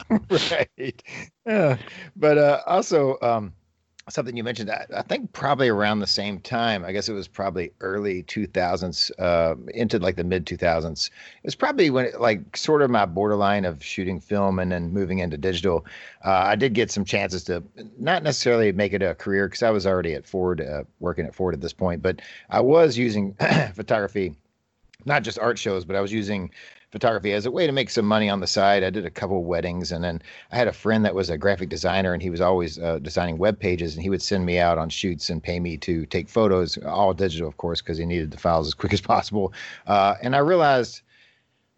right. 0.51 1.03
Yeah. 1.45 1.77
But 2.15 2.37
uh, 2.37 2.61
also, 2.65 3.17
um, 3.21 3.53
something 4.09 4.35
you 4.35 4.43
mentioned, 4.43 4.71
I, 4.71 4.85
I 4.95 5.01
think 5.01 5.31
probably 5.33 5.69
around 5.69 5.99
the 5.99 6.07
same 6.07 6.39
time, 6.39 6.83
I 6.83 6.91
guess 6.91 7.09
it 7.09 7.13
was 7.13 7.27
probably 7.27 7.71
early 7.81 8.23
2000s, 8.23 9.11
uh, 9.19 9.55
into 9.73 9.99
like 9.99 10.15
the 10.15 10.23
mid 10.23 10.45
2000s. 10.45 11.07
It 11.07 11.11
was 11.43 11.55
probably 11.55 11.89
when, 11.89 12.05
it, 12.05 12.19
like, 12.19 12.57
sort 12.57 12.81
of 12.81 12.89
my 12.89 13.05
borderline 13.05 13.65
of 13.65 13.83
shooting 13.83 14.19
film 14.19 14.59
and 14.59 14.71
then 14.71 14.91
moving 14.91 15.19
into 15.19 15.37
digital. 15.37 15.85
Uh, 16.25 16.43
I 16.45 16.55
did 16.55 16.73
get 16.73 16.91
some 16.91 17.05
chances 17.05 17.43
to 17.45 17.63
not 17.97 18.23
necessarily 18.23 18.71
make 18.71 18.93
it 18.93 19.01
a 19.01 19.15
career 19.15 19.47
because 19.47 19.63
I 19.63 19.69
was 19.69 19.85
already 19.85 20.13
at 20.13 20.25
Ford, 20.25 20.61
uh, 20.61 20.83
working 20.99 21.25
at 21.25 21.35
Ford 21.35 21.53
at 21.53 21.61
this 21.61 21.73
point, 21.73 22.01
but 22.01 22.21
I 22.49 22.61
was 22.61 22.97
using 22.97 23.33
photography, 23.75 24.35
not 25.05 25.23
just 25.23 25.39
art 25.39 25.57
shows, 25.57 25.85
but 25.85 25.95
I 25.95 26.01
was 26.01 26.11
using 26.11 26.51
photography 26.91 27.33
as 27.33 27.45
a 27.45 27.51
way 27.51 27.67
to 27.67 27.71
make 27.71 27.89
some 27.89 28.05
money 28.05 28.29
on 28.29 28.39
the 28.39 28.47
side. 28.47 28.83
I 28.83 28.89
did 28.89 29.05
a 29.05 29.11
couple 29.11 29.43
weddings, 29.43 29.91
and 29.91 30.03
then 30.03 30.21
I 30.51 30.57
had 30.57 30.67
a 30.67 30.73
friend 30.73 31.05
that 31.05 31.15
was 31.15 31.29
a 31.29 31.37
graphic 31.37 31.69
designer, 31.69 32.13
and 32.13 32.21
he 32.21 32.29
was 32.29 32.41
always 32.41 32.79
uh, 32.79 32.99
designing 32.99 33.37
web 33.37 33.59
pages, 33.59 33.93
and 33.93 34.03
he 34.03 34.09
would 34.09 34.21
send 34.21 34.45
me 34.45 34.59
out 34.59 34.77
on 34.77 34.89
shoots 34.89 35.29
and 35.29 35.41
pay 35.41 35.59
me 35.59 35.77
to 35.77 36.05
take 36.07 36.29
photos, 36.29 36.77
all 36.79 37.13
digital, 37.13 37.47
of 37.47 37.57
course, 37.57 37.81
because 37.81 37.97
he 37.97 38.05
needed 38.05 38.31
the 38.31 38.37
files 38.37 38.67
as 38.67 38.73
quick 38.75 38.93
as 38.93 39.01
possible. 39.01 39.53
Uh, 39.87 40.15
and 40.21 40.35
I 40.35 40.39
realized 40.39 41.01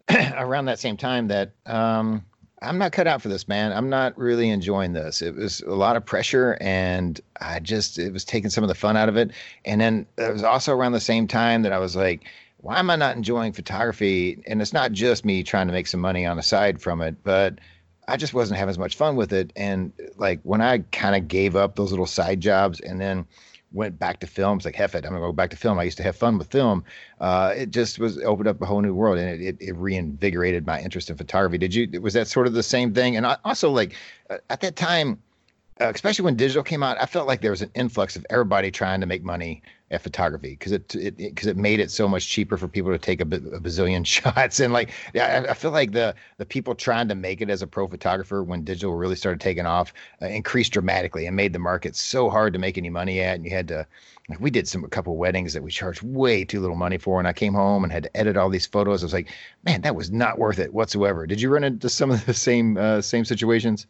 around 0.36 0.64
that 0.66 0.78
same 0.78 0.96
time 0.96 1.28
that 1.28 1.52
um, 1.66 2.24
I'm 2.62 2.78
not 2.78 2.92
cut 2.92 3.06
out 3.06 3.20
for 3.20 3.28
this, 3.28 3.48
man. 3.48 3.72
I'm 3.72 3.90
not 3.90 4.16
really 4.16 4.48
enjoying 4.48 4.92
this. 4.92 5.20
It 5.20 5.34
was 5.34 5.60
a 5.62 5.74
lot 5.74 5.96
of 5.96 6.06
pressure, 6.06 6.56
and 6.60 7.20
I 7.40 7.60
just 7.60 7.98
it 7.98 8.12
was 8.12 8.24
taking 8.24 8.50
some 8.50 8.64
of 8.64 8.68
the 8.68 8.74
fun 8.74 8.96
out 8.96 9.08
of 9.08 9.16
it. 9.16 9.32
And 9.64 9.80
then 9.80 10.06
it 10.16 10.32
was 10.32 10.44
also 10.44 10.72
around 10.72 10.92
the 10.92 11.00
same 11.00 11.26
time 11.26 11.62
that 11.62 11.72
I 11.72 11.78
was 11.78 11.96
like, 11.96 12.24
why 12.62 12.78
am 12.78 12.90
I 12.90 12.96
not 12.96 13.16
enjoying 13.16 13.52
photography? 13.52 14.40
And 14.46 14.62
it's 14.62 14.72
not 14.72 14.92
just 14.92 15.24
me 15.24 15.42
trying 15.42 15.66
to 15.66 15.72
make 15.72 15.88
some 15.88 16.00
money 16.00 16.24
on 16.24 16.36
the 16.36 16.44
side 16.44 16.80
from 16.80 17.02
it, 17.02 17.16
but 17.24 17.58
I 18.06 18.16
just 18.16 18.34
wasn't 18.34 18.58
having 18.58 18.70
as 18.70 18.78
much 18.78 18.96
fun 18.96 19.16
with 19.16 19.32
it. 19.32 19.52
And 19.56 19.92
like 20.16 20.40
when 20.44 20.60
I 20.60 20.78
kind 20.92 21.16
of 21.16 21.26
gave 21.26 21.56
up 21.56 21.74
those 21.74 21.90
little 21.90 22.06
side 22.06 22.40
jobs 22.40 22.78
and 22.78 23.00
then 23.00 23.26
went 23.72 23.98
back 23.98 24.20
to 24.20 24.28
film, 24.28 24.58
it's 24.58 24.64
like, 24.64 24.76
heck 24.76 24.94
it, 24.94 25.04
I'm 25.04 25.10
gonna 25.10 25.20
go 25.20 25.32
back 25.32 25.50
to 25.50 25.56
film. 25.56 25.76
I 25.76 25.82
used 25.82 25.96
to 25.96 26.04
have 26.04 26.14
fun 26.14 26.38
with 26.38 26.52
film. 26.52 26.84
Uh, 27.20 27.52
it 27.56 27.72
just 27.72 27.98
was 27.98 28.16
opened 28.18 28.46
up 28.46 28.62
a 28.62 28.66
whole 28.66 28.80
new 28.80 28.94
world 28.94 29.18
and 29.18 29.28
it, 29.28 29.40
it, 29.40 29.56
it 29.60 29.76
reinvigorated 29.76 30.64
my 30.64 30.80
interest 30.80 31.10
in 31.10 31.16
photography. 31.16 31.58
Did 31.58 31.74
you, 31.74 32.00
was 32.00 32.14
that 32.14 32.28
sort 32.28 32.46
of 32.46 32.52
the 32.52 32.62
same 32.62 32.94
thing? 32.94 33.16
And 33.16 33.26
I, 33.26 33.38
also 33.44 33.70
like 33.70 33.94
uh, 34.30 34.38
at 34.50 34.60
that 34.60 34.76
time, 34.76 35.20
uh, 35.80 35.90
especially 35.92 36.24
when 36.24 36.36
digital 36.36 36.62
came 36.62 36.84
out, 36.84 36.96
I 37.00 37.06
felt 37.06 37.26
like 37.26 37.40
there 37.40 37.50
was 37.50 37.62
an 37.62 37.72
influx 37.74 38.14
of 38.14 38.24
everybody 38.30 38.70
trying 38.70 39.00
to 39.00 39.06
make 39.06 39.24
money 39.24 39.62
at 39.92 40.00
photography 40.00 40.50
because 40.50 40.72
it 40.72 40.88
because 40.88 41.46
it, 41.46 41.50
it 41.50 41.56
made 41.56 41.78
it 41.78 41.90
so 41.90 42.08
much 42.08 42.26
cheaper 42.26 42.56
for 42.56 42.66
people 42.66 42.90
to 42.90 42.98
take 42.98 43.20
a, 43.20 43.24
bazillion 43.26 44.04
shots. 44.06 44.58
And 44.58 44.72
like 44.72 44.90
I, 45.14 45.44
I 45.50 45.54
feel 45.54 45.70
like 45.70 45.92
the 45.92 46.14
the 46.38 46.46
people 46.46 46.74
trying 46.74 47.08
to 47.08 47.14
make 47.14 47.40
it 47.40 47.50
as 47.50 47.62
a 47.62 47.66
pro 47.66 47.86
photographer 47.86 48.42
when 48.42 48.64
digital 48.64 48.94
really 48.94 49.14
started 49.14 49.40
taking 49.40 49.66
off 49.66 49.92
uh, 50.22 50.26
increased 50.26 50.72
dramatically 50.72 51.26
and 51.26 51.36
made 51.36 51.52
the 51.52 51.58
market 51.58 51.94
so 51.94 52.30
hard 52.30 52.54
to 52.54 52.58
make 52.58 52.78
any 52.78 52.90
money 52.90 53.20
at. 53.20 53.36
And 53.36 53.44
you 53.44 53.50
had 53.50 53.68
to 53.68 53.86
like 54.28 54.40
we 54.40 54.50
did 54.50 54.66
some 54.66 54.82
a 54.82 54.88
couple 54.88 55.16
weddings 55.16 55.52
that 55.52 55.62
we 55.62 55.70
charged 55.70 56.02
way 56.02 56.44
too 56.44 56.60
little 56.60 56.76
money 56.76 56.96
for. 56.96 57.18
And 57.18 57.28
I 57.28 57.34
came 57.34 57.52
home 57.52 57.84
and 57.84 57.92
had 57.92 58.04
to 58.04 58.16
edit 58.16 58.38
all 58.38 58.48
these 58.48 58.66
photos. 58.66 59.02
I 59.02 59.06
was 59.06 59.12
like 59.12 59.28
man 59.62 59.82
that 59.82 59.94
was 59.94 60.10
not 60.10 60.38
worth 60.38 60.58
it 60.58 60.72
whatsoever. 60.72 61.26
Did 61.26 61.40
you 61.40 61.50
run 61.50 61.64
into 61.64 61.90
some 61.90 62.10
of 62.10 62.24
the 62.24 62.34
same 62.34 62.78
uh, 62.78 63.02
same 63.02 63.26
situations 63.26 63.86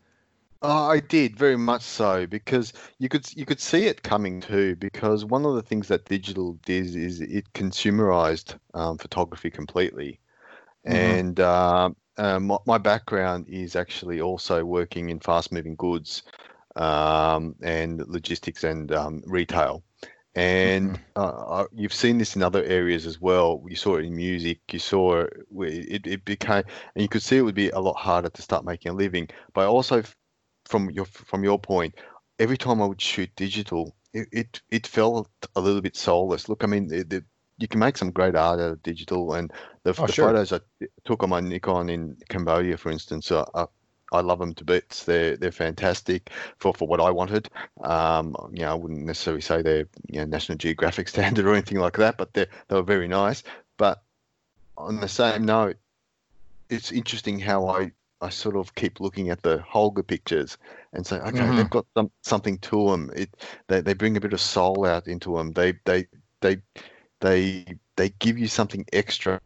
Oh, 0.63 0.85
I 0.91 1.01
did 1.01 1.37
very 1.37 1.57
much 1.57 1.83
so 1.83 2.27
because 2.27 2.73
you 2.99 3.09
could 3.09 3.27
you 3.37 3.45
could 3.45 3.61
see 3.61 3.87
it 3.87 4.03
coming 4.03 4.41
too. 4.41 4.77
Because 4.77 5.25
one 5.25 5.45
of 5.45 5.55
the 5.57 5.63
things 5.63 5.89
that 5.89 6.05
digital 6.07 6.55
did 6.65 6.95
is 6.97 7.21
it 7.21 7.53
consumerized 7.53 8.59
um, 8.75 8.97
photography 8.99 9.51
completely, 9.51 10.21
Mhm. 10.89 11.23
and 11.23 11.41
uh, 11.41 11.91
uh, 12.19 12.41
my, 12.41 12.59
my 12.67 12.79
background 12.79 13.47
is 13.49 13.77
actually 13.77 14.21
also 14.21 14.65
working 14.65 15.11
in 15.11 15.21
fast-moving 15.21 15.77
goods 15.77 16.23
um, 16.77 17.55
and 17.63 18.07
logistics 18.09 18.65
and 18.65 18.93
um, 18.93 19.23
retail. 19.27 19.83
And 20.35 20.99
uh, 21.17 21.21
uh, 21.29 21.67
you've 21.73 21.93
seen 21.95 22.19
this 22.19 22.37
in 22.37 22.43
other 22.43 22.65
areas 22.65 23.07
as 23.07 23.21
well. 23.21 23.65
You 23.69 23.77
saw 23.77 23.97
it 23.97 24.05
in 24.07 24.17
music. 24.17 24.61
You 24.73 24.79
saw 24.79 25.23
it, 25.23 25.33
it, 25.61 26.07
it 26.07 26.25
became, 26.25 26.65
and 26.95 27.03
you 27.03 27.09
could 27.09 27.23
see 27.23 27.37
it 27.39 27.43
would 27.43 27.55
be 27.55 27.71
a 27.71 27.81
lot 27.81 27.97
harder 27.97 28.31
to 28.31 28.43
start 28.43 28.65
making 28.65 28.93
a 28.93 28.95
living. 28.95 29.29
But 29.55 29.69
also, 29.69 29.99
f- 30.01 30.17
from 30.73 30.91
your 30.91 31.05
from 31.05 31.45
your 31.45 31.59
point, 31.59 31.95
every 32.39 32.57
time 32.57 32.81
I 32.81 32.87
would 32.87 33.01
shoot 33.01 33.31
digital, 33.37 33.95
it 34.15 34.27
it, 34.33 34.63
it 34.71 34.87
felt 34.87 35.29
a 35.55 35.61
little 35.61 35.83
bit 35.83 35.97
soulless. 35.97 36.49
Look, 36.49 36.65
I 36.65 36.67
mean, 36.67 36.89
the, 36.89 37.03
the, 37.05 37.25
you 37.59 37.69
can 37.69 37.79
make 37.79 37.99
some 37.99 38.11
great 38.11 38.35
art 38.35 38.59
out 38.59 38.73
of 38.73 38.83
digital, 38.83 39.35
and 39.35 39.53
the, 39.85 39.95
Oh, 39.99 40.07
the 40.07 40.13
sure. 40.13 40.29
photos 40.29 40.53
I 40.53 40.61
took 41.05 41.23
on 41.23 41.29
my 41.29 41.41
Nikon 41.41 41.91
in 41.91 42.17
Cambodia, 42.31 42.79
for 42.79 42.91
instance, 42.91 43.31
are, 43.31 43.47
are 43.53 43.69
I 44.13 44.21
love 44.21 44.39
them 44.39 44.55
to 44.55 44.65
bits. 44.65 45.05
They're 45.05 45.37
they're 45.37 45.53
fantastic 45.53 46.31
for, 46.59 46.73
for 46.73 46.89
what 46.89 47.01
I 47.01 47.11
wanted. 47.11 47.51
Um, 47.83 48.35
you 48.53 48.63
know, 48.63 48.73
I 48.73 48.75
wouldn't 48.75 49.05
necessarily 49.05 49.43
say 49.43 49.61
they're 49.61 49.89
you 50.09 50.21
know 50.21 50.25
National 50.25 50.57
Geographic 50.57 51.09
standard 51.15 51.45
or 51.45 51.53
anything 51.53 51.81
like 51.81 51.99
that, 51.99 52.17
but 52.17 52.33
they 52.33 52.47
they 52.69 52.77
were 52.77 52.83
very 52.83 53.09
nice. 53.09 53.43
But 53.77 54.03
on 54.79 55.01
the 55.01 55.09
same 55.09 55.45
note, 55.45 55.77
it's 56.71 56.93
interesting 56.93 57.39
how 57.39 57.69
I 57.69 57.93
I 58.23 58.29
sort 58.29 58.57
of 58.57 58.75
keep 58.75 59.01
looking 59.01 59.31
at 59.31 59.43
the 59.43 59.59
Holger 59.63 60.03
pictures 60.03 60.57
and 60.93 61.05
say, 61.05 61.17
okay, 61.19 61.41
Mhm. 61.41 61.57
they've 61.57 61.71
got 61.71 61.87
some, 61.97 62.11
something 62.23 62.59
to 62.59 62.91
them. 62.91 63.11
It 63.15 63.31
they, 63.67 63.81
they 63.81 63.95
bring 63.95 64.17
a 64.17 64.21
bit 64.21 64.33
of 64.33 64.41
soul 64.41 64.87
out 64.87 65.09
into 65.09 65.37
them. 65.37 65.53
They 65.53 65.75
they 65.85 66.07
they 66.41 66.59
they 67.21 67.67
they 67.97 68.11
give 68.21 68.39
you 68.39 68.47
something 68.47 68.87
extra, 68.93 69.41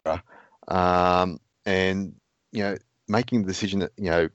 um, 0.68 1.40
and 1.64 2.14
you 2.52 2.62
know 2.62 2.76
making 3.08 3.42
the 3.42 3.48
decision 3.48 3.80
that 3.80 3.92
you 3.96 4.10
know 4.10 4.28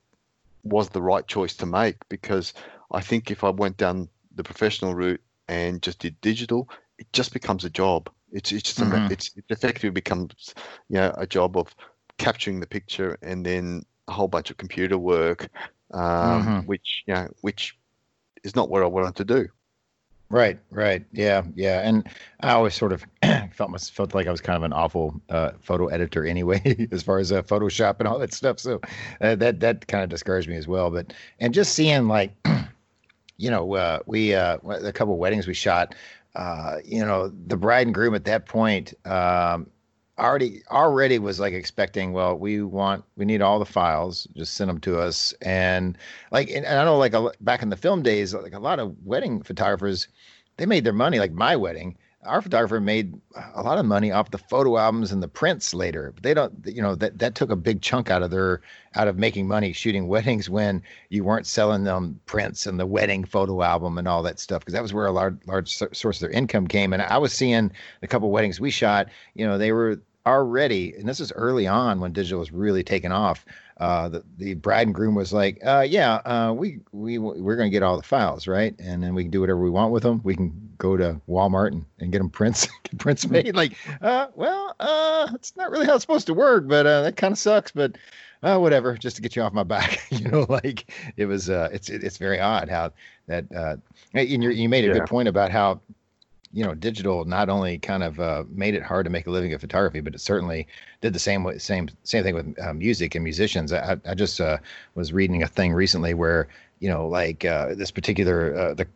was 0.63 0.89
the 0.89 1.01
right 1.01 1.27
choice 1.27 1.55
to 1.57 1.65
make 1.65 1.97
because 2.09 2.53
I 2.91 3.01
think 3.01 3.31
if 3.31 3.43
I 3.43 3.49
went 3.49 3.77
down 3.77 4.09
the 4.35 4.43
professional 4.43 4.95
route 4.95 5.21
and 5.47 5.81
just 5.81 5.99
did 5.99 6.19
digital, 6.21 6.69
it 6.97 7.11
just 7.13 7.33
becomes 7.33 7.63
a 7.63 7.69
job. 7.69 8.09
It's 8.31 8.51
it's 8.51 8.63
just 8.63 8.81
a, 8.81 9.01
it's 9.11 9.31
it 9.35 9.45
effectively 9.49 9.91
becomes 9.91 10.53
you 10.89 10.97
know 10.97 11.13
a 11.17 11.27
job 11.27 11.57
of 11.57 11.75
capturing 12.17 12.59
the 12.59 12.67
picture 12.67 13.17
and 13.21 13.45
then 13.45 13.83
a 14.07 14.11
whole 14.11 14.27
bunch 14.27 14.49
of 14.51 14.57
computer 14.57 14.97
work, 14.97 15.49
um, 15.91 16.43
Mhm. 16.43 16.65
which 16.65 17.03
you 17.07 17.13
know 17.13 17.27
which 17.41 17.77
is 18.43 18.55
not 18.55 18.69
what 18.69 18.83
I 18.83 18.87
wanted 18.87 19.15
to 19.17 19.25
do. 19.25 19.49
Right, 20.29 20.57
right, 20.69 21.03
yeah, 21.11 21.43
yeah, 21.55 21.81
and 21.81 22.07
I 22.39 22.51
always 22.51 22.73
sort 22.73 22.93
of 22.93 23.05
felt 23.53 23.81
felt 23.81 24.15
like 24.15 24.27
I 24.27 24.31
was 24.31 24.39
kind 24.39 24.55
of 24.55 24.63
an 24.63 24.71
awful 24.71 25.19
uh, 25.29 25.51
photo 25.59 25.87
editor 25.87 26.25
anyway, 26.25 26.87
as 26.93 27.03
far 27.03 27.19
as 27.19 27.33
uh, 27.33 27.41
Photoshop 27.41 27.99
and 27.99 28.07
all 28.07 28.17
that 28.19 28.33
stuff. 28.33 28.57
So 28.59 28.79
uh, 29.19 29.35
that 29.35 29.59
that 29.59 29.87
kind 29.87 30.05
of 30.05 30.09
discouraged 30.09 30.47
me 30.47 30.55
as 30.55 30.69
well. 30.69 30.89
But 30.89 31.13
and 31.41 31.53
just 31.53 31.73
seeing 31.73 32.07
like, 32.07 32.31
you 33.37 33.51
know, 33.51 33.75
uh, 33.75 33.99
we 34.05 34.33
uh, 34.33 34.57
a 34.69 34.93
couple 34.93 35.17
weddings 35.17 35.47
we 35.47 35.53
shot, 35.53 35.95
uh, 36.35 36.77
you 36.85 37.05
know, 37.05 37.27
the 37.47 37.57
bride 37.57 37.87
and 37.87 37.93
groom 37.93 38.15
at 38.15 38.23
that 38.23 38.45
point 38.45 38.93
um, 39.05 39.67
already 40.21 40.61
already 40.69 41.19
was 41.19 41.39
like 41.39 41.53
expecting. 41.53 42.13
Well, 42.13 42.37
we 42.37 42.61
want 42.61 43.03
we 43.17 43.25
need 43.25 43.41
all 43.41 43.59
the 43.59 43.65
files, 43.65 44.27
just 44.35 44.53
send 44.53 44.69
them 44.69 44.79
to 44.81 44.99
us, 44.99 45.33
and 45.41 45.97
like 46.31 46.49
and, 46.49 46.65
and 46.65 46.79
I 46.79 46.85
know 46.85 46.97
like 46.97 47.13
a, 47.13 47.31
back 47.41 47.61
in 47.61 47.69
the 47.69 47.77
film 47.77 48.03
days, 48.03 48.33
like 48.33 48.53
a 48.53 48.59
lot 48.59 48.79
of 48.79 48.95
wedding 49.03 49.41
photographers 49.43 50.07
they 50.57 50.65
made 50.65 50.83
their 50.83 50.93
money 50.93 51.17
like 51.19 51.31
my 51.31 51.55
wedding 51.55 51.97
our 52.23 52.39
photographer 52.39 52.79
made 52.79 53.19
a 53.55 53.63
lot 53.63 53.79
of 53.79 53.85
money 53.85 54.11
off 54.11 54.29
the 54.29 54.37
photo 54.37 54.77
albums 54.77 55.11
and 55.11 55.23
the 55.23 55.27
prints 55.27 55.73
later 55.73 56.11
but 56.13 56.21
they 56.21 56.35
don't 56.35 56.53
you 56.65 56.81
know 56.81 56.93
that 56.93 57.17
that 57.17 57.33
took 57.33 57.49
a 57.49 57.55
big 57.55 57.81
chunk 57.81 58.11
out 58.11 58.21
of 58.21 58.29
their 58.29 58.61
out 58.93 59.07
of 59.07 59.17
making 59.17 59.47
money 59.47 59.73
shooting 59.73 60.07
weddings 60.07 60.49
when 60.49 60.83
you 61.09 61.23
weren't 61.23 61.47
selling 61.47 61.83
them 61.83 62.19
prints 62.27 62.67
and 62.67 62.79
the 62.79 62.85
wedding 62.85 63.23
photo 63.23 63.63
album 63.63 63.97
and 63.97 64.07
all 64.07 64.21
that 64.21 64.39
stuff 64.39 64.59
because 64.59 64.73
that 64.73 64.83
was 64.83 64.93
where 64.93 65.07
a 65.07 65.11
large 65.11 65.35
large 65.47 65.75
source 65.75 66.21
of 66.21 66.29
their 66.29 66.37
income 66.37 66.67
came 66.67 66.93
and 66.93 67.01
i 67.01 67.17
was 67.17 67.33
seeing 67.33 67.71
a 68.03 68.07
couple 68.07 68.29
weddings 68.29 68.59
we 68.59 68.69
shot 68.69 69.07
you 69.33 69.45
know 69.45 69.57
they 69.57 69.71
were 69.71 69.99
already, 70.25 70.93
and 70.95 71.07
this 71.07 71.19
is 71.19 71.31
early 71.33 71.67
on 71.67 71.99
when 71.99 72.13
digital 72.13 72.39
was 72.39 72.51
really 72.51 72.83
taking 72.83 73.11
off. 73.11 73.45
Uh, 73.77 74.09
the, 74.09 74.23
the 74.37 74.53
bride 74.55 74.85
and 74.87 74.93
groom 74.93 75.15
was 75.15 75.33
like, 75.33 75.59
uh, 75.65 75.85
"Yeah, 75.87 76.15
uh, 76.25 76.53
we 76.53 76.79
we 76.91 77.17
we're 77.17 77.55
going 77.55 77.69
to 77.69 77.73
get 77.73 77.81
all 77.83 77.97
the 77.97 78.03
files, 78.03 78.47
right? 78.47 78.75
And 78.79 79.01
then 79.01 79.15
we 79.15 79.23
can 79.23 79.31
do 79.31 79.41
whatever 79.41 79.59
we 79.59 79.71
want 79.71 79.91
with 79.91 80.03
them. 80.03 80.21
We 80.23 80.35
can 80.35 80.69
go 80.77 80.97
to 80.97 81.19
Walmart 81.27 81.69
and, 81.69 81.85
and 81.99 82.11
get 82.11 82.19
them 82.19 82.29
prints 82.29 82.67
get 82.83 82.99
prints 82.99 83.27
made. 83.27 83.55
Like, 83.55 83.73
uh, 84.01 84.27
well, 84.35 84.75
uh, 84.79 85.29
it's 85.33 85.55
not 85.55 85.71
really 85.71 85.85
how 85.87 85.95
it's 85.95 86.03
supposed 86.03 86.27
to 86.27 86.33
work, 86.35 86.67
but 86.67 86.85
uh, 86.85 87.01
that 87.03 87.17
kind 87.17 87.31
of 87.31 87.39
sucks. 87.39 87.71
But 87.71 87.97
uh, 88.43 88.57
whatever, 88.59 88.95
just 88.97 89.15
to 89.15 89.21
get 89.21 89.35
you 89.35 89.41
off 89.41 89.53
my 89.53 89.63
back, 89.63 89.99
you 90.11 90.29
know, 90.29 90.45
like 90.47 90.91
it 91.17 91.25
was. 91.25 91.49
Uh, 91.49 91.69
it's 91.71 91.89
it's 91.89 92.17
very 92.17 92.39
odd 92.39 92.69
how 92.69 92.91
that. 93.27 93.45
Uh, 93.55 93.77
and 94.13 94.29
you 94.43 94.49
you 94.51 94.69
made 94.69 94.85
a 94.85 94.87
Yeah. 94.87 94.93
good 94.93 95.05
point 95.05 95.27
about 95.27 95.51
how 95.51 95.81
you 96.53 96.63
know, 96.63 96.73
digital 96.75 97.25
not 97.25 97.49
only 97.49 97.77
kind 97.77 98.03
of 98.03 98.19
uh, 98.19 98.43
made 98.49 98.75
it 98.75 98.83
hard 98.83 99.05
to 99.05 99.09
make 99.09 99.27
a 99.27 99.31
living 99.31 99.53
at 99.53 99.61
photography, 99.61 100.01
but 100.01 100.13
it 100.13 100.19
certainly 100.19 100.67
did 101.01 101.13
the 101.13 101.19
same 101.19 101.47
same 101.59 101.89
same 102.03 102.23
thing 102.23 102.35
with 102.35 102.59
uh, 102.59 102.73
music 102.73 103.15
and 103.15 103.23
musicians. 103.23 103.71
I, 103.71 103.97
I 104.05 104.13
just 104.13 104.41
uh, 104.41 104.57
was 104.95 105.13
reading 105.13 105.43
a 105.43 105.47
thing 105.47 105.73
recently 105.73 106.13
where 106.13 106.47
you 106.81 106.89
know, 106.89 107.07
like 107.07 107.45
uh, 107.45 107.75
this 107.75 107.91
particular 107.91 108.57
uh, 108.57 108.73
the 108.73 108.87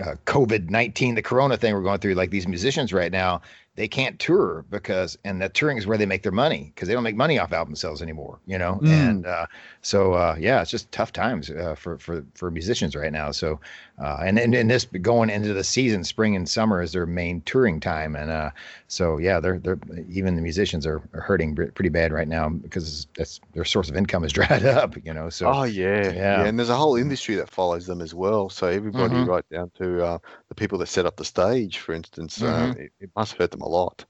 uh, 0.00 0.16
COVID 0.26 0.68
nineteen, 0.68 1.14
the 1.14 1.22
Corona 1.22 1.56
thing 1.56 1.74
we're 1.74 1.82
going 1.82 1.98
through. 1.98 2.14
Like 2.14 2.30
these 2.30 2.46
musicians 2.46 2.92
right 2.92 3.10
now, 3.10 3.40
they 3.74 3.88
can't 3.88 4.18
tour 4.18 4.64
because, 4.70 5.16
and 5.24 5.40
that 5.40 5.54
touring 5.54 5.78
is 5.78 5.86
where 5.86 5.96
they 5.96 6.04
make 6.06 6.22
their 6.22 6.32
money 6.32 6.72
because 6.74 6.88
they 6.88 6.94
don't 6.94 7.02
make 7.02 7.16
money 7.16 7.38
off 7.38 7.52
album 7.52 7.74
sales 7.74 8.02
anymore. 8.02 8.38
You 8.46 8.58
know, 8.58 8.80
Mm. 8.82 8.88
and 8.90 9.26
uh, 9.26 9.46
so 9.80 10.12
uh, 10.14 10.36
yeah, 10.38 10.60
it's 10.60 10.70
just 10.70 10.90
tough 10.92 11.12
times 11.12 11.50
uh, 11.50 11.74
for 11.74 11.98
for 11.98 12.24
for 12.34 12.50
musicians 12.50 12.94
right 12.94 13.12
now. 13.12 13.30
So 13.30 13.60
uh, 13.98 14.18
and, 14.24 14.38
and 14.38 14.54
and 14.54 14.70
this 14.70 14.84
going 15.00 15.30
into 15.30 15.52
the 15.54 15.64
season, 15.64 16.04
spring 16.04 16.36
and 16.36 16.48
summer 16.48 16.82
is 16.82 16.92
their 16.92 17.06
main 17.06 17.40
touring 17.42 17.80
time, 17.80 18.16
and 18.16 18.30
uh, 18.30 18.50
so 18.88 19.18
yeah, 19.18 19.40
they're 19.40 19.58
they're 19.58 19.78
even 20.08 20.36
the 20.36 20.42
musicians 20.42 20.86
are, 20.86 21.02
are 21.14 21.20
hurting 21.20 21.54
pretty 21.54 21.88
bad 21.88 22.12
right 22.12 22.28
now 22.28 22.48
because 22.48 23.06
that's 23.16 23.40
their 23.54 23.64
source 23.64 23.88
of 23.88 23.96
income 23.96 24.24
is 24.24 24.32
dried 24.38 24.64
up. 24.64 24.94
You 25.04 25.14
know, 25.14 25.28
so 25.30 25.46
oh 25.48 25.64
yeah, 25.64 26.10
yeah. 26.12 26.44
yeah, 26.44 26.46
and 26.46 26.58
there's 26.58 26.70
a 26.70 26.76
whole 26.76 26.96
industry 26.96 27.34
that 27.36 27.50
follows 27.50 27.86
them 27.86 28.00
as 28.00 28.14
well. 28.14 28.48
So 28.48 28.66
everybody, 28.68 29.22
Mhm. 29.22 29.26
right 29.26 29.48
down 29.50 29.70
to 29.78 30.04
uh, 30.04 30.18
the 30.48 30.54
people 30.54 30.78
that 30.78 30.86
set 30.88 31.06
up 31.06 31.16
the 31.16 31.24
stage, 31.24 31.78
for 31.78 31.92
instance, 31.94 32.42
uh, 32.42 32.70
it, 32.76 32.92
it 33.00 33.10
must 33.16 33.34
hurt 33.34 33.50
them 33.50 33.61
a 33.62 33.68
lot. 33.68 34.04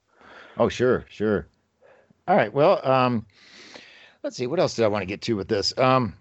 Oh, 0.57 0.69
sure, 0.69 1.05
sure. 1.09 1.47
All 2.27 2.35
right. 2.35 2.53
Well, 2.53 2.85
um, 2.87 3.25
let's 4.23 4.35
see. 4.37 4.47
What 4.47 4.59
else 4.59 4.75
did 4.75 4.85
I 4.85 4.87
want 4.87 5.01
to 5.01 5.05
get 5.07 5.21
to 5.23 5.35
with 5.35 5.47
this? 5.47 5.77
Um, 5.77 6.13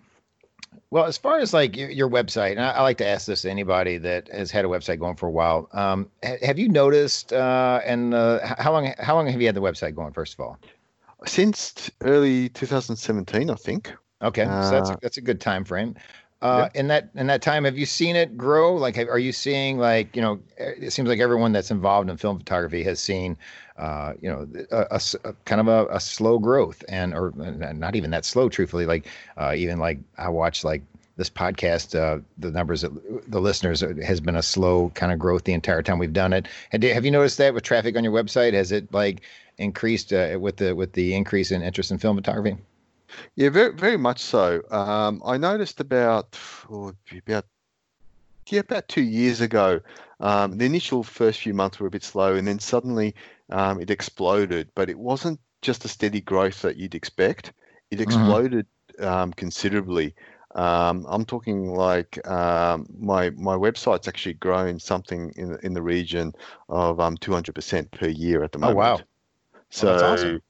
well, 0.90 1.04
as 1.04 1.16
far 1.18 1.38
as 1.38 1.52
like 1.52 1.76
your, 1.76 1.90
your 1.90 2.08
website, 2.08 2.52
and 2.52 2.60
I, 2.60 2.70
I 2.72 2.82
like 2.82 2.98
to 2.98 3.06
ask 3.06 3.26
this 3.26 3.42
to 3.42 3.50
anybody 3.50 3.98
that 3.98 4.28
has 4.28 4.50
had 4.50 4.64
a 4.64 4.68
website 4.68 4.98
going 4.98 5.16
for 5.16 5.26
a 5.26 5.30
while. 5.30 5.68
Um, 5.72 6.10
ha- 6.24 6.36
have 6.42 6.58
you 6.58 6.68
noticed? 6.68 7.32
Uh, 7.32 7.80
and 7.84 8.14
uh, 8.14 8.54
how 8.58 8.72
long? 8.72 8.92
How 8.98 9.14
long 9.14 9.26
have 9.28 9.40
you 9.40 9.46
had 9.46 9.54
the 9.54 9.60
website 9.62 9.94
going? 9.94 10.12
First 10.12 10.34
of 10.34 10.40
all, 10.40 10.58
Since 11.26 11.90
early 12.00 12.48
2017, 12.50 13.50
I 13.50 13.54
think. 13.54 13.92
okay, 14.22 14.44
so 14.44 14.70
that's 14.70 14.90
Uh, 14.90 14.96
that's 15.02 15.16
a 15.18 15.22
good 15.22 15.40
time 15.40 15.64
frame. 15.64 15.94
Uh, 16.42 16.68
in 16.74 16.88
that 16.88 17.08
in 17.14 17.28
that 17.28 17.40
time, 17.40 17.64
have 17.64 17.78
you 17.78 17.86
seen 17.86 18.16
it 18.16 18.36
grow? 18.36 18.74
Like, 18.74 18.96
have, 18.96 19.08
are 19.08 19.18
you 19.18 19.32
seeing 19.32 19.78
like 19.78 20.14
you 20.16 20.22
know? 20.22 20.40
It 20.58 20.92
seems 20.92 21.08
like 21.08 21.20
everyone 21.20 21.52
that's 21.52 21.70
involved 21.70 22.10
in 22.10 22.16
film 22.16 22.38
photography 22.38 22.82
has 22.82 22.98
seen, 22.98 23.36
uh, 23.76 24.14
you 24.20 24.28
know, 24.28 24.48
a 24.72 25.00
kind 25.44 25.60
of 25.60 25.68
a, 25.68 25.86
a 25.94 26.00
slow 26.00 26.40
growth, 26.40 26.82
and 26.88 27.14
or 27.14 27.32
not 27.36 27.94
even 27.94 28.10
that 28.10 28.24
slow, 28.24 28.48
truthfully. 28.48 28.86
Like, 28.86 29.06
uh, 29.36 29.54
even 29.56 29.78
like 29.78 30.00
I 30.18 30.28
watch 30.30 30.64
like 30.64 30.82
this 31.16 31.30
podcast, 31.30 31.94
uh, 31.94 32.20
the 32.38 32.50
numbers, 32.50 32.80
that 32.80 33.30
the 33.30 33.40
listeners 33.40 33.82
uh, 33.82 33.94
has 34.04 34.20
been 34.20 34.34
a 34.34 34.42
slow 34.42 34.90
kind 34.94 35.12
of 35.12 35.20
growth 35.20 35.44
the 35.44 35.52
entire 35.52 35.82
time 35.82 35.98
we've 35.98 36.12
done 36.12 36.32
it. 36.32 36.48
And 36.72 36.82
have 36.82 37.04
you 37.04 37.10
noticed 37.12 37.38
that 37.38 37.54
with 37.54 37.62
traffic 37.62 37.96
on 37.96 38.02
your 38.02 38.12
website? 38.12 38.52
Has 38.54 38.72
it 38.72 38.92
like 38.92 39.22
increased 39.58 40.12
uh, 40.12 40.38
with 40.40 40.56
the 40.56 40.74
with 40.74 40.92
the 40.94 41.14
increase 41.14 41.52
in 41.52 41.62
interest 41.62 41.92
in 41.92 41.98
film 41.98 42.16
photography? 42.16 42.56
Yeah, 43.36 43.50
very 43.50 43.72
very 43.74 43.96
much 43.96 44.20
so. 44.20 44.62
Um, 44.70 45.22
I 45.24 45.36
noticed 45.36 45.80
about 45.80 46.38
oh, 46.70 46.92
about 47.16 47.46
yeah 48.48 48.60
about 48.60 48.88
two 48.88 49.02
years 49.02 49.40
ago, 49.40 49.80
um, 50.20 50.58
the 50.58 50.64
initial 50.66 51.02
first 51.02 51.40
few 51.40 51.54
months 51.54 51.78
were 51.80 51.86
a 51.86 51.90
bit 51.90 52.02
slow, 52.04 52.34
and 52.34 52.46
then 52.46 52.58
suddenly 52.58 53.14
um, 53.50 53.80
it 53.80 53.90
exploded. 53.90 54.70
But 54.74 54.90
it 54.90 54.98
wasn't 54.98 55.40
just 55.62 55.84
a 55.84 55.88
steady 55.88 56.20
growth 56.20 56.62
that 56.62 56.76
you'd 56.76 56.94
expect. 56.94 57.52
It 57.90 58.00
exploded 58.00 58.66
um, 58.98 59.32
considerably. 59.32 60.14
Um, 60.54 61.06
I'm 61.08 61.24
talking 61.24 61.74
like 61.74 62.26
um, 62.28 62.86
my 62.98 63.30
my 63.30 63.56
website's 63.56 64.08
actually 64.08 64.34
grown 64.34 64.78
something 64.78 65.32
in 65.36 65.52
the- 65.52 65.66
in 65.66 65.72
the 65.72 65.82
region 65.82 66.34
of 66.68 67.00
um 67.00 67.16
200% 67.16 67.90
per 67.92 68.08
year 68.08 68.42
at 68.42 68.52
the 68.52 68.58
moment. 68.58 68.78
Oh, 68.78 68.82
wow. 68.82 69.00
So 69.70 69.86
that's 69.86 70.02
awesome. 70.02 70.42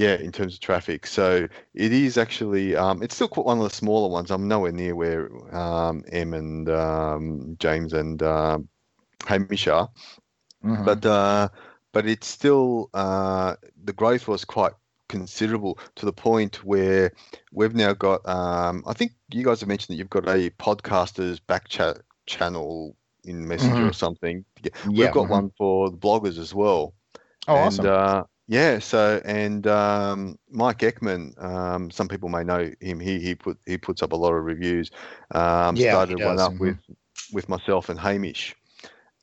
Yeah, 0.00 0.14
in 0.14 0.32
terms 0.32 0.54
of 0.54 0.60
traffic. 0.60 1.06
So 1.06 1.46
it 1.74 1.92
is 1.92 2.16
actually 2.16 2.74
um, 2.74 3.02
it's 3.02 3.14
still 3.14 3.28
quite 3.28 3.44
one 3.44 3.58
of 3.58 3.64
the 3.64 3.76
smaller 3.76 4.08
ones. 4.08 4.30
I'm 4.30 4.48
nowhere 4.48 4.72
near 4.72 4.96
where 4.96 5.28
um, 5.54 6.04
M 6.10 6.32
and 6.32 6.70
um, 6.70 7.56
James 7.58 7.92
and 7.92 8.22
um, 8.22 8.66
Hamish 9.26 9.68
are, 9.68 9.90
Mhm. 10.64 10.86
but 10.86 11.04
uh, 11.04 11.48
but 11.92 12.06
it's 12.06 12.26
still 12.26 12.88
uh, 12.94 13.56
the 13.84 13.92
growth 13.92 14.26
was 14.26 14.42
quite 14.42 14.72
considerable 15.08 15.78
to 15.96 16.06
the 16.06 16.14
point 16.14 16.64
where 16.64 17.12
we've 17.52 17.74
now 17.74 17.92
got. 17.92 18.26
Um, 18.26 18.82
I 18.86 18.94
think 18.94 19.12
you 19.30 19.44
guys 19.44 19.60
have 19.60 19.68
mentioned 19.68 19.94
that 19.94 19.98
you've 19.98 20.08
got 20.08 20.26
a 20.26 20.48
podcasters 20.58 21.40
back 21.46 21.68
chat 21.68 21.98
channel 22.24 22.96
in 23.24 23.46
Messenger 23.46 23.88
or 23.88 23.92
something. 23.92 24.46
Mm-hmm. 24.62 24.92
yeah. 24.92 25.04
We've 25.04 25.14
got 25.14 25.26
mhm. 25.26 25.30
one 25.30 25.50
for 25.58 25.90
the 25.90 25.98
bloggers 25.98 26.38
as 26.38 26.54
well. 26.54 26.94
Oh, 27.48 27.56
and, 27.56 27.66
awesome. 27.66 27.86
Uh, 27.86 28.22
yeah. 28.50 28.80
So 28.80 29.22
and 29.24 29.64
um, 29.68 30.36
Mike 30.50 30.80
Ekman, 30.80 31.40
um, 31.42 31.88
some 31.92 32.08
people 32.08 32.28
may 32.28 32.42
know 32.42 32.72
him. 32.80 32.98
He 32.98 33.20
he 33.20 33.36
put 33.36 33.58
he 33.64 33.78
puts 33.78 34.02
up 34.02 34.10
a 34.10 34.16
lot 34.16 34.34
of 34.34 34.44
reviews. 34.44 34.90
Um, 35.30 35.76
Yeah, 35.76 35.92
started 35.92 36.20
one 36.20 36.40
up 36.40 36.54
mhm. 36.54 36.58
with 36.58 36.78
with 37.32 37.48
myself 37.48 37.88
and 37.88 37.98
Hamish, 37.98 38.56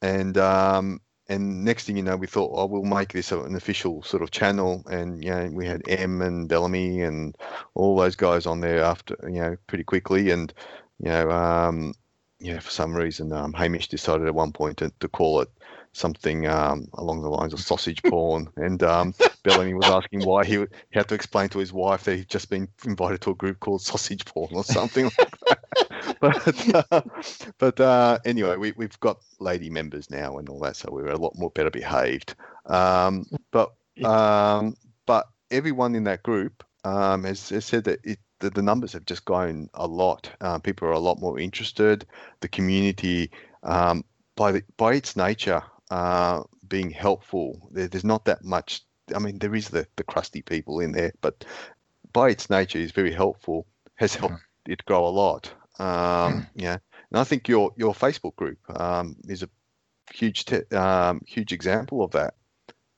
and 0.01 0.37
um, 0.37 1.01
and 1.27 1.65
next 1.65 1.83
thing 1.83 1.97
you 1.97 2.03
know, 2.03 2.15
we 2.15 2.25
thought, 2.25 2.53
oh, 2.55 2.67
we'll 2.67 2.83
make 2.83 3.11
this 3.11 3.33
an 3.33 3.55
official 3.55 4.01
sort 4.01 4.23
of 4.23 4.31
channel, 4.31 4.81
and 4.89 5.21
you 5.21 5.29
know, 5.29 5.49
we 5.51 5.65
had 5.65 5.81
M 5.89 6.21
and 6.21 6.47
Bellamy 6.47 7.01
and 7.01 7.35
all 7.73 7.97
those 7.97 8.15
guys 8.15 8.45
on 8.45 8.61
there 8.61 8.81
after 8.81 9.17
you 9.23 9.41
know 9.41 9.57
pretty 9.67 9.83
quickly, 9.83 10.29
and 10.31 10.53
you 10.99 11.09
know, 11.09 11.29
um, 11.31 11.93
yeah, 12.39 12.59
for 12.59 12.71
some 12.71 12.93
reason, 12.95 13.33
um, 13.33 13.51
Hamish 13.51 13.89
decided 13.89 14.25
at 14.25 14.35
one 14.35 14.53
point 14.53 14.77
to, 14.77 14.89
to 15.01 15.09
call 15.09 15.41
it 15.41 15.49
something 15.97 16.47
um, 16.47 16.87
along 16.93 17.21
the 17.21 17.29
lines 17.29 17.53
of 17.53 17.59
sausage 17.59 18.01
porn, 18.03 18.49
and 18.55 18.83
um, 18.83 19.13
Bellamy 19.43 19.73
was 19.73 19.87
asking 19.87 20.23
why 20.23 20.45
he, 20.45 20.57
he 20.57 20.65
had 20.93 21.07
to 21.09 21.15
explain 21.15 21.49
to 21.49 21.59
his 21.59 21.73
wife 21.73 22.03
that 22.03 22.15
he'd 22.15 22.29
just 22.29 22.49
been 22.49 22.67
invited 22.85 23.21
to 23.21 23.31
a 23.31 23.35
group 23.35 23.59
called 23.59 23.81
Sausage 23.81 24.25
Porn 24.25 24.49
or 24.53 24.63
something 24.63 25.05
like 25.05 25.39
that. 25.47 25.59
But 26.19 26.75
uh, 26.91 27.01
but 27.59 27.79
uh, 27.79 28.17
anyway, 28.25 28.55
we 28.55 28.71
we've 28.71 28.99
got 29.01 29.19
lady 29.39 29.69
members 29.69 30.09
now 30.09 30.37
and 30.37 30.49
all 30.49 30.59
that, 30.61 30.75
so 30.75 30.89
we're 30.91 31.11
a 31.11 31.17
lot 31.17 31.37
more 31.37 31.51
better 31.51 31.69
behaved. 31.69 32.33
Um, 32.65 33.25
but 33.51 33.73
um, 34.03 34.75
but 35.05 35.27
everyone 35.51 35.93
in 35.95 36.05
that 36.05 36.23
group 36.23 36.63
um, 36.83 37.23
has, 37.23 37.49
has 37.49 37.65
said 37.65 37.83
that 37.83 37.99
it 38.03 38.19
the, 38.39 38.49
the 38.49 38.61
numbers 38.61 38.93
have 38.93 39.05
just 39.05 39.25
grown 39.25 39.69
a 39.73 39.87
lot. 39.87 40.29
Uh, 40.41 40.59
people 40.59 40.87
are 40.87 40.93
a 40.93 40.99
lot 40.99 41.19
more 41.19 41.39
interested. 41.39 42.05
The 42.41 42.47
community, 42.47 43.31
um, 43.63 44.03
by 44.35 44.51
the, 44.51 44.63
by 44.77 44.93
its 44.93 45.15
nature, 45.15 45.63
uh, 45.91 46.43
being 46.67 46.89
helpful, 46.91 47.69
there, 47.71 47.87
there's 47.87 48.03
not 48.03 48.25
that 48.25 48.43
much. 48.43 48.81
I 49.15 49.19
mean, 49.19 49.39
there 49.39 49.55
is 49.55 49.69
the, 49.69 49.87
the 49.95 50.03
crusty 50.03 50.41
people 50.41 50.79
in 50.79 50.91
there, 50.91 51.13
but 51.21 51.45
by 52.13 52.29
its 52.29 52.49
nature, 52.49 52.79
is 52.79 52.91
very 52.91 53.13
helpful. 53.13 53.65
Has 53.95 54.15
helped 54.15 54.43
it 54.67 54.85
grow 54.85 55.07
a 55.07 55.09
lot. 55.09 55.51
Um, 55.79 56.47
yeah, 56.55 56.77
and 57.11 57.19
I 57.19 57.23
think 57.23 57.47
your 57.47 57.71
your 57.77 57.93
Facebook 57.93 58.35
group 58.35 58.59
um, 58.79 59.15
is 59.27 59.43
a 59.43 59.49
huge 60.13 60.45
te- 60.45 60.75
um, 60.75 61.21
huge 61.25 61.53
example 61.53 62.03
of 62.03 62.11
that. 62.11 62.35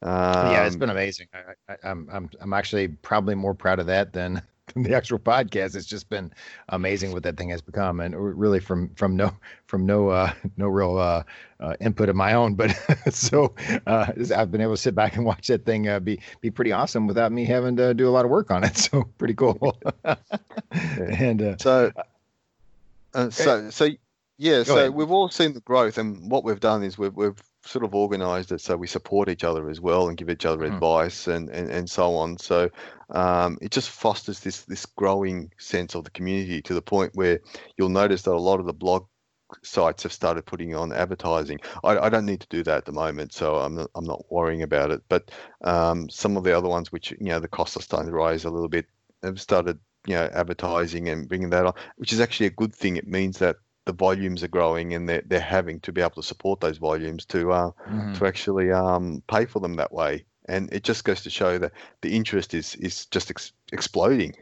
Um, 0.01 0.51
yeah, 0.51 0.65
it's 0.65 0.75
been 0.75 0.89
amazing. 0.89 1.27
I, 1.33 1.73
I, 1.73 1.77
I'm 1.83 2.09
I'm 2.11 2.29
I'm 2.41 2.53
actually 2.53 2.87
probably 2.87 3.35
more 3.35 3.53
proud 3.53 3.79
of 3.79 3.87
that 3.87 4.13
than, 4.13 4.41
than 4.73 4.83
the 4.83 4.95
actual 4.95 5.19
podcast. 5.19 5.75
It's 5.75 5.85
just 5.85 6.09
been 6.09 6.31
amazing 6.69 7.11
what 7.11 7.23
that 7.23 7.37
thing 7.37 7.49
has 7.49 7.61
become, 7.61 7.99
and 7.99 8.15
really 8.15 8.59
from 8.59 8.89
from 8.95 9.15
no 9.15 9.31
from 9.67 9.85
no 9.85 10.09
uh, 10.09 10.33
no 10.57 10.67
real 10.67 10.97
uh, 10.97 11.23
uh, 11.59 11.75
input 11.81 12.09
of 12.09 12.15
my 12.15 12.33
own, 12.33 12.55
but 12.55 12.71
so 13.11 13.53
uh, 13.85 14.11
I've 14.35 14.51
been 14.51 14.61
able 14.61 14.73
to 14.73 14.81
sit 14.81 14.95
back 14.95 15.15
and 15.15 15.25
watch 15.25 15.47
that 15.47 15.65
thing 15.65 15.87
uh, 15.87 15.99
be 15.99 16.19
be 16.41 16.49
pretty 16.49 16.71
awesome 16.71 17.07
without 17.07 17.31
me 17.31 17.45
having 17.45 17.75
to 17.77 17.93
do 17.93 18.07
a 18.07 18.11
lot 18.11 18.25
of 18.25 18.31
work 18.31 18.51
on 18.51 18.63
it. 18.63 18.77
So 18.89 19.03
pretty 19.17 19.33
cool. 19.33 19.77
and 20.71 21.41
uh, 21.41 21.57
So, 21.59 21.91
uh, 23.13 23.29
so, 23.29 23.69
so, 23.69 23.89
yeah. 24.39 24.63
So 24.63 24.77
ahead. 24.77 24.93
we've 24.95 25.11
all 25.11 25.29
seen 25.29 25.53
the 25.53 25.61
growth, 25.61 25.97
and 25.97 26.31
what 26.31 26.43
we've 26.43 26.59
done 26.59 26.83
is 26.83 26.97
we've 26.97 27.15
we've 27.15 27.39
sort 27.65 27.83
of 27.83 27.93
organised 27.93 28.51
it 28.53 28.61
so 28.61 28.77
we 28.77 28.87
support 28.87 29.27
each 29.29 29.43
other 29.43 29.69
as 29.69 29.81
well 29.81 30.07
and 30.07 30.17
give 30.17 30.29
each 30.29 30.45
other 30.45 30.63
Mhm. 30.63 30.73
advice 30.75 31.27
and, 31.27 31.49
and 31.49 31.69
and 31.69 31.89
so 31.89 32.15
on. 32.15 32.37
So, 32.37 32.69
um, 33.09 33.57
it 33.61 33.71
just 33.71 33.89
fosters 33.89 34.39
this 34.39 34.63
this 34.63 34.85
growing 34.85 35.51
sense 35.59 35.93
of 35.93 36.05
the 36.05 36.09
community 36.11 36.61
to 36.63 36.73
the 36.73 36.81
point 36.81 37.11
where 37.15 37.41
you'll 37.77 37.89
notice 37.89 38.23
that 38.23 38.31
a 38.33 38.39
lot 38.39 38.59
of 38.59 38.65
the 38.65 38.73
blog 38.73 39.05
sites 39.63 40.03
have 40.03 40.13
started 40.13 40.45
putting 40.45 40.75
on 40.75 40.93
advertising. 40.93 41.59
I, 41.83 41.97
I 41.97 42.09
don't 42.09 42.25
need 42.25 42.41
to 42.41 42.47
do 42.49 42.63
that 42.63 42.77
at 42.77 42.85
the 42.85 42.91
moment, 42.91 43.33
so 43.33 43.55
I'm 43.57 43.75
not, 43.75 43.89
I'm 43.95 44.05
not 44.05 44.31
worrying 44.31 44.61
about 44.63 44.91
it. 44.91 45.01
But 45.09 45.31
um, 45.63 46.09
some 46.09 46.37
of 46.37 46.43
the 46.43 46.55
other 46.57 46.69
ones, 46.69 46.91
which 46.91 47.11
you 47.11 47.17
know 47.29 47.39
the 47.39 47.47
costs 47.47 47.75
are 47.75 47.81
starting 47.81 48.09
to 48.09 48.15
rise 48.15 48.45
a 48.45 48.49
little 48.51 48.69
bit, 48.69 48.85
have 49.23 49.41
started 49.41 49.79
you 50.07 50.13
know 50.15 50.29
advertising 50.33 51.09
and 51.09 51.27
bringing 51.27 51.49
that 51.49 51.65
on, 51.65 51.73
which 51.97 52.13
is 52.13 52.21
actually 52.21 52.45
a 52.47 52.51
good 52.51 52.73
thing. 52.73 52.95
It 52.95 53.07
means 53.07 53.39
that 53.39 53.57
the 53.89 53.93
volumes 53.93 54.43
are 54.43 54.47
growing 54.47 54.93
and 54.93 55.09
they're, 55.09 55.23
they're 55.25 55.39
having 55.39 55.79
to 55.79 55.91
be 55.91 55.99
able 55.99 56.11
to 56.11 56.21
support 56.21 56.59
those 56.59 56.77
volumes 56.77 57.25
to 57.25 57.51
uh, 57.51 57.71
mm-hmm. 57.89 58.13
to 58.13 58.27
actually 58.27 58.71
um, 58.71 59.23
pay 59.27 59.45
for 59.45 59.59
them 59.59 59.73
that 59.77 59.91
way. 59.91 60.23
And 60.45 60.71
it 60.71 60.83
just 60.83 61.03
goes 61.05 61.23
to 61.23 61.31
show 61.31 61.57
that 61.57 61.71
the 62.01 62.15
interest 62.15 62.53
is 62.53 62.75
is 62.75 63.07
just 63.07 63.31
ex- 63.31 63.51
exploding. 63.73 64.35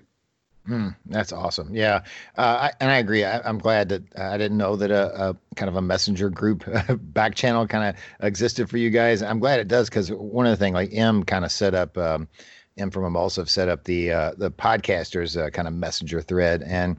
Mm, 0.67 0.97
that's 1.05 1.31
awesome. 1.31 1.73
Yeah, 1.73 2.01
uh, 2.37 2.67
I, 2.67 2.71
and 2.81 2.91
I 2.91 2.97
agree. 2.97 3.23
I, 3.23 3.47
am 3.47 3.57
glad 3.57 3.87
that 3.87 4.03
uh, 4.17 4.23
I 4.23 4.37
didn't 4.37 4.57
know 4.57 4.75
that 4.75 4.91
a, 4.91 5.29
a, 5.29 5.37
kind 5.55 5.69
of 5.69 5.77
a 5.77 5.81
messenger 5.81 6.29
group 6.29 6.65
back 6.99 7.35
channel 7.35 7.65
kind 7.67 7.95
of 7.95 8.25
existed 8.25 8.69
for 8.69 8.75
you 8.75 8.89
guys. 8.89 9.21
I'm 9.23 9.39
glad 9.39 9.61
it 9.61 9.69
does 9.69 9.87
because 9.87 10.11
one 10.11 10.45
of 10.45 10.51
the 10.51 10.57
things 10.57 10.73
like 10.73 10.93
M 10.93 11.23
kind 11.23 11.45
of 11.45 11.51
set 11.53 11.73
up. 11.73 11.97
Um, 11.97 12.27
M 12.77 12.91
from 12.91 13.05
Emulsive 13.05 13.49
set 13.49 13.69
up 13.69 13.85
the 13.85 14.11
uh, 14.11 14.31
the 14.37 14.51
podcasters 14.51 15.35
uh, 15.35 15.49
kind 15.49 15.67
of 15.67 15.73
messenger 15.73 16.21
thread, 16.21 16.61
and 16.61 16.97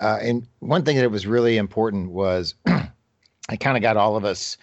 uh, 0.00 0.18
and 0.20 0.46
one 0.60 0.84
thing 0.84 0.96
that 0.96 1.10
was 1.10 1.26
really 1.26 1.56
important 1.56 2.10
was 2.10 2.54
I 2.66 3.56
kind 3.58 3.76
of 3.76 3.82
got 3.82 3.96
all 3.96 4.16
of 4.16 4.24
us 4.24 4.56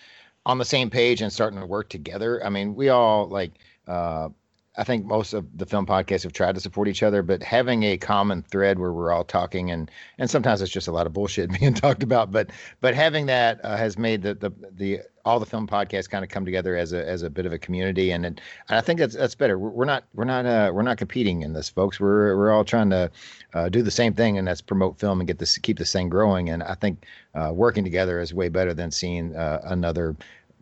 on 0.46 0.58
the 0.58 0.66
same 0.66 0.90
page 0.90 1.22
and 1.22 1.32
starting 1.32 1.60
to 1.60 1.66
work 1.66 1.90
together. 1.90 2.44
I 2.44 2.50
mean, 2.50 2.76
we 2.76 2.90
all 2.90 3.28
like 3.28 3.52
uh, 3.88 4.30
I 4.78 4.84
think 4.84 5.06
most 5.06 5.34
of 5.34 5.46
the 5.58 5.66
film 5.66 5.86
podcasts 5.86 6.24
have 6.24 6.34
tried 6.34 6.56
to 6.56 6.62
support 6.62 6.88
each 6.88 7.02
other, 7.02 7.24
but 7.24 7.42
having 7.42 7.84
a 7.84 7.98
common 7.98 8.44
thread 8.44 8.78
where 8.78 8.94
we're 8.94 9.12
all 9.12 9.24
talking 9.24 9.72
and 9.72 9.90
and 10.20 10.30
sometimes 10.30 10.62
it's 10.62 10.72
just 10.72 10.88
a 10.88 10.92
lot 10.92 11.08
of 11.08 11.14
bullshit 11.14 11.50
being 11.60 11.74
talked 11.74 12.04
about, 12.04 12.32
but 12.32 12.52
but 12.80 12.94
having 12.94 13.26
that 13.26 13.60
uh, 13.64 13.76
has 13.76 13.98
made 13.98 14.22
the, 14.22 14.36
the 14.36 14.52
the 14.72 15.00
all 15.28 15.42
the 15.42 15.46
film 15.46 15.68
podcasts 15.68 16.10
kind 16.10 16.24
of 16.24 16.30
come 16.30 16.46
together 16.46 16.78
as 16.78 16.94
a 16.94 17.06
as 17.06 17.22
a 17.22 17.30
bit 17.30 17.46
of 17.46 17.52
a 17.52 17.58
community, 17.58 18.12
and, 18.12 18.26
it, 18.26 18.40
and 18.70 18.78
I 18.78 18.82
think 18.82 19.00
that's 19.00 19.16
that's 19.16 19.36
better. 19.36 19.60
We're 19.60 19.86
not 19.86 20.06
we're 20.14 20.24
not 20.24 20.46
uh, 20.46 20.72
we're 20.74 20.84
not 20.84 20.98
competing 20.98 21.42
in 21.42 21.54
this, 21.54 21.68
folks. 21.68 22.00
We're 22.00 22.38
we're 22.38 22.52
all 22.52 22.64
trying 22.64 22.90
to 22.92 23.12
uh, 23.54 23.68
do 23.70 23.82
the 23.82 23.92
same 23.92 24.14
thing, 24.14 24.38
and 24.38 24.48
that's 24.48 24.62
promote 24.62 25.00
film 25.00 25.20
and 25.20 25.28
get 25.28 25.40
this 25.40 25.58
keep 25.58 25.78
this 25.80 25.92
thing 25.92 26.08
growing. 26.08 26.50
And 26.50 26.64
I 26.64 26.76
think 26.76 27.06
uh, 27.36 27.52
working 27.54 27.84
together 27.84 28.22
is 28.22 28.34
way 28.34 28.48
better 28.48 28.74
than 28.74 28.90
seeing 28.92 29.36
uh, 29.36 29.60
another 29.66 30.16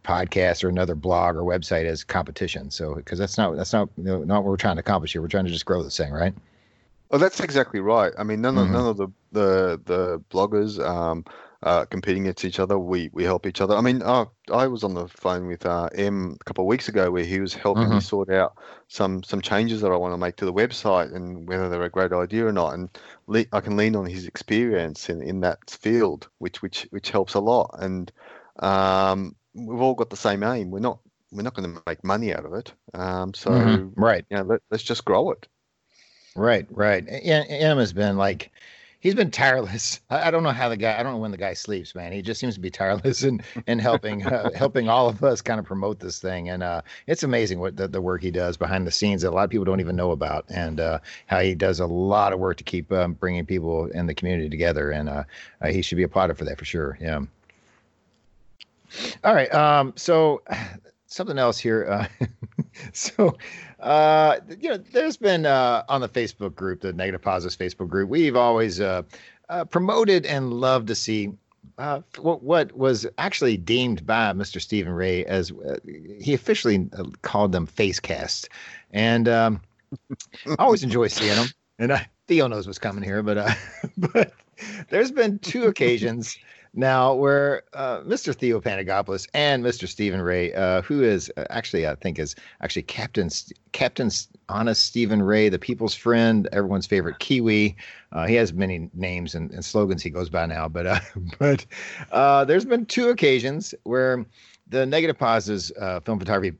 podcast 0.05 0.63
or 0.63 0.69
another 0.69 0.95
blog 0.95 1.35
or 1.35 1.43
website 1.43 1.85
as 1.85 2.03
competition. 2.03 2.69
So 2.69 2.95
because 2.95 3.19
that's 3.19 3.37
not 3.37 3.55
that's 3.57 3.73
not 3.73 3.89
you 3.97 4.03
know, 4.03 4.23
not 4.23 4.43
what 4.43 4.51
we're 4.51 4.57
trying 4.57 4.75
to 4.75 4.81
accomplish 4.81 5.13
here. 5.13 5.21
We're 5.21 5.27
trying 5.27 5.45
to 5.45 5.51
just 5.51 5.65
grow 5.65 5.83
this 5.83 5.97
thing, 5.97 6.13
right? 6.13 6.33
Well, 7.09 7.19
that's 7.19 7.39
exactly 7.39 7.79
right. 7.79 8.13
I 8.17 8.23
mean, 8.23 8.41
none 8.41 8.57
of 8.57 8.65
mm-hmm. 8.65 8.73
none 8.73 8.87
of 8.87 8.97
the 8.97 9.07
the 9.31 9.81
the 9.85 10.19
bloggers 10.31 10.83
um, 10.85 11.25
uh, 11.63 11.85
competing 11.85 12.23
against 12.23 12.45
each 12.45 12.59
other. 12.59 12.77
We 12.77 13.09
we 13.13 13.23
help 13.23 13.45
each 13.45 13.61
other. 13.61 13.75
I 13.75 13.81
mean, 13.81 14.01
uh, 14.01 14.25
I 14.51 14.67
was 14.67 14.83
on 14.83 14.93
the 14.93 15.07
phone 15.07 15.47
with 15.47 15.65
uh, 15.65 15.89
M 15.95 16.37
a 16.39 16.43
couple 16.43 16.63
of 16.63 16.67
weeks 16.67 16.87
ago 16.89 17.11
where 17.11 17.23
he 17.23 17.39
was 17.39 17.53
helping 17.53 17.85
mm-hmm. 17.85 17.95
me 17.95 18.01
sort 18.01 18.29
out 18.29 18.57
some 18.87 19.23
some 19.23 19.41
changes 19.41 19.81
that 19.81 19.91
I 19.91 19.97
want 19.97 20.13
to 20.13 20.17
make 20.17 20.35
to 20.37 20.45
the 20.45 20.53
website 20.53 21.13
and 21.15 21.47
whether 21.47 21.69
they're 21.69 21.83
a 21.83 21.89
great 21.89 22.11
idea 22.11 22.45
or 22.45 22.51
not. 22.51 22.73
And 22.73 22.89
le- 23.27 23.45
I 23.51 23.61
can 23.61 23.77
lean 23.77 23.95
on 23.95 24.05
his 24.05 24.27
experience 24.27 25.09
in, 25.09 25.21
in 25.21 25.41
that 25.41 25.69
field, 25.69 26.27
which 26.39 26.61
which 26.61 26.87
which 26.89 27.11
helps 27.11 27.35
a 27.35 27.39
lot. 27.39 27.75
And 27.79 28.11
um, 28.59 29.35
we've 29.55 29.81
all 29.81 29.95
got 29.95 30.09
the 30.09 30.17
same 30.17 30.43
aim. 30.43 30.69
We're 30.69 30.79
not 30.79 30.99
we're 31.31 31.41
not 31.41 31.55
going 31.55 31.73
to 31.73 31.81
make 31.87 32.03
money 32.03 32.33
out 32.33 32.45
of 32.45 32.53
it. 32.53 32.71
Um, 32.93 33.33
so 33.33 33.51
mm-hmm. 33.51 34.01
right, 34.01 34.25
you 34.29 34.37
know, 34.37 34.43
let, 34.43 34.61
us 34.71 34.83
just 34.83 35.05
grow 35.05 35.31
it. 35.31 35.47
Right, 36.35 36.67
right. 36.69 37.03
M 37.07 37.77
has 37.77 37.93
been 37.93 38.17
like 38.17 38.51
he's 38.99 39.15
been 39.15 39.31
tireless. 39.31 40.01
I, 40.09 40.27
I, 40.27 40.31
don't 40.31 40.43
know 40.43 40.49
how 40.49 40.67
the 40.67 40.75
guy. 40.75 40.99
I 40.99 41.03
don't 41.03 41.13
know 41.13 41.19
when 41.19 41.31
the 41.31 41.37
guy 41.37 41.53
sleeps, 41.53 41.95
man. 41.95 42.11
He 42.11 42.21
just 42.21 42.39
seems 42.39 42.55
to 42.55 42.59
be 42.59 42.69
tireless 42.69 43.23
and 43.23 43.41
and 43.67 43.79
helping 43.79 44.25
uh, 44.27 44.49
helping 44.55 44.89
all 44.89 45.07
of 45.07 45.23
us 45.23 45.41
kind 45.41 45.59
of 45.59 45.65
promote 45.65 45.99
this 45.99 46.19
thing. 46.19 46.49
And 46.49 46.63
uh, 46.63 46.81
it's 47.07 47.23
amazing 47.23 47.59
what 47.59 47.77
the, 47.77 47.87
the 47.87 48.01
work 48.01 48.21
he 48.21 48.31
does 48.31 48.57
behind 48.57 48.85
the 48.85 48.91
scenes 48.91 49.21
that 49.21 49.29
a 49.29 49.35
lot 49.35 49.45
of 49.45 49.49
people 49.49 49.65
don't 49.65 49.79
even 49.79 49.95
know 49.95 50.11
about, 50.11 50.45
and 50.49 50.79
uh, 50.79 50.99
how 51.27 51.39
he 51.39 51.55
does 51.55 51.79
a 51.79 51.85
lot 51.85 52.33
of 52.33 52.39
work 52.39 52.57
to 52.57 52.63
keep 52.63 52.91
um, 52.91 53.13
bringing 53.13 53.45
people 53.45 53.87
in 53.91 54.07
the 54.07 54.13
community 54.13 54.49
together. 54.49 54.91
And 54.91 55.07
uh, 55.07 55.23
uh, 55.61 55.67
he 55.67 55.81
should 55.81 55.97
be 55.97 56.03
applauded 56.03 56.37
for 56.37 56.45
that 56.45 56.57
for 56.57 56.65
sure. 56.65 56.97
Yeah. 56.99 57.21
All 59.23 59.33
right. 59.33 59.53
Um, 59.53 59.93
so 59.95 60.41
something 61.07 61.37
else 61.37 61.57
here. 61.57 61.85
Uh, 61.89 62.25
so, 62.93 63.37
uh, 63.79 64.37
you 64.59 64.69
know, 64.69 64.77
there's 64.77 65.17
been 65.17 65.45
uh, 65.45 65.83
on 65.87 66.01
the 66.01 66.09
Facebook 66.09 66.55
group, 66.55 66.81
the 66.81 66.93
Negative 66.93 67.21
Positives 67.21 67.55
Facebook 67.55 67.89
group, 67.89 68.09
we've 68.09 68.35
always 68.35 68.81
uh, 68.81 69.03
uh, 69.49 69.65
promoted 69.65 70.25
and 70.25 70.53
loved 70.53 70.87
to 70.87 70.95
see 70.95 71.31
uh, 71.77 72.01
what, 72.19 72.43
what 72.43 72.71
was 72.73 73.05
actually 73.17 73.57
deemed 73.57 74.05
by 74.05 74.31
Mr. 74.33 74.61
Stephen 74.61 74.93
Ray 74.93 75.25
as 75.25 75.51
uh, 75.51 75.77
he 76.19 76.33
officially 76.33 76.89
called 77.21 77.51
them 77.51 77.65
face 77.65 77.99
cast, 77.99 78.49
and 78.91 79.27
um, 79.27 79.61
I 80.47 80.55
always 80.59 80.83
enjoy 80.83 81.07
seeing 81.07 81.35
them. 81.35 81.47
And 81.79 81.91
I, 81.93 82.07
Theo 82.27 82.47
knows 82.47 82.65
what's 82.67 82.79
coming 82.79 83.03
here, 83.03 83.21
but 83.21 83.37
uh, 83.37 83.53
but 83.97 84.33
there's 84.89 85.11
been 85.11 85.39
two 85.39 85.65
occasions 85.65 86.37
now, 86.75 87.13
where 87.13 87.63
uh, 87.73 88.01
Mr. 88.01 88.35
Theo 88.35 88.59
Panagopoulos 88.59 89.27
and 89.33 89.63
Mr. 89.63 89.87
Stephen 89.87 90.21
Ray, 90.21 90.53
uh, 90.53 90.81
who 90.81 91.01
is 91.03 91.31
uh, 91.37 91.45
actually, 91.49 91.87
I 91.87 91.95
think, 91.95 92.19
is 92.19 92.35
actually 92.61 92.83
Captain 92.83 93.29
Captain 93.71 94.09
Honest 94.49 94.83
Stephen 94.83 95.21
Ray, 95.21 95.49
the 95.49 95.57
people's 95.57 95.95
friend, 95.95 96.47
everyone's 96.51 96.85
favorite 96.85 97.19
Kiwi. 97.19 97.75
Uh, 98.11 98.27
he 98.27 98.35
has 98.35 98.53
many 98.53 98.89
names 98.93 99.35
and, 99.35 99.51
and, 99.51 99.63
slogans 99.63 100.03
he 100.03 100.09
goes 100.09 100.29
by 100.29 100.45
now, 100.45 100.67
but 100.67 100.85
uh, 100.85 100.99
but 101.39 101.65
there's 102.47 102.65
been 102.65 102.85
two 102.85 103.09
occasions 103.09 103.73
where 103.83 104.25
the 104.67 104.85
Negative 104.85 105.17
Positives 105.17 105.71
film 106.03 106.19
photography 106.19 106.57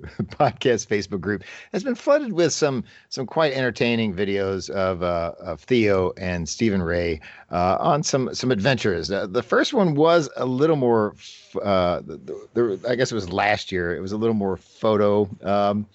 podcast 0.22 0.86
Facebook 0.86 1.20
group 1.20 1.42
has 1.72 1.84
been 1.84 1.94
flooded 1.94 2.32
with 2.32 2.52
some 2.52 2.84
some 3.08 3.26
quite 3.26 3.52
entertaining 3.52 4.14
videos 4.14 4.70
of 4.70 5.02
uh, 5.02 5.32
of 5.38 5.60
Theo 5.60 6.12
and 6.16 6.48
Stephen 6.48 6.82
Ray 6.82 7.20
uh, 7.50 7.76
on 7.80 8.02
some 8.02 8.34
some 8.34 8.50
adventures. 8.50 9.10
Uh, 9.10 9.26
the 9.26 9.42
first 9.42 9.72
one 9.74 9.94
was 9.94 10.28
a 10.36 10.46
little 10.46 10.76
more, 10.76 11.14
uh, 11.62 12.00
the, 12.00 12.48
the, 12.54 12.80
I 12.88 12.94
guess 12.94 13.12
it 13.12 13.14
was 13.14 13.32
last 13.32 13.72
year. 13.72 13.94
It 13.96 14.00
was 14.00 14.12
a 14.12 14.16
little 14.16 14.34
more 14.34 14.56
photo 14.56 15.28
um, 15.42 15.86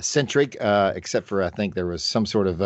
centric, 0.00 0.56
uh, 0.60 0.92
except 0.94 1.26
for 1.26 1.42
I 1.42 1.50
think 1.50 1.74
there 1.74 1.86
was 1.86 2.02
some 2.02 2.26
sort 2.26 2.46
of 2.46 2.60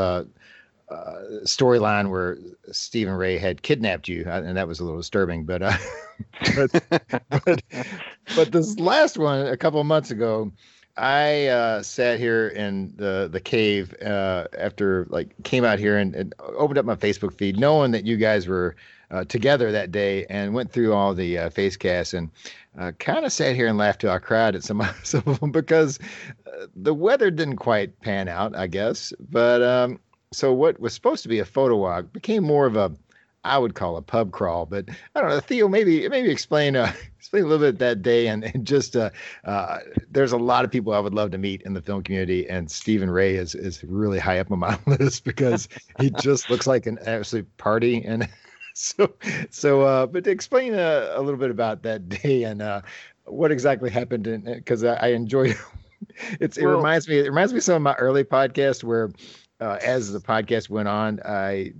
uh, 0.90 1.44
storyline 1.44 2.10
where 2.10 2.38
Stephen 2.72 3.14
Ray 3.14 3.38
had 3.38 3.62
kidnapped 3.62 4.08
you, 4.08 4.24
uh, 4.26 4.42
and 4.44 4.56
that 4.56 4.66
was 4.66 4.80
a 4.80 4.84
little 4.84 4.98
disturbing. 4.98 5.44
But, 5.44 5.62
uh, 5.62 5.76
but, 6.56 6.84
but, 7.44 7.62
but 8.36 8.52
this 8.52 8.78
last 8.78 9.16
one, 9.16 9.46
a 9.46 9.56
couple 9.56 9.80
of 9.80 9.86
months 9.86 10.10
ago, 10.10 10.50
I 10.96 11.46
uh, 11.46 11.82
sat 11.82 12.18
here 12.18 12.48
in 12.48 12.92
the 12.96 13.28
the 13.30 13.40
cave 13.40 13.94
uh, 14.02 14.48
after 14.58 15.06
like 15.08 15.30
came 15.44 15.64
out 15.64 15.78
here 15.78 15.96
and, 15.96 16.14
and, 16.14 16.34
opened 16.40 16.78
up 16.78 16.84
my 16.84 16.96
Facebook 16.96 17.34
feed, 17.34 17.58
knowing 17.58 17.92
that 17.92 18.04
you 18.04 18.16
guys 18.16 18.48
were 18.48 18.74
uh, 19.10 19.24
together 19.24 19.70
that 19.72 19.92
day, 19.92 20.26
and 20.26 20.52
went 20.52 20.72
through 20.72 20.92
all 20.92 21.14
the 21.14 21.38
uh, 21.38 21.50
face 21.50 21.76
casts 21.76 22.12
and 22.12 22.30
kind 22.98 23.24
of 23.24 23.32
sat 23.32 23.54
here 23.54 23.66
and 23.66 23.78
laughed 23.78 24.00
till 24.00 24.10
I 24.10 24.18
cried 24.18 24.56
at 24.56 24.64
some 24.64 24.82
some 25.04 25.22
of 25.26 25.38
them 25.38 25.52
because 25.52 26.00
the 26.74 26.94
weather 26.94 27.30
didn't 27.30 27.56
quite 27.56 28.00
pan 28.00 28.28
out, 28.28 28.56
I 28.56 28.66
guess. 28.66 29.12
But 29.20 29.62
um, 29.62 30.00
so 30.32 30.52
what 30.52 30.78
was 30.78 30.94
supposed 30.94 31.22
to 31.22 31.28
be 31.28 31.40
a 31.40 31.44
photo 31.44 31.76
walk 31.76 32.12
became 32.12 32.44
more 32.44 32.66
of 32.66 32.76
a 32.76 32.92
I 33.42 33.56
would 33.56 33.74
call 33.74 33.96
a 33.96 34.02
pub 34.02 34.32
crawl, 34.32 34.66
but 34.66 34.84
I 35.14 35.20
don't 35.20 35.30
know. 35.30 35.40
Theo, 35.40 35.66
maybe 35.66 36.06
maybe 36.08 36.30
explain 36.30 36.76
uh, 36.76 36.92
explain 37.18 37.44
a 37.44 37.46
little 37.46 37.66
bit 37.66 37.78
that 37.78 38.02
day, 38.02 38.26
and, 38.26 38.44
and 38.44 38.66
just 38.66 38.96
uh, 38.96 39.10
uh, 39.44 39.78
there's 40.10 40.32
a 40.32 40.36
lot 40.36 40.64
of 40.64 40.70
people 40.70 40.92
I 40.92 40.98
would 40.98 41.14
love 41.14 41.30
to 41.30 41.38
meet 41.38 41.62
in 41.62 41.72
the 41.72 41.80
film 41.80 42.02
community, 42.02 42.48
and 42.48 42.70
Stephen 42.70 43.10
Ray 43.10 43.36
is 43.36 43.54
is 43.54 43.82
really 43.82 44.18
high 44.18 44.40
up 44.40 44.52
on 44.52 44.58
my 44.58 44.78
list 44.86 45.24
because 45.24 45.68
he 45.98 46.10
just 46.10 46.50
looks 46.50 46.66
like 46.66 46.86
an 46.86 46.98
absolute 47.06 47.48
party, 47.56 48.04
and 48.04 48.28
so 48.74 49.10
so. 49.48 49.82
Uh, 49.82 50.06
but 50.06 50.26
explain 50.26 50.74
uh, 50.74 51.12
a 51.14 51.22
little 51.22 51.40
bit 51.40 51.50
about 51.50 51.82
that 51.84 52.10
day 52.10 52.42
and 52.42 52.60
uh, 52.60 52.82
what 53.24 53.50
exactly 53.50 53.88
happened, 53.88 54.44
because 54.44 54.84
I, 54.84 54.94
I 54.96 55.06
enjoyed. 55.08 55.56
it's 56.40 56.58
it 56.58 56.66
well, 56.66 56.76
reminds 56.76 57.08
me 57.08 57.20
it 57.20 57.28
reminds 57.28 57.54
me 57.54 57.58
of 57.58 57.64
some 57.64 57.76
of 57.76 57.82
my 57.82 57.94
early 57.94 58.24
podcasts 58.24 58.84
where 58.84 59.10
uh, 59.60 59.78
as 59.82 60.12
the 60.12 60.20
podcast 60.20 60.70
went 60.70 60.88
on, 60.88 61.20
I 61.24 61.72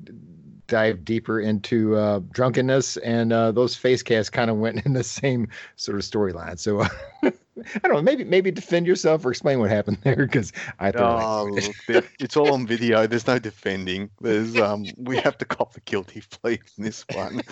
dive 0.67 1.05
deeper 1.05 1.41
into 1.41 1.97
uh, 1.97 2.21
drunkenness, 2.31 2.97
and 2.99 3.33
uh, 3.33 3.53
those 3.53 3.75
face 3.75 4.03
casts 4.03 4.31
kind 4.31 4.51
of 4.51 4.57
went 4.57 4.85
in 4.87 4.93
the 4.93 5.05
same 5.05 5.49
sort 5.77 5.99
of 5.99 6.05
storyline. 6.05 6.59
So. 6.59 6.85
I 7.75 7.81
don't 7.89 7.93
know. 7.93 8.01
Maybe 8.03 8.25
maybe 8.25 8.51
defend 8.51 8.87
yourself 8.87 9.23
or 9.27 9.31
explain 9.31 9.59
what 9.59 9.71
happened 9.71 9.99
there 10.03 10.17
because 10.17 10.51
I 10.79 10.93
thought 10.93 11.23
oh, 11.23 11.45
look, 11.45 12.07
it's 12.19 12.35
all 12.35 12.55
on 12.55 12.67
video. 12.67 13.07
There's 13.07 13.27
no 13.27 13.39
defending. 13.39 14.09
There's 14.19 14.57
um 14.57 14.87
we 14.97 15.19
have 15.19 15.37
to 15.39 15.45
cop 15.45 15.75
the 15.75 15.81
guilty 15.81 16.23
plea 16.31 16.61
in 16.79 16.85
this 16.85 17.05
one. 17.13 17.43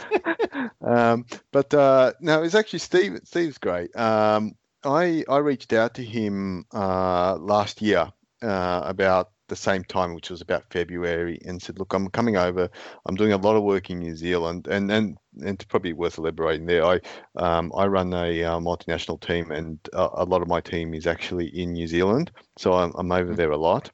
um, 0.80 1.26
but 1.52 1.74
uh, 1.74 2.12
no, 2.20 2.42
it's 2.42 2.54
actually 2.54 2.78
Steve. 2.78 3.20
Steve's 3.24 3.58
great. 3.58 3.94
Um, 3.96 4.54
I 4.82 5.24
I 5.28 5.38
reached 5.38 5.74
out 5.74 5.94
to 5.94 6.04
him 6.04 6.64
uh, 6.72 7.36
last 7.36 7.82
year 7.82 8.10
uh, 8.40 8.82
about 8.84 9.30
the 9.48 9.56
same 9.56 9.84
time, 9.84 10.14
which 10.14 10.30
was 10.30 10.40
about 10.40 10.70
February, 10.70 11.40
and 11.44 11.60
said, 11.60 11.78
"Look, 11.78 11.92
I'm 11.94 12.08
coming 12.08 12.36
over. 12.36 12.68
I'm 13.06 13.16
doing 13.16 13.32
a 13.32 13.36
lot 13.36 13.56
of 13.56 13.62
work 13.62 13.90
in 13.90 13.98
New 13.98 14.14
Zealand, 14.14 14.66
and 14.68 14.90
and 14.90 15.16
and 15.40 15.48
it's 15.48 15.64
probably 15.64 15.92
worth 15.92 16.18
elaborating 16.18 16.66
there. 16.66 16.84
I 16.84 17.00
um, 17.36 17.72
I 17.76 17.86
run 17.86 18.12
a 18.12 18.44
uh, 18.44 18.58
multinational 18.58 19.20
team, 19.20 19.50
and 19.50 19.78
a, 19.92 20.08
a, 20.14 20.24
lot 20.24 20.42
of 20.42 20.48
my 20.48 20.60
team 20.60 20.94
is 20.94 21.06
actually 21.06 21.46
in 21.46 21.72
New 21.72 21.86
Zealand, 21.86 22.30
so 22.56 22.72
I'm, 22.72 22.92
I'm 22.96 23.12
over 23.12 23.34
there 23.34 23.50
a 23.50 23.56
lot, 23.56 23.90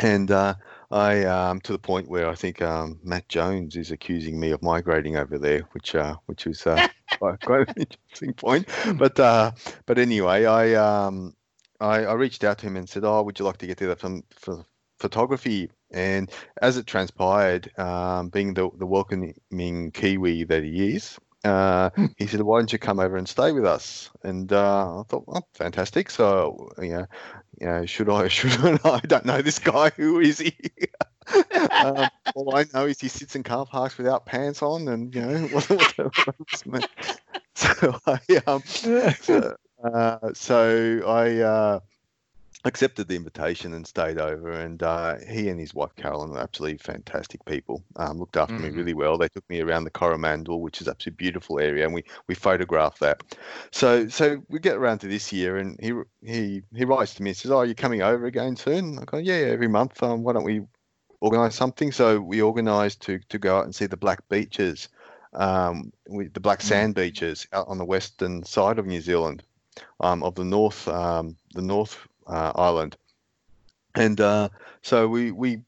and." 0.00 0.30
Uh, 0.30 0.54
I 0.92 1.24
um, 1.24 1.58
to 1.62 1.72
the 1.72 1.78
point 1.78 2.10
where 2.10 2.28
I 2.28 2.34
think 2.34 2.60
um, 2.60 3.00
Matt 3.02 3.26
Jones 3.30 3.76
is 3.76 3.90
accusing 3.90 4.38
me 4.38 4.50
of 4.50 4.60
migrating 4.62 5.16
over 5.16 5.38
there, 5.38 5.66
which 5.72 5.94
uh, 5.94 6.16
which 6.26 6.46
is 6.46 6.66
uh, 6.66 6.86
quite, 7.18 7.40
quite, 7.40 7.68
an 7.70 7.74
interesting 7.78 8.34
point. 8.34 8.68
But 8.98 9.18
uh, 9.18 9.52
but 9.86 9.98
anyway, 9.98 10.44
I, 10.44 10.74
um, 10.74 11.34
I, 11.82 12.04
I 12.04 12.12
reached 12.14 12.44
out 12.44 12.58
to 12.58 12.66
him 12.66 12.76
and 12.76 12.88
said, 12.88 13.04
"Oh, 13.04 13.22
would 13.22 13.38
you 13.38 13.44
like 13.44 13.58
to 13.58 13.66
get 13.66 13.78
together 13.78 13.98
some 14.00 14.22
for 14.30 14.64
photography?" 14.98 15.70
And 15.90 16.30
as 16.60 16.76
it 16.76 16.86
transpired, 16.86 17.76
um, 17.78 18.28
being 18.28 18.54
the 18.54 18.70
the 18.78 18.86
welcoming 18.86 19.90
Kiwi 19.92 20.44
that 20.44 20.62
he 20.62 20.94
is, 20.94 21.18
uh, 21.44 21.90
he 22.16 22.26
said, 22.26 22.40
"Why 22.42 22.60
don't 22.60 22.72
you 22.72 22.78
come 22.78 23.00
over 23.00 23.16
and 23.16 23.28
stay 23.28 23.50
with 23.52 23.66
us?" 23.66 24.10
And 24.22 24.52
uh, 24.52 25.00
I 25.00 25.02
thought, 25.08 25.24
"Oh, 25.26 25.42
fantastic!" 25.54 26.10
So, 26.10 26.70
you 26.78 26.90
know, 26.90 27.06
you 27.60 27.66
know, 27.66 27.86
should 27.86 28.08
I? 28.08 28.28
Should 28.36 28.52
I? 28.62 28.78
I 28.84 29.00
don't 29.00 29.26
know 29.26 29.42
this 29.42 29.58
guy. 29.58 29.90
Who 29.90 30.20
is 30.20 30.38
he? 30.38 30.56
um, 31.82 32.08
all 32.34 32.54
I 32.54 32.64
know 32.72 32.86
is 32.86 33.00
he 33.00 33.08
sits 33.08 33.34
in 33.34 33.42
car 33.42 33.66
parks 33.66 33.98
without 33.98 34.24
pants 34.24 34.62
on, 34.62 34.86
and 34.88 35.14
you 35.14 35.20
know 35.20 35.38
what, 35.48 35.68
what, 35.68 35.98
what 36.66 36.84
so 37.54 37.98
I 38.06 38.18
um, 38.46 38.62
so, 39.20 39.56
uh, 39.82 40.32
so 40.34 41.02
I 41.06 41.38
uh, 41.38 41.80
accepted 42.64 43.08
the 43.08 43.16
invitation 43.16 43.74
and 43.74 43.86
stayed 43.86 44.18
over. 44.18 44.50
And 44.50 44.82
uh, 44.82 45.16
he 45.28 45.48
and 45.48 45.58
his 45.58 45.74
wife 45.74 45.94
Carolyn 45.96 46.30
were 46.30 46.38
absolutely 46.38 46.78
fantastic 46.78 47.44
people. 47.44 47.82
Um, 47.96 48.18
looked 48.18 48.36
after 48.36 48.54
mm-hmm. 48.54 48.64
me 48.64 48.70
really 48.70 48.94
well. 48.94 49.18
They 49.18 49.28
took 49.28 49.48
me 49.48 49.60
around 49.60 49.84
the 49.84 49.90
Coromandel, 49.90 50.60
which 50.60 50.80
is 50.80 50.88
absolutely 50.88 51.16
beautiful 51.16 51.58
area, 51.58 51.84
and 51.84 51.94
we 51.94 52.04
we 52.28 52.34
photographed 52.34 53.00
that. 53.00 53.22
So 53.70 54.08
so 54.08 54.42
we 54.48 54.58
get 54.58 54.76
around 54.76 54.98
to 54.98 55.08
this 55.08 55.32
year, 55.32 55.56
and 55.58 55.78
he 55.80 55.92
he 56.24 56.62
he 56.74 56.84
writes 56.84 57.14
to 57.14 57.22
me 57.22 57.30
and 57.30 57.36
says, 57.36 57.50
"Oh, 57.50 57.58
are 57.58 57.66
you 57.66 57.74
coming 57.74 58.02
over 58.02 58.26
again 58.26 58.56
soon?" 58.56 58.98
I 58.98 59.04
go, 59.04 59.18
"Yeah, 59.18 59.34
every 59.34 59.68
month. 59.68 60.02
Um, 60.02 60.22
why 60.22 60.32
don't 60.32 60.44
we 60.44 60.62
organise 61.20 61.54
something?" 61.54 61.92
So 61.92 62.20
we 62.20 62.42
organised 62.42 63.00
to 63.02 63.18
to 63.28 63.38
go 63.38 63.58
out 63.58 63.64
and 63.64 63.74
see 63.74 63.86
the 63.86 63.96
Black 63.96 64.28
Beaches. 64.28 64.88
Um, 65.34 65.94
the 66.04 66.40
black 66.40 66.58
mm. 66.58 66.64
sand 66.64 66.94
beaches 66.94 67.46
out 67.54 67.66
on 67.66 67.78
the 67.78 67.86
western 67.86 68.44
side 68.44 68.78
of 68.78 68.84
New 68.84 69.00
Zealand, 69.00 69.42
um, 70.00 70.22
of 70.22 70.34
the 70.34 70.44
north, 70.44 70.86
um, 70.88 71.36
the 71.54 71.62
north 71.62 71.98
uh, 72.26 72.52
island, 72.54 72.96
and 73.94 74.20
uh, 74.20 74.48
so 74.82 75.08
we 75.08 75.30
we 75.30 75.62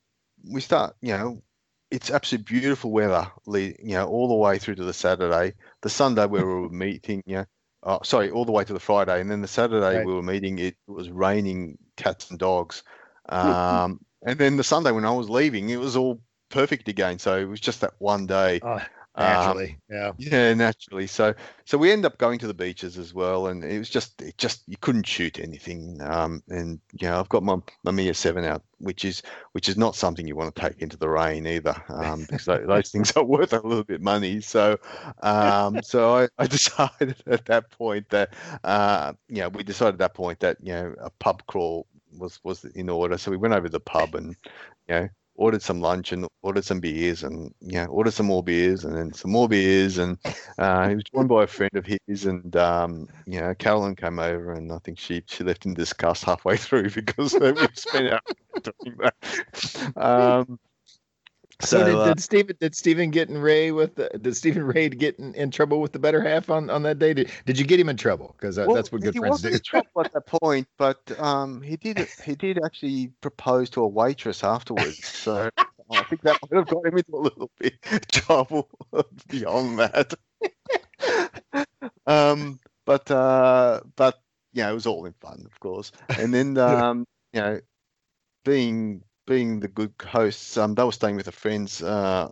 we 0.49 0.61
start. 0.61 0.97
You 1.01 1.13
know, 1.13 1.43
it's 1.91 2.11
absolutely 2.11 2.59
beautiful 2.61 2.91
weather. 2.91 3.31
You 3.47 3.75
know, 3.81 4.09
all 4.09 4.29
the 4.29 4.35
way 4.35 4.59
through 4.59 4.77
to 4.77 4.85
the 4.85 4.93
Saturday, 4.93 5.55
the 5.83 5.91
Sunday 5.91 6.27
where 6.27 6.47
we 6.47 6.55
were 6.55 6.69
meeting. 6.87 7.23
You 7.27 7.37
know, 7.37 7.47
oh, 7.83 8.01
sorry, 8.03 8.31
all 8.31 8.45
the 8.45 8.53
way 8.53 8.65
to 8.65 8.73
the 8.73 8.81
Friday, 8.81 9.21
and 9.21 9.31
then 9.31 9.43
the 9.43 9.49
Saturday 9.49 9.99
right. 9.99 10.07
we 10.07 10.15
were 10.15 10.23
meeting. 10.23 10.59
It 10.59 10.77
was 10.87 11.11
raining 11.11 11.79
cats 11.97 12.31
and 12.31 12.39
dogs, 12.39 12.83
um, 13.29 14.01
and 14.27 14.39
then 14.39 14.57
the 14.57 14.65
Sunday 14.65 14.91
when 14.91 15.05
I 15.05 15.13
was 15.13 15.31
leaving, 15.31 15.71
it 15.71 15.81
was 15.81 15.97
all 15.97 16.21
perfect 16.51 16.89
again. 16.89 17.19
So 17.19 17.37
it 17.39 17.49
was 17.49 17.61
just 17.61 17.81
that 17.81 17.95
one 17.99 18.27
day. 18.27 18.61
Oh, 18.63 18.81
naturally 19.17 19.79
um, 19.91 19.97
yeah. 19.97 20.13
yeah 20.19 20.55
naturally. 20.55 21.07
So 21.07 21.35
so 21.65 21.79
we 21.79 21.93
end 21.93 22.05
up 22.05 22.19
going 22.19 22.39
to 22.41 22.47
the 22.47 22.55
beaches 22.55 22.99
as 22.99 23.15
well 23.15 23.47
and 23.47 23.65
it 23.65 23.79
was 23.79 23.89
just 23.89 24.21
it 24.21 24.37
just 24.39 24.63
you 24.67 24.77
couldn't 24.81 25.07
shoot 25.07 25.39
anything. 25.39 26.01
Um 26.03 26.43
and 26.49 26.81
you 26.93 27.09
know 27.09 27.19
i've 27.19 27.29
got 27.29 27.43
my 27.43 27.57
Mamiya 27.87 28.15
7 28.15 28.45
out 28.45 28.63
which 28.79 29.05
is 29.05 29.23
which 29.53 29.69
is 29.69 29.77
not 29.77 29.95
something 29.95 30.27
you 30.27 30.37
want 30.37 30.55
to 30.55 30.61
take 30.61 30.83
into 30.83 30.97
the 30.97 31.09
rain 31.09 31.47
either 31.47 31.75
um 31.89 32.23
because 32.23 32.45
those 32.47 32.91
things 32.91 33.13
are 33.17 33.25
worth 33.25 33.53
a 33.53 33.61
little 33.67 33.85
bit 33.85 34.01
money. 34.01 34.41
So 34.41 34.79
um 35.23 35.83
so 35.83 36.17
I, 36.17 36.29
I 36.39 36.47
decided 36.59 37.17
at 37.27 37.45
that 37.47 37.71
point 37.71 38.09
that 38.11 38.35
uh 38.65 39.13
you 39.29 39.43
know 39.43 39.49
we 39.49 39.63
decided 39.63 39.95
at 39.95 39.99
that 39.99 40.15
point 40.15 40.41
that 40.41 40.59
you 40.61 40.73
know 40.73 40.95
a 41.01 41.11
pub 41.11 41.43
crawl 41.47 41.87
was 42.19 42.41
was 42.45 42.65
in 42.65 42.89
order. 42.89 43.19
So 43.19 43.31
we 43.31 43.37
went 43.37 43.55
over 43.55 43.69
to 43.69 43.73
the 43.73 43.81
pub 43.81 44.15
and 44.15 44.37
you 44.89 44.95
know 44.95 45.09
ordered 45.37 45.63
some 45.63 45.81
lunch 45.81 46.13
and 46.13 46.27
ordered 46.43 46.65
some 46.65 46.81
beers 46.81 47.23
and 47.23 47.53
yeah, 47.61 47.87
ordered 47.87 48.13
some 48.13 48.27
more 48.27 48.43
beers 48.43 48.85
and 48.85 48.97
then 48.97 49.13
some 49.13 49.31
more 49.31 49.49
beers 49.49 49.99
and 49.99 50.19
uh, 50.59 50.89
he 50.89 50.95
was 50.95 51.05
joined 51.05 51.29
by 51.29 51.45
a 51.45 51.47
friend 51.47 51.73
of 51.75 51.87
his 51.87 52.27
and 52.27 52.55
um, 52.57 53.09
you 53.27 53.41
know 53.41 53.55
Carolyn 53.55 53.97
came 53.97 54.19
over 54.19 54.53
and 54.53 54.73
I 54.73 54.79
think 54.79 54.99
she 54.99 55.23
she 55.27 55.45
left 55.45 55.67
in 55.67 55.75
disgust 55.75 56.25
halfway 56.25 56.57
through 56.59 56.91
because 56.91 57.35
we 57.35 57.55
spent 57.75 58.13
out 58.13 58.23
doing 58.63 58.97
that. 58.99 59.97
Um, 59.97 60.59
so, 61.65 61.79
so 61.79 61.85
did, 61.85 61.95
uh, 61.95 62.07
did 62.09 62.23
Stephen 62.23 62.57
did 62.61 62.75
Stephen 62.75 63.11
get 63.11 63.29
in 63.29 63.39
Ray 63.39 63.71
with 63.71 63.95
the, 63.97 64.09
did 64.21 64.37
Stephen 64.37 64.65
Ray 64.65 64.89
get 64.89 65.19
in, 65.19 65.35
in, 65.35 65.51
trouble 65.51 65.81
with 65.81 65.93
the 65.93 65.99
better 65.99 66.21
half 66.21 66.51
on, 66.51 66.71
on 66.71 66.83
that 66.83 66.99
day? 66.99 67.15
Did, 67.15 67.31
did 67.47 67.59
you 67.59 67.65
get 67.65 67.81
him 67.81 67.89
in 67.89 67.97
trouble? 67.97 68.35
Because 68.39 68.59
uh, 68.59 68.65
well, 68.67 68.77
that's 68.77 68.93
what 68.93 69.03
good 69.03 69.15
friends 69.17 69.43
do. 69.43 69.49
He 69.49 69.53
wasn't 69.53 69.55
in 69.55 69.61
trouble 69.61 70.05
at 70.05 70.13
that 70.13 70.27
point, 70.27 70.69
but 70.79 71.21
um, 71.21 71.63
he 71.63 71.77
did 71.77 71.99
he 72.25 72.35
did 72.35 72.59
actually 72.65 73.09
propose 73.21 73.71
to 73.71 73.83
a 73.83 73.89
waitress 73.89 74.45
afterwards. 74.45 75.07
So 75.07 75.51
I 75.91 76.03
think 76.05 76.23
that 76.23 76.39
might 76.43 76.57
have 76.59 76.69
got 76.69 76.87
him 76.87 76.97
into 76.97 77.15
a 77.15 77.19
little 77.19 77.51
bit 77.59 77.81
trouble 78.13 78.69
beyond 79.29 79.79
that. 79.79 80.15
um, 82.07 82.61
but 82.85 83.11
uh, 83.11 83.81
but 83.97 84.21
yeah, 84.53 84.71
it 84.71 84.75
was 84.75 84.87
all 84.87 85.05
in 85.07 85.13
fun, 85.15 85.43
of 85.45 85.59
course. 85.61 85.93
And 86.09 86.33
then 86.33 86.57
um, 86.59 87.07
you 87.33 87.41
know, 87.41 87.61
being 88.45 89.03
being 89.27 89.61
the 89.61 89.69
good 89.69 89.93
hosts, 90.03 90.57
um, 90.57 90.75
they 90.75 90.85
were 90.85 90.93
staying 90.93 91.17
with 91.17 91.29
a 91.29 91.33
friend's 91.33 91.83
uh, 91.83 92.29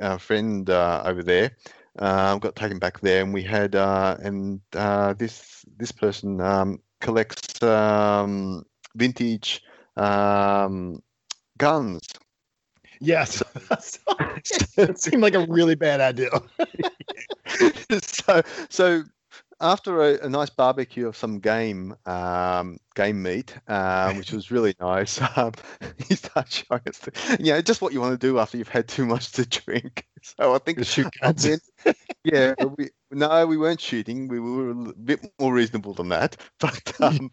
our 0.00 0.18
friend 0.18 0.68
uh, 0.70 1.02
over 1.04 1.22
there. 1.22 1.56
Uh, 1.98 2.36
got 2.36 2.56
taken 2.56 2.78
back 2.78 3.00
there, 3.00 3.22
and 3.22 3.34
we 3.34 3.42
had 3.42 3.74
uh, 3.74 4.16
and 4.22 4.60
uh, 4.74 5.12
this 5.14 5.64
this 5.76 5.92
person 5.92 6.40
um, 6.40 6.80
collects 7.00 7.62
um, 7.62 8.64
vintage 8.94 9.62
um, 9.96 11.02
guns. 11.58 12.00
Yes, 13.00 13.42
it 14.76 15.00
seemed 15.00 15.22
like 15.22 15.34
a 15.34 15.46
really 15.46 15.74
bad 15.74 16.00
idea. 16.00 16.30
so 18.02 18.42
so 18.68 19.02
after 19.60 20.02
a, 20.02 20.26
a, 20.26 20.28
nice 20.28 20.50
barbecue 20.50 21.06
of 21.06 21.16
some 21.16 21.38
game 21.38 21.94
um, 22.06 22.78
game 22.94 23.22
meat, 23.22 23.54
um, 23.68 24.16
which 24.16 24.32
was 24.32 24.50
really 24.50 24.74
nice, 24.80 25.20
um, 25.36 25.52
he 26.08 26.14
started 26.14 26.52
showing 26.52 26.82
us, 26.86 26.98
the, 26.98 27.36
you 27.40 27.52
know, 27.52 27.60
just 27.60 27.82
what 27.82 27.92
you 27.92 28.00
want 28.00 28.18
to 28.18 28.26
do 28.26 28.38
after 28.38 28.56
you've 28.56 28.68
had 28.68 28.88
too 28.88 29.06
much 29.06 29.32
to 29.32 29.46
drink. 29.46 30.06
So 30.36 30.54
I 30.54 30.58
think 30.58 30.76
the 30.76 30.84
shoot 30.84 31.10
guns. 31.22 31.48
yeah, 32.24 32.52
we, 32.76 32.90
no, 33.10 33.46
we 33.46 33.56
weren't 33.56 33.80
shooting. 33.80 34.28
We 34.28 34.38
were 34.38 34.72
a 34.72 34.92
bit 34.92 35.24
more 35.40 35.54
reasonable 35.54 35.94
than 35.94 36.10
that. 36.10 36.36
But 36.58 36.92
um, 37.00 37.30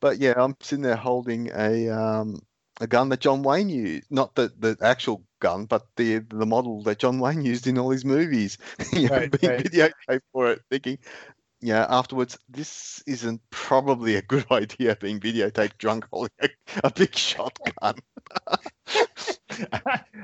but 0.00 0.16
yeah, 0.16 0.32
I'm 0.38 0.56
sitting 0.62 0.84
there 0.84 0.96
holding 0.96 1.50
a 1.54 1.90
um, 1.90 2.40
a 2.82 2.86
gun 2.88 3.08
that 3.10 3.20
John 3.20 3.44
Wayne 3.44 3.68
used, 3.68 4.10
not 4.10 4.34
the, 4.34 4.52
the 4.58 4.76
actual 4.82 5.22
gun, 5.40 5.66
but 5.66 5.86
the 5.96 6.18
the 6.18 6.44
model 6.44 6.82
that 6.82 6.98
John 6.98 7.20
Wayne 7.20 7.44
used 7.44 7.68
in 7.68 7.78
all 7.78 7.90
his 7.90 8.04
movies. 8.04 8.58
you 8.92 9.08
know, 9.08 9.28
being 9.28 9.52
right. 9.52 9.64
videotaped 9.64 10.20
for 10.32 10.50
it, 10.50 10.62
thinking, 10.68 10.98
yeah, 11.60 11.86
afterwards, 11.88 12.36
this 12.48 13.04
isn't 13.06 13.40
probably 13.50 14.16
a 14.16 14.22
good 14.22 14.44
idea 14.50 14.96
being 14.96 15.20
videotaped 15.20 15.78
drunk 15.78 16.06
holding 16.12 16.32
a, 16.40 16.48
a 16.82 16.90
big 16.90 17.14
shotgun. 17.14 17.94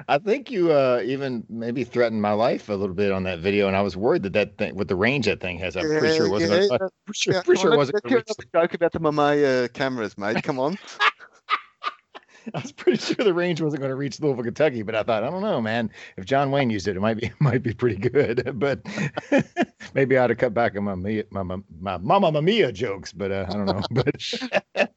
I 0.09 0.19
think 0.19 0.51
you 0.51 0.73
uh, 0.73 1.01
even 1.05 1.45
maybe 1.49 1.85
threatened 1.85 2.21
my 2.21 2.33
life 2.33 2.69
a 2.71 2.75
little 2.75 2.95
bit 2.95 3.13
on 3.13 3.23
that 3.23 3.39
video, 3.39 3.69
and 3.69 3.77
I 3.77 3.83
was 3.83 3.97
worried 3.97 4.25
that 4.25 4.33
that 4.33 4.59
thing 4.59 4.75
with 4.75 4.89
the 4.89 4.97
range 4.97 5.27
that 5.27 5.41
thing 5.41 5.59
has. 5.61 5.77
I'm 5.77 5.85
pretty 5.85 6.17
sure 6.17 6.27
it 6.27 6.31
wasn't. 6.31 6.63
Yeah, 6.63 6.69
gonna, 6.77 6.91
pretty 7.07 7.19
sure, 7.19 7.35
yeah, 7.35 7.43
pretty 7.43 7.61
sure 7.61 7.73
it 7.73 7.77
wasn't. 7.77 8.05
Joke 8.53 8.75
about 8.75 8.91
the 8.91 9.01
Mamiya 9.01 9.73
cameras, 9.73 10.19
mate. 10.19 10.43
Come 10.43 10.59
on. 10.59 10.77
I 12.55 12.61
was 12.61 12.73
pretty 12.73 12.99
sure 12.99 13.25
the 13.25 13.35
range 13.35 13.61
wasn't 13.61 13.81
going 13.81 13.91
to 13.91 13.97
reach 13.97 14.21
Louisville, 14.21 14.45
Kentucky, 14.45 14.83
but 14.83 14.95
I 14.95 15.03
thought, 15.03 15.25
I 15.25 15.31
don't 15.31 15.43
know, 15.43 15.61
man. 15.61 15.91
If 16.17 16.25
John 16.25 16.51
Wayne 16.51 16.71
used 16.71 16.89
it, 16.89 16.97
it 16.97 17.01
might 17.01 17.19
be 17.19 17.31
might 17.41 17.63
be 17.63 17.75
pretty 17.75 17.97
good. 17.97 18.53
But 18.59 18.81
maybe 19.95 20.17
I 20.17 20.25
ought 20.25 20.29
to 20.29 20.35
cut 20.35 20.53
back 20.53 20.77
on 20.77 20.85
my 20.85 20.95
my 20.95 21.43
my, 21.43 21.59
my 21.81 21.99
Mama 21.99 22.43
Mia 22.43 22.73
jokes. 22.73 23.13
But 23.13 23.31
uh, 23.31 23.47
I 23.49 23.53
don't 23.53 23.67
know. 23.67 23.83
but 23.91 24.91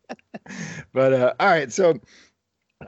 but 0.93 1.13
uh, 1.13 1.33
all 1.39 1.47
right, 1.47 1.71
so. 1.71 1.99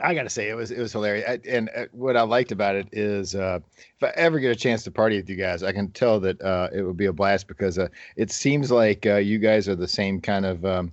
I 0.02 0.12
gotta 0.12 0.28
say 0.28 0.48
it 0.48 0.54
was 0.54 0.72
it 0.72 0.80
was 0.80 0.90
hilarious, 0.90 1.24
I, 1.28 1.38
and 1.48 1.70
uh, 1.72 1.84
what 1.92 2.16
I 2.16 2.22
liked 2.22 2.50
about 2.50 2.74
it 2.74 2.88
is 2.90 3.36
uh, 3.36 3.60
if 3.76 4.02
I 4.02 4.12
ever 4.16 4.40
get 4.40 4.50
a 4.50 4.56
chance 4.56 4.82
to 4.82 4.90
party 4.90 5.14
with 5.14 5.30
you 5.30 5.36
guys, 5.36 5.62
I 5.62 5.70
can 5.70 5.92
tell 5.92 6.18
that 6.18 6.42
uh, 6.42 6.68
it 6.74 6.82
would 6.82 6.96
be 6.96 7.06
a 7.06 7.12
blast 7.12 7.46
because 7.46 7.78
uh, 7.78 7.86
it 8.16 8.32
seems 8.32 8.72
like 8.72 9.06
uh, 9.06 9.18
you 9.18 9.38
guys 9.38 9.68
are 9.68 9.76
the 9.76 9.86
same 9.86 10.20
kind 10.20 10.46
of 10.46 10.64
um, 10.64 10.90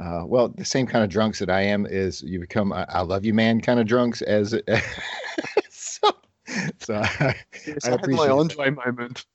uh, 0.00 0.22
well, 0.26 0.48
the 0.48 0.64
same 0.64 0.86
kind 0.86 1.04
of 1.04 1.10
drunks 1.10 1.38
that 1.40 1.50
I 1.50 1.62
am 1.62 1.86
is 1.86 2.22
you 2.22 2.38
become 2.40 2.72
a, 2.72 2.86
I 2.88 3.00
love 3.02 3.24
you 3.24 3.34
man 3.34 3.60
kind 3.60 3.80
of 3.80 3.86
drunks 3.86 4.22
as 4.22 4.50
so. 5.70 6.10
So 6.78 6.94
I, 6.94 7.34
yes, 7.66 7.84
I, 7.84 7.88
I 7.88 7.90
had 7.90 8.10
my 8.10 8.28
Andre 8.28 8.70
moment 8.70 9.26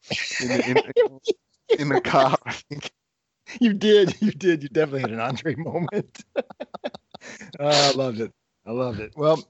in, 0.41 0.51
in, 0.51 0.77
in, 0.77 1.19
in 1.79 1.89
the 1.89 2.01
car. 2.01 2.37
I 2.45 2.53
think 2.53 2.91
you 3.59 3.73
did, 3.73 4.19
you 4.21 4.31
did, 4.31 4.63
you 4.63 4.69
definitely 4.69 5.01
had 5.01 5.11
an 5.11 5.19
Andre 5.19 5.55
moment. 5.55 6.23
oh, 6.35 6.45
I 7.59 7.91
loved 7.91 8.19
it. 8.19 8.31
I 8.65 8.71
loved 8.71 8.99
it. 8.99 9.13
Well, 9.15 9.43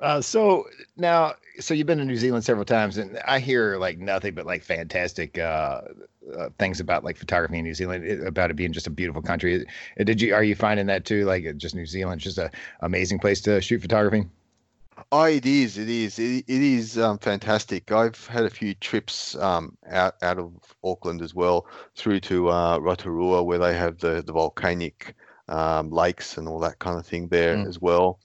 uh, 0.00 0.20
so 0.20 0.66
now, 0.96 1.34
so 1.58 1.74
you've 1.74 1.86
been 1.86 1.98
to 1.98 2.04
New 2.04 2.16
Zealand 2.16 2.44
several 2.44 2.64
times, 2.64 2.98
and 2.98 3.18
I 3.26 3.40
hear 3.40 3.76
like 3.78 3.98
nothing 3.98 4.34
but 4.34 4.46
like 4.46 4.62
fantastic 4.62 5.38
uh, 5.38 5.80
uh, 6.36 6.48
things 6.58 6.80
about 6.80 7.04
like 7.04 7.16
photography 7.16 7.58
in 7.58 7.64
New 7.64 7.74
Zealand, 7.74 8.04
it, 8.04 8.26
about 8.26 8.50
it 8.50 8.54
being 8.54 8.72
just 8.72 8.86
a 8.86 8.90
beautiful 8.90 9.22
country. 9.22 9.66
Uh, 9.98 10.04
did 10.04 10.20
you 10.20 10.34
are 10.34 10.44
you 10.44 10.54
finding 10.54 10.86
that 10.86 11.04
too? 11.04 11.24
Like 11.24 11.56
just 11.56 11.74
New 11.74 11.86
Zealand, 11.86 12.20
just 12.20 12.38
a 12.38 12.50
amazing 12.80 13.18
place 13.18 13.40
to 13.42 13.60
shoot 13.60 13.82
photography. 13.82 14.26
Oh, 15.12 15.24
it 15.24 15.46
is. 15.46 15.78
It 15.78 15.88
is. 15.88 16.18
It, 16.18 16.44
it 16.48 16.62
is 16.62 16.98
um, 16.98 17.18
fantastic. 17.18 17.90
I've 17.92 18.26
had 18.26 18.44
a 18.44 18.50
few 18.50 18.74
trips 18.74 19.36
um, 19.36 19.76
out 19.88 20.16
out 20.22 20.38
of 20.38 20.52
Auckland 20.84 21.22
as 21.22 21.34
well, 21.34 21.66
through 21.96 22.20
to 22.20 22.50
uh, 22.50 22.78
Rotorua, 22.78 23.42
where 23.42 23.58
they 23.58 23.74
have 23.74 23.98
the 23.98 24.22
the 24.22 24.32
volcanic 24.32 25.14
um, 25.48 25.90
lakes 25.90 26.36
and 26.36 26.46
all 26.46 26.60
that 26.60 26.78
kind 26.78 26.98
of 26.98 27.06
thing 27.06 27.28
there 27.28 27.56
mm. 27.56 27.66
as 27.66 27.80
well. 27.80 28.20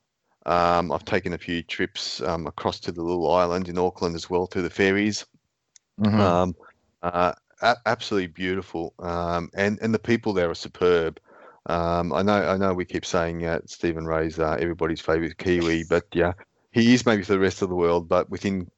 Um, 0.45 0.91
I've 0.91 1.06
taken 1.06 1.34
a 1.34 1.38
few 1.38 1.64
trips 1.64 2.22
um, 2.22 2.48
across 2.48 2.80
to 2.82 2.91
the 2.91 3.02
little 3.02 3.32
island 3.32 3.70
in 3.70 3.78
Auckland 3.78 4.15
as 4.15 4.30
well 4.30 4.48
to 4.48 4.61
the 4.61 4.70
ferries. 4.70 5.26
Mm-hmm. 5.99 6.20
Um, 6.20 6.56
uh, 7.02 7.34
a- 7.61 7.78
absolutely 7.86 8.28
beautiful, 8.28 8.94
um, 8.99 9.49
and 9.53 9.80
and 9.82 9.94
the 9.94 9.99
people 9.99 10.34
there 10.34 10.49
are 10.49 10.56
superb. 10.56 11.20
Um, 11.65 12.11
I 12.11 12.22
know 12.24 12.49
I 12.49 12.57
know 12.57 12.74
we 12.74 12.86
keep 12.86 13.06
saying 13.06 13.45
uh, 13.45 13.60
Stephen 13.65 14.06
Ray's 14.06 14.38
uh, 14.38 14.57
everybody's 14.60 15.02
favourite 15.02 15.38
Kiwi, 15.38 15.86
but 15.90 16.06
yeah, 16.14 16.34
he 16.72 16.94
is 16.94 17.06
maybe 17.06 17.24
for 17.24 17.34
the 17.34 17.40
rest 17.40 17.61
of 17.61 17.70
the 17.70 17.76
world, 17.76 18.10
but 18.10 18.30
within 18.30 18.70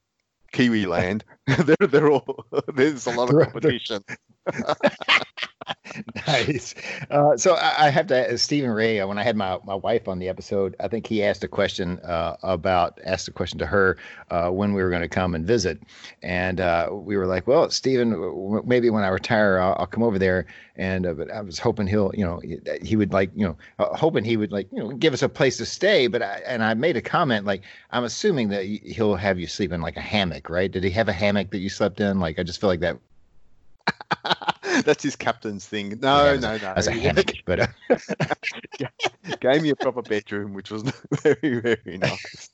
Kiwi 0.52 0.86
land, 0.86 1.24
they're, 1.59 1.88
they're 1.88 2.09
all 2.09 2.45
there's 2.73 3.05
a 3.05 3.11
lot 3.11 3.30
of 3.30 3.39
competition. 3.39 4.03
nice. 6.27 6.76
Uh, 7.09 7.38
so 7.38 7.55
I, 7.55 7.88
I, 7.88 7.89
have 7.89 8.07
to 8.07 8.34
uh, 8.34 8.38
Stephen 8.38 8.69
Ray. 8.69 8.99
Uh, 8.99 9.07
when 9.07 9.17
I 9.17 9.23
had 9.23 9.35
my, 9.35 9.59
my 9.65 9.76
wife 9.76 10.07
on 10.07 10.19
the 10.19 10.27
episode, 10.27 10.76
I 10.80 10.88
think 10.88 11.05
he 11.05 11.23
asked 11.23 11.43
a 11.43 11.47
question 11.47 11.99
uh, 11.99 12.35
about 12.43 12.99
asked 13.05 13.27
a 13.27 13.31
question 13.31 13.59
to 13.59 13.65
her 13.65 13.97
uh, 14.31 14.49
when 14.49 14.73
we 14.73 14.81
were 14.81 14.89
going 14.89 15.01
to 15.01 15.07
come 15.07 15.35
and 15.35 15.45
visit, 15.45 15.80
and 16.23 16.59
uh, 16.59 16.89
we 16.91 17.17
were 17.17 17.27
like, 17.27 17.47
"Well, 17.47 17.69
Stephen, 17.69 18.61
maybe 18.65 18.89
when 18.89 19.03
I 19.03 19.07
retire, 19.09 19.59
I'll, 19.59 19.76
I'll 19.80 19.88
come 19.88 20.03
over 20.03 20.19
there." 20.19 20.47
And 20.77 21.03
but 21.17 21.31
I 21.31 21.41
was 21.41 21.57
hoping 21.57 21.88
he'll, 21.88 22.11
you 22.13 22.26
know, 22.26 22.41
he 22.81 22.97
would 22.97 23.13
like, 23.13 23.31
you 23.34 23.45
know, 23.45 23.57
hoping 23.80 24.26
he 24.26 24.35
would 24.35 24.51
like, 24.51 24.67
you 24.73 24.80
know, 24.80 24.89
give 24.89 25.13
us 25.13 25.22
a 25.22 25.30
place 25.30 25.55
to 25.57 25.65
stay. 25.65 26.07
But 26.07 26.22
I 26.22 26.41
and 26.45 26.63
I 26.63 26.73
made 26.73 26.97
a 26.97 27.01
comment 27.01 27.45
like, 27.45 27.61
I'm 27.91 28.03
assuming 28.03 28.49
that 28.49 28.65
he'll 28.65 29.15
have 29.15 29.39
you 29.39 29.47
sleep 29.47 29.72
in 29.72 29.81
like 29.81 29.95
a 29.95 30.01
hammock, 30.01 30.49
right? 30.49 30.69
Did 30.69 30.84
he 30.84 30.89
have 30.89 31.07
a 31.07 31.13
hammock 31.13 31.35
that 31.36 31.60
you 31.60 31.70
slept 31.70 31.99
in? 31.99 32.20
Like, 32.20 32.40
I 32.40 32.44
just 32.44 32.60
feel 32.60 32.70
like 32.70 32.80
that 32.82 32.98
That's 34.84 35.03
his 35.03 35.16
captain's 35.16 35.66
thing. 35.66 35.99
No, 36.02 36.34
yeah, 36.34 36.40
no, 36.40 36.57
no. 36.57 36.74
As 36.76 36.88
a 36.88 36.91
hammock, 36.99 37.34
but 37.45 37.60
uh... 37.60 37.68
gave 39.40 39.62
me 39.62 39.70
a 39.70 39.76
proper 39.76 40.02
bedroom, 40.02 40.53
which 40.53 40.72
was 40.72 40.84
very, 41.22 41.60
very 41.60 41.98
nice. 41.98 42.49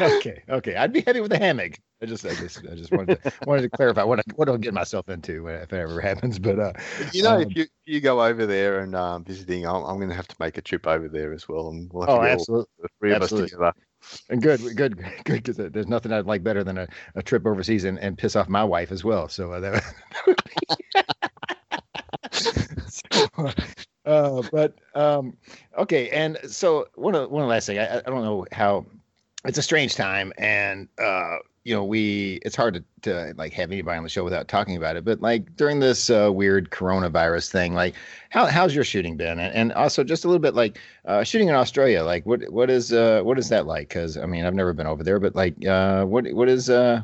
okay, 0.00 0.42
okay. 0.48 0.76
I'd 0.76 0.92
be 0.92 1.00
happy 1.00 1.20
with 1.20 1.32
a 1.32 1.38
hammock. 1.38 1.78
I 2.02 2.06
just, 2.06 2.26
I 2.26 2.34
just, 2.34 2.58
I 2.70 2.74
just 2.74 2.92
wanted 2.92 3.22
to 3.22 3.32
wanted 3.46 3.62
to 3.62 3.70
clarify 3.70 4.02
what 4.02 4.20
I, 4.20 4.22
what 4.34 4.48
I'll 4.48 4.58
get 4.58 4.74
myself 4.74 5.08
into 5.08 5.48
if 5.48 5.72
it 5.72 5.76
ever 5.76 6.00
happens. 6.00 6.38
But 6.38 6.58
uh, 6.58 6.72
you 7.12 7.22
know, 7.22 7.36
um, 7.36 7.42
if 7.42 7.56
you 7.56 7.66
you 7.86 8.00
go 8.00 8.22
over 8.22 8.44
there 8.44 8.80
and 8.80 8.94
um, 8.94 9.24
visiting, 9.24 9.66
I'm, 9.66 9.82
I'm 9.84 9.96
going 9.96 10.10
to 10.10 10.14
have 10.14 10.28
to 10.28 10.36
make 10.38 10.58
a 10.58 10.62
trip 10.62 10.86
over 10.86 11.08
there 11.08 11.32
as 11.32 11.48
well, 11.48 11.70
and 11.70 11.90
we'll 11.92 12.08
oh, 12.08 12.22
absolutely, 12.22 12.68
the 12.82 12.88
three 12.98 13.14
absolutely. 13.14 13.54
of 13.54 13.62
us 13.62 13.74
together. 13.74 13.85
And 14.28 14.42
good, 14.42 14.60
good, 14.76 14.96
good. 15.24 15.42
Because 15.42 15.56
there's 15.56 15.86
nothing 15.88 16.12
I'd 16.12 16.26
like 16.26 16.42
better 16.42 16.64
than 16.64 16.78
a, 16.78 16.88
a 17.14 17.22
trip 17.22 17.46
overseas 17.46 17.84
and, 17.84 17.98
and 17.98 18.16
piss 18.18 18.36
off 18.36 18.48
my 18.48 18.64
wife 18.64 18.92
as 18.92 19.04
well. 19.04 19.28
So 19.28 19.52
uh, 19.52 19.60
that, 19.60 19.84
so, 22.32 23.26
uh, 24.06 24.42
but 24.52 24.74
um, 24.94 25.36
okay. 25.78 26.10
And 26.10 26.38
so 26.46 26.86
one 26.94 27.14
one 27.30 27.48
last 27.48 27.66
thing 27.66 27.78
I, 27.78 27.98
I 27.98 28.00
don't 28.02 28.24
know 28.24 28.46
how 28.52 28.86
it's 29.44 29.58
a 29.58 29.62
strange 29.62 29.94
time 29.94 30.32
and 30.38 30.88
uh, 31.00 31.38
you 31.66 31.74
know 31.74 31.82
we 31.82 32.38
it's 32.42 32.54
hard 32.54 32.74
to, 32.74 32.84
to 33.02 33.34
like 33.36 33.52
have 33.52 33.72
anybody 33.72 33.96
on 33.96 34.04
the 34.04 34.08
show 34.08 34.22
without 34.22 34.46
talking 34.46 34.76
about 34.76 34.94
it 34.94 35.04
but 35.04 35.20
like 35.20 35.56
during 35.56 35.80
this 35.80 36.08
uh, 36.10 36.30
weird 36.32 36.70
coronavirus 36.70 37.50
thing 37.50 37.74
like 37.74 37.96
how, 38.30 38.46
how's 38.46 38.72
your 38.72 38.84
shooting 38.84 39.16
been 39.16 39.40
and, 39.40 39.52
and 39.52 39.72
also 39.72 40.04
just 40.04 40.24
a 40.24 40.28
little 40.28 40.40
bit 40.40 40.54
like 40.54 40.78
uh, 41.06 41.24
shooting 41.24 41.48
in 41.48 41.56
australia 41.56 42.04
like 42.04 42.24
what 42.24 42.48
what 42.52 42.70
is 42.70 42.92
uh 42.92 43.20
what 43.24 43.36
is 43.36 43.48
that 43.48 43.66
like 43.66 43.88
because 43.88 44.16
i 44.16 44.26
mean 44.26 44.44
i've 44.44 44.54
never 44.54 44.72
been 44.72 44.86
over 44.86 45.02
there 45.02 45.18
but 45.18 45.34
like 45.34 45.66
uh 45.66 46.04
what 46.04 46.32
what 46.34 46.48
is 46.48 46.70
uh 46.70 47.02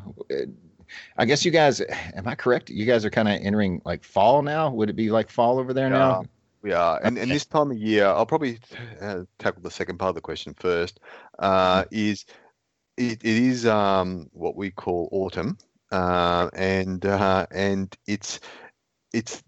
i 1.17 1.25
guess 1.25 1.43
you 1.43 1.51
guys 1.51 1.81
am 2.15 2.25
i 2.25 2.33
correct 2.33 2.69
you 2.69 2.85
guys 2.85 3.03
are 3.03 3.09
kind 3.09 3.27
of 3.27 3.35
entering 3.41 3.81
like 3.83 4.01
fall 4.05 4.41
now 4.41 4.69
would 4.69 4.89
it 4.89 4.95
be 4.95 5.11
like 5.11 5.29
fall 5.29 5.59
over 5.59 5.73
there 5.73 5.89
yeah. 5.89 5.97
now 5.97 6.23
we 6.61 6.71
are, 6.71 6.97
and, 7.03 7.17
and 7.17 7.29
this 7.29 7.43
time 7.43 7.71
of 7.71 7.77
year, 7.77 8.05
I'll 8.05 8.25
probably 8.25 8.57
uh, 9.01 9.23
tackle 9.37 9.61
the 9.61 9.69
second 9.69 9.97
part 9.97 10.07
of 10.07 10.15
the 10.15 10.21
question 10.21 10.53
first. 10.53 11.01
Uh, 11.37 11.81
mm-hmm. 11.81 11.89
is 11.91 12.25
it, 12.97 13.23
it 13.23 13.25
is 13.25 13.65
um, 13.65 14.29
what 14.33 14.55
we 14.55 14.71
call 14.71 15.09
autumn, 15.11 15.57
uh, 15.91 16.49
and 16.53 17.05
uh, 17.05 17.45
and 17.51 17.95
it's 18.07 18.39
it's 19.13 19.43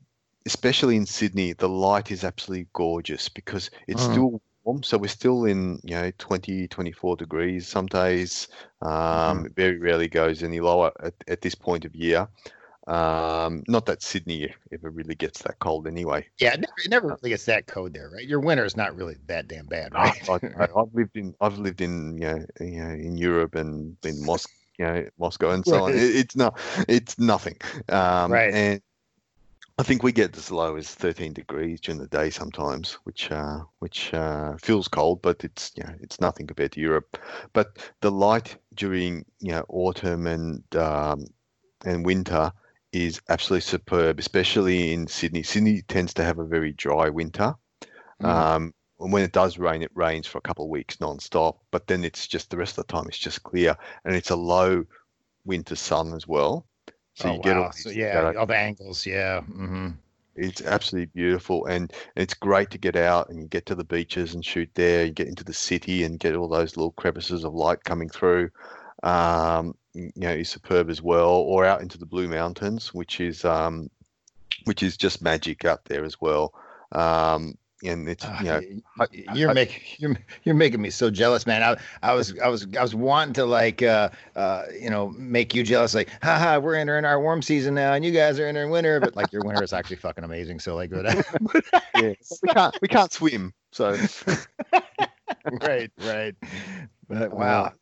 especially 0.45 0.95
in 0.95 1.05
Sydney, 1.05 1.53
the 1.53 1.69
light 1.69 2.11
is 2.11 2.23
absolutely 2.23 2.67
gorgeous 2.73 3.29
because 3.29 3.71
it's 3.87 4.03
mm. 4.03 4.11
still 4.11 4.41
warm. 4.63 4.83
So 4.83 4.97
we're 4.97 5.07
still 5.07 5.45
in 5.45 5.79
you 5.83 5.95
know 5.95 6.11
20, 6.17 6.67
24 6.67 7.17
degrees 7.17 7.67
some 7.67 7.87
days. 7.87 8.47
Um, 8.81 8.91
mm-hmm. 8.91 9.45
It 9.47 9.55
very 9.55 9.77
rarely 9.79 10.07
goes 10.07 10.43
any 10.43 10.59
lower 10.59 10.91
at, 11.03 11.13
at 11.27 11.41
this 11.41 11.55
point 11.55 11.85
of 11.85 11.95
year. 11.95 12.27
Um, 12.87 13.63
not 13.67 13.87
that 13.87 14.03
Sydney 14.03 14.53
ever 14.71 14.91
really 14.91 15.15
gets 15.15 15.41
that 15.43 15.57
cold 15.59 15.87
anyway. 15.87 16.27
Yeah, 16.39 16.53
it 16.53 16.59
never, 16.59 16.73
it 16.83 16.89
never 16.89 17.07
really 17.07 17.29
gets 17.29 17.45
that 17.45 17.65
cold 17.65 17.93
there, 17.93 18.09
right? 18.09 18.27
Your 18.27 18.39
winter 18.39 18.63
is 18.63 18.77
not 18.77 18.95
really 18.95 19.15
that 19.25 19.47
damn 19.47 19.65
bad, 19.65 19.93
right? 19.93 20.29
I, 20.29 20.39
have 20.59 20.89
lived 20.93 21.15
in 21.15 21.33
I've 21.41 21.57
lived 21.57 21.81
in 21.81 22.17
you 22.19 22.27
know, 22.27 22.45
you 22.59 22.83
know 22.83 22.89
in 22.91 23.17
Europe 23.17 23.55
and 23.55 23.97
in 24.03 24.23
Moscow, 24.23 24.51
you 24.77 24.85
know, 24.85 25.05
Moscow 25.17 25.49
and 25.49 25.65
so 25.65 25.85
on. 25.85 25.93
It, 25.93 25.97
it's 25.97 26.35
not 26.35 26.59
it's 26.87 27.17
nothing. 27.17 27.57
Um, 27.89 28.31
right. 28.31 28.53
And 28.53 28.81
I 29.77 29.83
think 29.83 30.03
we 30.03 30.11
get 30.11 30.37
as 30.37 30.51
low 30.51 30.77
as 30.77 30.87
13 30.93 31.33
degrees 31.33 31.81
during 31.81 31.99
the 31.99 32.07
day 32.07 32.29
sometimes, 32.29 32.93
which 33.03 33.31
uh, 33.31 33.59
which 33.79 34.13
uh, 34.13 34.55
feels 34.57 34.87
cold, 34.87 35.23
but 35.23 35.43
it's 35.43 35.71
you 35.75 35.83
know 35.83 35.95
it's 36.01 36.21
nothing 36.21 36.45
compared 36.45 36.71
to 36.73 36.81
Europe. 36.81 37.17
But 37.51 37.91
the 38.01 38.11
light 38.11 38.57
during 38.75 39.25
you 39.39 39.51
know 39.51 39.65
autumn 39.69 40.27
and 40.27 40.63
um, 40.75 41.25
and 41.83 42.05
winter 42.05 42.51
is 42.95 43.21
absolutely 43.27 43.61
superb, 43.61 44.19
especially 44.19 44.93
in 44.93 45.05
Sydney. 45.07 45.43
Sydney 45.43 45.81
tends 45.81 46.13
to 46.13 46.23
have 46.23 46.39
a 46.39 46.45
very 46.45 46.71
dry 46.71 47.09
winter. 47.09 47.53
Mm. 48.21 48.25
Um, 48.25 48.73
when 48.97 49.21
it 49.21 49.33
does 49.33 49.57
rain, 49.57 49.81
it 49.81 49.91
rains 49.93 50.25
for 50.25 50.37
a 50.37 50.41
couple 50.41 50.63
of 50.63 50.71
weeks 50.71 51.01
non-stop, 51.01 51.59
but 51.71 51.87
then 51.87 52.05
it's 52.05 52.25
just 52.25 52.49
the 52.49 52.57
rest 52.57 52.77
of 52.77 52.87
the 52.87 52.93
time 52.93 53.05
it's 53.07 53.17
just 53.17 53.43
clear, 53.43 53.75
and 54.05 54.15
it's 54.15 54.29
a 54.29 54.35
low 54.35 54.85
winter 55.43 55.75
sun 55.75 56.13
as 56.13 56.25
well. 56.25 56.65
So 57.15 57.29
oh, 57.29 57.33
you 57.33 57.41
get 57.41 57.57
wow. 57.57 57.63
all 57.63 57.71
so, 57.73 57.89
yeah 57.89 58.31
of 58.37 58.49
angles, 58.49 59.05
yeah. 59.05 59.41
Mm-hmm. 59.41 59.89
It's 60.37 60.61
absolutely 60.61 61.11
beautiful, 61.13 61.65
and 61.65 61.91
it's 62.15 62.33
great 62.33 62.69
to 62.71 62.77
get 62.77 62.95
out 62.95 63.29
and 63.29 63.41
you 63.41 63.47
get 63.47 63.65
to 63.65 63.75
the 63.75 63.83
beaches 63.83 64.33
and 64.33 64.45
shoot 64.45 64.69
there. 64.73 65.05
You 65.05 65.11
get 65.11 65.27
into 65.27 65.43
the 65.43 65.53
city 65.53 66.03
and 66.03 66.19
get 66.19 66.35
all 66.35 66.47
those 66.47 66.77
little 66.77 66.91
crevices 66.91 67.43
of 67.43 67.53
light 67.53 67.83
coming 67.83 68.09
through. 68.09 68.49
Um, 69.03 69.75
you 69.95 70.11
know 70.15 70.31
is 70.31 70.49
superb 70.49 70.89
as 70.89 71.01
well, 71.01 71.29
or 71.29 71.65
out 71.65 71.81
into 71.81 71.97
the 71.97 72.05
Blue 72.05 72.27
Mountains, 72.27 72.93
which 72.93 73.19
is 73.19 73.45
um, 73.45 73.89
which 74.65 74.83
is 74.83 74.97
just 74.97 75.21
magic 75.21 75.65
out 75.65 75.85
there 75.85 76.03
as 76.03 76.19
well. 76.19 76.53
Um, 76.91 77.57
and 77.83 78.07
it's 78.07 78.25
you 78.39 78.45
know 78.45 78.61
uh, 78.99 79.07
you're 79.33 79.53
making 79.53 79.81
you're, 79.97 80.17
you're 80.43 80.55
making 80.55 80.81
me 80.81 80.89
so 80.89 81.09
jealous 81.09 81.45
man. 81.45 81.61
I, 81.61 81.77
I 82.01 82.13
was 82.13 82.37
i 82.39 82.47
was 82.47 82.65
i 82.77 82.81
was 82.81 82.95
wanting 82.95 83.33
to 83.33 83.45
like 83.45 83.83
uh 83.83 84.09
uh 84.35 84.63
you 84.79 84.89
know 84.89 85.09
make 85.09 85.53
you 85.53 85.61
jealous 85.61 85.93
like 85.93 86.09
haha 86.23 86.57
we're 86.57 86.75
entering 86.75 87.05
our 87.05 87.19
warm 87.19 87.41
season 87.41 87.75
now 87.75 87.93
and 87.93 88.05
you 88.05 88.11
guys 88.11 88.39
are 88.39 88.47
entering 88.47 88.69
winter 88.69 88.99
but 89.01 89.15
like 89.15 89.31
your 89.31 89.43
winter 89.43 89.61
is 89.61 89.73
actually 89.73 89.97
fucking 89.97 90.23
amazing 90.23 90.59
so 90.59 90.73
like 90.75 90.89
but, 90.89 91.05
yeah 91.95 92.13
we 92.41 92.49
can't 92.49 92.77
we 92.81 92.87
can't 92.87 93.13
swim 93.13 93.53
so. 93.71 93.97
Right 95.61 95.91
right. 95.99 96.35
But 97.07 97.33
wow 97.33 97.73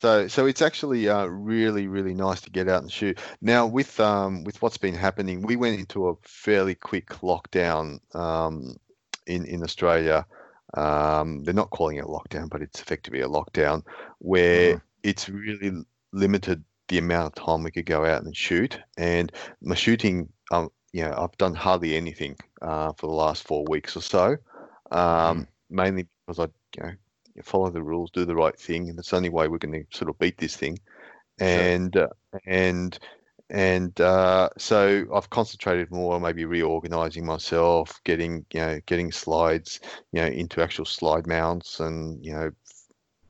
so, 0.00 0.28
so 0.28 0.46
it's 0.46 0.62
actually 0.62 1.08
uh, 1.08 1.26
really, 1.26 1.88
really 1.88 2.14
nice 2.14 2.40
to 2.42 2.50
get 2.50 2.68
out 2.68 2.82
and 2.82 2.92
shoot. 2.92 3.18
Now, 3.40 3.66
with 3.66 3.98
um, 3.98 4.44
with 4.44 4.60
what's 4.62 4.78
been 4.78 4.94
happening, 4.94 5.42
we 5.42 5.56
went 5.56 5.78
into 5.78 6.08
a 6.08 6.14
fairly 6.22 6.74
quick 6.74 7.08
lockdown 7.20 7.98
um, 8.14 8.76
in 9.26 9.44
in 9.44 9.62
Australia. 9.62 10.24
Um, 10.74 11.42
they're 11.44 11.54
not 11.54 11.70
calling 11.70 11.96
it 11.96 12.04
a 12.04 12.08
lockdown, 12.08 12.48
but 12.48 12.62
it's 12.62 12.80
effectively 12.80 13.22
a 13.22 13.28
lockdown 13.28 13.82
where 14.18 14.76
mm. 14.76 14.82
it's 15.02 15.28
really 15.28 15.84
limited 16.12 16.62
the 16.88 16.98
amount 16.98 17.38
of 17.38 17.44
time 17.44 17.62
we 17.62 17.70
could 17.70 17.86
go 17.86 18.04
out 18.04 18.22
and 18.22 18.36
shoot. 18.36 18.78
And 18.96 19.32
my 19.62 19.74
shooting, 19.74 20.28
um, 20.52 20.70
you 20.92 21.02
know, 21.02 21.14
I've 21.16 21.36
done 21.38 21.54
hardly 21.54 21.96
anything 21.96 22.36
uh, 22.62 22.92
for 22.92 23.06
the 23.06 23.14
last 23.14 23.46
four 23.46 23.64
weeks 23.68 23.96
or 23.96 24.02
so, 24.02 24.36
um, 24.90 25.42
mm. 25.42 25.46
mainly 25.70 26.06
because 26.26 26.38
I, 26.38 26.48
you 26.76 26.82
know, 26.82 26.92
follow 27.44 27.70
the 27.70 27.82
rules, 27.82 28.10
do 28.10 28.24
the 28.24 28.34
right 28.34 28.58
thing, 28.58 28.88
and 28.88 28.98
it's 28.98 29.10
the 29.10 29.16
only 29.16 29.28
way 29.28 29.48
we're 29.48 29.58
going 29.58 29.72
to 29.72 29.96
sort 29.96 30.10
of 30.10 30.18
beat 30.18 30.38
this 30.38 30.56
thing. 30.56 30.78
And 31.40 31.94
sure. 31.94 32.04
uh, 32.34 32.38
and 32.46 32.98
and 33.50 33.98
uh, 34.00 34.50
so 34.58 35.06
I've 35.14 35.30
concentrated 35.30 35.90
more 35.90 36.14
on 36.14 36.22
maybe 36.22 36.44
reorganizing 36.44 37.24
myself, 37.24 38.00
getting 38.04 38.44
you 38.52 38.60
know 38.60 38.80
getting 38.86 39.12
slides 39.12 39.80
you 40.12 40.20
know 40.20 40.28
into 40.28 40.62
actual 40.62 40.84
slide 40.84 41.26
mounts, 41.26 41.80
and 41.80 42.24
you 42.24 42.32
know 42.32 42.50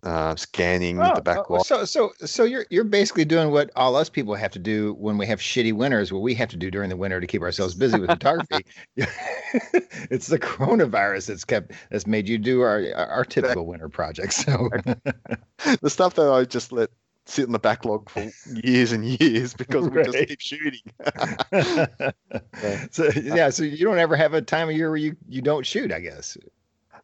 uh, 0.02 0.36
scanning 0.36 1.00
Oh, 1.00 1.14
the 1.14 1.22
back 1.22 1.50
oh, 1.50 1.62
so 1.62 1.84
so 1.84 2.12
so 2.24 2.44
you're 2.44 2.66
you're 2.70 2.84
basically 2.84 3.24
doing 3.24 3.50
what 3.50 3.70
all 3.74 3.96
us 3.96 4.08
people 4.08 4.34
have 4.34 4.52
to 4.52 4.58
do 4.58 4.94
when 4.94 5.18
we 5.18 5.26
have 5.26 5.40
shitty 5.40 5.72
winters, 5.72 6.12
what 6.12 6.22
we 6.22 6.34
have 6.34 6.48
to 6.50 6.56
do 6.56 6.70
during 6.70 6.88
the 6.88 6.96
winter 6.96 7.20
to 7.20 7.26
keep 7.26 7.42
ourselves 7.42 7.74
busy 7.74 7.98
with 7.98 8.10
photography. 8.10 8.64
it's 8.96 10.28
the 10.28 10.38
coronavirus 10.38 11.26
that's 11.26 11.44
kept 11.44 11.72
that's 11.90 12.06
made 12.06 12.28
you 12.28 12.38
do 12.38 12.60
our 12.60 12.84
our 12.94 13.24
typical 13.24 13.66
winter 13.66 13.88
projects. 13.88 14.44
So 14.44 14.68
the 15.80 15.90
stuff 15.90 16.14
that 16.14 16.30
I 16.30 16.44
just 16.44 16.72
let 16.72 16.90
sit 17.26 17.44
in 17.46 17.52
the 17.52 17.58
backlog 17.58 18.08
for 18.08 18.30
years 18.64 18.92
and 18.92 19.04
years 19.04 19.52
because 19.54 19.88
we 19.90 20.02
just 20.02 20.28
keep 20.28 20.40
shooting. 20.40 20.80
so 22.90 23.10
yeah, 23.20 23.50
so 23.50 23.62
you 23.62 23.84
don't 23.84 23.98
ever 23.98 24.16
have 24.16 24.34
a 24.34 24.42
time 24.42 24.68
of 24.68 24.76
year 24.76 24.88
where 24.88 24.96
you 24.96 25.16
you 25.28 25.42
don't 25.42 25.66
shoot, 25.66 25.92
I 25.92 26.00
guess. 26.00 26.36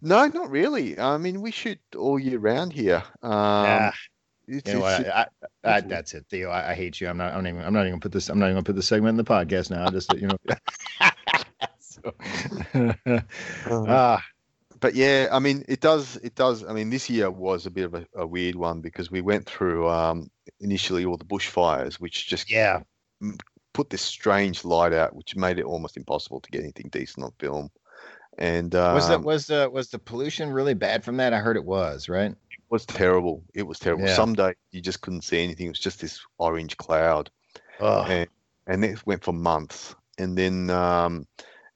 No, 0.05 0.27
not 0.27 0.51
really. 0.51 0.99
I 0.99 1.17
mean, 1.17 1.41
we 1.41 1.51
shoot 1.51 1.79
all 1.97 2.19
year 2.19 2.39
round 2.39 2.73
here. 2.73 3.03
Um, 3.23 3.33
yeah. 3.65 3.89
it's- 3.89 4.63
You 4.67 4.75
know 4.75 4.81
what? 4.81 5.09
I, 5.09 5.27
I, 5.65 5.77
I, 5.77 5.81
that's 5.81 6.13
it, 6.13 6.27
Theo. 6.29 6.51
I, 6.51 6.75
hate 6.75 7.01
you. 7.01 7.09
I'm 7.09 7.17
not. 7.17 7.33
I'm 7.33 7.43
not 7.43 7.49
even. 7.49 7.65
I'm 7.65 7.73
not 7.73 7.81
even 7.81 7.93
gonna 7.93 8.01
put 8.01 8.13
this. 8.13 8.29
I'm 8.29 8.39
not 8.39 8.47
even 8.47 8.57
gonna 8.57 8.65
put 8.65 8.77
this 8.77 8.87
segment 8.87 9.19
in 9.19 9.25
the 9.25 9.25
podcast 9.25 9.71
now. 9.71 9.87
I 9.87 9.91
just 9.91 10.13
you 10.15 10.29
know. 10.29 10.37
so, 11.81 13.23
ah, 13.89 14.23
but 14.81 14.95
yeah, 14.95 15.29
I 15.33 15.39
mean, 15.39 15.65
it 15.67 15.81
does. 15.81 16.17
It 16.19 16.35
does. 16.35 16.63
I 16.63 16.75
mean, 16.75 16.91
this 16.91 17.09
year 17.09 17.31
was 17.31 17.65
a 17.65 17.71
bit 17.71 17.87
of 17.87 17.95
a, 17.95 18.07
a 18.15 18.27
weird 18.27 18.57
one 18.57 18.83
because 18.83 19.11
we 19.11 19.23
went 19.23 19.47
through 19.47 19.89
um, 19.89 20.31
initially 20.61 21.07
all 21.07 21.17
the 21.17 21.25
bushfires, 21.25 21.95
which 21.95 22.27
just 22.27 22.51
yeah. 22.51 22.81
put 23.73 23.89
this 23.89 24.03
strange 24.03 24.63
light 24.63 24.93
out, 24.93 25.17
which 25.17 25.35
made 25.37 25.59
it 25.59 25.65
almost 25.65 25.97
impossible 25.97 26.41
to 26.41 26.51
get 26.51 26.61
anything 26.61 26.91
decent 26.91 27.25
on 27.25 27.33
film. 27.39 27.71
And 28.39 28.75
um, 28.75 28.95
Was 28.95 29.09
the 29.09 29.19
was 29.19 29.47
the 29.47 29.71
was 29.73 29.89
the 29.89 29.99
pollution 29.99 30.51
really 30.51 30.75
bad 30.75 31.05
from 31.05 31.17
that? 31.19 31.33
I 31.33 31.39
heard 31.39 31.57
it 31.57 31.65
was 31.65 32.09
right. 32.09 32.33
it 32.33 32.59
was 32.71 32.85
terrible. 32.85 33.43
It 33.55 33.63
was 33.63 33.79
terrible. 33.79 34.07
Yeah. 34.07 34.15
Some 34.15 34.35
day 34.35 34.55
you 34.73 34.81
just 34.81 35.01
couldn't 35.01 35.23
see 35.23 35.43
anything. 35.43 35.67
It 35.67 35.71
was 35.71 35.79
just 35.79 36.01
this 36.01 36.21
orange 36.39 36.77
cloud. 36.77 37.31
Oh, 37.81 38.03
and 38.05 38.29
and 38.67 38.85
it 38.85 39.05
went 39.07 39.23
for 39.23 39.33
months 39.33 39.95
and 40.19 40.37
then 40.37 40.71
um 40.71 41.27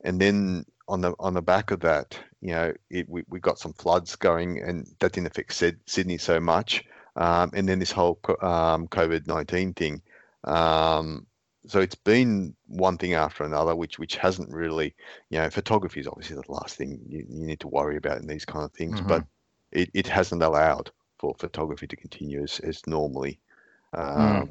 and 0.04 0.20
then 0.20 0.64
on 0.88 1.00
the 1.00 1.14
on 1.18 1.34
the 1.34 1.42
back 1.42 1.70
of 1.70 1.80
that 1.80 2.18
you 2.40 2.52
know 2.52 2.72
it 2.90 3.08
we, 3.08 3.22
we 3.28 3.40
got 3.40 3.58
some 3.58 3.72
floods 3.74 4.16
going 4.16 4.60
and 4.60 4.86
that 5.00 5.12
didn't 5.12 5.26
affect 5.26 5.52
Syd- 5.52 5.80
sydney 5.86 6.18
so 6.18 6.40
much 6.40 6.84
um 7.16 7.50
and 7.54 7.68
then 7.68 7.78
this 7.78 7.90
whole 7.90 8.18
um 8.40 8.86
covid-19 8.88 9.76
thing 9.76 10.02
um 10.44 11.26
so 11.66 11.80
it's 11.80 11.94
been 11.94 12.54
one 12.66 12.96
thing 12.96 13.14
after 13.14 13.44
another 13.44 13.74
which 13.74 13.98
which 13.98 14.16
hasn't 14.16 14.50
really 14.50 14.94
you 15.30 15.38
know 15.38 15.50
photography 15.50 16.00
is 16.00 16.06
obviously 16.06 16.36
the 16.36 16.52
last 16.52 16.76
thing 16.76 17.00
you, 17.08 17.26
you 17.28 17.46
need 17.46 17.60
to 17.60 17.68
worry 17.68 17.96
about 17.96 18.18
in 18.18 18.26
these 18.26 18.44
kind 18.44 18.64
of 18.64 18.72
things 18.72 19.00
but 19.00 19.24
it, 19.72 19.90
it 19.92 20.06
hasn't 20.06 20.42
allowed 20.42 20.90
for 21.18 21.34
photography 21.38 21.86
to 21.86 21.96
continue 21.96 22.42
as, 22.42 22.60
as 22.60 22.86
normally 22.86 23.38
um, 23.92 24.50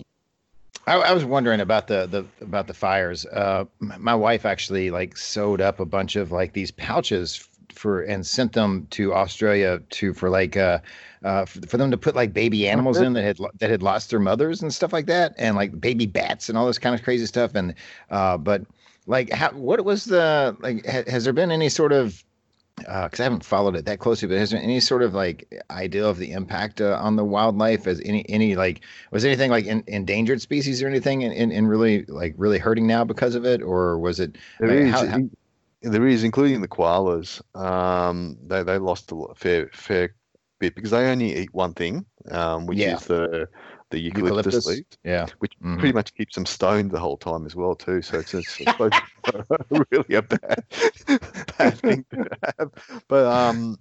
I, 0.86 0.96
I 0.96 1.14
was 1.14 1.26
wondering 1.26 1.60
about 1.60 1.88
the 1.88 2.08
the 2.08 2.26
about 2.42 2.68
the 2.68 2.74
fires. 2.74 3.26
Uh, 3.26 3.66
my 3.80 4.16
wife 4.16 4.46
actually 4.46 4.90
like 4.90 5.18
sewed 5.18 5.60
up 5.60 5.80
a 5.80 5.86
bunch 5.86 6.16
of 6.16 6.32
like 6.32 6.54
these 6.54 6.72
pouches 6.72 7.48
for 7.78 8.02
and 8.02 8.26
sent 8.26 8.54
them 8.54 8.88
to 8.92 9.14
Australia 9.14 9.80
to 9.90 10.14
for 10.14 10.30
like 10.30 10.58
uh, 10.58 10.80
uh 11.24 11.46
for, 11.46 11.62
for 11.68 11.78
them 11.78 11.92
to 11.92 11.98
put 11.98 12.16
like 12.16 12.34
baby 12.34 12.68
animals 12.68 13.00
in 13.00 13.14
that 13.14 13.24
had 13.24 13.38
that 13.60 13.70
had 13.70 13.84
lost 13.84 14.10
their 14.10 14.20
mothers 14.20 14.62
and 14.62 14.74
stuff 14.74 14.94
like 14.94 15.06
that 15.06 15.34
and 15.38 15.56
like 15.56 15.80
baby 15.80 16.06
bats 16.06 16.50
and 16.50 16.58
all 16.58 16.68
this 16.68 16.80
kind 16.80 16.96
of 16.96 17.04
crazy 17.04 17.26
stuff 17.26 17.56
and 17.56 17.74
uh 18.10 18.38
but 18.38 18.64
like 19.06 19.32
how 19.32 19.52
what 19.52 19.84
was 19.84 20.06
the 20.06 20.56
like 20.60 20.86
ha, 20.86 21.04
has 21.08 21.24
there 21.24 21.34
been 21.34 21.52
any 21.52 21.70
sort 21.70 21.92
of 21.92 22.24
because 22.78 23.20
I 23.20 23.24
haven't 23.24 23.44
followed 23.44 23.76
it 23.76 23.86
that 23.86 24.00
closely, 24.00 24.28
but 24.28 24.38
has 24.38 24.52
there 24.52 24.62
any 24.62 24.80
sort 24.80 25.02
of 25.02 25.16
like 25.16 25.64
idea 25.72 26.06
of 26.06 26.18
the 26.18 26.32
impact 26.32 26.80
uh, 26.80 26.98
on 27.02 27.16
the 27.16 27.26
wildlife? 27.26 27.88
As 27.88 28.00
any 28.06 28.28
any 28.30 28.56
like 28.56 28.82
was 29.12 29.26
anything 29.26 29.50
like 29.50 29.66
in, 29.66 29.84
endangered 29.88 30.42
species 30.42 30.84
or 30.84 30.88
anything 30.88 31.24
in, 31.24 31.32
in, 31.32 31.52
in 31.52 31.66
really 31.66 32.06
like 32.06 32.36
really 32.38 32.60
hurting 32.60 32.86
now 32.86 33.04
because 33.04 33.34
of 33.34 33.46
it, 33.46 33.64
or 33.64 33.98
was 33.98 34.20
it? 34.20 34.38
There 34.60 34.70
like, 34.70 34.78
is, 34.78 34.92
how- 34.92 35.08
how- 35.08 35.30
there 35.92 36.08
is, 36.08 36.24
including 36.24 36.62
the 36.62 36.68
koalas. 36.68 37.42
Um, 37.56 38.38
they 38.44 38.64
they 38.64 38.78
lost 38.78 39.12
a 39.12 39.34
fair 39.36 39.70
fair 39.74 40.16
bit 40.60 40.76
because 40.76 40.92
they 40.92 41.10
only 41.12 41.36
eat 41.38 41.54
one 41.54 41.74
thing, 41.74 42.06
um, 42.32 42.66
which 42.66 42.80
Yeah. 42.80 42.96
is 42.96 43.06
the 43.06 43.48
the 43.90 44.00
eucalyptus, 44.00 44.54
Eucalyptus? 44.54 44.68
leaves, 44.68 44.98
Yeah. 45.04 45.28
which 45.40 45.54
Mhm. 45.64 45.80
pretty 45.80 45.94
much 45.94 46.14
keeps 46.14 46.36
them 46.36 46.46
stoned 46.46 46.92
the 46.92 47.00
whole 47.00 47.18
time 47.18 47.46
as 47.46 47.56
well 47.56 47.76
too. 47.76 48.02
So 48.02 48.20
it's, 48.20 48.34
it's 48.34 48.58
be 48.58 48.66
really 49.92 50.16
a 50.16 50.22
bad 50.22 50.64
bad 51.58 51.80
thing 51.80 52.06
to 52.12 52.28
have. 52.58 52.72
But 53.08 53.26
um, 53.26 53.78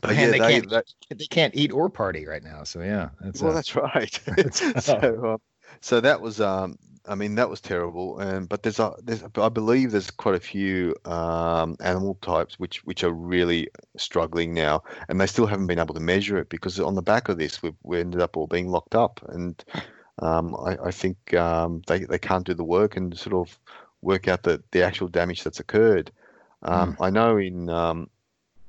but 0.00 0.16
yeah, 0.16 0.26
they 0.26 0.38
they, 0.38 0.38
can't 0.38 0.70
they- 0.70 1.14
they 1.14 1.26
can't 1.26 1.54
eat 1.56 1.72
or 1.72 1.88
party 1.90 2.26
right 2.26 2.42
now. 2.42 2.64
So 2.64 2.80
yeah, 2.82 3.10
that's 3.20 3.40
well, 3.42 3.52
uh, 3.52 3.54
that's 3.54 3.74
right. 3.76 4.20
that's- 4.26 4.84
so, 4.84 5.32
um, 5.34 5.40
so 5.80 6.00
that 6.00 6.20
was, 6.20 6.40
um, 6.40 6.76
I 7.06 7.14
mean, 7.14 7.34
that 7.36 7.50
was 7.50 7.60
terrible. 7.60 8.18
And 8.18 8.48
but 8.48 8.62
there's, 8.62 8.78
a, 8.78 8.94
there's, 9.02 9.24
I 9.34 9.48
believe 9.48 9.90
there's 9.90 10.10
quite 10.10 10.34
a 10.34 10.40
few 10.40 10.94
um, 11.04 11.76
animal 11.80 12.18
types 12.22 12.58
which 12.58 12.84
which 12.84 13.04
are 13.04 13.12
really 13.12 13.68
struggling 13.96 14.54
now, 14.54 14.82
and 15.08 15.20
they 15.20 15.26
still 15.26 15.46
haven't 15.46 15.66
been 15.66 15.78
able 15.78 15.94
to 15.94 16.00
measure 16.00 16.38
it 16.38 16.48
because 16.48 16.78
on 16.78 16.94
the 16.94 17.02
back 17.02 17.28
of 17.28 17.38
this, 17.38 17.62
we 17.62 17.72
we 17.82 18.00
ended 18.00 18.20
up 18.20 18.36
all 18.36 18.46
being 18.46 18.68
locked 18.68 18.94
up, 18.94 19.20
and 19.28 19.64
um, 20.20 20.54
I, 20.56 20.76
I 20.86 20.90
think 20.90 21.34
um, 21.34 21.82
they 21.86 22.04
they 22.04 22.18
can't 22.18 22.46
do 22.46 22.54
the 22.54 22.64
work 22.64 22.96
and 22.96 23.16
sort 23.18 23.34
of 23.34 23.58
work 24.02 24.28
out 24.28 24.42
the 24.42 24.62
the 24.70 24.82
actual 24.82 25.08
damage 25.08 25.42
that's 25.42 25.60
occurred. 25.60 26.10
Um, 26.62 26.96
I 27.00 27.08
know 27.08 27.38
in 27.38 27.70
um, 27.70 28.10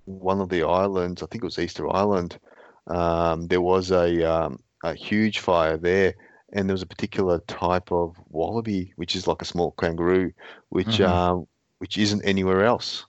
one 0.06 0.42
of 0.42 0.50
the 0.50 0.64
islands, 0.64 1.22
I 1.22 1.26
think 1.26 1.44
it 1.44 1.48
was 1.48 1.60
Easter 1.60 1.94
Island, 1.94 2.40
um, 2.88 3.48
there 3.48 3.62
was 3.62 3.92
a, 3.92 4.24
um, 4.24 4.60
a 4.84 4.94
huge 4.94 5.40
fire 5.40 5.78
there, 5.78 6.16
and 6.54 6.68
there 6.70 6.74
was 6.74 6.82
a 6.82 6.88
particular 6.88 7.40
type 7.48 7.92
of 7.92 8.16
wallaby, 8.30 8.94
which 8.96 9.16
is 9.16 9.28
like 9.28 9.42
a 9.42 9.46
small 9.46 9.72
kangaroo, 9.80 10.32
which 10.70 11.00
Mhm. 11.00 11.02
um, 11.02 11.48
which 11.80 11.98
isn't 11.98 12.24
anywhere 12.26 12.64
else 12.64 13.06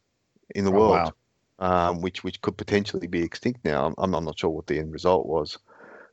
in 0.54 0.64
the 0.64 0.72
Oh, 0.72 0.72
world, 0.72 1.12
um, 1.58 2.00
which 2.02 2.24
which 2.24 2.40
could 2.42 2.56
potentially 2.58 3.06
be 3.06 3.22
extinct 3.22 3.64
now. 3.64 3.94
I'm, 3.98 4.14
I'm 4.14 4.24
not 4.24 4.38
sure 4.38 4.50
what 4.50 4.66
the 4.66 4.78
end 4.78 4.92
result 4.92 5.26
was. 5.26 5.58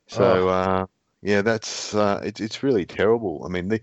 So 0.07 0.47
uh, 0.49 0.85
yeah, 1.21 1.41
that's 1.41 1.93
uh, 1.95 2.21
it's 2.23 2.39
it's 2.41 2.63
really 2.63 2.85
terrible. 2.85 3.43
I 3.45 3.49
mean, 3.49 3.69
the, 3.69 3.81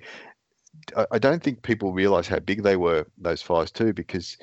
I, 0.97 1.07
I 1.13 1.19
don't 1.19 1.43
think 1.43 1.63
people 1.63 1.93
realize 1.93 2.29
how 2.29 2.39
big 2.39 2.63
they 2.63 2.77
were 2.77 3.07
those 3.19 3.43
fires 3.43 3.71
too, 3.71 3.93
because 3.93 4.37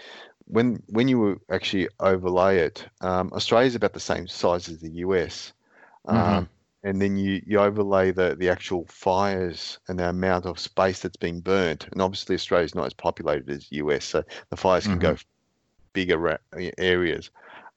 when 0.45 0.81
when 0.89 1.07
you 1.07 1.39
actually 1.51 1.87
overlay 1.99 2.57
it, 2.59 2.87
um, 3.01 3.31
Australia's 3.33 3.75
about 3.75 3.93
the 3.93 3.99
same 3.99 4.27
size 4.27 4.69
as 4.69 4.79
the 4.79 4.91
US, 5.05 5.53
um, 6.05 6.47
Mhm. 6.47 6.49
And 6.83 7.01
then 7.01 7.17
you 7.17 7.41
you 7.45 7.59
overlay 7.59 8.11
the 8.11 8.35
the 8.35 8.49
actual 8.49 8.85
fires 8.87 9.79
and 9.87 9.97
the 9.97 10.09
amount 10.09 10.45
of 10.45 10.59
space 10.59 10.99
that's 10.99 11.17
being 11.17 11.39
burnt, 11.39 11.87
and 11.91 12.01
obviously 12.01 12.35
Australia's 12.35 12.75
not 12.75 12.85
as 12.85 12.93
populated 12.93 13.49
as 13.49 13.67
the 13.69 13.77
US, 13.77 14.05
so 14.05 14.23
the 14.49 14.57
fires 14.57 14.85
can 14.85 14.99
go 14.99 15.15
bigger 15.93 16.39
areas. 16.77 17.29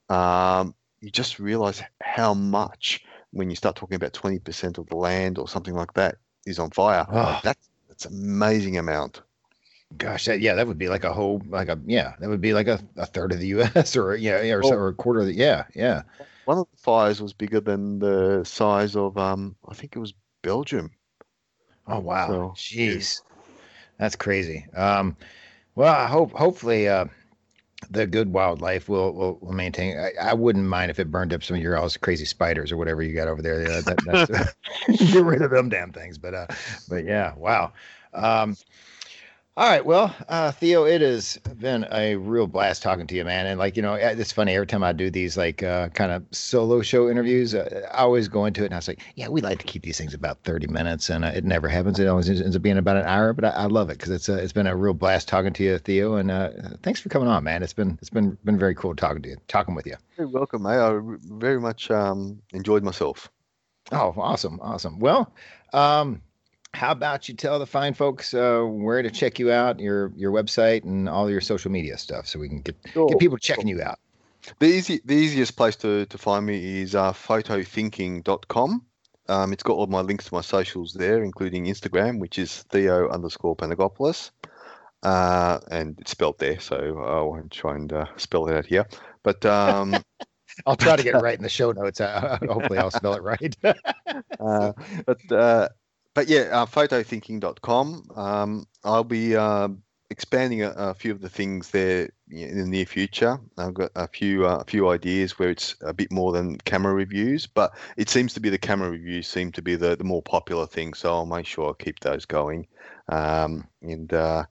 Um, 0.09 0.73
you 0.99 1.09
just 1.09 1.39
realize 1.39 1.81
how 2.01 2.33
much 2.33 3.03
when 3.31 3.49
you 3.49 3.55
start 3.55 3.75
talking 3.75 3.95
about 3.95 4.13
20% 4.13 4.77
of 4.77 4.87
the 4.87 4.95
land 4.95 5.37
or 5.37 5.47
something 5.47 5.73
like 5.73 5.93
that 5.93 6.15
is 6.45 6.59
on 6.59 6.71
fire. 6.71 7.05
Oh. 7.11 7.39
That's 7.43 7.69
that's 7.87 8.05
an 8.05 8.13
amazing 8.13 8.77
amount. 8.77 9.21
Gosh, 9.95 10.25
that, 10.25 10.41
yeah, 10.41 10.55
that 10.55 10.67
would 10.67 10.77
be 10.77 10.89
like 10.89 11.03
a 11.03 11.13
whole 11.13 11.41
like 11.47 11.69
a 11.69 11.79
yeah, 11.85 12.13
that 12.19 12.29
would 12.29 12.41
be 12.41 12.53
like 12.53 12.67
a, 12.67 12.79
a 12.97 13.05
third 13.05 13.31
of 13.31 13.39
the 13.39 13.47
U.S. 13.55 13.95
or 13.95 14.15
yeah, 14.15 14.41
yeah, 14.41 14.53
or, 14.53 14.65
Oh. 14.65 14.71
or 14.73 14.87
a 14.89 14.93
quarter 14.93 15.21
of 15.21 15.27
the 15.27 15.33
yeah, 15.33 15.63
yeah. 15.75 16.03
One 16.45 16.59
of 16.59 16.67
the 16.71 16.77
fires 16.77 17.21
was 17.21 17.33
bigger 17.33 17.59
than 17.59 17.99
the 17.99 18.43
size 18.43 18.95
of 18.95 19.17
um 19.17 19.55
I 19.67 19.73
think 19.73 19.95
it 19.95 19.99
was 19.99 20.13
Belgium. 20.41 20.91
Oh 21.87 21.99
wow, 21.99 22.27
So, 22.27 22.53
jeez, 22.55 23.21
that's 23.97 24.15
crazy. 24.15 24.65
Um, 24.75 25.15
well, 25.75 25.93
I 25.93 26.07
hope 26.07 26.31
hopefully 26.33 26.89
uh, 26.89 27.05
the 27.89 28.05
good 28.07 28.33
wildlife 28.33 28.89
will 28.89 29.13
will, 29.13 29.37
will 29.41 29.53
maintain. 29.53 29.97
I, 29.97 30.11
I 30.21 30.33
wouldn't 30.33 30.65
mind 30.65 30.91
if 30.91 30.99
it 30.99 31.09
burned 31.11 31.33
up 31.33 31.43
some 31.43 31.55
of 31.55 31.63
your 31.63 31.77
all's 31.77 31.95
crazy 31.95 32.25
spiders 32.25 32.71
or 32.71 32.77
whatever 32.77 33.01
you 33.03 33.13
got 33.13 33.27
over 33.27 33.41
there. 33.41 33.61
Yeah, 33.61 33.81
that, 33.81 34.27
that's, 34.27 34.55
get 35.13 35.23
rid 35.23 35.41
of 35.41 35.51
them 35.51 35.69
damn 35.69 35.93
things. 35.93 36.17
But 36.17 36.33
uh, 36.33 36.47
but 36.89 37.05
yeah, 37.05 37.33
wow. 37.37 37.71
Um, 38.13 38.57
all 39.57 39.67
right, 39.67 39.83
well, 39.83 40.15
uh, 40.29 40.51
Theo, 40.51 40.83
it 40.83 41.01
has 41.01 41.37
been 41.57 41.87
a 41.91 42.15
real 42.15 42.45
blast 42.45 42.83
talking 42.83 43.07
to 43.07 43.15
you, 43.15 43.25
man. 43.25 43.47
And 43.47 43.57
like 43.57 43.75
you 43.75 43.81
know, 43.81 43.95
uh, 43.95 44.13
it's 44.15 44.31
funny 44.31 44.53
every 44.53 44.67
time 44.67 44.83
I 44.83 44.93
do 44.93 45.09
these 45.09 45.35
like 45.35 45.63
uh, 45.63 45.89
kind 45.89 46.11
of 46.11 46.23
solo 46.29 46.83
show 46.83 47.09
interviews, 47.09 47.55
uh, 47.55 47.89
I 47.91 48.03
always 48.03 48.27
go 48.27 48.45
into 48.45 48.61
it 48.61 48.65
and 48.65 48.75
I 48.75 48.77
was 48.77 48.87
like, 48.87 49.01
yeah, 49.15 49.29
we 49.29 49.41
like 49.41 49.57
to 49.57 49.65
keep 49.65 49.81
these 49.81 49.97
things 49.97 50.13
about 50.13 50.43
thirty 50.43 50.67
minutes, 50.67 51.09
and 51.09 51.25
uh, 51.25 51.29
it 51.29 51.43
never 51.43 51.67
happens. 51.67 51.97
It 51.99 52.05
always 52.05 52.29
ends 52.29 52.55
up 52.55 52.61
being 52.61 52.77
about 52.77 52.97
an 52.97 53.05
hour, 53.05 53.33
but 53.33 53.45
I, 53.45 53.49
I 53.49 53.65
love 53.65 53.89
it 53.89 53.97
because 53.97 54.11
it's 54.11 54.29
uh, 54.29 54.35
it's 54.35 54.53
been 54.53 54.67
a 54.67 54.75
real 54.75 54.93
blast 54.93 55.27
talking 55.27 55.53
to 55.53 55.63
you, 55.63 55.79
Theo. 55.79 56.17
And 56.17 56.29
uh, 56.29 56.51
thanks 56.83 57.01
for 57.01 57.09
coming 57.09 57.27
on, 57.27 57.43
man. 57.43 57.63
It's 57.63 57.73
been 57.73 57.97
it's 57.99 58.11
been 58.11 58.37
been 58.45 58.59
very 58.59 58.75
cool 58.75 58.95
talking 58.95 59.23
to 59.23 59.29
you, 59.29 59.37
talking 59.47 59.73
with 59.73 59.87
you. 59.87 59.95
You're 60.19 60.27
welcome, 60.27 60.61
mate. 60.61 60.77
I 60.77 60.89
re- 60.89 61.17
very 61.23 61.59
much 61.59 61.89
um 61.89 62.43
enjoyed 62.53 62.83
myself. 62.83 63.31
Oh, 63.91 64.13
awesome, 64.17 64.59
awesome. 64.61 64.99
Well, 64.99 65.33
um, 65.73 66.21
how 66.73 66.91
about 66.91 67.27
you 67.27 67.35
tell 67.35 67.59
the 67.59 67.65
fine 67.65 67.93
folks 67.93 68.33
uh, 68.33 68.61
where 68.61 69.01
to 69.01 69.09
check 69.09 69.39
you 69.39 69.51
out, 69.51 69.79
your 69.79 70.11
your 70.15 70.31
website, 70.31 70.83
and 70.83 71.09
all 71.09 71.29
your 71.29 71.41
social 71.41 71.71
media 71.71 71.97
stuff, 71.97 72.27
so 72.27 72.39
we 72.39 72.49
can 72.49 72.61
get 72.61 72.75
Sure, 72.93 73.07
get 73.07 73.19
people 73.19 73.37
checking 73.37 73.67
you 73.67 73.81
out. 73.81 73.99
The 74.59 74.67
easy, 74.67 75.01
the 75.03 75.15
easiest 75.15 75.57
place 75.57 75.75
to, 75.77 76.05
to 76.05 76.17
find 76.17 76.45
me 76.45 76.81
is 76.81 76.95
uh, 76.95 77.11
photothinking.com. 77.11 78.85
Um, 79.29 79.53
it's 79.53 79.63
got 79.63 79.73
all 79.73 79.87
my 79.87 80.01
links 80.01 80.25
to 80.25 80.33
my 80.33 80.41
socials 80.41 80.93
there, 80.93 81.21
including 81.23 81.65
Instagram, 81.65 82.19
which 82.19 82.39
is 82.39 82.63
Theo 82.69 83.09
underscore 83.09 83.57
Panagopoulos. 83.57 84.31
Uh, 85.03 85.59
and 85.69 85.99
it's 85.99 86.11
spelled 86.11 86.39
there, 86.39 86.59
so 86.59 86.77
I 86.77 87.21
won't 87.21 87.51
try 87.51 87.75
and 87.75 87.91
uh, 87.91 88.05
spell 88.15 88.47
it 88.47 88.55
out 88.55 88.65
here. 88.65 88.87
But 89.23 89.45
um, 89.45 89.95
I'll 90.65 90.75
try 90.75 90.95
to 90.95 91.03
get 91.03 91.15
it 91.15 91.19
right 91.19 91.37
in 91.37 91.43
the 91.43 91.49
show 91.49 91.71
notes. 91.71 91.99
Uh, 91.99 92.37
hopefully, 92.47 92.79
I'll 92.79 92.91
spell 92.91 93.13
it 93.13 93.23
right. 93.23 93.55
uh, 94.39 94.73
but 95.05 95.31
uh, 95.31 95.69
but 96.17 96.27
yeah, 96.27 96.49
uh, 96.51 96.65
photothinking.com. 96.65 98.09
Um, 98.15 98.65
I'll 98.83 99.03
be 99.03 99.35
uh, 99.35 99.67
expanding 100.09 100.63
a, 100.63 100.71
a 100.71 100.93
few 100.95 101.11
of 101.11 101.21
the 101.21 101.29
things 101.29 101.69
there 101.69 102.09
in 102.31 102.57
the 102.57 102.65
near 102.65 102.87
future. 102.87 103.39
I've 103.55 103.75
got 103.75 103.91
a 103.95 104.07
few 104.07 104.47
uh, 104.47 104.57
a 104.57 104.63
few 104.63 104.89
ideas 104.89 105.37
where 105.37 105.51
it's 105.51 105.75
a 105.81 105.93
bit 105.93 106.11
more 106.11 106.31
than 106.31 106.57
camera 106.65 106.95
reviews, 106.95 107.45
but 107.45 107.77
it 107.97 108.09
seems 108.09 108.33
to 108.33 108.39
be 108.39 108.49
the 108.49 108.57
camera 108.57 108.89
reviews 108.89 109.27
seem 109.27 109.51
to 109.51 109.61
be 109.61 109.75
the, 109.75 109.95
the 109.95 110.03
more 110.03 110.23
popular 110.23 110.65
thing. 110.65 110.95
So 110.95 111.13
I'll 111.13 111.27
make 111.27 111.45
sure 111.45 111.69
I 111.69 111.83
keep 111.83 111.99
those 111.99 112.25
going, 112.25 112.65
um, 113.09 113.67
and 113.83 114.11
uh, 114.11 114.45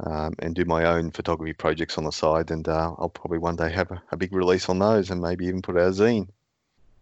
um, 0.00 0.34
and 0.40 0.56
do 0.56 0.64
my 0.64 0.86
own 0.86 1.12
photography 1.12 1.52
projects 1.52 1.98
on 1.98 2.04
the 2.04 2.10
side. 2.10 2.50
And 2.50 2.66
uh, 2.66 2.96
I'll 2.98 3.10
probably 3.14 3.38
one 3.38 3.54
day 3.54 3.70
have 3.70 3.92
a, 3.92 4.02
a 4.10 4.16
big 4.16 4.34
release 4.34 4.68
on 4.68 4.80
those, 4.80 5.12
and 5.12 5.22
maybe 5.22 5.46
even 5.46 5.62
put 5.62 5.76
out 5.76 5.86
a 5.86 5.90
zine. 5.92 6.26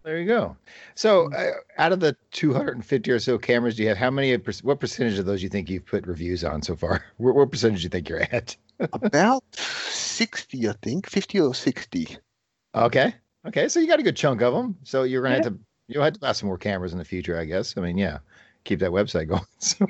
There 0.03 0.19
you 0.19 0.25
go. 0.25 0.55
So, 0.95 1.31
uh, 1.33 1.51
out 1.77 1.91
of 1.91 1.99
the 1.99 2.15
250 2.31 3.11
or 3.11 3.19
so 3.19 3.37
cameras, 3.37 3.75
do 3.75 3.83
you 3.83 3.89
have 3.89 3.97
how 3.97 4.11
many? 4.11 4.35
What 4.35 4.79
percentage 4.79 5.19
of 5.19 5.25
those 5.25 5.43
you 5.43 5.49
think 5.49 5.69
you've 5.69 5.85
put 5.85 6.07
reviews 6.07 6.43
on 6.43 6.61
so 6.61 6.75
far? 6.75 7.03
What, 7.17 7.35
what 7.35 7.51
percentage 7.51 7.79
do 7.79 7.83
you 7.83 7.89
think 7.89 8.09
you're 8.09 8.21
at? 8.21 8.55
About 8.93 9.43
sixty, 9.55 10.67
I 10.67 10.73
think, 10.81 11.09
fifty 11.09 11.39
or 11.39 11.53
sixty. 11.53 12.17
Okay. 12.73 13.13
Okay. 13.45 13.67
So 13.67 13.79
you 13.79 13.87
got 13.87 13.99
a 13.99 14.03
good 14.03 14.15
chunk 14.15 14.41
of 14.41 14.53
them. 14.53 14.77
So 14.83 15.03
you're 15.03 15.21
gonna 15.21 15.35
have 15.35 15.43
to 15.45 15.59
you'll 15.87 16.03
have 16.03 16.13
to 16.13 16.19
buy 16.19 16.31
some 16.31 16.47
more 16.47 16.57
cameras 16.57 16.93
in 16.93 16.97
the 16.97 17.05
future, 17.05 17.37
I 17.37 17.45
guess. 17.45 17.77
I 17.77 17.81
mean, 17.81 17.97
yeah, 17.97 18.19
keep 18.63 18.79
that 18.79 18.91
website 18.91 19.27
going. 19.27 19.41
So, 19.59 19.85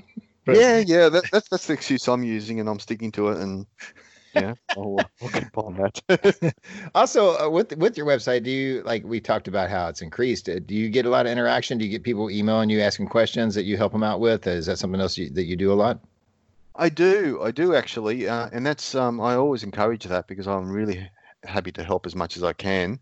yeah, 0.47 0.79
yeah, 0.79 1.09
that, 1.09 1.23
that's 1.31 1.49
that's 1.49 1.67
the 1.67 1.73
excuse 1.73 2.07
I'm 2.07 2.23
using, 2.23 2.59
and 2.59 2.67
I'm 2.67 2.79
sticking 2.79 3.11
to 3.13 3.29
it. 3.29 3.37
And 3.37 3.65
yeah, 4.33 4.53
I'll, 4.75 5.09
I'll 5.21 5.29
keep 5.29 5.57
on 5.57 5.77
that. 5.77 6.55
Also, 6.95 7.37
uh, 7.37 7.49
with 7.49 7.75
with 7.77 7.97
your 7.97 8.05
website, 8.05 8.43
do 8.43 8.51
you 8.51 8.81
like 8.83 9.03
we 9.03 9.19
talked 9.19 9.47
about 9.47 9.69
how 9.69 9.87
it's 9.87 10.01
increased? 10.01 10.49
uh, 10.49 10.59
Do 10.59 10.75
you 10.75 10.89
get 10.89 11.05
a 11.05 11.09
lot 11.09 11.25
of 11.25 11.31
interaction? 11.31 11.77
Do 11.77 11.85
you 11.85 11.91
get 11.91 12.03
people 12.03 12.29
emailing 12.29 12.69
you 12.69 12.81
asking 12.81 13.07
questions 13.07 13.55
that 13.55 13.63
you 13.63 13.77
help 13.77 13.91
them 13.91 14.03
out 14.03 14.19
with? 14.19 14.47
Is 14.47 14.65
that 14.65 14.77
something 14.77 14.99
else 15.01 15.17
you, 15.17 15.29
that 15.31 15.45
you 15.45 15.55
do 15.55 15.71
a 15.71 15.75
lot? 15.75 15.99
I 16.75 16.89
do, 16.89 17.39
I 17.43 17.51
do 17.51 17.75
actually, 17.75 18.27
uh, 18.27 18.49
and 18.53 18.65
that's 18.65 18.95
um, 18.95 19.19
I 19.19 19.35
always 19.35 19.63
encourage 19.63 20.05
that 20.05 20.27
because 20.27 20.47
I'm 20.47 20.69
really 20.69 21.09
happy 21.43 21.71
to 21.73 21.83
help 21.83 22.05
as 22.05 22.15
much 22.15 22.37
as 22.37 22.43
I 22.43 22.53
can. 22.53 22.99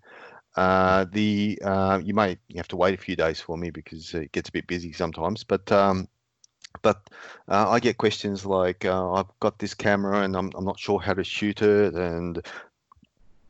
Uh, 0.56 1.06
the 1.12 1.60
uh, 1.64 2.02
you 2.04 2.14
may 2.14 2.38
have 2.56 2.68
to 2.70 2.76
wait 2.76 2.94
a 2.94 3.02
few 3.02 3.16
days 3.16 3.40
for 3.40 3.58
me 3.58 3.70
because 3.70 4.14
it 4.14 4.32
gets 4.32 4.50
a 4.50 4.52
bit 4.52 4.68
busy 4.68 4.92
sometimes, 4.92 5.44
but 5.44 5.72
um, 5.72 6.08
but 6.82 7.10
uh, 7.48 7.70
I 7.70 7.80
get 7.80 7.98
questions 7.98 8.46
like 8.46 8.86
uh, 8.86 9.12
I've 9.14 9.40
got 9.40 9.60
this 9.60 9.74
camera 9.74 10.22
and 10.22 10.36
I'm 10.36 10.52
I'm 10.56 10.66
not 10.66 10.80
sure 10.80 11.00
how 11.00 11.14
to 11.14 11.24
shoot 11.24 11.62
it 11.62 11.94
and 11.96 12.38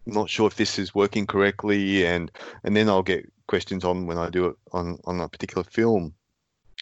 I'm 0.07 0.13
not 0.13 0.29
sure 0.29 0.47
if 0.47 0.55
this 0.55 0.79
is 0.79 0.95
working 0.95 1.27
correctly 1.27 2.05
and 2.05 2.31
and 2.63 2.75
then 2.75 2.89
I'll 2.89 3.03
get 3.03 3.31
questions 3.47 3.83
on 3.83 4.05
when 4.07 4.17
I 4.17 4.29
do 4.29 4.47
it 4.47 4.55
on 4.71 4.99
on 5.05 5.19
a 5.19 5.29
particular 5.29 5.63
film 5.63 6.13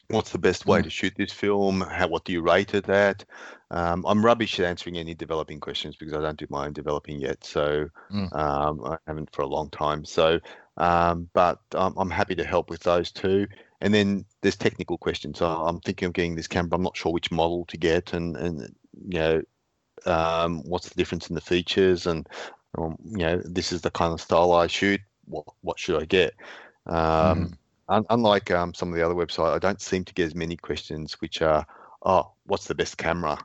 what's 0.10 0.32
the 0.32 0.38
best 0.38 0.66
way 0.66 0.82
to 0.82 0.90
shoot 0.90 1.14
this 1.18 1.34
film? 1.34 1.82
How 1.82 2.08
what 2.08 2.24
do 2.24 2.32
you 2.32 2.42
rate 2.42 2.74
it 2.74 2.88
at? 2.90 3.26
Um, 3.72 4.06
I'm 4.08 4.26
rubbish 4.26 4.60
at 4.60 4.66
answering 4.66 4.98
any 4.98 5.14
developing 5.14 5.60
questions 5.60 5.96
because 5.98 6.14
I 6.14 6.22
don't 6.22 6.40
do 6.40 6.48
my 6.50 6.66
own 6.66 6.74
developing 6.74 7.20
yet. 7.20 7.44
So 7.44 7.90
Mm. 8.12 8.34
um, 8.34 8.86
I 8.86 8.98
haven't 9.08 9.34
for 9.34 9.42
a 9.42 9.48
long 9.48 9.70
time. 9.70 10.06
So, 10.06 10.40
um, 10.78 11.30
but 11.34 11.60
um, 11.76 11.94
I'm 11.98 12.10
happy 12.10 12.36
to 12.36 12.46
help 12.46 12.70
with 12.70 12.84
those 12.84 13.12
too. 13.12 13.48
And 13.82 13.94
then 13.94 14.26
there's 14.42 14.56
technical 14.56 14.98
questions. 14.98 15.40
So 15.40 15.48
I'm 15.48 15.80
thinking 15.82 16.08
of 16.08 16.14
getting 16.14 16.36
this 16.36 16.48
camera. 16.48 16.76
I'm 16.76 16.84
not 16.84 16.98
sure 16.98 17.12
which 17.12 17.32
model 17.32 17.66
to 17.66 17.78
get, 17.78 18.14
and 18.14 18.36
and 18.36 18.76
you 19.08 19.20
know, 19.20 19.42
um, 20.06 20.64
what's 20.64 20.90
the 20.90 20.96
difference 20.96 21.30
in 21.30 21.36
the 21.36 21.42
features, 21.42 22.08
and 22.08 22.28
um, 22.78 22.98
you 23.06 23.20
know, 23.20 23.42
this 23.46 23.72
is 23.72 23.82
the 23.82 23.92
kind 23.92 24.14
of 24.14 24.22
style 24.22 24.52
I 24.52 24.68
shoot. 24.68 25.02
What 25.26 25.46
what 25.62 25.80
should 25.80 26.02
I 26.02 26.06
get? 26.06 26.34
Um, 26.88 27.58
un- 27.90 28.06
unlike 28.10 28.52
um, 28.52 28.74
some 28.74 28.90
of 28.90 28.96
the 28.96 29.06
other 29.06 29.16
websites, 29.16 29.56
I 29.56 29.60
don't 29.60 29.82
seem 29.82 30.04
to 30.06 30.14
get 30.14 30.28
as 30.28 30.36
many 30.36 30.58
questions 30.58 31.14
which 31.22 31.42
are, 31.42 31.66
oh, 32.04 32.32
what's 32.46 32.66
the 32.66 32.76
best 32.76 32.98
camera? 32.98 33.38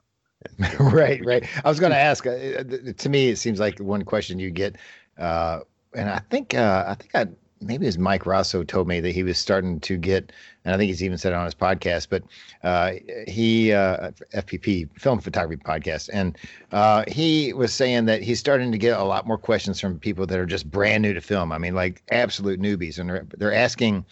right, 0.80 1.24
right. 1.24 1.46
I 1.64 1.68
was 1.68 1.78
going 1.78 1.92
to 1.92 1.98
ask. 1.98 2.26
Uh, 2.26 2.30
uh, 2.30 2.64
to 2.96 3.09
me, 3.09 3.28
it 3.28 3.36
seems 3.36 3.60
like 3.60 3.78
one 3.78 4.04
question 4.04 4.38
you 4.38 4.50
get, 4.50 4.76
uh, 5.18 5.60
and 5.94 6.10
I 6.10 6.20
think 6.30 6.54
uh, 6.54 6.84
I 6.88 6.94
think 6.94 7.14
I 7.14 7.26
maybe 7.62 7.86
it 7.86 7.89
was 7.89 7.98
Mike 7.98 8.26
Rosso 8.26 8.64
told 8.64 8.89
me 8.89 9.01
that 9.01 9.12
he 9.12 9.22
was 9.22 9.39
starting 9.39 9.80
to 9.80 9.97
get, 9.97 10.32
and 10.64 10.74
I 10.74 10.78
think 10.78 10.89
he's 10.89 11.02
even 11.02 11.18
said 11.18 11.32
it 11.32 11.36
on 11.36 11.44
his 11.44 11.55
podcast. 11.55 12.09
But 12.10 12.22
uh, 12.62 12.93
he 13.26 13.72
uh, 13.72 14.10
FPP 14.34 14.89
Film 14.98 15.20
Photography 15.20 15.62
Podcast, 15.62 16.10
and 16.12 16.36
uh, 16.72 17.05
he 17.09 17.52
was 17.52 17.72
saying 17.72 18.06
that 18.06 18.22
he's 18.22 18.39
starting 18.39 18.72
to 18.72 18.78
get 18.78 18.98
a 18.98 19.05
lot 19.05 19.26
more 19.26 19.39
questions 19.39 19.80
from 19.80 19.98
people 19.98 20.26
that 20.26 20.39
are 20.39 20.47
just 20.47 20.70
brand 20.70 21.02
new 21.02 21.14
to 21.14 21.20
film. 21.20 21.52
I 21.52 21.59
mean, 21.59 21.74
like 21.74 22.02
absolute 22.10 22.60
newbies, 22.60 22.98
and 22.98 23.09
they're, 23.09 23.26
they're 23.36 23.55
asking 23.55 24.05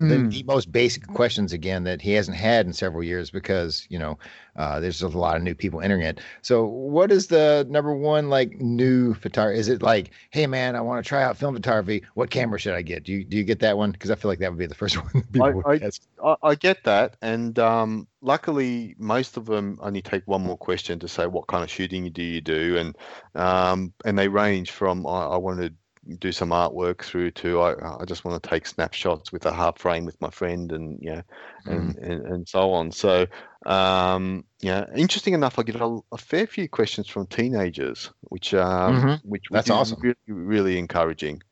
the, 0.00 0.28
the 0.28 0.42
most 0.44 0.70
basic 0.70 1.06
questions 1.08 1.52
again 1.52 1.84
that 1.84 2.02
he 2.02 2.12
hasn't 2.12 2.36
had 2.36 2.66
in 2.66 2.72
several 2.72 3.02
years 3.02 3.30
because 3.30 3.86
you 3.88 3.98
know 3.98 4.18
uh, 4.58 4.80
there's 4.80 5.02
a 5.02 5.08
lot 5.08 5.36
of 5.36 5.42
new 5.42 5.54
people 5.54 5.80
entering 5.80 6.02
it. 6.02 6.20
So, 6.42 6.64
what 6.66 7.12
is 7.12 7.28
the 7.28 7.64
number 7.70 7.94
one 7.94 8.28
like 8.28 8.60
new 8.60 9.14
photography? 9.14 9.60
Is 9.60 9.68
it 9.68 9.82
like, 9.82 10.10
hey 10.30 10.48
man, 10.48 10.74
I 10.74 10.80
want 10.80 11.02
to 11.02 11.08
try 11.08 11.22
out 11.22 11.36
film 11.36 11.54
photography. 11.54 12.02
What 12.14 12.30
camera 12.30 12.58
should 12.58 12.74
I 12.74 12.82
get? 12.82 13.04
Do 13.04 13.12
you 13.12 13.24
do 13.24 13.36
you 13.36 13.44
get 13.44 13.60
that 13.60 13.78
one? 13.78 13.92
Because 13.92 14.10
I 14.10 14.16
feel 14.16 14.30
like 14.30 14.40
that 14.40 14.50
would 14.50 14.58
be 14.58 14.66
the 14.66 14.74
first 14.74 14.96
one. 15.02 15.12
that 15.14 15.32
people 15.32 15.52
would 15.52 15.82
I- 15.82 15.86
ask. 15.86 16.02
I, 16.22 16.34
I 16.42 16.54
get 16.56 16.82
that, 16.84 17.16
and 17.22 17.56
um, 17.60 18.08
luckily, 18.20 18.96
most 18.98 19.36
of 19.36 19.46
them 19.46 19.78
only 19.80 20.02
take 20.02 20.26
one 20.26 20.42
more 20.42 20.58
question 20.58 20.98
to 20.98 21.08
say 21.08 21.26
what 21.28 21.46
kind 21.46 21.62
of 21.62 21.70
shooting 21.70 22.10
do 22.10 22.22
you 22.22 22.40
do, 22.40 22.76
and 22.76 22.96
um, 23.36 23.92
and 24.04 24.18
they 24.18 24.26
range 24.26 24.72
from 24.72 25.06
I, 25.06 25.26
I 25.26 25.36
want 25.36 25.60
to 25.60 25.72
do 26.16 26.32
some 26.32 26.50
artwork 26.50 27.02
through 27.02 27.30
to 27.30 27.60
I, 27.60 28.00
I 28.00 28.04
just 28.04 28.24
want 28.24 28.42
to 28.42 28.48
take 28.48 28.66
snapshots 28.66 29.30
with 29.30 29.44
a 29.46 29.52
half 29.52 29.78
frame 29.78 30.04
with 30.04 30.20
my 30.20 30.30
friend, 30.30 30.72
and 30.72 30.98
yeah, 31.00 31.22
and, 31.66 31.96
and 31.98 32.26
and 32.26 32.48
so 32.48 32.72
on. 32.72 32.90
So 32.90 33.26
um, 33.68 34.44
yeah, 34.60 34.86
interesting 34.96 35.34
enough, 35.34 35.58
I 35.58 35.62
get 35.62 35.76
a, 35.76 36.00
a 36.12 36.18
fair 36.18 36.46
few 36.46 36.68
questions 36.68 37.06
from 37.08 37.26
teenagers, 37.26 38.10
which 38.22 38.54
um, 38.54 38.96
Mhm. 38.96 39.20
which, 39.24 39.50
which 39.50 39.50
That's 39.50 39.68
is 39.68 39.72
awesome. 39.72 40.00
really, 40.00 40.16
really 40.26 40.78
encouraging. 40.78 41.42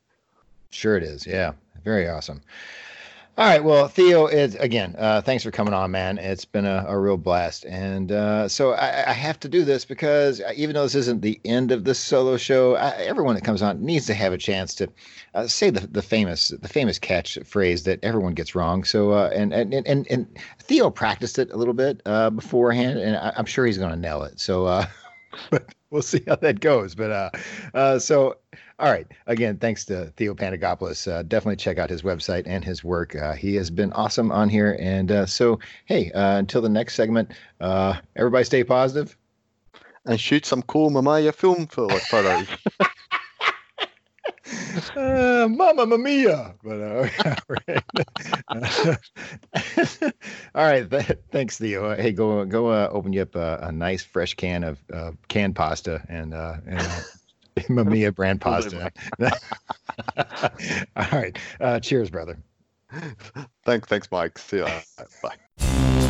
Sure, 0.71 0.97
it 0.97 1.03
is. 1.03 1.27
Yeah, 1.27 1.53
very 1.85 2.09
awesome. 2.09 2.41
All 3.39 3.45
right. 3.47 3.63
Well, 3.63 3.87
Theo, 3.87 4.29
is 4.29 4.55
again. 4.55 4.95
Uh, 4.97 5.21
thanks 5.21 5.45
for 5.45 5.51
coming 5.51 5.75
on, 5.75 5.91
man. 5.91 6.17
It's 6.17 6.47
been 6.47 6.65
a, 6.65 6.87
a 6.89 6.99
real 6.99 7.19
blast. 7.19 7.67
And 7.67 8.11
uh, 8.11 8.49
so 8.49 8.73
I, 8.73 9.11
I 9.11 9.13
have 9.13 9.39
to 9.41 9.49
do 9.49 9.63
this 9.63 9.85
because 9.85 10.41
uh, 10.41 10.53
even 10.57 10.75
though 10.75 10.85
this 10.85 10.95
isn't 10.95 11.21
the 11.21 11.39
end 11.45 11.71
of 11.71 11.85
the 11.85 11.95
solo 11.95 12.39
show, 12.39 12.77
I, 12.77 12.93
everyone 12.93 13.35
that 13.35 13.45
comes 13.45 13.61
on 13.61 13.85
needs 13.85 14.07
to 14.07 14.15
have 14.15 14.33
a 14.33 14.39
chance 14.39 14.75
to 14.77 14.89
uh, 15.35 15.47
say 15.49 15.69
the, 15.69 15.87
the 15.87 16.01
famous 16.01 16.49
the 16.49 16.69
famous 16.69 16.99
catch 16.99 17.39
phrase 17.45 17.83
that 17.83 18.03
everyone 18.03 18.33
gets 18.33 18.55
wrong. 18.55 18.85
So 18.85 19.11
uh, 19.11 19.31
and, 19.35 19.53
and 19.53 19.75
and 19.75 20.07
and 20.11 20.27
Theo 20.61 20.89
practiced 20.89 21.39
it 21.39 21.53
a 21.53 21.57
little 21.59 21.75
bit 21.75 22.01
uh, 22.07 22.31
beforehand, 22.31 22.99
and 22.99 23.19
I, 23.19 23.35
I'm 23.37 23.45
sure 23.45 23.67
he's 23.67 23.77
going 23.77 23.91
to 23.91 23.97
nail 23.97 24.23
it. 24.23 24.41
So. 24.41 24.83
But 25.51 25.75
we'll 25.97 26.03
see 26.03 26.23
how 26.29 26.37
that 26.37 26.61
goes. 26.61 26.95
But 26.95 27.11
uh, 27.11 27.31
uh, 27.73 27.99
so 27.99 28.37
all 28.79 28.93
right. 28.93 29.07
Again, 29.27 29.57
thanks 29.57 29.87
to 29.87 30.13
Theo 30.19 30.35
Panagopoulos. 30.35 31.11
Uh, 31.11 31.23
definitely 31.23 31.57
check 31.57 31.79
out 31.79 31.89
his 31.89 32.03
website 32.03 32.43
and 32.45 32.63
his 32.63 32.85
work. 32.85 33.17
Uh, 33.17 33.33
he 33.33 33.55
has 33.55 33.71
been 33.71 33.91
awesome 33.95 34.31
on 34.31 34.51
here. 34.51 34.77
And 34.79 35.11
uh, 35.11 35.25
so, 35.25 35.59
hey, 35.87 36.13
uh, 36.13 36.37
until 36.37 36.61
the 36.61 36.69
next 36.69 36.95
segment, 36.95 37.33
uh, 37.61 37.95
everybody 38.17 38.45
stay 38.45 38.65
positive. 38.65 39.17
And 40.05 40.21
shoot 40.21 40.45
some 40.45 40.63
cool 40.63 40.91
Mamiya 40.91 41.35
film 41.35 41.67
for 41.67 41.87
like 41.87 42.03
photos. 42.03 42.47
Uh, 44.95 45.49
Mama 45.51 45.99
Mia. 45.99 46.55
But 46.63 46.81
uh, 46.81 47.09
all 50.55 50.65
right. 50.65 50.89
Th- 50.89 51.19
thanks, 51.31 51.59
Theo. 51.59 51.97
Hey, 51.97 52.13
go 52.13 52.45
go 52.45 52.69
uh, 52.69 52.89
open 52.93 53.13
you 53.13 53.23
up 53.23 53.35
a, 53.35 53.59
a 53.63 53.73
nice 53.73 54.03
fresh 54.03 54.35
can 54.35 54.65
of 54.65 54.79
uh, 54.93 55.13
canned 55.29 55.57
pasta 55.57 56.05
and 56.09 56.35
uh, 56.35 56.57
and. 56.67 56.87
Mamiya 57.71 58.15
brand 58.15 58.39
pasta. 58.39 58.93
All 60.95 61.09
right. 61.11 61.39
Uh, 61.59 61.81
cheers, 61.81 62.11
brother. 62.11 62.39
Thanks, 63.65 63.89
thanks, 63.89 64.11
Mike. 64.13 64.37
See 64.37 64.59
you. 64.59 64.67
Bye. 65.23 66.03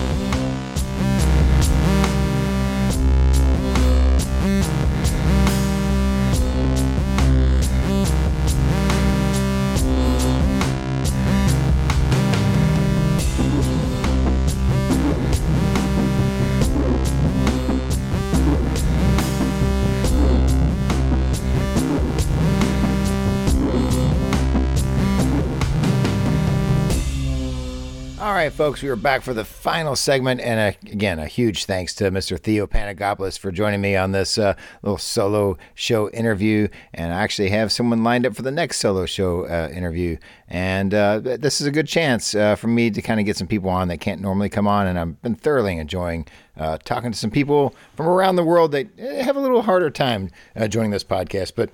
Right, 28.47 28.53
folks, 28.53 28.81
we 28.81 28.89
are 28.89 28.95
back 28.95 29.23
for 29.23 29.35
the 29.35 29.45
final 29.45 29.97
segment. 29.97 30.41
And 30.41 30.73
uh, 30.73 30.79
again, 30.93 31.19
a 31.19 31.27
huge 31.27 31.65
thanks 31.65 31.93
to 31.95 32.13
Mr. 32.13 32.39
Theo 32.39 32.69
Panagopoulos 32.69 33.37
for 33.37 33.51
joining 33.51 33.81
me 33.81 33.97
on 33.97 34.13
this 34.13 34.39
uh, 34.39 34.55
little 34.83 34.99
solo 34.99 35.59
show 35.75 36.09
interview. 36.11 36.69
And 36.95 37.13
I 37.13 37.23
actually 37.23 37.49
have 37.49 37.73
someone 37.73 38.05
lined 38.05 38.25
up 38.25 38.37
for 38.37 38.43
the 38.43 38.53
next 38.53 38.79
solo 38.79 39.05
show 39.05 39.47
uh, 39.47 39.69
interview. 39.75 40.17
And 40.49 40.95
uh, 40.95 41.19
this 41.19 41.61
is 41.61 41.67
a 41.67 41.73
good 41.73 41.89
chance 41.89 42.37
uh, 42.37 42.55
for 42.55 42.69
me 42.69 42.89
to 42.89 43.03
kind 43.03 43.19
of 43.19 43.27
get 43.27 43.37
some 43.37 43.49
people 43.49 43.69
on 43.69 43.89
that 43.89 43.99
can't 43.99 44.21
normally 44.21 44.49
come 44.49 44.69
on. 44.69 44.87
And 44.87 44.97
I've 44.97 45.21
been 45.23 45.35
thoroughly 45.35 45.77
enjoying 45.77 46.29
uh, 46.57 46.79
talking 46.85 47.11
to 47.11 47.19
some 47.19 47.33
people 47.33 47.75
from 47.97 48.07
around 48.07 48.37
the 48.37 48.45
world 48.45 48.71
that 48.71 48.87
have 49.25 49.35
a 49.35 49.41
little 49.41 49.63
harder 49.63 49.91
time 49.91 50.31
joining 50.69 50.93
this 50.93 51.03
podcast. 51.03 51.55
But 51.57 51.71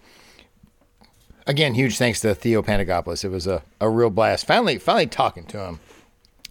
again, 1.46 1.74
huge 1.74 1.98
thanks 1.98 2.20
to 2.20 2.34
Theo 2.34 2.62
Panagopoulos. 2.62 3.26
It 3.26 3.28
was 3.28 3.46
a, 3.46 3.62
a 3.78 3.90
real 3.90 4.08
blast. 4.08 4.46
Finally, 4.46 4.78
finally 4.78 5.06
talking 5.06 5.44
to 5.48 5.58
him 5.58 5.80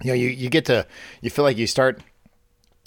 you 0.04 0.12
know, 0.12 0.16
you, 0.16 0.30
you 0.30 0.50
get 0.50 0.66
to, 0.66 0.86
you 1.22 1.30
feel 1.30 1.44
like 1.44 1.58
you 1.58 1.68
start 1.68 2.02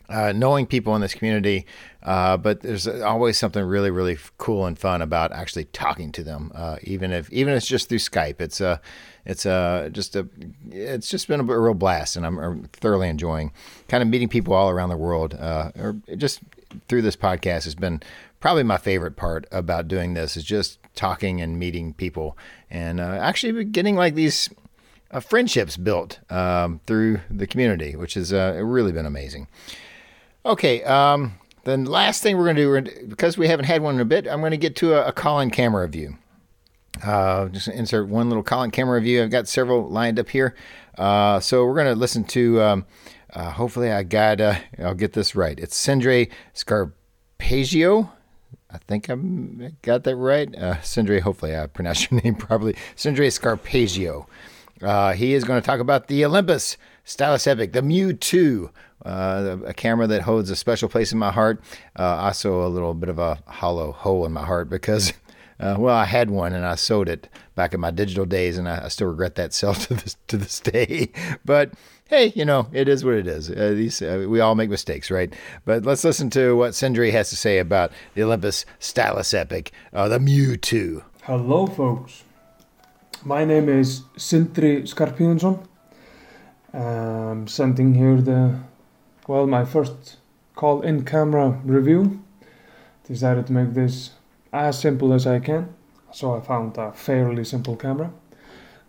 uh, 0.09 0.32
knowing 0.32 0.66
people 0.66 0.95
in 0.95 1.01
this 1.01 1.15
community, 1.15 1.66
uh, 2.03 2.36
but 2.36 2.61
there's 2.61 2.86
always 2.86 3.39
something 3.39 3.65
really, 3.65 3.91
really 3.91 4.19
cool 4.36 4.66
and 4.66 4.78
fun 4.78 5.01
about 5.01 5.32
actually 5.32 5.65
talking 5.66 6.12
to 6.12 6.23
them, 6.23 6.53
uh, 6.55 6.77
even 6.82 7.11
if 7.11 7.32
even 7.32 7.55
if 7.55 7.59
it's 7.59 7.66
just 7.66 7.89
through 7.89 7.99
Skype. 7.99 8.41
It's 8.41 8.61
a, 8.61 8.81
it's 9.24 9.47
a 9.47 9.89
just 9.93 10.15
a, 10.15 10.28
it's 10.70 11.09
just 11.09 11.27
been 11.27 11.41
a 11.41 11.45
real 11.45 11.74
blast, 11.74 12.16
and 12.16 12.27
I'm, 12.27 12.65
thoroughly 12.74 13.09
enjoying 13.09 13.53
kind 13.89 14.03
of 14.03 14.09
meeting 14.09 14.28
people 14.28 14.53
all 14.53 14.69
around 14.69 14.91
the 14.91 14.97
world, 14.97 15.35
uh, 15.35 15.70
or 15.78 15.97
just 16.16 16.41
through 16.89 17.03
this 17.03 17.16
podcast 17.16 17.65
has 17.65 17.74
been 17.74 18.03
probably 18.41 18.62
my 18.62 18.77
favorite 18.77 19.16
part 19.16 19.47
about 19.53 19.89
doing 19.89 20.12
this 20.12 20.36
is 20.36 20.45
just 20.45 20.78
talking 20.95 21.41
and 21.41 21.59
meeting 21.59 21.95
people, 21.95 22.36
and 22.70 23.01
uh, 23.01 23.19
actually 23.23 23.65
getting 23.65 23.97
like 23.97 24.15
these 24.15 24.51
uh, 25.10 25.20
friendships 25.20 25.76
built 25.76 26.20
um, 26.31 26.81
through 26.86 27.20
the 27.31 27.47
community, 27.47 27.97
which 27.97 28.14
has 28.14 28.32
uh, 28.32 28.60
really 28.62 28.93
been 28.93 29.06
amazing. 29.06 29.48
Okay, 30.47 30.82
um, 30.85 31.35
the 31.64 31.76
last 31.78 32.22
thing 32.22 32.36
we're 32.36 32.52
going 32.52 32.85
to 32.85 32.90
do, 32.90 33.06
because 33.06 33.39
we 33.39 33.48
haven't 33.48 33.64
had 33.64 33.82
one 33.82 33.94
in 33.94 34.01
a 34.01 34.05
bit, 34.05 34.28
I'm 34.28 34.40
going 34.40 34.51
to 34.51 34.56
get 34.56 34.76
to 34.76 34.94
a, 34.94 35.09
a 35.09 35.12
call-in 35.12 35.51
camera 35.51 35.85
review. 35.85 36.16
Uh, 37.02 37.48
just 37.48 37.68
insert 37.68 38.09
one 38.09 38.28
little 38.28 38.43
call-in 38.43 38.70
camera 38.70 38.98
review. 38.98 39.22
I've 39.22 39.31
got 39.31 39.48
several 39.48 39.89
lined 39.89 40.18
up 40.18 40.28
here. 40.28 40.55
Uh, 40.97 41.40
so 41.40 41.64
we're 41.64 41.74
going 41.74 41.93
to 41.93 41.98
listen 41.98 42.24
to, 42.24 42.62
um, 42.62 42.86
uh, 43.32 43.51
hopefully 43.51 43.90
I 43.90 44.02
got, 44.02 44.40
uh, 44.40 44.56
I'll 44.78 44.94
get 44.94 45.12
this 45.12 45.35
right. 45.35 45.59
It's 45.59 45.76
Sindre 45.76 46.31
Scarpagio. 46.52 48.12
I 48.70 48.78
think 48.78 49.09
I 49.09 49.14
got 49.82 50.05
that 50.05 50.16
right. 50.16 50.55
Uh, 50.55 50.76
Sindre, 50.76 51.20
hopefully 51.20 51.56
I 51.56 51.66
pronounced 51.66 52.09
your 52.10 52.20
name 52.20 52.35
properly. 52.35 52.76
Sindre 52.97 53.32
Scarpagio. 53.32 54.28
Uh, 54.83 55.13
he 55.13 55.35
is 55.35 55.45
going 55.45 55.61
to 55.61 55.67
talk 55.67 55.81
about 55.81 56.09
the 56.09 56.25
Olympus 56.25 56.77
Stylus 57.05 57.47
Epic, 57.47 57.73
the 57.73 57.83
Mju 57.83 58.35
II, 58.35 58.71
uh, 59.05 59.59
a 59.65 59.75
camera 59.75 60.07
that 60.07 60.23
holds 60.23 60.51
a 60.51 60.57
special 60.57 60.89
place 60.89 61.13
in 61.13 61.19
my 61.19 61.31
heart. 61.31 61.61
Uh, 61.99 62.03
also, 62.17 62.67
a 62.67 62.69
little 62.69 62.95
bit 62.95 63.09
of 63.09 63.19
a 63.19 63.39
hollow 63.47 63.93
hole 63.93 64.25
in 64.25 64.33
my 64.33 64.45
heart 64.45 64.71
because, 64.71 65.13
uh, 65.61 65.77
well, 65.79 65.95
I 65.95 66.07
had 66.07 66.31
one 66.31 66.55
and 66.55 66.65
I 66.65 66.75
sold 66.75 67.09
it 67.09 67.29
back 67.55 67.75
in 67.75 67.81
my 67.81 67.91
digital 67.91 68.25
days, 68.25 68.57
and 68.59 68.69
I, 68.69 68.87
I 68.87 68.89
still 68.89 69.09
regret 69.09 69.35
that 69.37 69.53
sale 69.55 69.75
to 69.75 69.95
this 69.95 70.17
to 70.29 70.37
this 70.37 70.61
day. 70.61 71.13
but 71.45 71.73
hey, 72.09 72.33
you 72.35 72.45
know, 72.45 72.69
it 72.73 72.89
is 72.89 73.05
what 73.05 73.15
it 73.15 73.27
is. 73.27 73.51
Uh, 73.51 73.75
these 73.75 74.01
uh, 74.01 74.27
we 74.29 74.41
all 74.41 74.55
make 74.55 74.71
mistakes, 74.71 75.11
right? 75.11 75.33
But 75.65 75.85
let's 75.85 76.05
listen 76.05 76.31
to 76.31 76.57
what 76.57 76.73
Sindre 76.73 77.13
has 77.13 77.31
to 77.31 77.37
say 77.37 77.59
about 77.59 77.93
the 78.15 78.23
Olympus 78.23 78.65
Stylus 78.79 79.35
Epic, 79.35 79.73
the 79.93 80.19
Mju 80.19 80.73
II. 80.73 81.03
Hello, 81.23 81.67
folks. 81.67 82.25
My 83.27 83.47
name 83.47 83.71
is 83.71 84.03
Sindri 84.19 84.83
Skarpíðinsson. 84.83 85.67
I'm 86.75 87.49
sending 87.49 87.95
here 87.95 88.21
the, 88.21 88.61
well, 89.27 89.47
my 89.47 89.65
first 89.65 90.19
call-in 90.55 91.07
camera 91.07 91.59
review. 91.65 92.23
Decided 93.09 93.47
to 93.47 93.53
make 93.55 93.73
this 93.73 94.11
as 94.53 94.79
simple 94.79 95.15
as 95.15 95.27
I 95.27 95.39
can, 95.39 95.75
so 96.13 96.37
I 96.37 96.41
found 96.41 96.77
a 96.77 96.93
fairly 96.93 97.45
simple 97.45 97.77
camera. 97.77 98.13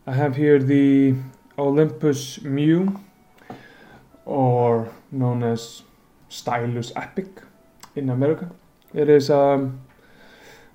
I 0.06 0.12
have 0.12 0.36
here 0.36 0.60
the 0.60 1.16
Olympus 1.57 2.41
Mew, 2.41 2.99
or 4.26 4.90
known 5.14 5.44
as 5.44 5.84
Stylus 6.28 6.91
Epic 6.98 7.41
in 7.95 8.10
America. 8.10 8.52
It 8.94 9.07
is, 9.07 9.30
um, 9.30 9.80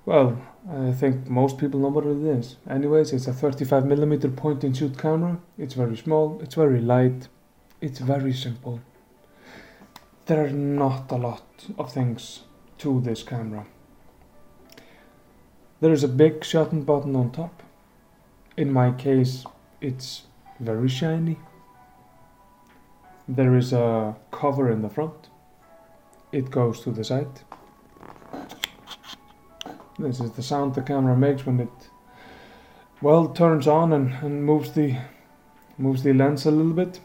well, 0.07 0.41
I 0.69 0.91
think 0.91 1.27
most 1.27 1.57
people 1.57 1.79
know 1.79 1.87
what 1.87 2.05
it 2.05 2.17
is. 2.17 2.57
Anyways, 2.69 3.13
it's 3.13 3.27
a 3.27 3.31
35mm 3.31 4.35
point 4.35 4.63
and 4.63 4.77
shoot 4.77 4.97
camera. 4.97 5.39
It's 5.57 5.73
very 5.73 5.97
small, 5.97 6.39
it's 6.41 6.55
very 6.55 6.79
light, 6.79 7.27
it's 7.81 7.99
very 7.99 8.31
simple. 8.33 8.79
There 10.27 10.45
are 10.45 10.49
not 10.49 11.11
a 11.11 11.15
lot 11.15 11.65
of 11.79 11.91
things 11.91 12.41
to 12.77 13.01
this 13.01 13.23
camera. 13.23 13.65
There 15.79 15.91
is 15.91 16.03
a 16.03 16.07
big 16.07 16.43
shutter 16.43 16.75
button 16.75 17.15
on 17.15 17.31
top. 17.31 17.63
In 18.55 18.71
my 18.71 18.91
case, 18.91 19.45
it's 19.81 20.23
very 20.59 20.89
shiny. 20.89 21.39
There 23.27 23.57
is 23.57 23.73
a 23.73 24.15
cover 24.29 24.69
in 24.69 24.83
the 24.83 24.89
front. 24.89 25.29
It 26.31 26.51
goes 26.51 26.81
to 26.81 26.91
the 26.91 27.03
side. 27.03 27.41
This 29.99 30.19
is 30.19 30.31
the 30.31 30.43
sound 30.43 30.75
the 30.75 30.81
camera 30.81 31.15
makes 31.15 31.45
when 31.45 31.59
it 31.59 31.89
well 33.01 33.27
turns 33.27 33.67
on 33.67 33.93
and, 33.93 34.13
and 34.23 34.45
moves 34.45 34.71
the 34.71 34.97
moves 35.77 36.03
the 36.03 36.13
lens 36.13 36.45
a 36.45 36.51
little 36.51 36.73
bit. 36.73 36.99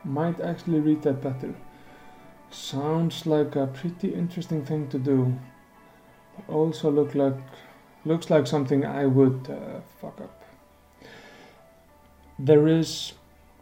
Might 0.04 0.40
actually 0.40 0.80
read 0.80 1.04
that 1.04 1.22
better. 1.22 1.54
Sounds 2.50 3.26
like 3.26 3.56
a 3.56 3.68
pretty 3.68 4.14
interesting 4.14 4.66
thing 4.66 4.88
to 4.88 4.98
do. 4.98 5.38
Also 6.48 6.90
look 6.90 7.14
like 7.14 7.38
looks 8.06 8.30
like 8.30 8.48
something 8.48 8.86
I 8.86 9.06
would 9.06 9.50
uh, 9.50 9.82
fuck 10.00 10.20
up 10.22 10.44
there 12.40 12.68
is 12.68 13.14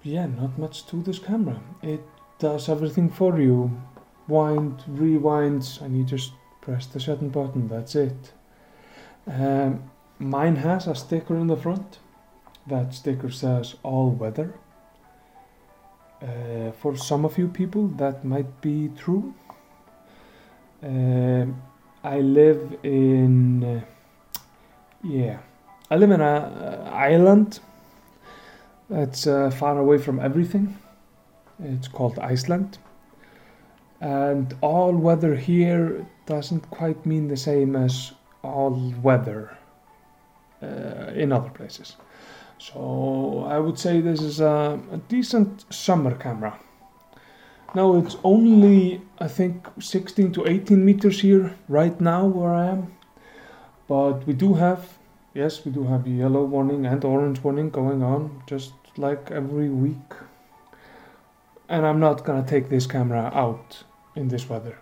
yeah 0.04 0.26
not 0.26 0.58
much 0.58 0.86
to 0.88 1.02
this 1.04 1.20
camera 1.20 1.60
it 1.82 2.02
does 2.40 2.70
everything 2.70 3.10
for 3.10 3.40
you 3.40 3.82
wind 4.30 4.84
rewinds 4.88 5.82
and 5.82 5.98
you 5.98 6.04
just 6.04 6.32
press 6.62 6.86
the 6.86 7.00
shutting 7.00 7.30
button, 7.30 7.68
that's 7.68 7.96
it. 7.96 8.32
Um, 9.28 9.92
mine 10.20 10.58
has 10.58 10.88
a 10.88 10.96
sticker 10.96 11.36
in 11.36 11.48
the 11.48 11.58
front. 11.58 12.00
That 12.68 12.94
sticker 12.94 13.32
says 13.32 13.76
all 13.84 14.12
weather. 14.12 14.54
Uh, 16.22 16.72
for 16.80 16.96
some 16.98 17.26
of 17.26 17.38
you 17.38 17.48
people, 17.48 17.88
that 17.88 18.24
might 18.24 18.62
be 18.62 18.92
true. 18.98 19.34
Um, 20.84 21.62
I 22.04 22.20
live 22.20 22.78
in, 22.84 23.64
uh, 23.64 23.82
yeah, 25.04 25.40
I 25.90 25.96
live 25.96 26.12
in 26.12 26.22
a 26.22 26.90
island 26.94 27.60
that's 28.90 29.28
uh, 29.28 29.50
far 29.52 29.78
away 29.78 29.98
from 29.98 30.20
everything. 30.20 30.78
It's 31.64 31.88
called 31.88 32.20
Iceland. 32.20 32.78
And 34.02 34.56
all 34.62 34.94
weather 34.94 35.36
here 35.36 36.06
doesn't 36.26 36.70
quite 36.72 37.06
mean 37.06 37.28
the 37.28 37.38
same 37.38 37.76
as 37.76 38.14
all 38.44 38.94
weather 39.02 39.58
uh, 40.62 41.12
in 41.14 41.32
other 41.32 41.50
places. 41.50 41.98
So 42.58 43.46
I 43.48 43.60
would 43.60 43.78
say 43.78 44.02
this 44.02 44.22
is 44.22 44.40
a, 44.40 44.80
a 44.92 44.98
decent 45.10 45.66
summer 45.74 46.16
camera. 46.16 46.60
Now 47.76 47.96
it's 47.98 48.18
only 48.24 49.02
I 49.20 49.28
think 49.28 49.68
16 49.80 50.32
to 50.34 50.48
18 50.48 50.84
meters 50.84 51.22
here 51.22 51.56
right 51.68 52.00
now 52.02 52.26
where 52.26 52.54
I 52.54 52.68
am. 52.68 52.94
But 53.90 54.28
we 54.28 54.34
do 54.34 54.54
have, 54.54 55.00
yes, 55.34 55.66
we 55.66 55.72
do 55.72 55.84
have 55.86 56.08
yellow 56.08 56.46
warning 56.46 56.86
and 56.86 57.04
orange 57.04 57.44
warning 57.44 57.72
going 57.72 58.04
on 58.04 58.44
just 58.46 58.74
like 58.98 59.32
every 59.32 59.70
week. 59.70 60.14
And 61.68 61.88
I'm 61.88 62.00
not 62.00 62.24
gonna 62.24 62.46
take 62.46 62.70
this 62.70 62.86
camera 62.86 63.32
out 63.34 63.84
in 64.16 64.28
this 64.28 64.48
weather. 64.48 64.78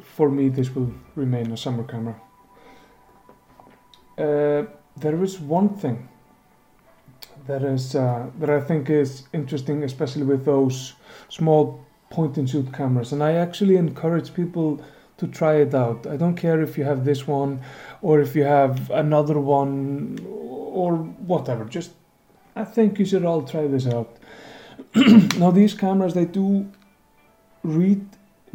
For 0.00 0.30
me, 0.30 0.48
this 0.48 0.74
will 0.74 0.94
remain 1.16 1.50
a 1.50 1.56
summer 1.56 1.82
camera. 1.82 2.20
Uh, 4.16 4.70
there 4.96 5.20
is 5.24 5.40
one 5.40 5.70
thing 5.70 6.08
that 7.48 7.64
is 7.64 7.96
uh, 7.96 8.30
that 8.38 8.48
I 8.48 8.60
think 8.60 8.88
is 8.90 9.24
interesting, 9.32 9.82
especially 9.82 10.22
with 10.22 10.44
those 10.44 10.94
small 11.28 11.84
point 12.10 12.36
and 12.38 12.48
shoot 12.48 12.72
cameras, 12.72 13.12
and 13.12 13.22
I 13.22 13.32
actually 13.32 13.76
encourage 13.76 14.34
people 14.34 14.80
to 15.22 15.28
try 15.28 15.54
it 15.54 15.72
out. 15.72 16.04
I 16.08 16.16
don't 16.16 16.34
care 16.34 16.60
if 16.60 16.76
you 16.76 16.82
have 16.82 17.04
this 17.04 17.28
one 17.28 17.60
or 18.02 18.20
if 18.20 18.34
you 18.34 18.42
have 18.42 18.90
another 18.90 19.38
one 19.38 20.18
or 20.26 20.96
whatever. 21.32 21.64
Just 21.64 21.92
I 22.56 22.64
think 22.64 22.98
you 22.98 23.06
should 23.06 23.24
all 23.24 23.42
try 23.42 23.68
this 23.68 23.86
out. 23.86 24.16
now 25.38 25.52
these 25.52 25.74
cameras 25.74 26.14
they 26.14 26.24
do 26.24 26.68
read 27.62 28.04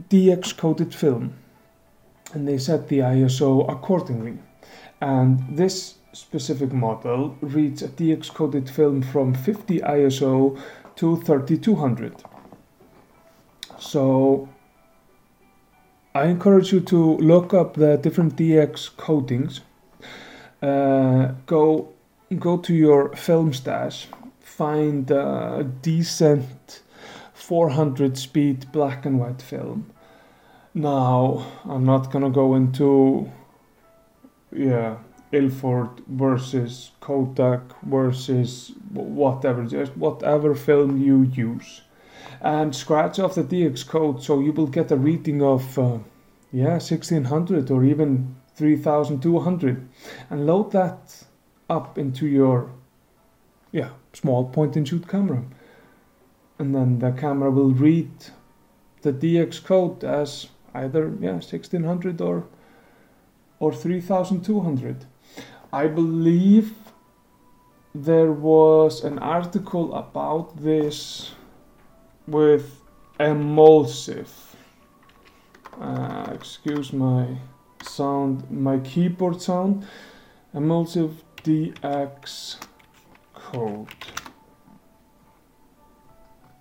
DX 0.10 0.58
coded 0.58 0.94
film 0.94 1.36
and 2.34 2.46
they 2.46 2.58
set 2.58 2.90
the 2.90 3.00
ISO 3.00 3.52
accordingly. 3.72 4.38
And 5.00 5.58
this 5.58 5.96
specific 6.12 6.74
model 6.74 7.38
reads 7.40 7.82
a 7.82 7.88
DX 7.88 8.34
coded 8.34 8.70
film 8.70 9.02
from 9.02 9.34
50 9.34 9.80
ISO 9.80 10.60
to 10.98 11.16
3200. 11.22 12.24
So 13.80 14.50
I 16.18 16.26
encourage 16.26 16.74
you 16.74 16.80
to 16.82 17.18
look 17.18 17.54
up 17.54 17.76
the 17.76 17.96
different 17.96 18.36
DX 18.36 18.98
coatings. 18.98 19.62
Uh, 20.64 21.34
go 21.46 21.94
go 22.40 22.58
to 22.58 22.74
your 22.74 23.16
film 23.16 23.54
stash, 23.54 24.08
find 24.40 25.12
a 25.12 25.64
decent 25.84 26.82
400 27.36 28.18
speed 28.18 28.72
black 28.72 29.06
and 29.06 29.20
white 29.20 29.44
film. 29.44 29.92
Now, 30.74 31.46
I'm 31.66 31.86
not 31.86 32.12
gonna 32.12 32.32
go 32.32 32.56
into, 32.56 33.32
yeah, 34.52 34.98
Ilford 35.32 36.02
versus 36.08 36.92
Kodak 37.00 37.62
versus 37.84 38.72
whatever, 38.92 39.66
just 39.66 39.96
whatever 39.96 40.56
film 40.56 40.98
you 40.98 41.22
use. 41.22 41.82
And 42.48 42.74
scratch 42.74 43.20
off 43.20 43.36
the 43.36 43.44
DX 43.44 43.86
code 43.86 44.24
so 44.24 44.40
you 44.40 44.54
will 44.54 44.68
get 44.68 44.90
a 44.90 44.96
reading 44.96 45.42
of, 45.42 45.78
uh, 45.78 45.98
yeah, 46.54 46.80
1600 46.80 47.70
or 47.70 47.84
even 47.84 48.38
3200 48.56 49.90
and 50.30 50.48
load 50.48 50.72
that 50.72 51.26
up 51.70 51.98
into 51.98 52.26
your, 52.26 52.72
yeah, 53.74 53.90
small 54.14 54.48
point 54.50 54.78
and 54.78 54.88
shoot 54.88 55.10
camera. 55.10 55.44
And 56.58 56.74
then 56.74 57.00
the 57.00 57.12
camera 57.12 57.52
will 57.52 57.72
read 57.72 58.12
the 59.02 59.12
DX 59.12 59.62
code 59.64 60.06
as 60.06 60.48
either 60.74 61.14
yeah 61.20 61.34
1600 61.34 62.22
or 62.22 62.46
or 63.60 63.74
3200 63.74 65.06
I 65.74 65.88
believe 65.88 66.74
there 67.94 68.32
was 68.32 69.04
an 69.04 69.20
article 69.20 69.94
about 69.94 70.62
this 70.62 71.32
with 72.28 72.82
emulsive 73.20 74.56
uh, 75.80 76.32
excuse 76.34 76.94
my 76.94 77.38
sound 77.82 78.50
my 78.52 78.78
keyboard 78.80 79.42
sound 79.42 79.88
emulsive 80.54 81.24
DX 81.44 82.58
code 83.34 83.88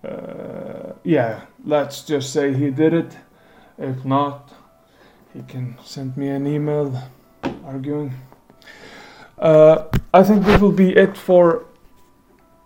uh, 0.03 0.93
yeah, 1.03 1.41
let's 1.65 2.03
just 2.03 2.31
say 2.31 2.53
he 2.53 2.69
did 2.69 2.93
it. 2.93 3.17
If 3.77 4.05
not, 4.05 4.53
he 5.33 5.41
can 5.43 5.77
send 5.83 6.17
me 6.17 6.29
an 6.29 6.47
email 6.47 7.09
arguing. 7.65 8.13
Uh, 9.37 9.85
I 10.13 10.23
think 10.23 10.45
this 10.45 10.61
will 10.61 10.71
be 10.71 10.95
it 10.95 11.17
for 11.17 11.65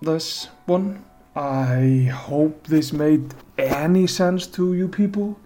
this 0.02 0.48
one. 0.65 1.03
I 1.36 2.12
hope 2.14 2.68
this 2.68 2.91
made 2.91 3.34
any 3.58 4.08
sense 4.08 4.48
to 4.48 4.74
you 4.74 4.88
people. 4.88 5.40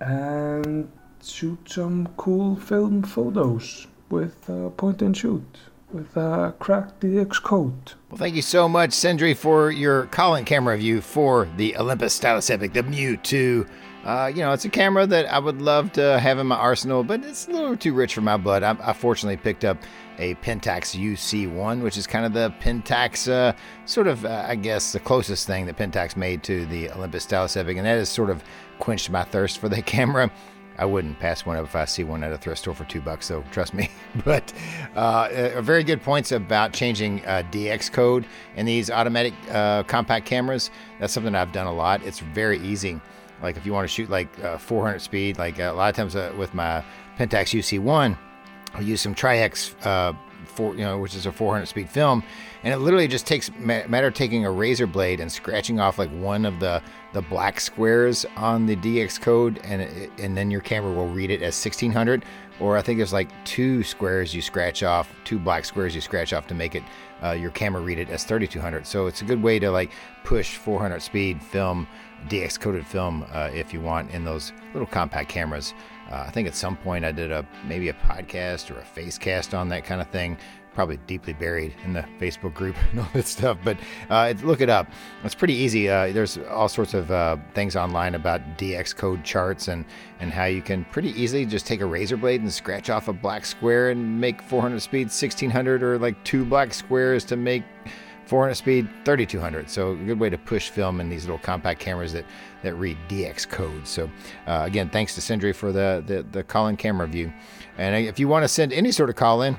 And 0.00 0.90
shoot 1.22 1.58
some 1.70 2.08
cool 2.16 2.56
film 2.56 3.02
photos 3.02 3.86
with 4.08 4.46
point 4.76 5.02
and 5.02 5.16
shoot 5.16 5.44
with 5.92 6.16
a 6.16 6.54
cracked 6.58 7.00
DX 7.00 7.42
code. 7.42 7.92
Well, 8.10 8.18
thank 8.18 8.34
you 8.34 8.42
so 8.42 8.68
much, 8.68 8.92
Sindri, 8.92 9.34
for 9.34 9.70
your 9.70 10.06
call-in 10.06 10.44
camera 10.44 10.74
review 10.74 11.00
for 11.00 11.48
the 11.56 11.76
Olympus 11.76 12.14
Stylus 12.14 12.50
Epic, 12.50 12.72
the 12.72 12.82
Mju 12.82 13.32
II. 13.32 13.66
Uh, 14.04 14.26
you 14.28 14.40
know, 14.40 14.52
it's 14.52 14.64
a 14.64 14.70
camera 14.70 15.06
that 15.06 15.26
I 15.32 15.38
would 15.38 15.60
love 15.60 15.92
to 15.92 16.18
have 16.18 16.38
in 16.38 16.46
my 16.46 16.56
arsenal, 16.56 17.04
but 17.04 17.24
it's 17.24 17.48
a 17.48 17.50
little 17.50 17.76
too 17.76 17.92
rich 17.92 18.14
for 18.14 18.20
my 18.20 18.36
blood. 18.36 18.62
I, 18.62 18.76
I 18.82 18.92
fortunately 18.92 19.36
picked 19.36 19.64
up 19.64 19.78
a 20.18 20.34
Pentax 20.36 20.98
UC1, 20.98 21.82
which 21.82 21.96
is 21.96 22.06
kind 22.06 22.26
of 22.26 22.32
the 22.32 22.52
Pentax, 22.60 23.30
uh, 23.30 23.52
sort 23.86 24.06
of, 24.06 24.24
uh, 24.24 24.44
I 24.46 24.56
guess, 24.56 24.92
the 24.92 25.00
closest 25.00 25.46
thing 25.46 25.66
that 25.66 25.76
Pentax 25.76 26.16
made 26.16 26.42
to 26.44 26.66
the 26.66 26.90
Olympus 26.90 27.24
Stylus 27.24 27.56
Epic, 27.56 27.76
and 27.76 27.86
that 27.86 27.98
has 27.98 28.08
sort 28.08 28.30
of 28.30 28.42
quenched 28.78 29.10
my 29.10 29.24
thirst 29.24 29.58
for 29.58 29.68
the 29.68 29.82
camera. 29.94 30.30
I 30.78 30.84
wouldn't 30.84 31.18
pass 31.18 31.44
one 31.44 31.56
up 31.56 31.64
if 31.64 31.74
I 31.74 31.84
see 31.86 32.04
one 32.04 32.22
at 32.22 32.32
a 32.32 32.38
thrift 32.38 32.60
store 32.60 32.74
for 32.74 32.84
two 32.84 33.00
bucks, 33.00 33.26
so 33.26 33.42
trust 33.50 33.74
me. 33.74 33.90
but 34.24 34.52
uh, 34.94 35.60
very 35.60 35.82
good 35.82 36.02
points 36.02 36.30
about 36.30 36.72
changing 36.72 37.24
uh, 37.26 37.42
DX 37.50 37.90
code 37.90 38.24
in 38.54 38.64
these 38.64 38.88
automatic 38.88 39.34
uh, 39.50 39.82
compact 39.82 40.24
cameras. 40.24 40.70
That's 41.00 41.12
something 41.12 41.34
I've 41.34 41.52
done 41.52 41.66
a 41.66 41.72
lot. 41.72 42.02
It's 42.04 42.20
very 42.20 42.60
easy. 42.60 43.00
Like 43.42 43.56
if 43.56 43.66
you 43.66 43.72
want 43.72 43.84
to 43.84 43.92
shoot 43.92 44.08
like 44.08 44.28
uh, 44.42 44.56
400 44.58 45.00
speed, 45.00 45.36
like 45.36 45.58
a 45.58 45.72
lot 45.72 45.90
of 45.90 45.96
times 45.96 46.14
uh, 46.14 46.32
with 46.38 46.54
my 46.54 46.84
Pentax 47.18 47.58
UC1, 47.58 48.16
I'll 48.74 48.82
use 48.82 49.00
some 49.00 49.14
Tri-X 49.14 49.74
uh, 49.84 50.12
for 50.46 50.74
you 50.74 50.80
know, 50.80 50.98
which 50.98 51.14
is 51.14 51.26
a 51.26 51.32
400 51.32 51.66
speed 51.66 51.88
film, 51.88 52.22
and 52.62 52.74
it 52.74 52.78
literally 52.78 53.08
just 53.08 53.26
takes 53.26 53.50
matter 53.58 54.08
of 54.08 54.14
taking 54.14 54.44
a 54.44 54.50
razor 54.50 54.86
blade 54.86 55.20
and 55.20 55.30
scratching 55.30 55.80
off 55.80 55.98
like 55.98 56.10
one 56.10 56.44
of 56.44 56.58
the 56.60 56.82
the 57.12 57.22
black 57.22 57.60
squares 57.60 58.26
on 58.36 58.66
the 58.66 58.76
DX 58.76 59.20
code, 59.20 59.60
and 59.64 59.82
it, 59.82 60.10
and 60.18 60.36
then 60.36 60.50
your 60.50 60.60
camera 60.60 60.92
will 60.92 61.08
read 61.08 61.30
it 61.30 61.42
as 61.42 61.54
1600. 61.64 62.24
Or 62.60 62.76
I 62.76 62.82
think 62.82 62.98
there's 62.98 63.12
like 63.12 63.28
two 63.44 63.84
squares 63.84 64.34
you 64.34 64.42
scratch 64.42 64.82
off, 64.82 65.14
two 65.24 65.38
black 65.38 65.64
squares 65.64 65.94
you 65.94 66.00
scratch 66.00 66.32
off 66.32 66.48
to 66.48 66.54
make 66.54 66.74
it 66.74 66.82
uh, 67.22 67.30
your 67.32 67.50
camera 67.50 67.80
read 67.80 67.98
it 67.98 68.10
as 68.10 68.24
3200. 68.24 68.86
So 68.86 69.06
it's 69.06 69.22
a 69.22 69.24
good 69.24 69.42
way 69.42 69.58
to 69.58 69.70
like 69.70 69.90
push 70.24 70.56
400 70.56 71.00
speed 71.00 71.42
film, 71.42 71.86
DX 72.28 72.58
coded 72.58 72.86
film 72.86 73.24
uh, 73.32 73.50
if 73.54 73.72
you 73.72 73.80
want 73.80 74.10
in 74.10 74.24
those 74.24 74.52
little 74.72 74.86
compact 74.86 75.28
cameras. 75.28 75.72
Uh, 76.10 76.24
I 76.26 76.30
think 76.30 76.48
at 76.48 76.54
some 76.54 76.76
point 76.76 77.04
I 77.04 77.12
did 77.12 77.30
a 77.30 77.46
maybe 77.66 77.88
a 77.88 77.92
podcast 77.92 78.74
or 78.74 78.78
a 78.78 78.84
face 78.84 79.18
cast 79.18 79.54
on 79.54 79.68
that 79.68 79.84
kind 79.84 80.00
of 80.00 80.08
thing. 80.08 80.38
Probably 80.74 80.98
deeply 81.08 81.32
buried 81.32 81.74
in 81.84 81.92
the 81.92 82.04
Facebook 82.20 82.54
group 82.54 82.76
and 82.92 83.00
all 83.00 83.08
that 83.12 83.26
stuff, 83.26 83.58
but 83.64 83.76
uh, 84.10 84.32
look 84.42 84.60
it 84.60 84.70
up. 84.70 84.86
It's 85.24 85.34
pretty 85.34 85.54
easy. 85.54 85.88
Uh, 85.88 86.12
there's 86.12 86.38
all 86.38 86.68
sorts 86.68 86.94
of 86.94 87.10
uh, 87.10 87.36
things 87.52 87.74
online 87.74 88.14
about 88.14 88.40
DX 88.58 88.94
code 88.94 89.24
charts 89.24 89.68
and 89.68 89.84
and 90.20 90.32
how 90.32 90.44
you 90.44 90.62
can 90.62 90.84
pretty 90.86 91.10
easily 91.20 91.44
just 91.46 91.66
take 91.66 91.80
a 91.80 91.86
razor 91.86 92.16
blade 92.16 92.40
and 92.40 92.52
scratch 92.52 92.90
off 92.90 93.08
a 93.08 93.12
black 93.12 93.44
square 93.44 93.90
and 93.90 94.20
make 94.20 94.40
400 94.40 94.80
speed 94.80 95.06
1600 95.06 95.82
or 95.82 95.98
like 95.98 96.22
two 96.24 96.44
black 96.44 96.72
squares 96.72 97.24
to 97.24 97.36
make 97.36 97.64
400 98.28 98.54
speed, 98.54 98.88
3200. 99.06 99.70
So 99.70 99.92
a 99.92 99.96
good 99.96 100.20
way 100.20 100.28
to 100.28 100.36
push 100.36 100.68
film 100.68 101.00
in 101.00 101.08
these 101.08 101.24
little 101.24 101.38
compact 101.38 101.80
cameras 101.80 102.12
that 102.12 102.26
that 102.62 102.74
read 102.74 102.98
DX 103.08 103.48
codes. 103.48 103.88
So 103.88 104.10
uh, 104.46 104.64
again, 104.66 104.90
thanks 104.90 105.14
to 105.14 105.22
Sindri 105.22 105.54
for 105.54 105.72
the 105.72 106.04
the, 106.06 106.22
the 106.30 106.44
call-in 106.44 106.76
camera 106.76 107.06
review. 107.06 107.32
And 107.78 108.06
if 108.06 108.18
you 108.18 108.28
want 108.28 108.44
to 108.44 108.48
send 108.48 108.72
any 108.74 108.92
sort 108.92 109.08
of 109.08 109.16
call-in, 109.16 109.56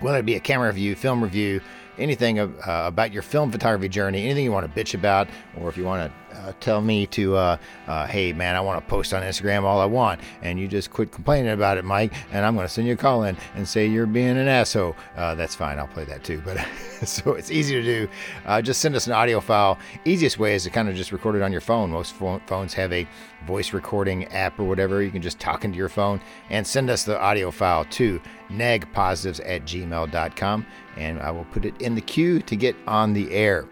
whether 0.00 0.18
it 0.18 0.26
be 0.26 0.34
a 0.34 0.40
camera 0.40 0.68
review, 0.68 0.94
film 0.94 1.22
review, 1.22 1.62
anything 1.96 2.38
uh, 2.38 2.50
about 2.66 3.12
your 3.12 3.22
film 3.22 3.50
photography 3.50 3.88
journey, 3.88 4.24
anything 4.24 4.44
you 4.44 4.52
want 4.52 4.72
to 4.72 4.80
bitch 4.80 4.92
about, 4.94 5.28
or 5.58 5.70
if 5.70 5.78
you 5.78 5.84
want 5.84 6.10
to 6.10 6.21
uh, 6.34 6.52
tell 6.60 6.80
me 6.80 7.06
to, 7.08 7.36
uh, 7.36 7.56
uh, 7.86 8.06
hey 8.06 8.32
man, 8.32 8.56
I 8.56 8.60
want 8.60 8.82
to 8.82 8.90
post 8.90 9.14
on 9.14 9.22
Instagram 9.22 9.62
all 9.64 9.80
I 9.80 9.86
want, 9.86 10.20
and 10.42 10.58
you 10.58 10.68
just 10.68 10.90
quit 10.90 11.12
complaining 11.12 11.52
about 11.52 11.78
it, 11.78 11.84
Mike, 11.84 12.12
and 12.32 12.44
I'm 12.44 12.54
going 12.54 12.66
to 12.66 12.72
send 12.72 12.86
you 12.86 12.94
a 12.94 12.96
call 12.96 13.24
in 13.24 13.36
and 13.54 13.66
say 13.66 13.86
you're 13.86 14.06
being 14.06 14.38
an 14.38 14.48
asshole. 14.48 14.96
Uh, 15.16 15.34
that's 15.34 15.54
fine, 15.54 15.78
I'll 15.78 15.86
play 15.86 16.04
that 16.04 16.24
too. 16.24 16.42
But 16.44 16.58
so 17.04 17.32
it's 17.32 17.50
easy 17.50 17.74
to 17.74 17.82
do. 17.82 18.08
Uh, 18.46 18.62
just 18.62 18.80
send 18.80 18.96
us 18.96 19.06
an 19.06 19.12
audio 19.12 19.40
file. 19.40 19.78
Easiest 20.04 20.38
way 20.38 20.54
is 20.54 20.64
to 20.64 20.70
kind 20.70 20.88
of 20.88 20.94
just 20.94 21.12
record 21.12 21.36
it 21.36 21.42
on 21.42 21.52
your 21.52 21.60
phone. 21.60 21.90
Most 21.90 22.14
phones 22.14 22.74
have 22.74 22.92
a 22.92 23.06
voice 23.46 23.72
recording 23.72 24.26
app 24.26 24.58
or 24.58 24.64
whatever. 24.64 25.02
You 25.02 25.10
can 25.10 25.22
just 25.22 25.38
talk 25.38 25.64
into 25.64 25.76
your 25.76 25.88
phone 25.88 26.20
and 26.50 26.66
send 26.66 26.90
us 26.90 27.04
the 27.04 27.20
audio 27.20 27.50
file 27.50 27.84
to 27.86 28.20
negpositives 28.50 29.40
at 29.44 29.62
gmail.com, 29.62 30.66
and 30.96 31.20
I 31.20 31.30
will 31.30 31.44
put 31.46 31.64
it 31.64 31.80
in 31.80 31.94
the 31.94 32.00
queue 32.00 32.40
to 32.42 32.56
get 32.56 32.76
on 32.86 33.12
the 33.12 33.30
air. 33.32 33.66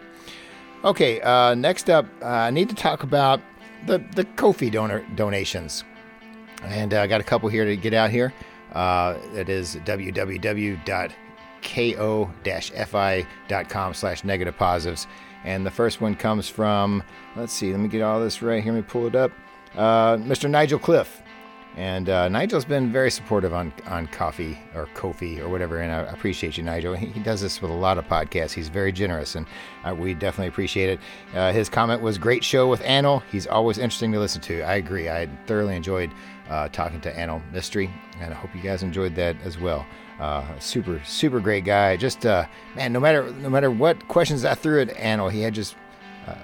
Okay, 0.83 1.21
uh, 1.21 1.55
next 1.55 1.91
up, 1.91 2.07
uh, 2.23 2.27
I 2.27 2.51
need 2.51 2.71
to 2.71 2.75
talk 2.75 3.03
about 3.03 3.43
the, 3.87 3.99
the 4.15 4.25
Ko-fi 4.25 4.71
donor 4.71 5.05
donations. 5.15 5.85
And 6.65 6.95
uh, 6.95 7.03
I 7.03 7.07
got 7.07 7.21
a 7.21 7.25
couple 7.25 7.51
here 7.51 7.67
to 7.67 7.77
get 7.77 7.93
out 7.93 8.09
here. 8.11 8.33
Uh, 8.73 9.19
it 9.35 9.51
is 9.51 9.77
www.ko-fi.com 9.77 10.85
slash 13.95 14.25
negative 14.25 14.57
positives. 14.57 15.07
And 15.45 15.67
the 15.67 15.71
first 15.71 16.01
one 16.01 16.15
comes 16.15 16.49
from, 16.49 17.03
let's 17.37 17.53
see, 17.53 17.73
let 17.73 17.81
me 17.81 17.89
get 17.89 18.01
all 18.01 18.21
this 18.21 18.41
right 18.41 18.63
here. 18.63 18.73
Let 18.73 18.79
me 18.79 18.87
pull 18.89 19.07
it 19.07 19.15
up. 19.15 19.33
Uh, 19.75 20.17
Mr. 20.17 20.49
Nigel 20.49 20.79
Cliff. 20.79 21.20
And 21.77 22.09
uh, 22.09 22.29
Nigel's 22.29 22.65
been 22.65 22.93
very 22.93 23.11
supportive 23.11 23.55
on, 23.55 23.73
on 23.87 24.09
coffee 24.09 24.59
or 24.75 24.89
Ko-fi 24.95 25.41
or 25.41 25.49
whatever, 25.49 25.81
and 25.81 25.93
I 25.93 26.01
appreciate 26.13 26.57
you, 26.57 26.65
Nigel. 26.65 26.95
He, 26.95 27.07
he 27.07 27.21
does 27.21 27.41
this 27.41 27.63
with 27.63 27.71
a 27.71 27.75
lot 27.75 27.97
of 27.97 28.07
podcasts. 28.07 28.53
He's 28.53 28.69
very 28.69 28.91
generous, 28.91 29.37
and 29.37 29.47
uh, 29.85 29.95
we 29.95 30.15
definitely 30.15 30.49
appreciate 30.49 30.91
it. 30.91 31.01
Uh, 31.35 31.53
his 31.53 31.69
comment 31.69 32.03
was 32.03 32.19
great 32.19 32.43
show 32.43 32.69
with 32.69 32.83
Anil. 32.83 33.23
He's 33.31 33.47
always 33.47 33.79
interesting 33.79 34.11
to 34.13 34.19
listen 34.19 34.41
to. 34.43 34.63
I 34.63 34.75
agree. 34.75 35.09
I 35.09 35.29
thoroughly 35.47 35.77
enjoyed 35.77 36.11
uh, 36.49 36.69
talking 36.69 37.01
to 37.03 37.13
Anil 37.15 37.41
Mistry, 37.53 37.89
and 38.21 38.35
I 38.35 38.37
hope 38.37 38.55
you 38.55 38.63
guys 38.63 38.83
enjoyed 38.83 39.15
that 39.15 39.37
as 39.45 39.59
well. 39.59 39.87
Uh, 40.19 40.45
super, 40.59 41.01
super 41.05 41.39
great 41.39 41.65
guy. 41.65 41.97
Just 41.97 42.27
uh, 42.27 42.47
man, 42.75 42.93
no 42.93 43.01
matter 43.01 43.31
no 43.35 43.49
matter 43.49 43.71
what 43.71 44.07
questions 44.09 44.45
I 44.45 44.55
threw 44.55 44.83
at 44.83 44.89
Anil, 44.89 45.31
he 45.31 45.41
had 45.41 45.55
just 45.55 45.77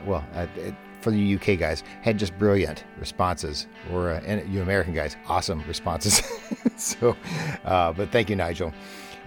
well, 0.04 0.24
it, 0.56 0.74
for 1.06 1.12
the 1.12 1.36
UK 1.36 1.56
guys 1.56 1.84
had 2.02 2.18
just 2.18 2.36
brilliant 2.36 2.82
responses, 2.98 3.68
or 3.92 4.10
uh, 4.10 4.20
and 4.26 4.52
you 4.52 4.60
American 4.60 4.92
guys, 4.92 5.16
awesome 5.28 5.62
responses. 5.68 6.20
so, 6.76 7.16
uh, 7.64 7.92
but 7.92 8.10
thank 8.10 8.28
you, 8.28 8.34
Nigel. 8.34 8.72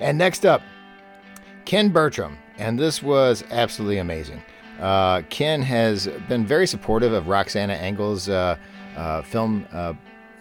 And 0.01 0.17
next 0.17 0.45
up, 0.45 0.61
Ken 1.63 1.87
Bertram, 1.87 2.37
and 2.57 2.77
this 2.77 3.01
was 3.01 3.45
absolutely 3.49 3.99
amazing. 3.99 4.43
Uh, 4.81 5.21
Ken 5.29 5.61
has 5.61 6.09
been 6.27 6.45
very 6.45 6.67
supportive 6.67 7.13
of 7.13 7.29
Roxana 7.29 7.75
Engel's 7.75 8.27
uh, 8.27 8.57
uh, 8.97 9.21
film 9.21 9.65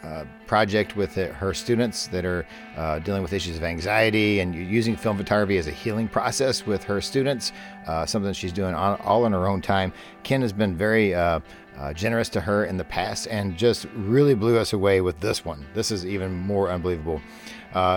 uh, 0.03 0.25
project 0.47 0.97
with 0.97 1.17
her 1.17 1.53
students 1.53 2.07
that 2.07 2.25
are 2.25 2.47
uh, 2.77 3.01
dealing 3.01 3.21
with 3.21 3.33
issues 3.33 3.57
of 3.57 3.65
anxiety 3.65 4.39
and 4.39 4.55
using 4.55 4.95
film 4.95 5.17
photography 5.17 5.59
as 5.59 5.67
a 5.67 5.73
healing 5.73 6.07
process 6.07 6.65
with 6.65 6.85
her 6.85 7.01
students, 7.01 7.53
uh, 7.87 8.07
something 8.07 8.33
she's 8.33 8.53
doing 8.53 8.75
on, 8.75 8.99
all 9.01 9.27
in 9.27 9.33
her 9.33 9.49
own 9.49 9.61
time. 9.61 9.93
Ken 10.23 10.41
has 10.41 10.53
been 10.53 10.77
very 10.77 11.15
uh, 11.15 11.41
uh, 11.77 11.93
generous 11.93 12.29
to 12.29 12.41
her 12.41 12.65
in 12.65 12.77
the 12.77 12.85
past 12.85 13.27
and 13.27 13.57
just 13.57 13.87
really 13.97 14.35
blew 14.35 14.57
us 14.57 14.73
away 14.73 15.01
with 15.01 15.19
this 15.19 15.45
one. 15.45 15.67
This 15.75 15.91
is 15.91 16.07
even 16.07 16.33
more 16.33 16.71
unbelievable. 16.71 17.21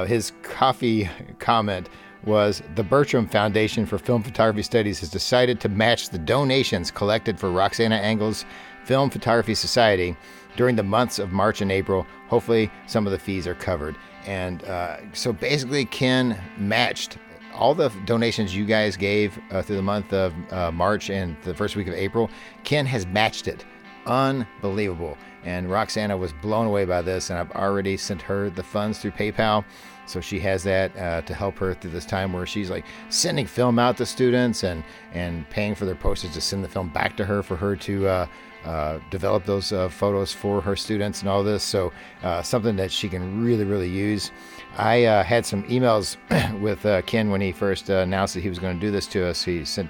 his 0.08 0.34
coffee 0.42 1.08
comment 1.40 1.88
was 2.26 2.62
the 2.76 2.84
Bertram 2.84 3.28
Foundation 3.28 3.86
for 3.86 3.98
Film 3.98 4.24
Photography 4.24 4.64
Studies 4.64 5.00
has 5.00 5.10
decided 5.10 5.60
to 5.62 5.70
match 5.70 6.10
the 6.10 6.20
donations 6.20 6.92
collected 6.92 7.40
for 7.40 7.52
Roxana 7.52 7.98
Engel's 7.98 8.46
Film 8.86 9.10
Photography 9.10 9.56
Society 9.56 10.16
during 10.56 10.76
the 10.76 10.84
months 10.84 11.20
of 11.20 11.32
March 11.32 11.62
and 11.62 11.72
April. 11.72 12.06
Hopefully, 12.28 12.72
some 12.88 13.06
of 13.06 13.12
the 13.12 13.20
fees 13.20 13.48
are 13.48 13.56
covered. 13.56 13.96
And 14.26 14.64
uh, 14.66 14.98
so 15.14 15.34
basically, 15.34 15.86
Ken 15.86 16.40
matched 16.58 17.18
all 17.54 17.76
the 17.76 17.90
donations 18.06 18.56
you 18.56 18.66
guys 18.66 18.96
gave 18.96 19.40
uh, 19.52 19.62
through 19.62 19.76
the 19.76 19.82
month 19.82 20.14
of 20.14 20.34
uh, 20.52 20.72
March 20.72 21.10
and 21.10 21.36
the 21.44 21.54
first 21.54 21.76
week 21.76 21.88
of 21.88 21.94
April. 21.94 22.30
Ken 22.64 22.86
has 22.86 23.06
matched 23.06 23.48
it. 23.48 23.66
Unbelievable. 24.06 25.18
And 25.44 25.70
Roxana 25.70 26.16
was 26.18 26.34
blown 26.34 26.68
away 26.68 26.86
by 26.86 27.02
this, 27.02 27.30
and 27.30 27.40
I've 27.40 27.52
already 27.52 27.98
sent 27.98 28.22
her 28.22 28.50
the 28.50 28.64
funds 28.64 29.00
through 29.00 29.12
PayPal. 29.12 29.66
So 30.06 30.20
she 30.22 30.40
has 30.42 30.64
that 30.64 30.96
uh, 30.98 31.22
to 31.22 31.34
help 31.34 31.58
her 31.60 31.74
through 31.74 31.92
this 31.92 32.06
time 32.06 32.34
where 32.34 32.46
she's 32.46 32.70
like 32.70 32.86
sending 33.10 33.46
film 33.46 33.80
out 33.80 33.98
to 33.98 34.06
students 34.06 34.64
and 34.64 34.84
and 35.14 35.50
paying 35.50 35.74
for 35.74 35.86
their 35.86 35.96
postage 35.96 36.34
to 36.34 36.42
send 36.42 36.64
the 36.64 36.68
film 36.68 36.90
back 36.90 37.16
to 37.18 37.26
her 37.26 37.42
for 37.42 37.56
her 37.56 37.76
to 37.78 38.08
uh, 38.08 38.28
uh, 38.66 39.00
develop 39.10 39.46
those 39.46 39.72
uh, 39.72 39.90
photos 39.90 40.32
for 40.32 40.62
her 40.62 40.76
students 40.76 41.22
and 41.22 41.30
all 41.30 41.44
this. 41.44 41.64
So 41.64 41.92
uh, 42.24 42.42
something 42.42 42.76
that 42.76 42.92
she 42.92 43.10
can 43.10 43.44
really, 43.44 43.66
really 43.66 43.90
use. 43.90 44.32
I 44.78 45.06
uh, 45.06 45.24
had 45.24 45.46
some 45.46 45.64
emails 45.64 46.18
with 46.62 46.86
uh, 46.86 47.02
Ken 47.04 47.30
when 47.30 47.42
he 47.42 47.52
first 47.52 47.90
announced 47.90 48.34
that 48.36 48.42
he 48.42 48.50
was 48.50 48.60
going 48.60 48.80
to 48.80 48.86
do 48.86 48.92
this 48.92 49.08
to 49.08 49.26
us. 49.28 49.44
He 49.44 49.66
sent 49.66 49.90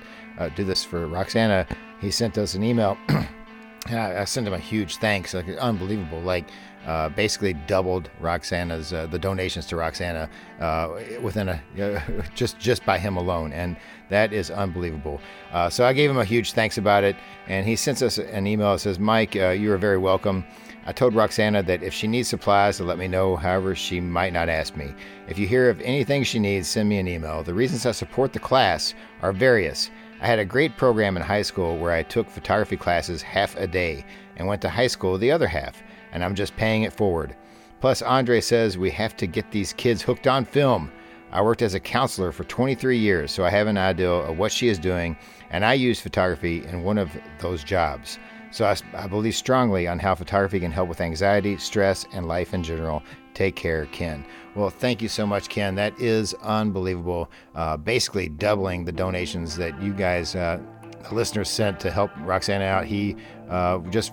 do 0.56 0.64
this 0.64 0.84
for 0.84 1.06
Roxana. 1.06 1.68
He 1.99 2.10
sent 2.10 2.38
us 2.39 2.56
an 2.56 2.64
email. 2.64 2.98
I 3.89 4.26
sent 4.26 4.48
him 4.48 4.53
a 4.53 4.60
huge 4.60 4.98
thanks, 4.98 5.34
like 5.34 5.48
unbelievable. 5.57 6.19
Like 6.19 6.45
uh, 6.85 7.09
basically 7.09 7.53
doubled 7.67 8.09
Roxana's 8.19 8.93
uh, 8.93 9.07
the 9.07 9.19
donations 9.19 9.65
to 9.67 9.75
Roxana 9.75 10.29
uh, 10.59 10.89
within 11.21 11.49
a 11.49 11.61
just 12.35 12.59
just 12.59 12.85
by 12.85 12.97
him 12.97 13.17
alone, 13.17 13.53
and 13.53 13.77
that 14.09 14.33
is 14.33 14.49
unbelievable. 14.49 15.21
Uh, 15.51 15.69
so 15.69 15.85
I 15.85 15.93
gave 15.93 16.09
him 16.09 16.17
a 16.17 16.25
huge 16.25 16.53
thanks 16.53 16.77
about 16.77 17.03
it, 17.03 17.15
and 17.47 17.67
he 17.67 17.75
sends 17.75 18.01
us 18.01 18.17
an 18.17 18.47
email 18.47 18.73
that 18.73 18.79
says, 18.79 18.99
"Mike, 18.99 19.35
uh, 19.35 19.49
you 19.49 19.71
are 19.71 19.77
very 19.77 19.97
welcome." 19.97 20.43
I 20.83 20.91
told 20.91 21.13
Roxana 21.13 21.61
that 21.63 21.83
if 21.83 21.93
she 21.93 22.07
needs 22.07 22.27
supplies 22.27 22.77
to 22.77 22.83
let 22.83 22.97
me 22.97 23.07
know, 23.07 23.35
however, 23.35 23.75
she 23.75 23.99
might 23.99 24.33
not 24.33 24.49
ask 24.49 24.75
me. 24.75 24.95
If 25.27 25.37
you 25.37 25.45
hear 25.45 25.69
of 25.69 25.79
anything 25.81 26.23
she 26.23 26.39
needs, 26.39 26.67
send 26.67 26.89
me 26.89 26.97
an 26.97 27.07
email. 27.07 27.43
The 27.43 27.53
reasons 27.53 27.85
I 27.85 27.91
support 27.91 28.33
the 28.33 28.39
class 28.39 28.95
are 29.21 29.31
various. 29.31 29.91
I 30.21 30.25
had 30.25 30.39
a 30.39 30.45
great 30.45 30.77
program 30.77 31.17
in 31.17 31.21
high 31.21 31.43
school 31.43 31.77
where 31.77 31.91
I 31.91 32.01
took 32.01 32.27
photography 32.27 32.77
classes 32.77 33.21
half 33.21 33.55
a 33.57 33.67
day 33.67 34.03
and 34.37 34.47
went 34.47 34.63
to 34.63 34.69
high 34.69 34.87
school 34.87 35.19
the 35.19 35.31
other 35.31 35.47
half 35.47 35.83
and 36.11 36.23
I'm 36.23 36.35
just 36.35 36.55
paying 36.55 36.83
it 36.83 36.93
forward. 36.93 37.35
Plus, 37.79 38.01
Andre 38.01 38.41
says 38.41 38.77
we 38.77 38.91
have 38.91 39.17
to 39.17 39.27
get 39.27 39.51
these 39.51 39.73
kids 39.73 40.01
hooked 40.01 40.27
on 40.27 40.45
film. 40.45 40.91
I 41.31 41.41
worked 41.41 41.61
as 41.61 41.73
a 41.73 41.79
counselor 41.79 42.31
for 42.31 42.43
23 42.43 42.97
years, 42.97 43.31
so 43.31 43.45
I 43.45 43.49
have 43.49 43.67
an 43.67 43.77
idea 43.77 44.09
of 44.09 44.38
what 44.38 44.51
she 44.51 44.67
is 44.67 44.77
doing, 44.77 45.17
and 45.49 45.65
I 45.65 45.73
use 45.73 45.99
photography 45.99 46.63
in 46.65 46.83
one 46.83 46.97
of 46.97 47.09
those 47.39 47.63
jobs. 47.63 48.19
So 48.51 48.65
I, 48.65 48.75
I 48.93 49.07
believe 49.07 49.35
strongly 49.35 49.88
on 49.88 49.97
how 49.97 50.13
photography 50.13 50.59
can 50.59 50.71
help 50.71 50.89
with 50.89 50.99
anxiety, 50.99 51.57
stress, 51.57 52.05
and 52.11 52.27
life 52.27 52.53
in 52.53 52.63
general. 52.63 53.01
Take 53.33 53.55
care, 53.55 53.85
Ken. 53.88 54.25
Well, 54.55 54.69
thank 54.69 55.01
you 55.01 55.07
so 55.07 55.25
much, 55.25 55.47
Ken. 55.47 55.75
That 55.75 55.97
is 55.99 56.33
unbelievable. 56.41 57.31
Uh, 57.55 57.77
basically, 57.77 58.27
doubling 58.27 58.83
the 58.83 58.91
donations 58.91 59.55
that 59.55 59.81
you 59.81 59.93
guys, 59.93 60.35
uh, 60.35 60.59
the 61.07 61.15
listeners, 61.15 61.49
sent 61.49 61.79
to 61.79 61.89
help 61.91 62.11
Roxana 62.19 62.65
out. 62.65 62.85
He 62.85 63.15
uh, 63.49 63.79
just 63.89 64.11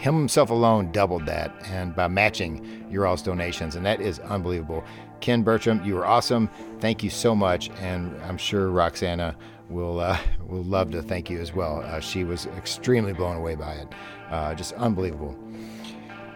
him 0.00 0.14
himself 0.14 0.48
alone 0.48 0.90
doubled 0.92 1.26
that 1.26 1.54
and 1.66 1.94
by 1.94 2.08
matching 2.08 2.86
your 2.90 3.06
all's 3.06 3.22
donations 3.22 3.76
and 3.76 3.84
that 3.84 4.00
is 4.00 4.18
unbelievable. 4.20 4.82
Ken 5.20 5.42
bertram 5.42 5.84
you 5.84 5.94
were 5.94 6.06
awesome. 6.06 6.48
Thank 6.80 7.02
you 7.02 7.10
so 7.10 7.34
much 7.34 7.70
and 7.80 8.16
i'm 8.22 8.38
sure 8.38 8.70
roxana 8.70 9.36
will 9.68 10.00
uh, 10.00 10.18
will 10.48 10.64
love 10.64 10.90
to 10.92 11.02
thank 11.02 11.28
you 11.28 11.38
as 11.38 11.54
well. 11.54 11.82
Uh, 11.82 12.00
she 12.00 12.24
was 12.24 12.46
extremely 12.56 13.12
blown 13.12 13.36
away 13.36 13.54
by 13.54 13.74
it. 13.74 13.88
Uh, 14.30 14.54
just 14.54 14.72
unbelievable. 14.72 15.36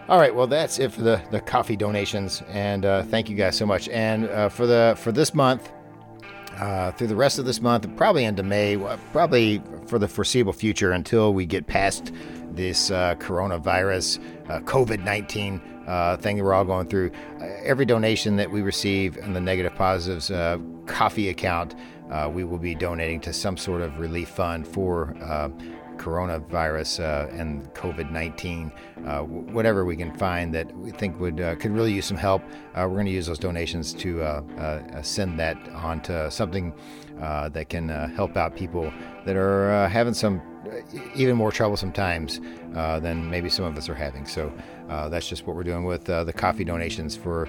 All 0.09 0.19
right 0.19 0.35
well 0.35 0.47
that's 0.47 0.79
it 0.79 0.93
for 0.93 1.01
the 1.01 1.23
the 1.31 1.41
coffee 1.41 1.77
donations 1.77 2.43
and 2.49 2.85
uh, 2.85 3.03
thank 3.05 3.31
you 3.31 3.35
guys 3.35 3.57
so 3.57 3.65
much. 3.65 3.89
And 3.89 4.29
uh, 4.29 4.51
for 4.51 4.67
the 4.67 4.95
for 4.99 5.11
this 5.11 5.35
month 5.35 5.73
uh, 6.61 6.93
through 6.93 7.09
the 7.09 7.17
rest 7.17 7.39
of 7.39 7.45
this 7.45 7.61
month, 7.61 7.89
probably 7.97 8.25
into 8.25 8.43
May, 8.43 8.77
probably 9.13 9.63
for 9.87 9.99
the 9.99 10.09
foreseeable 10.09 10.53
future 10.53 10.93
until 10.93 11.35
we 11.35 11.47
get 11.47 11.67
past 11.67 12.13
this 12.57 12.91
uh, 12.91 13.15
coronavirus, 13.17 14.21
uh, 14.49 14.61
COVID 14.61 15.05
19 15.05 15.61
uh, 15.87 16.17
thing 16.17 16.37
that 16.37 16.45
we're 16.45 16.55
all 16.55 16.65
going 16.65 16.89
through. 16.89 17.11
Uh, 17.41 17.45
every 17.63 17.85
donation 17.85 18.37
that 18.37 18.51
we 18.51 18.63
receive 18.63 19.17
in 19.19 19.33
the 19.33 19.41
Negative 19.41 19.75
Positives 19.75 20.31
uh, 20.31 20.59
coffee 20.87 21.29
account, 21.29 21.75
we 22.33 22.45
will 22.45 22.59
be 22.59 22.75
donating 22.75 23.21
to 23.21 23.33
some 23.33 23.57
sort 23.57 23.83
of 23.83 23.99
relief 23.99 24.29
fund 24.29 24.67
for 24.67 25.15
coronavirus 25.97 27.01
uh, 27.01 27.35
and 27.35 27.73
COVID 27.75 28.11
19, 28.11 28.73
uh, 29.07 29.21
whatever 29.21 29.85
we 29.85 29.97
can 29.97 30.13
find 30.13 30.55
that 30.55 30.77
we 30.77 30.91
think 30.91 31.19
would 31.21 31.41
uh, 31.41 31.55
could 31.57 31.71
really 31.71 31.93
use 31.93 32.07
some 32.07 32.17
help, 32.17 32.43
uh, 32.43 32.87
we're 32.87 32.95
going 32.95 33.07
to 33.07 33.13
use 33.13 33.27
those 33.27 33.39
donations 33.39 33.93
to 33.95 34.23
uh, 34.23 35.03
send 35.03 35.39
that 35.39 35.57
on 35.71 36.01
to 36.03 36.31
something 36.31 36.73
that 37.53 37.69
can 37.69 37.89
help 37.89 38.37
out 38.37 38.57
people 38.57 38.93
that 39.25 39.37
are 39.37 39.89
having 39.89 40.15
some 40.15 40.43
even 41.15 41.37
more 41.37 41.53
troublesome 41.53 41.93
times 41.93 42.41
than 42.73 43.31
maybe 43.31 43.49
some 43.49 43.65
of 43.65 43.77
us 43.77 43.89
are 43.89 43.95
having. 43.95 44.27
So 44.27 44.53
that's 44.89 45.29
just 45.29 45.47
what 45.47 45.57
we're 45.57 45.65
doing 45.65 45.85
with 45.85 46.05
the 46.05 46.33
coffee 46.37 46.65
donations 46.65 47.17
for 47.17 47.49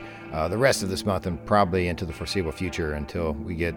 the 0.50 0.58
rest 0.58 0.84
of 0.84 0.90
this 0.90 1.06
month 1.06 1.26
and 1.26 1.44
probably 1.46 1.88
into 1.88 2.06
the 2.06 2.14
foreseeable 2.14 2.52
future 2.52 2.94
until 2.94 3.34
we 3.34 3.56
get 3.56 3.76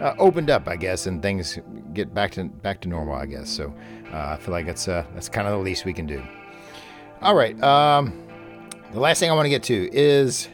uh, 0.00 0.14
opened 0.18 0.50
up, 0.50 0.68
I 0.68 0.76
guess, 0.76 1.06
and 1.06 1.22
things 1.22 1.58
get 1.92 2.12
back 2.12 2.32
to 2.32 2.44
back 2.44 2.80
to 2.82 2.88
normal, 2.88 3.14
I 3.14 3.26
guess. 3.26 3.48
So 3.48 3.72
uh, 4.12 4.30
I 4.32 4.36
feel 4.36 4.52
like 4.52 4.68
uh, 4.68 5.04
that's 5.14 5.28
kind 5.28 5.46
of 5.46 5.52
the 5.52 5.58
least 5.58 5.84
we 5.84 5.92
can 5.92 6.06
do. 6.06 6.22
All 7.22 7.34
right. 7.34 7.60
Um, 7.62 8.20
the 8.92 9.00
last 9.00 9.18
thing 9.18 9.30
I 9.30 9.34
want 9.34 9.46
to 9.46 9.50
get 9.50 9.62
to 9.64 9.88
is 9.92 10.48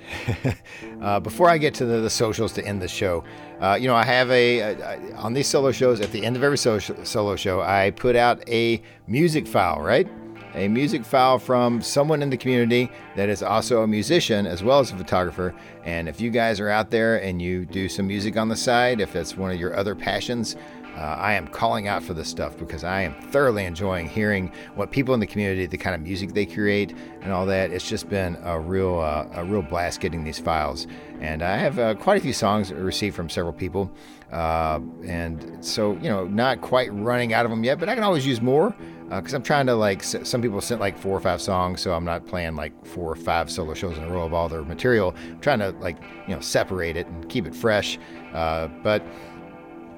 uh, 1.02 1.20
before 1.20 1.50
I 1.50 1.58
get 1.58 1.74
to 1.74 1.84
the, 1.84 2.00
the, 2.00 2.10
socials 2.10 2.52
to 2.54 2.64
end 2.64 2.80
the 2.80 2.88
show. 2.88 3.24
Uh, 3.60 3.74
you 3.80 3.86
know, 3.86 3.94
I 3.94 4.04
have 4.04 4.30
a, 4.30 4.58
a, 4.60 5.14
on 5.16 5.34
these 5.34 5.46
solo 5.46 5.70
shows. 5.70 6.00
At 6.00 6.12
the 6.12 6.24
end 6.24 6.36
of 6.36 6.42
every 6.42 6.58
social, 6.58 6.96
solo 7.04 7.36
show, 7.36 7.60
I 7.60 7.90
put 7.90 8.16
out 8.16 8.48
a 8.48 8.82
music 9.06 9.46
file, 9.46 9.80
right? 9.80 10.08
a 10.54 10.68
music 10.68 11.04
file 11.04 11.38
from 11.38 11.80
someone 11.80 12.22
in 12.22 12.30
the 12.30 12.36
community 12.36 12.90
that 13.16 13.28
is 13.28 13.42
also 13.42 13.82
a 13.82 13.86
musician 13.86 14.46
as 14.46 14.62
well 14.62 14.80
as 14.80 14.90
a 14.90 14.96
photographer. 14.96 15.54
And 15.84 16.08
if 16.08 16.20
you 16.20 16.30
guys 16.30 16.60
are 16.60 16.68
out 16.68 16.90
there 16.90 17.22
and 17.22 17.40
you 17.40 17.64
do 17.64 17.88
some 17.88 18.06
music 18.06 18.36
on 18.36 18.48
the 18.48 18.56
side, 18.56 19.00
if 19.00 19.14
it's 19.14 19.36
one 19.36 19.50
of 19.50 19.60
your 19.60 19.76
other 19.76 19.94
passions, 19.94 20.56
uh, 21.00 21.16
I 21.18 21.32
am 21.32 21.48
calling 21.48 21.88
out 21.88 22.02
for 22.02 22.12
this 22.12 22.28
stuff 22.28 22.58
because 22.58 22.84
I 22.84 23.00
am 23.00 23.14
thoroughly 23.30 23.64
enjoying 23.64 24.06
hearing 24.06 24.52
what 24.74 24.90
people 24.90 25.14
in 25.14 25.20
the 25.20 25.26
community, 25.26 25.64
the 25.64 25.78
kind 25.78 25.94
of 25.94 26.02
music 26.02 26.34
they 26.34 26.44
create, 26.44 26.94
and 27.22 27.32
all 27.32 27.46
that. 27.46 27.72
It's 27.72 27.88
just 27.88 28.10
been 28.10 28.36
a 28.42 28.60
real, 28.60 29.00
uh, 29.00 29.26
a 29.32 29.42
real 29.42 29.62
blast 29.62 30.00
getting 30.00 30.24
these 30.24 30.38
files. 30.38 30.86
And 31.20 31.42
I 31.42 31.56
have 31.56 31.78
uh, 31.78 31.94
quite 31.94 32.18
a 32.18 32.20
few 32.20 32.34
songs 32.34 32.70
received 32.70 33.16
from 33.16 33.30
several 33.30 33.54
people, 33.54 33.90
uh, 34.30 34.80
and 35.04 35.64
so 35.64 35.92
you 36.02 36.10
know, 36.10 36.26
not 36.26 36.60
quite 36.60 36.92
running 36.92 37.32
out 37.32 37.46
of 37.46 37.50
them 37.50 37.64
yet, 37.64 37.78
but 37.78 37.88
I 37.88 37.94
can 37.94 38.04
always 38.04 38.26
use 38.26 38.42
more 38.42 38.74
because 39.10 39.34
uh, 39.34 39.38
I'm 39.38 39.42
trying 39.42 39.66
to 39.66 39.74
like 39.74 40.02
some 40.02 40.40
people 40.40 40.60
sent 40.60 40.80
like 40.80 40.96
four 40.96 41.16
or 41.16 41.20
five 41.20 41.42
songs, 41.42 41.80
so 41.80 41.94
I'm 41.94 42.04
not 42.04 42.26
playing 42.26 42.56
like 42.56 42.86
four 42.86 43.10
or 43.10 43.16
five 43.16 43.50
solo 43.50 43.74
shows 43.74 43.98
in 43.98 44.04
a 44.04 44.08
row 44.08 44.24
of 44.24 44.32
all 44.32 44.48
their 44.48 44.62
material. 44.62 45.14
I'm 45.28 45.40
trying 45.40 45.58
to 45.58 45.70
like 45.80 45.96
you 46.28 46.34
know 46.34 46.40
separate 46.40 46.96
it 46.96 47.06
and 47.06 47.28
keep 47.28 47.46
it 47.46 47.54
fresh, 47.54 47.98
uh, 48.32 48.68
but 48.82 49.02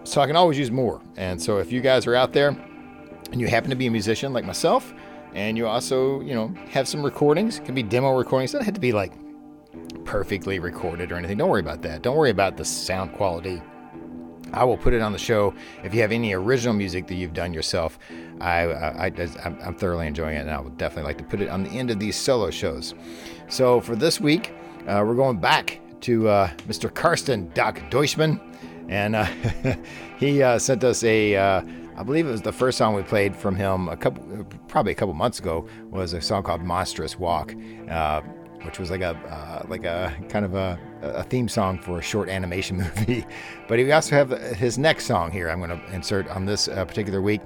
so 0.04 0.20
I 0.20 0.26
can 0.26 0.36
always 0.36 0.58
use 0.58 0.70
more. 0.70 1.00
And 1.16 1.40
so 1.40 1.58
if 1.58 1.72
you 1.72 1.80
guys 1.80 2.06
are 2.06 2.14
out 2.14 2.32
there 2.32 2.48
and 3.30 3.40
you 3.40 3.46
happen 3.46 3.70
to 3.70 3.76
be 3.76 3.86
a 3.86 3.90
musician 3.90 4.32
like 4.32 4.44
myself, 4.44 4.92
and 5.34 5.56
you 5.56 5.66
also 5.66 6.20
you 6.20 6.34
know 6.34 6.54
have 6.70 6.86
some 6.86 7.02
recordings, 7.02 7.58
it 7.58 7.64
can 7.64 7.74
be 7.74 7.82
demo 7.82 8.16
recordings. 8.16 8.50
It 8.50 8.58
doesn't 8.58 8.66
have 8.66 8.74
to 8.74 8.80
be 8.80 8.92
like 8.92 9.12
perfectly 10.04 10.58
recorded 10.58 11.12
or 11.12 11.16
anything. 11.16 11.38
Don't 11.38 11.48
worry 11.48 11.60
about 11.60 11.82
that. 11.82 12.02
Don't 12.02 12.16
worry 12.16 12.30
about 12.30 12.56
the 12.56 12.64
sound 12.64 13.12
quality 13.14 13.62
I 14.52 14.64
will 14.64 14.76
put 14.76 14.92
it 14.92 15.00
on 15.00 15.12
the 15.12 15.18
show. 15.18 15.54
If 15.82 15.94
you 15.94 16.02
have 16.02 16.12
any 16.12 16.34
original 16.34 16.74
music 16.74 17.06
that 17.06 17.14
you've 17.14 17.32
done 17.32 17.54
yourself, 17.54 17.98
I, 18.40 18.64
I, 18.64 19.06
am 19.06 19.74
thoroughly 19.74 20.06
enjoying 20.06 20.36
it, 20.36 20.40
and 20.40 20.50
I 20.50 20.60
would 20.60 20.76
definitely 20.76 21.08
like 21.08 21.18
to 21.18 21.24
put 21.24 21.40
it 21.40 21.48
on 21.48 21.62
the 21.64 21.70
end 21.70 21.90
of 21.90 21.98
these 21.98 22.16
solo 22.16 22.50
shows. 22.50 22.94
So 23.48 23.80
for 23.80 23.96
this 23.96 24.20
week, 24.20 24.54
uh, 24.86 25.02
we're 25.06 25.14
going 25.14 25.38
back 25.38 25.80
to 26.02 26.28
uh, 26.28 26.50
Mr. 26.68 26.92
Karsten 26.92 27.50
Doc 27.54 27.78
Deutschman, 27.90 28.40
and 28.92 29.16
uh, 29.16 29.24
he 30.18 30.42
uh, 30.42 30.58
sent 30.58 30.84
us 30.84 31.02
a. 31.02 31.36
Uh, 31.36 31.62
I 31.96 32.02
believe 32.02 32.26
it 32.26 32.30
was 32.30 32.42
the 32.42 32.52
first 32.52 32.78
song 32.78 32.94
we 32.94 33.02
played 33.02 33.36
from 33.36 33.54
him 33.54 33.88
a 33.88 33.96
couple, 33.96 34.44
probably 34.68 34.92
a 34.92 34.94
couple 34.94 35.14
months 35.14 35.38
ago, 35.38 35.66
was 35.90 36.12
a 36.12 36.20
song 36.20 36.42
called 36.42 36.62
"Monstrous 36.62 37.18
Walk." 37.18 37.54
Uh, 37.88 38.20
which 38.64 38.78
was 38.78 38.90
like 38.90 39.00
a 39.00 39.16
uh, 39.28 39.66
like 39.68 39.84
a 39.84 40.14
kind 40.28 40.44
of 40.44 40.54
a, 40.54 40.78
a 41.02 41.24
theme 41.24 41.48
song 41.48 41.78
for 41.78 41.98
a 41.98 42.02
short 42.02 42.28
animation 42.28 42.76
movie. 42.96 43.26
but 43.66 43.78
we 43.78 43.90
also 43.90 44.14
have 44.14 44.30
his 44.56 44.78
next 44.78 45.06
song 45.06 45.30
here. 45.30 45.48
I'm 45.48 45.58
going 45.58 45.70
to 45.70 45.94
insert 45.94 46.28
on 46.28 46.44
this 46.44 46.68
uh, 46.68 46.84
particular 46.84 47.20
week, 47.20 47.40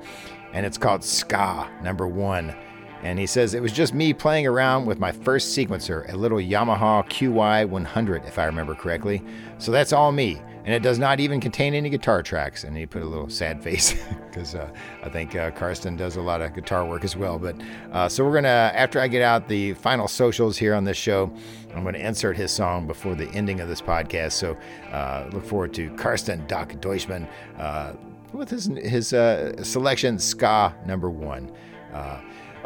and 0.53 0.67
it's 0.67 0.77
called 0.77 1.03
Ska 1.03 1.71
Number 1.83 2.07
One. 2.07 2.55
And 3.03 3.19
he 3.19 3.27
says 3.27 3.55
it 3.55 3.63
was 3.63 3.73
just 3.73 3.95
me 3.95 4.13
playing 4.13 4.47
around 4.47 4.87
with 4.87 4.99
my 4.99 5.13
first 5.13 5.57
sequencer, 5.57 6.11
a 6.13 6.17
little 6.17 6.39
Yamaha 6.39 7.07
QY100, 7.09 8.27
if 8.27 8.39
I 8.39 8.45
remember 8.45 8.75
correctly. 8.75 9.23
So 9.59 9.71
that's 9.71 9.93
all 9.93 10.13
me 10.13 10.41
and 10.67 10.75
it 10.75 10.83
does 10.83 10.99
not 10.99 11.21
even 11.21 11.41
contain 11.41 11.75
any 11.75 11.89
guitar 11.89 12.25
tracks. 12.25 12.65
And 12.65 12.77
he 12.77 12.87
put 12.87 13.03
a 13.03 13.07
little 13.07 13.31
sad 13.31 13.63
face 13.63 13.95
because 14.29 14.57
uh, 14.57 14.69
I 15.03 15.09
think 15.09 15.35
uh, 15.35 15.53
Karsten 15.53 15.97
does 15.97 16.17
a 16.17 16.21
lot 16.21 16.43
of 16.43 16.55
guitar 16.55 16.85
work 16.85 17.05
as 17.05 17.17
well. 17.17 17.39
But 17.39 17.57
uh, 17.93 18.09
so 18.09 18.25
we're 18.25 18.35
gonna 18.35 18.73
after 18.75 19.01
I 19.01 19.07
get 19.09 19.23
out 19.23 19.49
the 19.49 19.75
final 19.75 20.09
socials 20.09 20.59
here 20.59 20.75
on 20.75 20.85
this 20.85 20.97
show, 20.97 21.33
I'm 21.75 21.85
gonna 21.85 21.99
insert 21.99 22.37
his 22.37 22.51
song 22.51 22.87
before 22.87 23.15
the 23.15 23.29
ending 23.29 23.61
of 23.61 23.69
this 23.69 23.81
podcast. 23.81 24.33
So 24.33 24.59
uh, 24.91 25.29
look 25.33 25.45
forward 25.45 25.73
to 25.75 25.89
Karsten 25.95 26.45
Doc 26.49 26.73
Deutschman 26.81 27.29
uh, 27.59 27.93
with 28.33 28.51
his 28.51 28.67
his 28.67 29.13
uh, 29.13 29.63
selection 29.63 30.19
ska 30.19 30.75
number 30.85 31.11
one. 31.11 31.53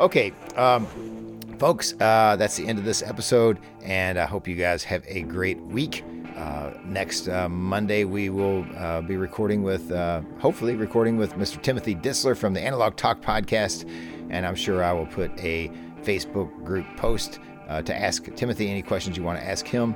Okay. 0.00 0.32
Um, 0.56 0.86
folks, 1.58 1.92
that's 1.92 2.56
the 2.56 2.66
end 2.66 2.78
of 2.78 2.84
this 2.84 3.02
episode, 3.02 3.58
and 3.82 4.18
I 4.18 4.26
hope 4.26 4.48
you 4.48 4.56
guys 4.56 4.82
have 4.84 5.04
a 5.06 5.22
great 5.22 5.60
week. 5.60 6.04
Uh, 6.40 6.72
next 6.86 7.28
uh, 7.28 7.50
Monday, 7.50 8.04
we 8.04 8.30
will 8.30 8.64
uh, 8.78 9.02
be 9.02 9.18
recording 9.18 9.62
with, 9.62 9.92
uh, 9.92 10.22
hopefully, 10.38 10.74
recording 10.74 11.18
with 11.18 11.34
Mr. 11.34 11.60
Timothy 11.60 11.94
Disler 11.94 12.34
from 12.34 12.54
the 12.54 12.60
Analog 12.62 12.96
Talk 12.96 13.20
podcast. 13.20 13.86
And 14.30 14.46
I'm 14.46 14.54
sure 14.54 14.82
I 14.82 14.90
will 14.92 15.04
put 15.04 15.30
a 15.38 15.70
Facebook 16.02 16.50
group 16.64 16.86
post 16.96 17.40
uh, 17.68 17.82
to 17.82 17.94
ask 17.94 18.34
Timothy 18.36 18.70
any 18.70 18.80
questions 18.80 19.18
you 19.18 19.22
want 19.22 19.38
to 19.38 19.46
ask 19.46 19.66
him. 19.66 19.94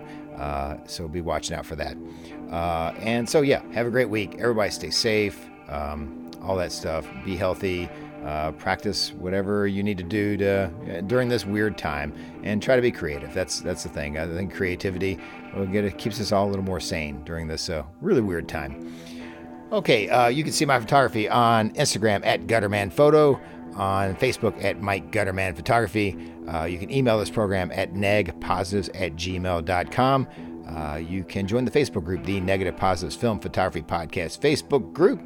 so 0.85 1.09
be 1.09 1.23
watching 1.23 1.57
out 1.57 1.65
for 1.65 1.77
that. 1.77 1.97
and 3.01 3.29
so, 3.29 3.41
yeah, 3.41 3.63
have 3.73 3.87
a 3.87 3.91
great 3.91 4.11
week. 4.11 4.35
Everybody 4.39 4.71
stay 4.71 4.91
safe, 4.91 5.49
um, 5.71 6.31
all 6.43 6.57
that 6.57 6.73
stuff. 6.73 7.07
Be 7.25 7.37
healthy. 7.37 7.89
Uh, 8.25 8.53
practice 8.53 9.13
whatever 9.13 9.67
you 9.67 9.83
need 9.83 9.99
to 9.99 10.05
do 10.05 10.37
to 10.39 10.71
uh, 10.89 11.01
during 11.03 11.29
this 11.29 11.45
weird 11.45 11.77
time, 11.77 12.15
and 12.43 12.63
try 12.63 12.75
to 12.75 12.81
be 12.81 12.91
creative. 12.91 13.35
That's 13.35 13.61
that's 13.61 13.83
the 13.83 13.91
thing. 13.91 14.17
I 14.17 14.27
think 14.27 14.55
creativity 14.55 15.19
will 15.55 15.67
get 15.67 15.85
it 15.85 15.99
keeps 15.99 16.21
us 16.21 16.33
all 16.33 16.49
a 16.49 16.51
little 16.51 16.65
more 16.65 16.81
sane 16.81 17.23
during 17.25 17.49
this 17.49 17.69
uh, 17.69 17.83
really 18.01 18.23
weird 18.23 18.49
time. 18.49 18.95
Okay, 19.73 20.09
uh, 20.09 20.29
you 20.29 20.43
can 20.43 20.53
see 20.53 20.65
my 20.65 20.81
photography 20.81 21.29
on 21.29 21.71
Instagram 21.73 22.25
at 22.25 22.47
Gutterman 22.47 22.93
Photo, 22.93 23.41
on 23.75 24.15
Facebook 24.17 24.63
at 24.63 24.81
Mike 24.81 25.11
Gutterman 25.11 25.55
Photography. 25.55 26.17
Uh, 26.49 26.65
you 26.65 26.79
can 26.79 26.91
email 26.91 27.19
this 27.19 27.31
program 27.31 27.71
at 27.73 27.93
negpositives 27.95 28.89
at 28.95 29.15
gmail.com. 29.17 30.29
Uh, 30.69 30.97
you 30.97 31.25
can 31.25 31.47
join 31.47 31.65
the 31.65 31.71
Facebook 31.71 32.05
group, 32.05 32.25
the 32.25 32.41
Negative 32.41 32.77
Positives 32.77 33.17
Film 33.17 33.39
Photography 33.39 33.83
Podcast 33.83 34.39
Facebook 34.39 34.93
group. 34.93 35.21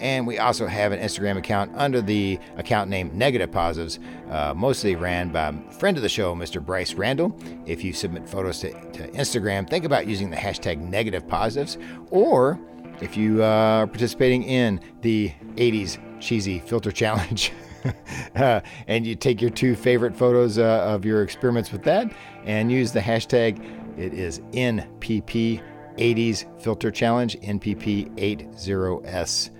And 0.00 0.26
we 0.26 0.38
also 0.38 0.66
have 0.66 0.92
an 0.92 1.00
Instagram 1.00 1.38
account 1.38 1.72
under 1.74 2.02
the 2.02 2.38
account 2.56 2.90
name 2.90 3.16
Negative 3.16 3.50
Positives, 3.50 3.98
uh, 4.30 4.52
mostly 4.54 4.96
ran 4.96 5.30
by 5.30 5.48
a 5.48 5.52
friend 5.72 5.96
of 5.96 6.02
the 6.02 6.08
show, 6.08 6.34
Mr. 6.34 6.64
Bryce 6.64 6.94
Randall. 6.94 7.36
If 7.66 7.84
you 7.84 7.92
submit 7.92 8.28
photos 8.28 8.60
to, 8.60 8.72
to 8.72 9.08
Instagram, 9.12 9.68
think 9.68 9.84
about 9.84 10.06
using 10.06 10.30
the 10.30 10.36
hashtag 10.36 10.78
Negative 10.78 11.26
Positives. 11.26 11.78
Or 12.10 12.58
if 13.00 13.16
you 13.16 13.42
uh, 13.42 13.46
are 13.46 13.86
participating 13.86 14.44
in 14.44 14.80
the 15.02 15.32
80s 15.56 15.98
Cheesy 16.20 16.60
Filter 16.60 16.92
Challenge, 16.92 17.52
uh, 18.36 18.60
and 18.86 19.06
you 19.06 19.14
take 19.14 19.40
your 19.40 19.50
two 19.50 19.76
favorite 19.76 20.16
photos 20.16 20.58
uh, 20.58 20.84
of 20.86 21.04
your 21.04 21.22
experiments 21.22 21.70
with 21.72 21.82
that 21.82 22.12
and 22.44 22.72
use 22.72 22.92
the 22.92 23.00
hashtag, 23.00 23.62
it 23.98 24.14
is 24.14 24.40
NPP 24.52 25.62
80s 25.96 26.60
Filter 26.60 26.90
Challenge, 26.90 27.38
NPP80S 27.40 29.50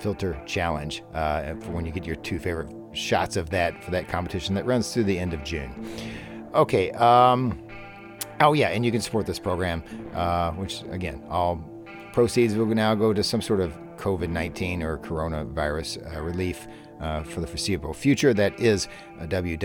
filter 0.00 0.40
challenge 0.46 1.02
uh, 1.14 1.54
for 1.56 1.72
when 1.72 1.84
you 1.86 1.92
get 1.92 2.06
your 2.06 2.16
two 2.16 2.38
favorite 2.38 2.70
shots 2.92 3.36
of 3.36 3.50
that 3.50 3.82
for 3.84 3.90
that 3.90 4.08
competition 4.08 4.54
that 4.54 4.64
runs 4.66 4.92
through 4.92 5.04
the 5.04 5.18
end 5.18 5.34
of 5.34 5.44
June. 5.44 5.70
Okay. 6.54 6.90
Um, 6.92 7.62
oh 8.40 8.52
yeah, 8.52 8.68
and 8.68 8.84
you 8.84 8.92
can 8.92 9.00
support 9.00 9.26
this 9.26 9.38
program, 9.38 9.82
uh, 10.14 10.52
which 10.52 10.82
again, 10.90 11.22
all 11.28 11.56
proceeds 12.12 12.54
will 12.54 12.66
now 12.66 12.94
go 12.94 13.12
to 13.12 13.22
some 13.22 13.42
sort 13.42 13.60
of 13.60 13.78
COVID-19 13.96 14.82
or 14.82 14.98
coronavirus 14.98 16.16
uh, 16.16 16.20
relief. 16.20 16.66
Uh, 17.00 17.22
for 17.22 17.40
the 17.40 17.46
foreseeable 17.46 17.94
future. 17.94 18.34
That 18.34 18.58
is 18.58 18.88
uh, 19.20 19.26
www.ko-fi.com 19.26 19.62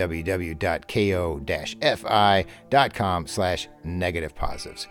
slash 3.27 3.67
negative 3.83 4.35
positives. 4.35 4.87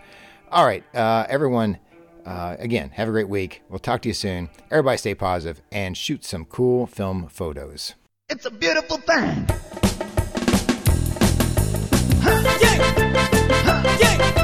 All 0.51 0.65
right, 0.65 0.83
uh, 0.93 1.25
everyone, 1.29 1.79
uh, 2.25 2.55
again, 2.59 2.91
have 2.91 3.07
a 3.07 3.11
great 3.11 3.29
week. 3.29 3.61
We'll 3.69 3.79
talk 3.79 4.01
to 4.03 4.09
you 4.09 4.13
soon. 4.13 4.49
Everybody 4.71 4.97
stay 4.97 5.15
positive 5.15 5.61
and 5.71 5.97
shoot 5.97 6.23
some 6.23 6.45
cool 6.45 6.87
film 6.87 7.27
photos. 7.27 7.95
It's 8.29 8.45
a 8.45 8.51
beautiful 8.51 8.97
thing. 8.97 9.47
get 13.99 14.42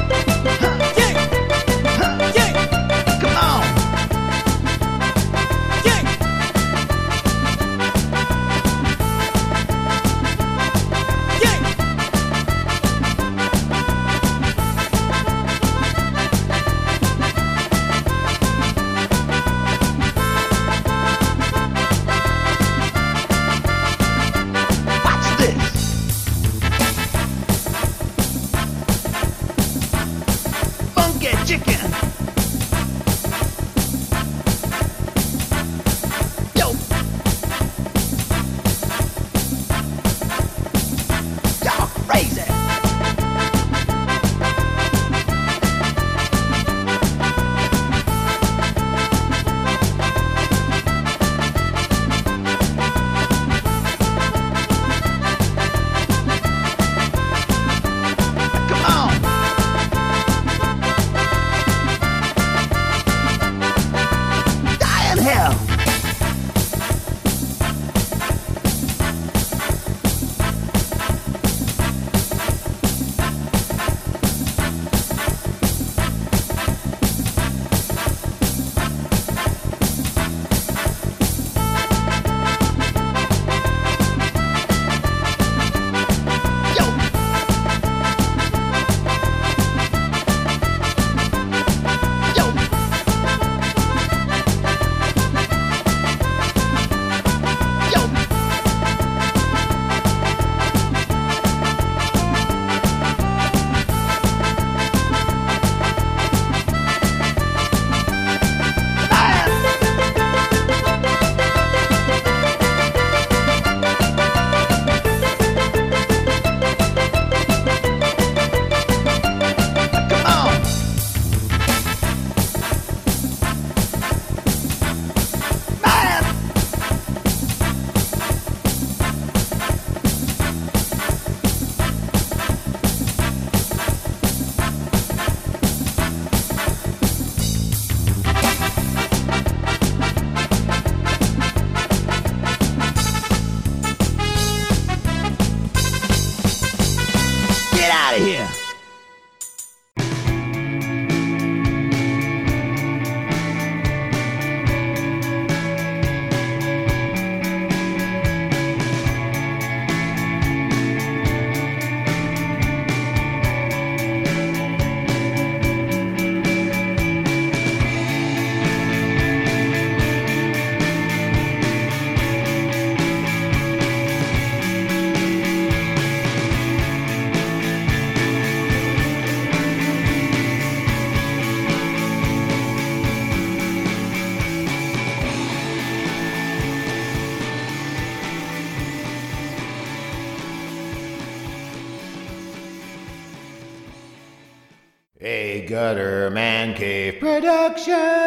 Man 195.96 196.76
Cave 196.76 197.20
production. 197.20 198.19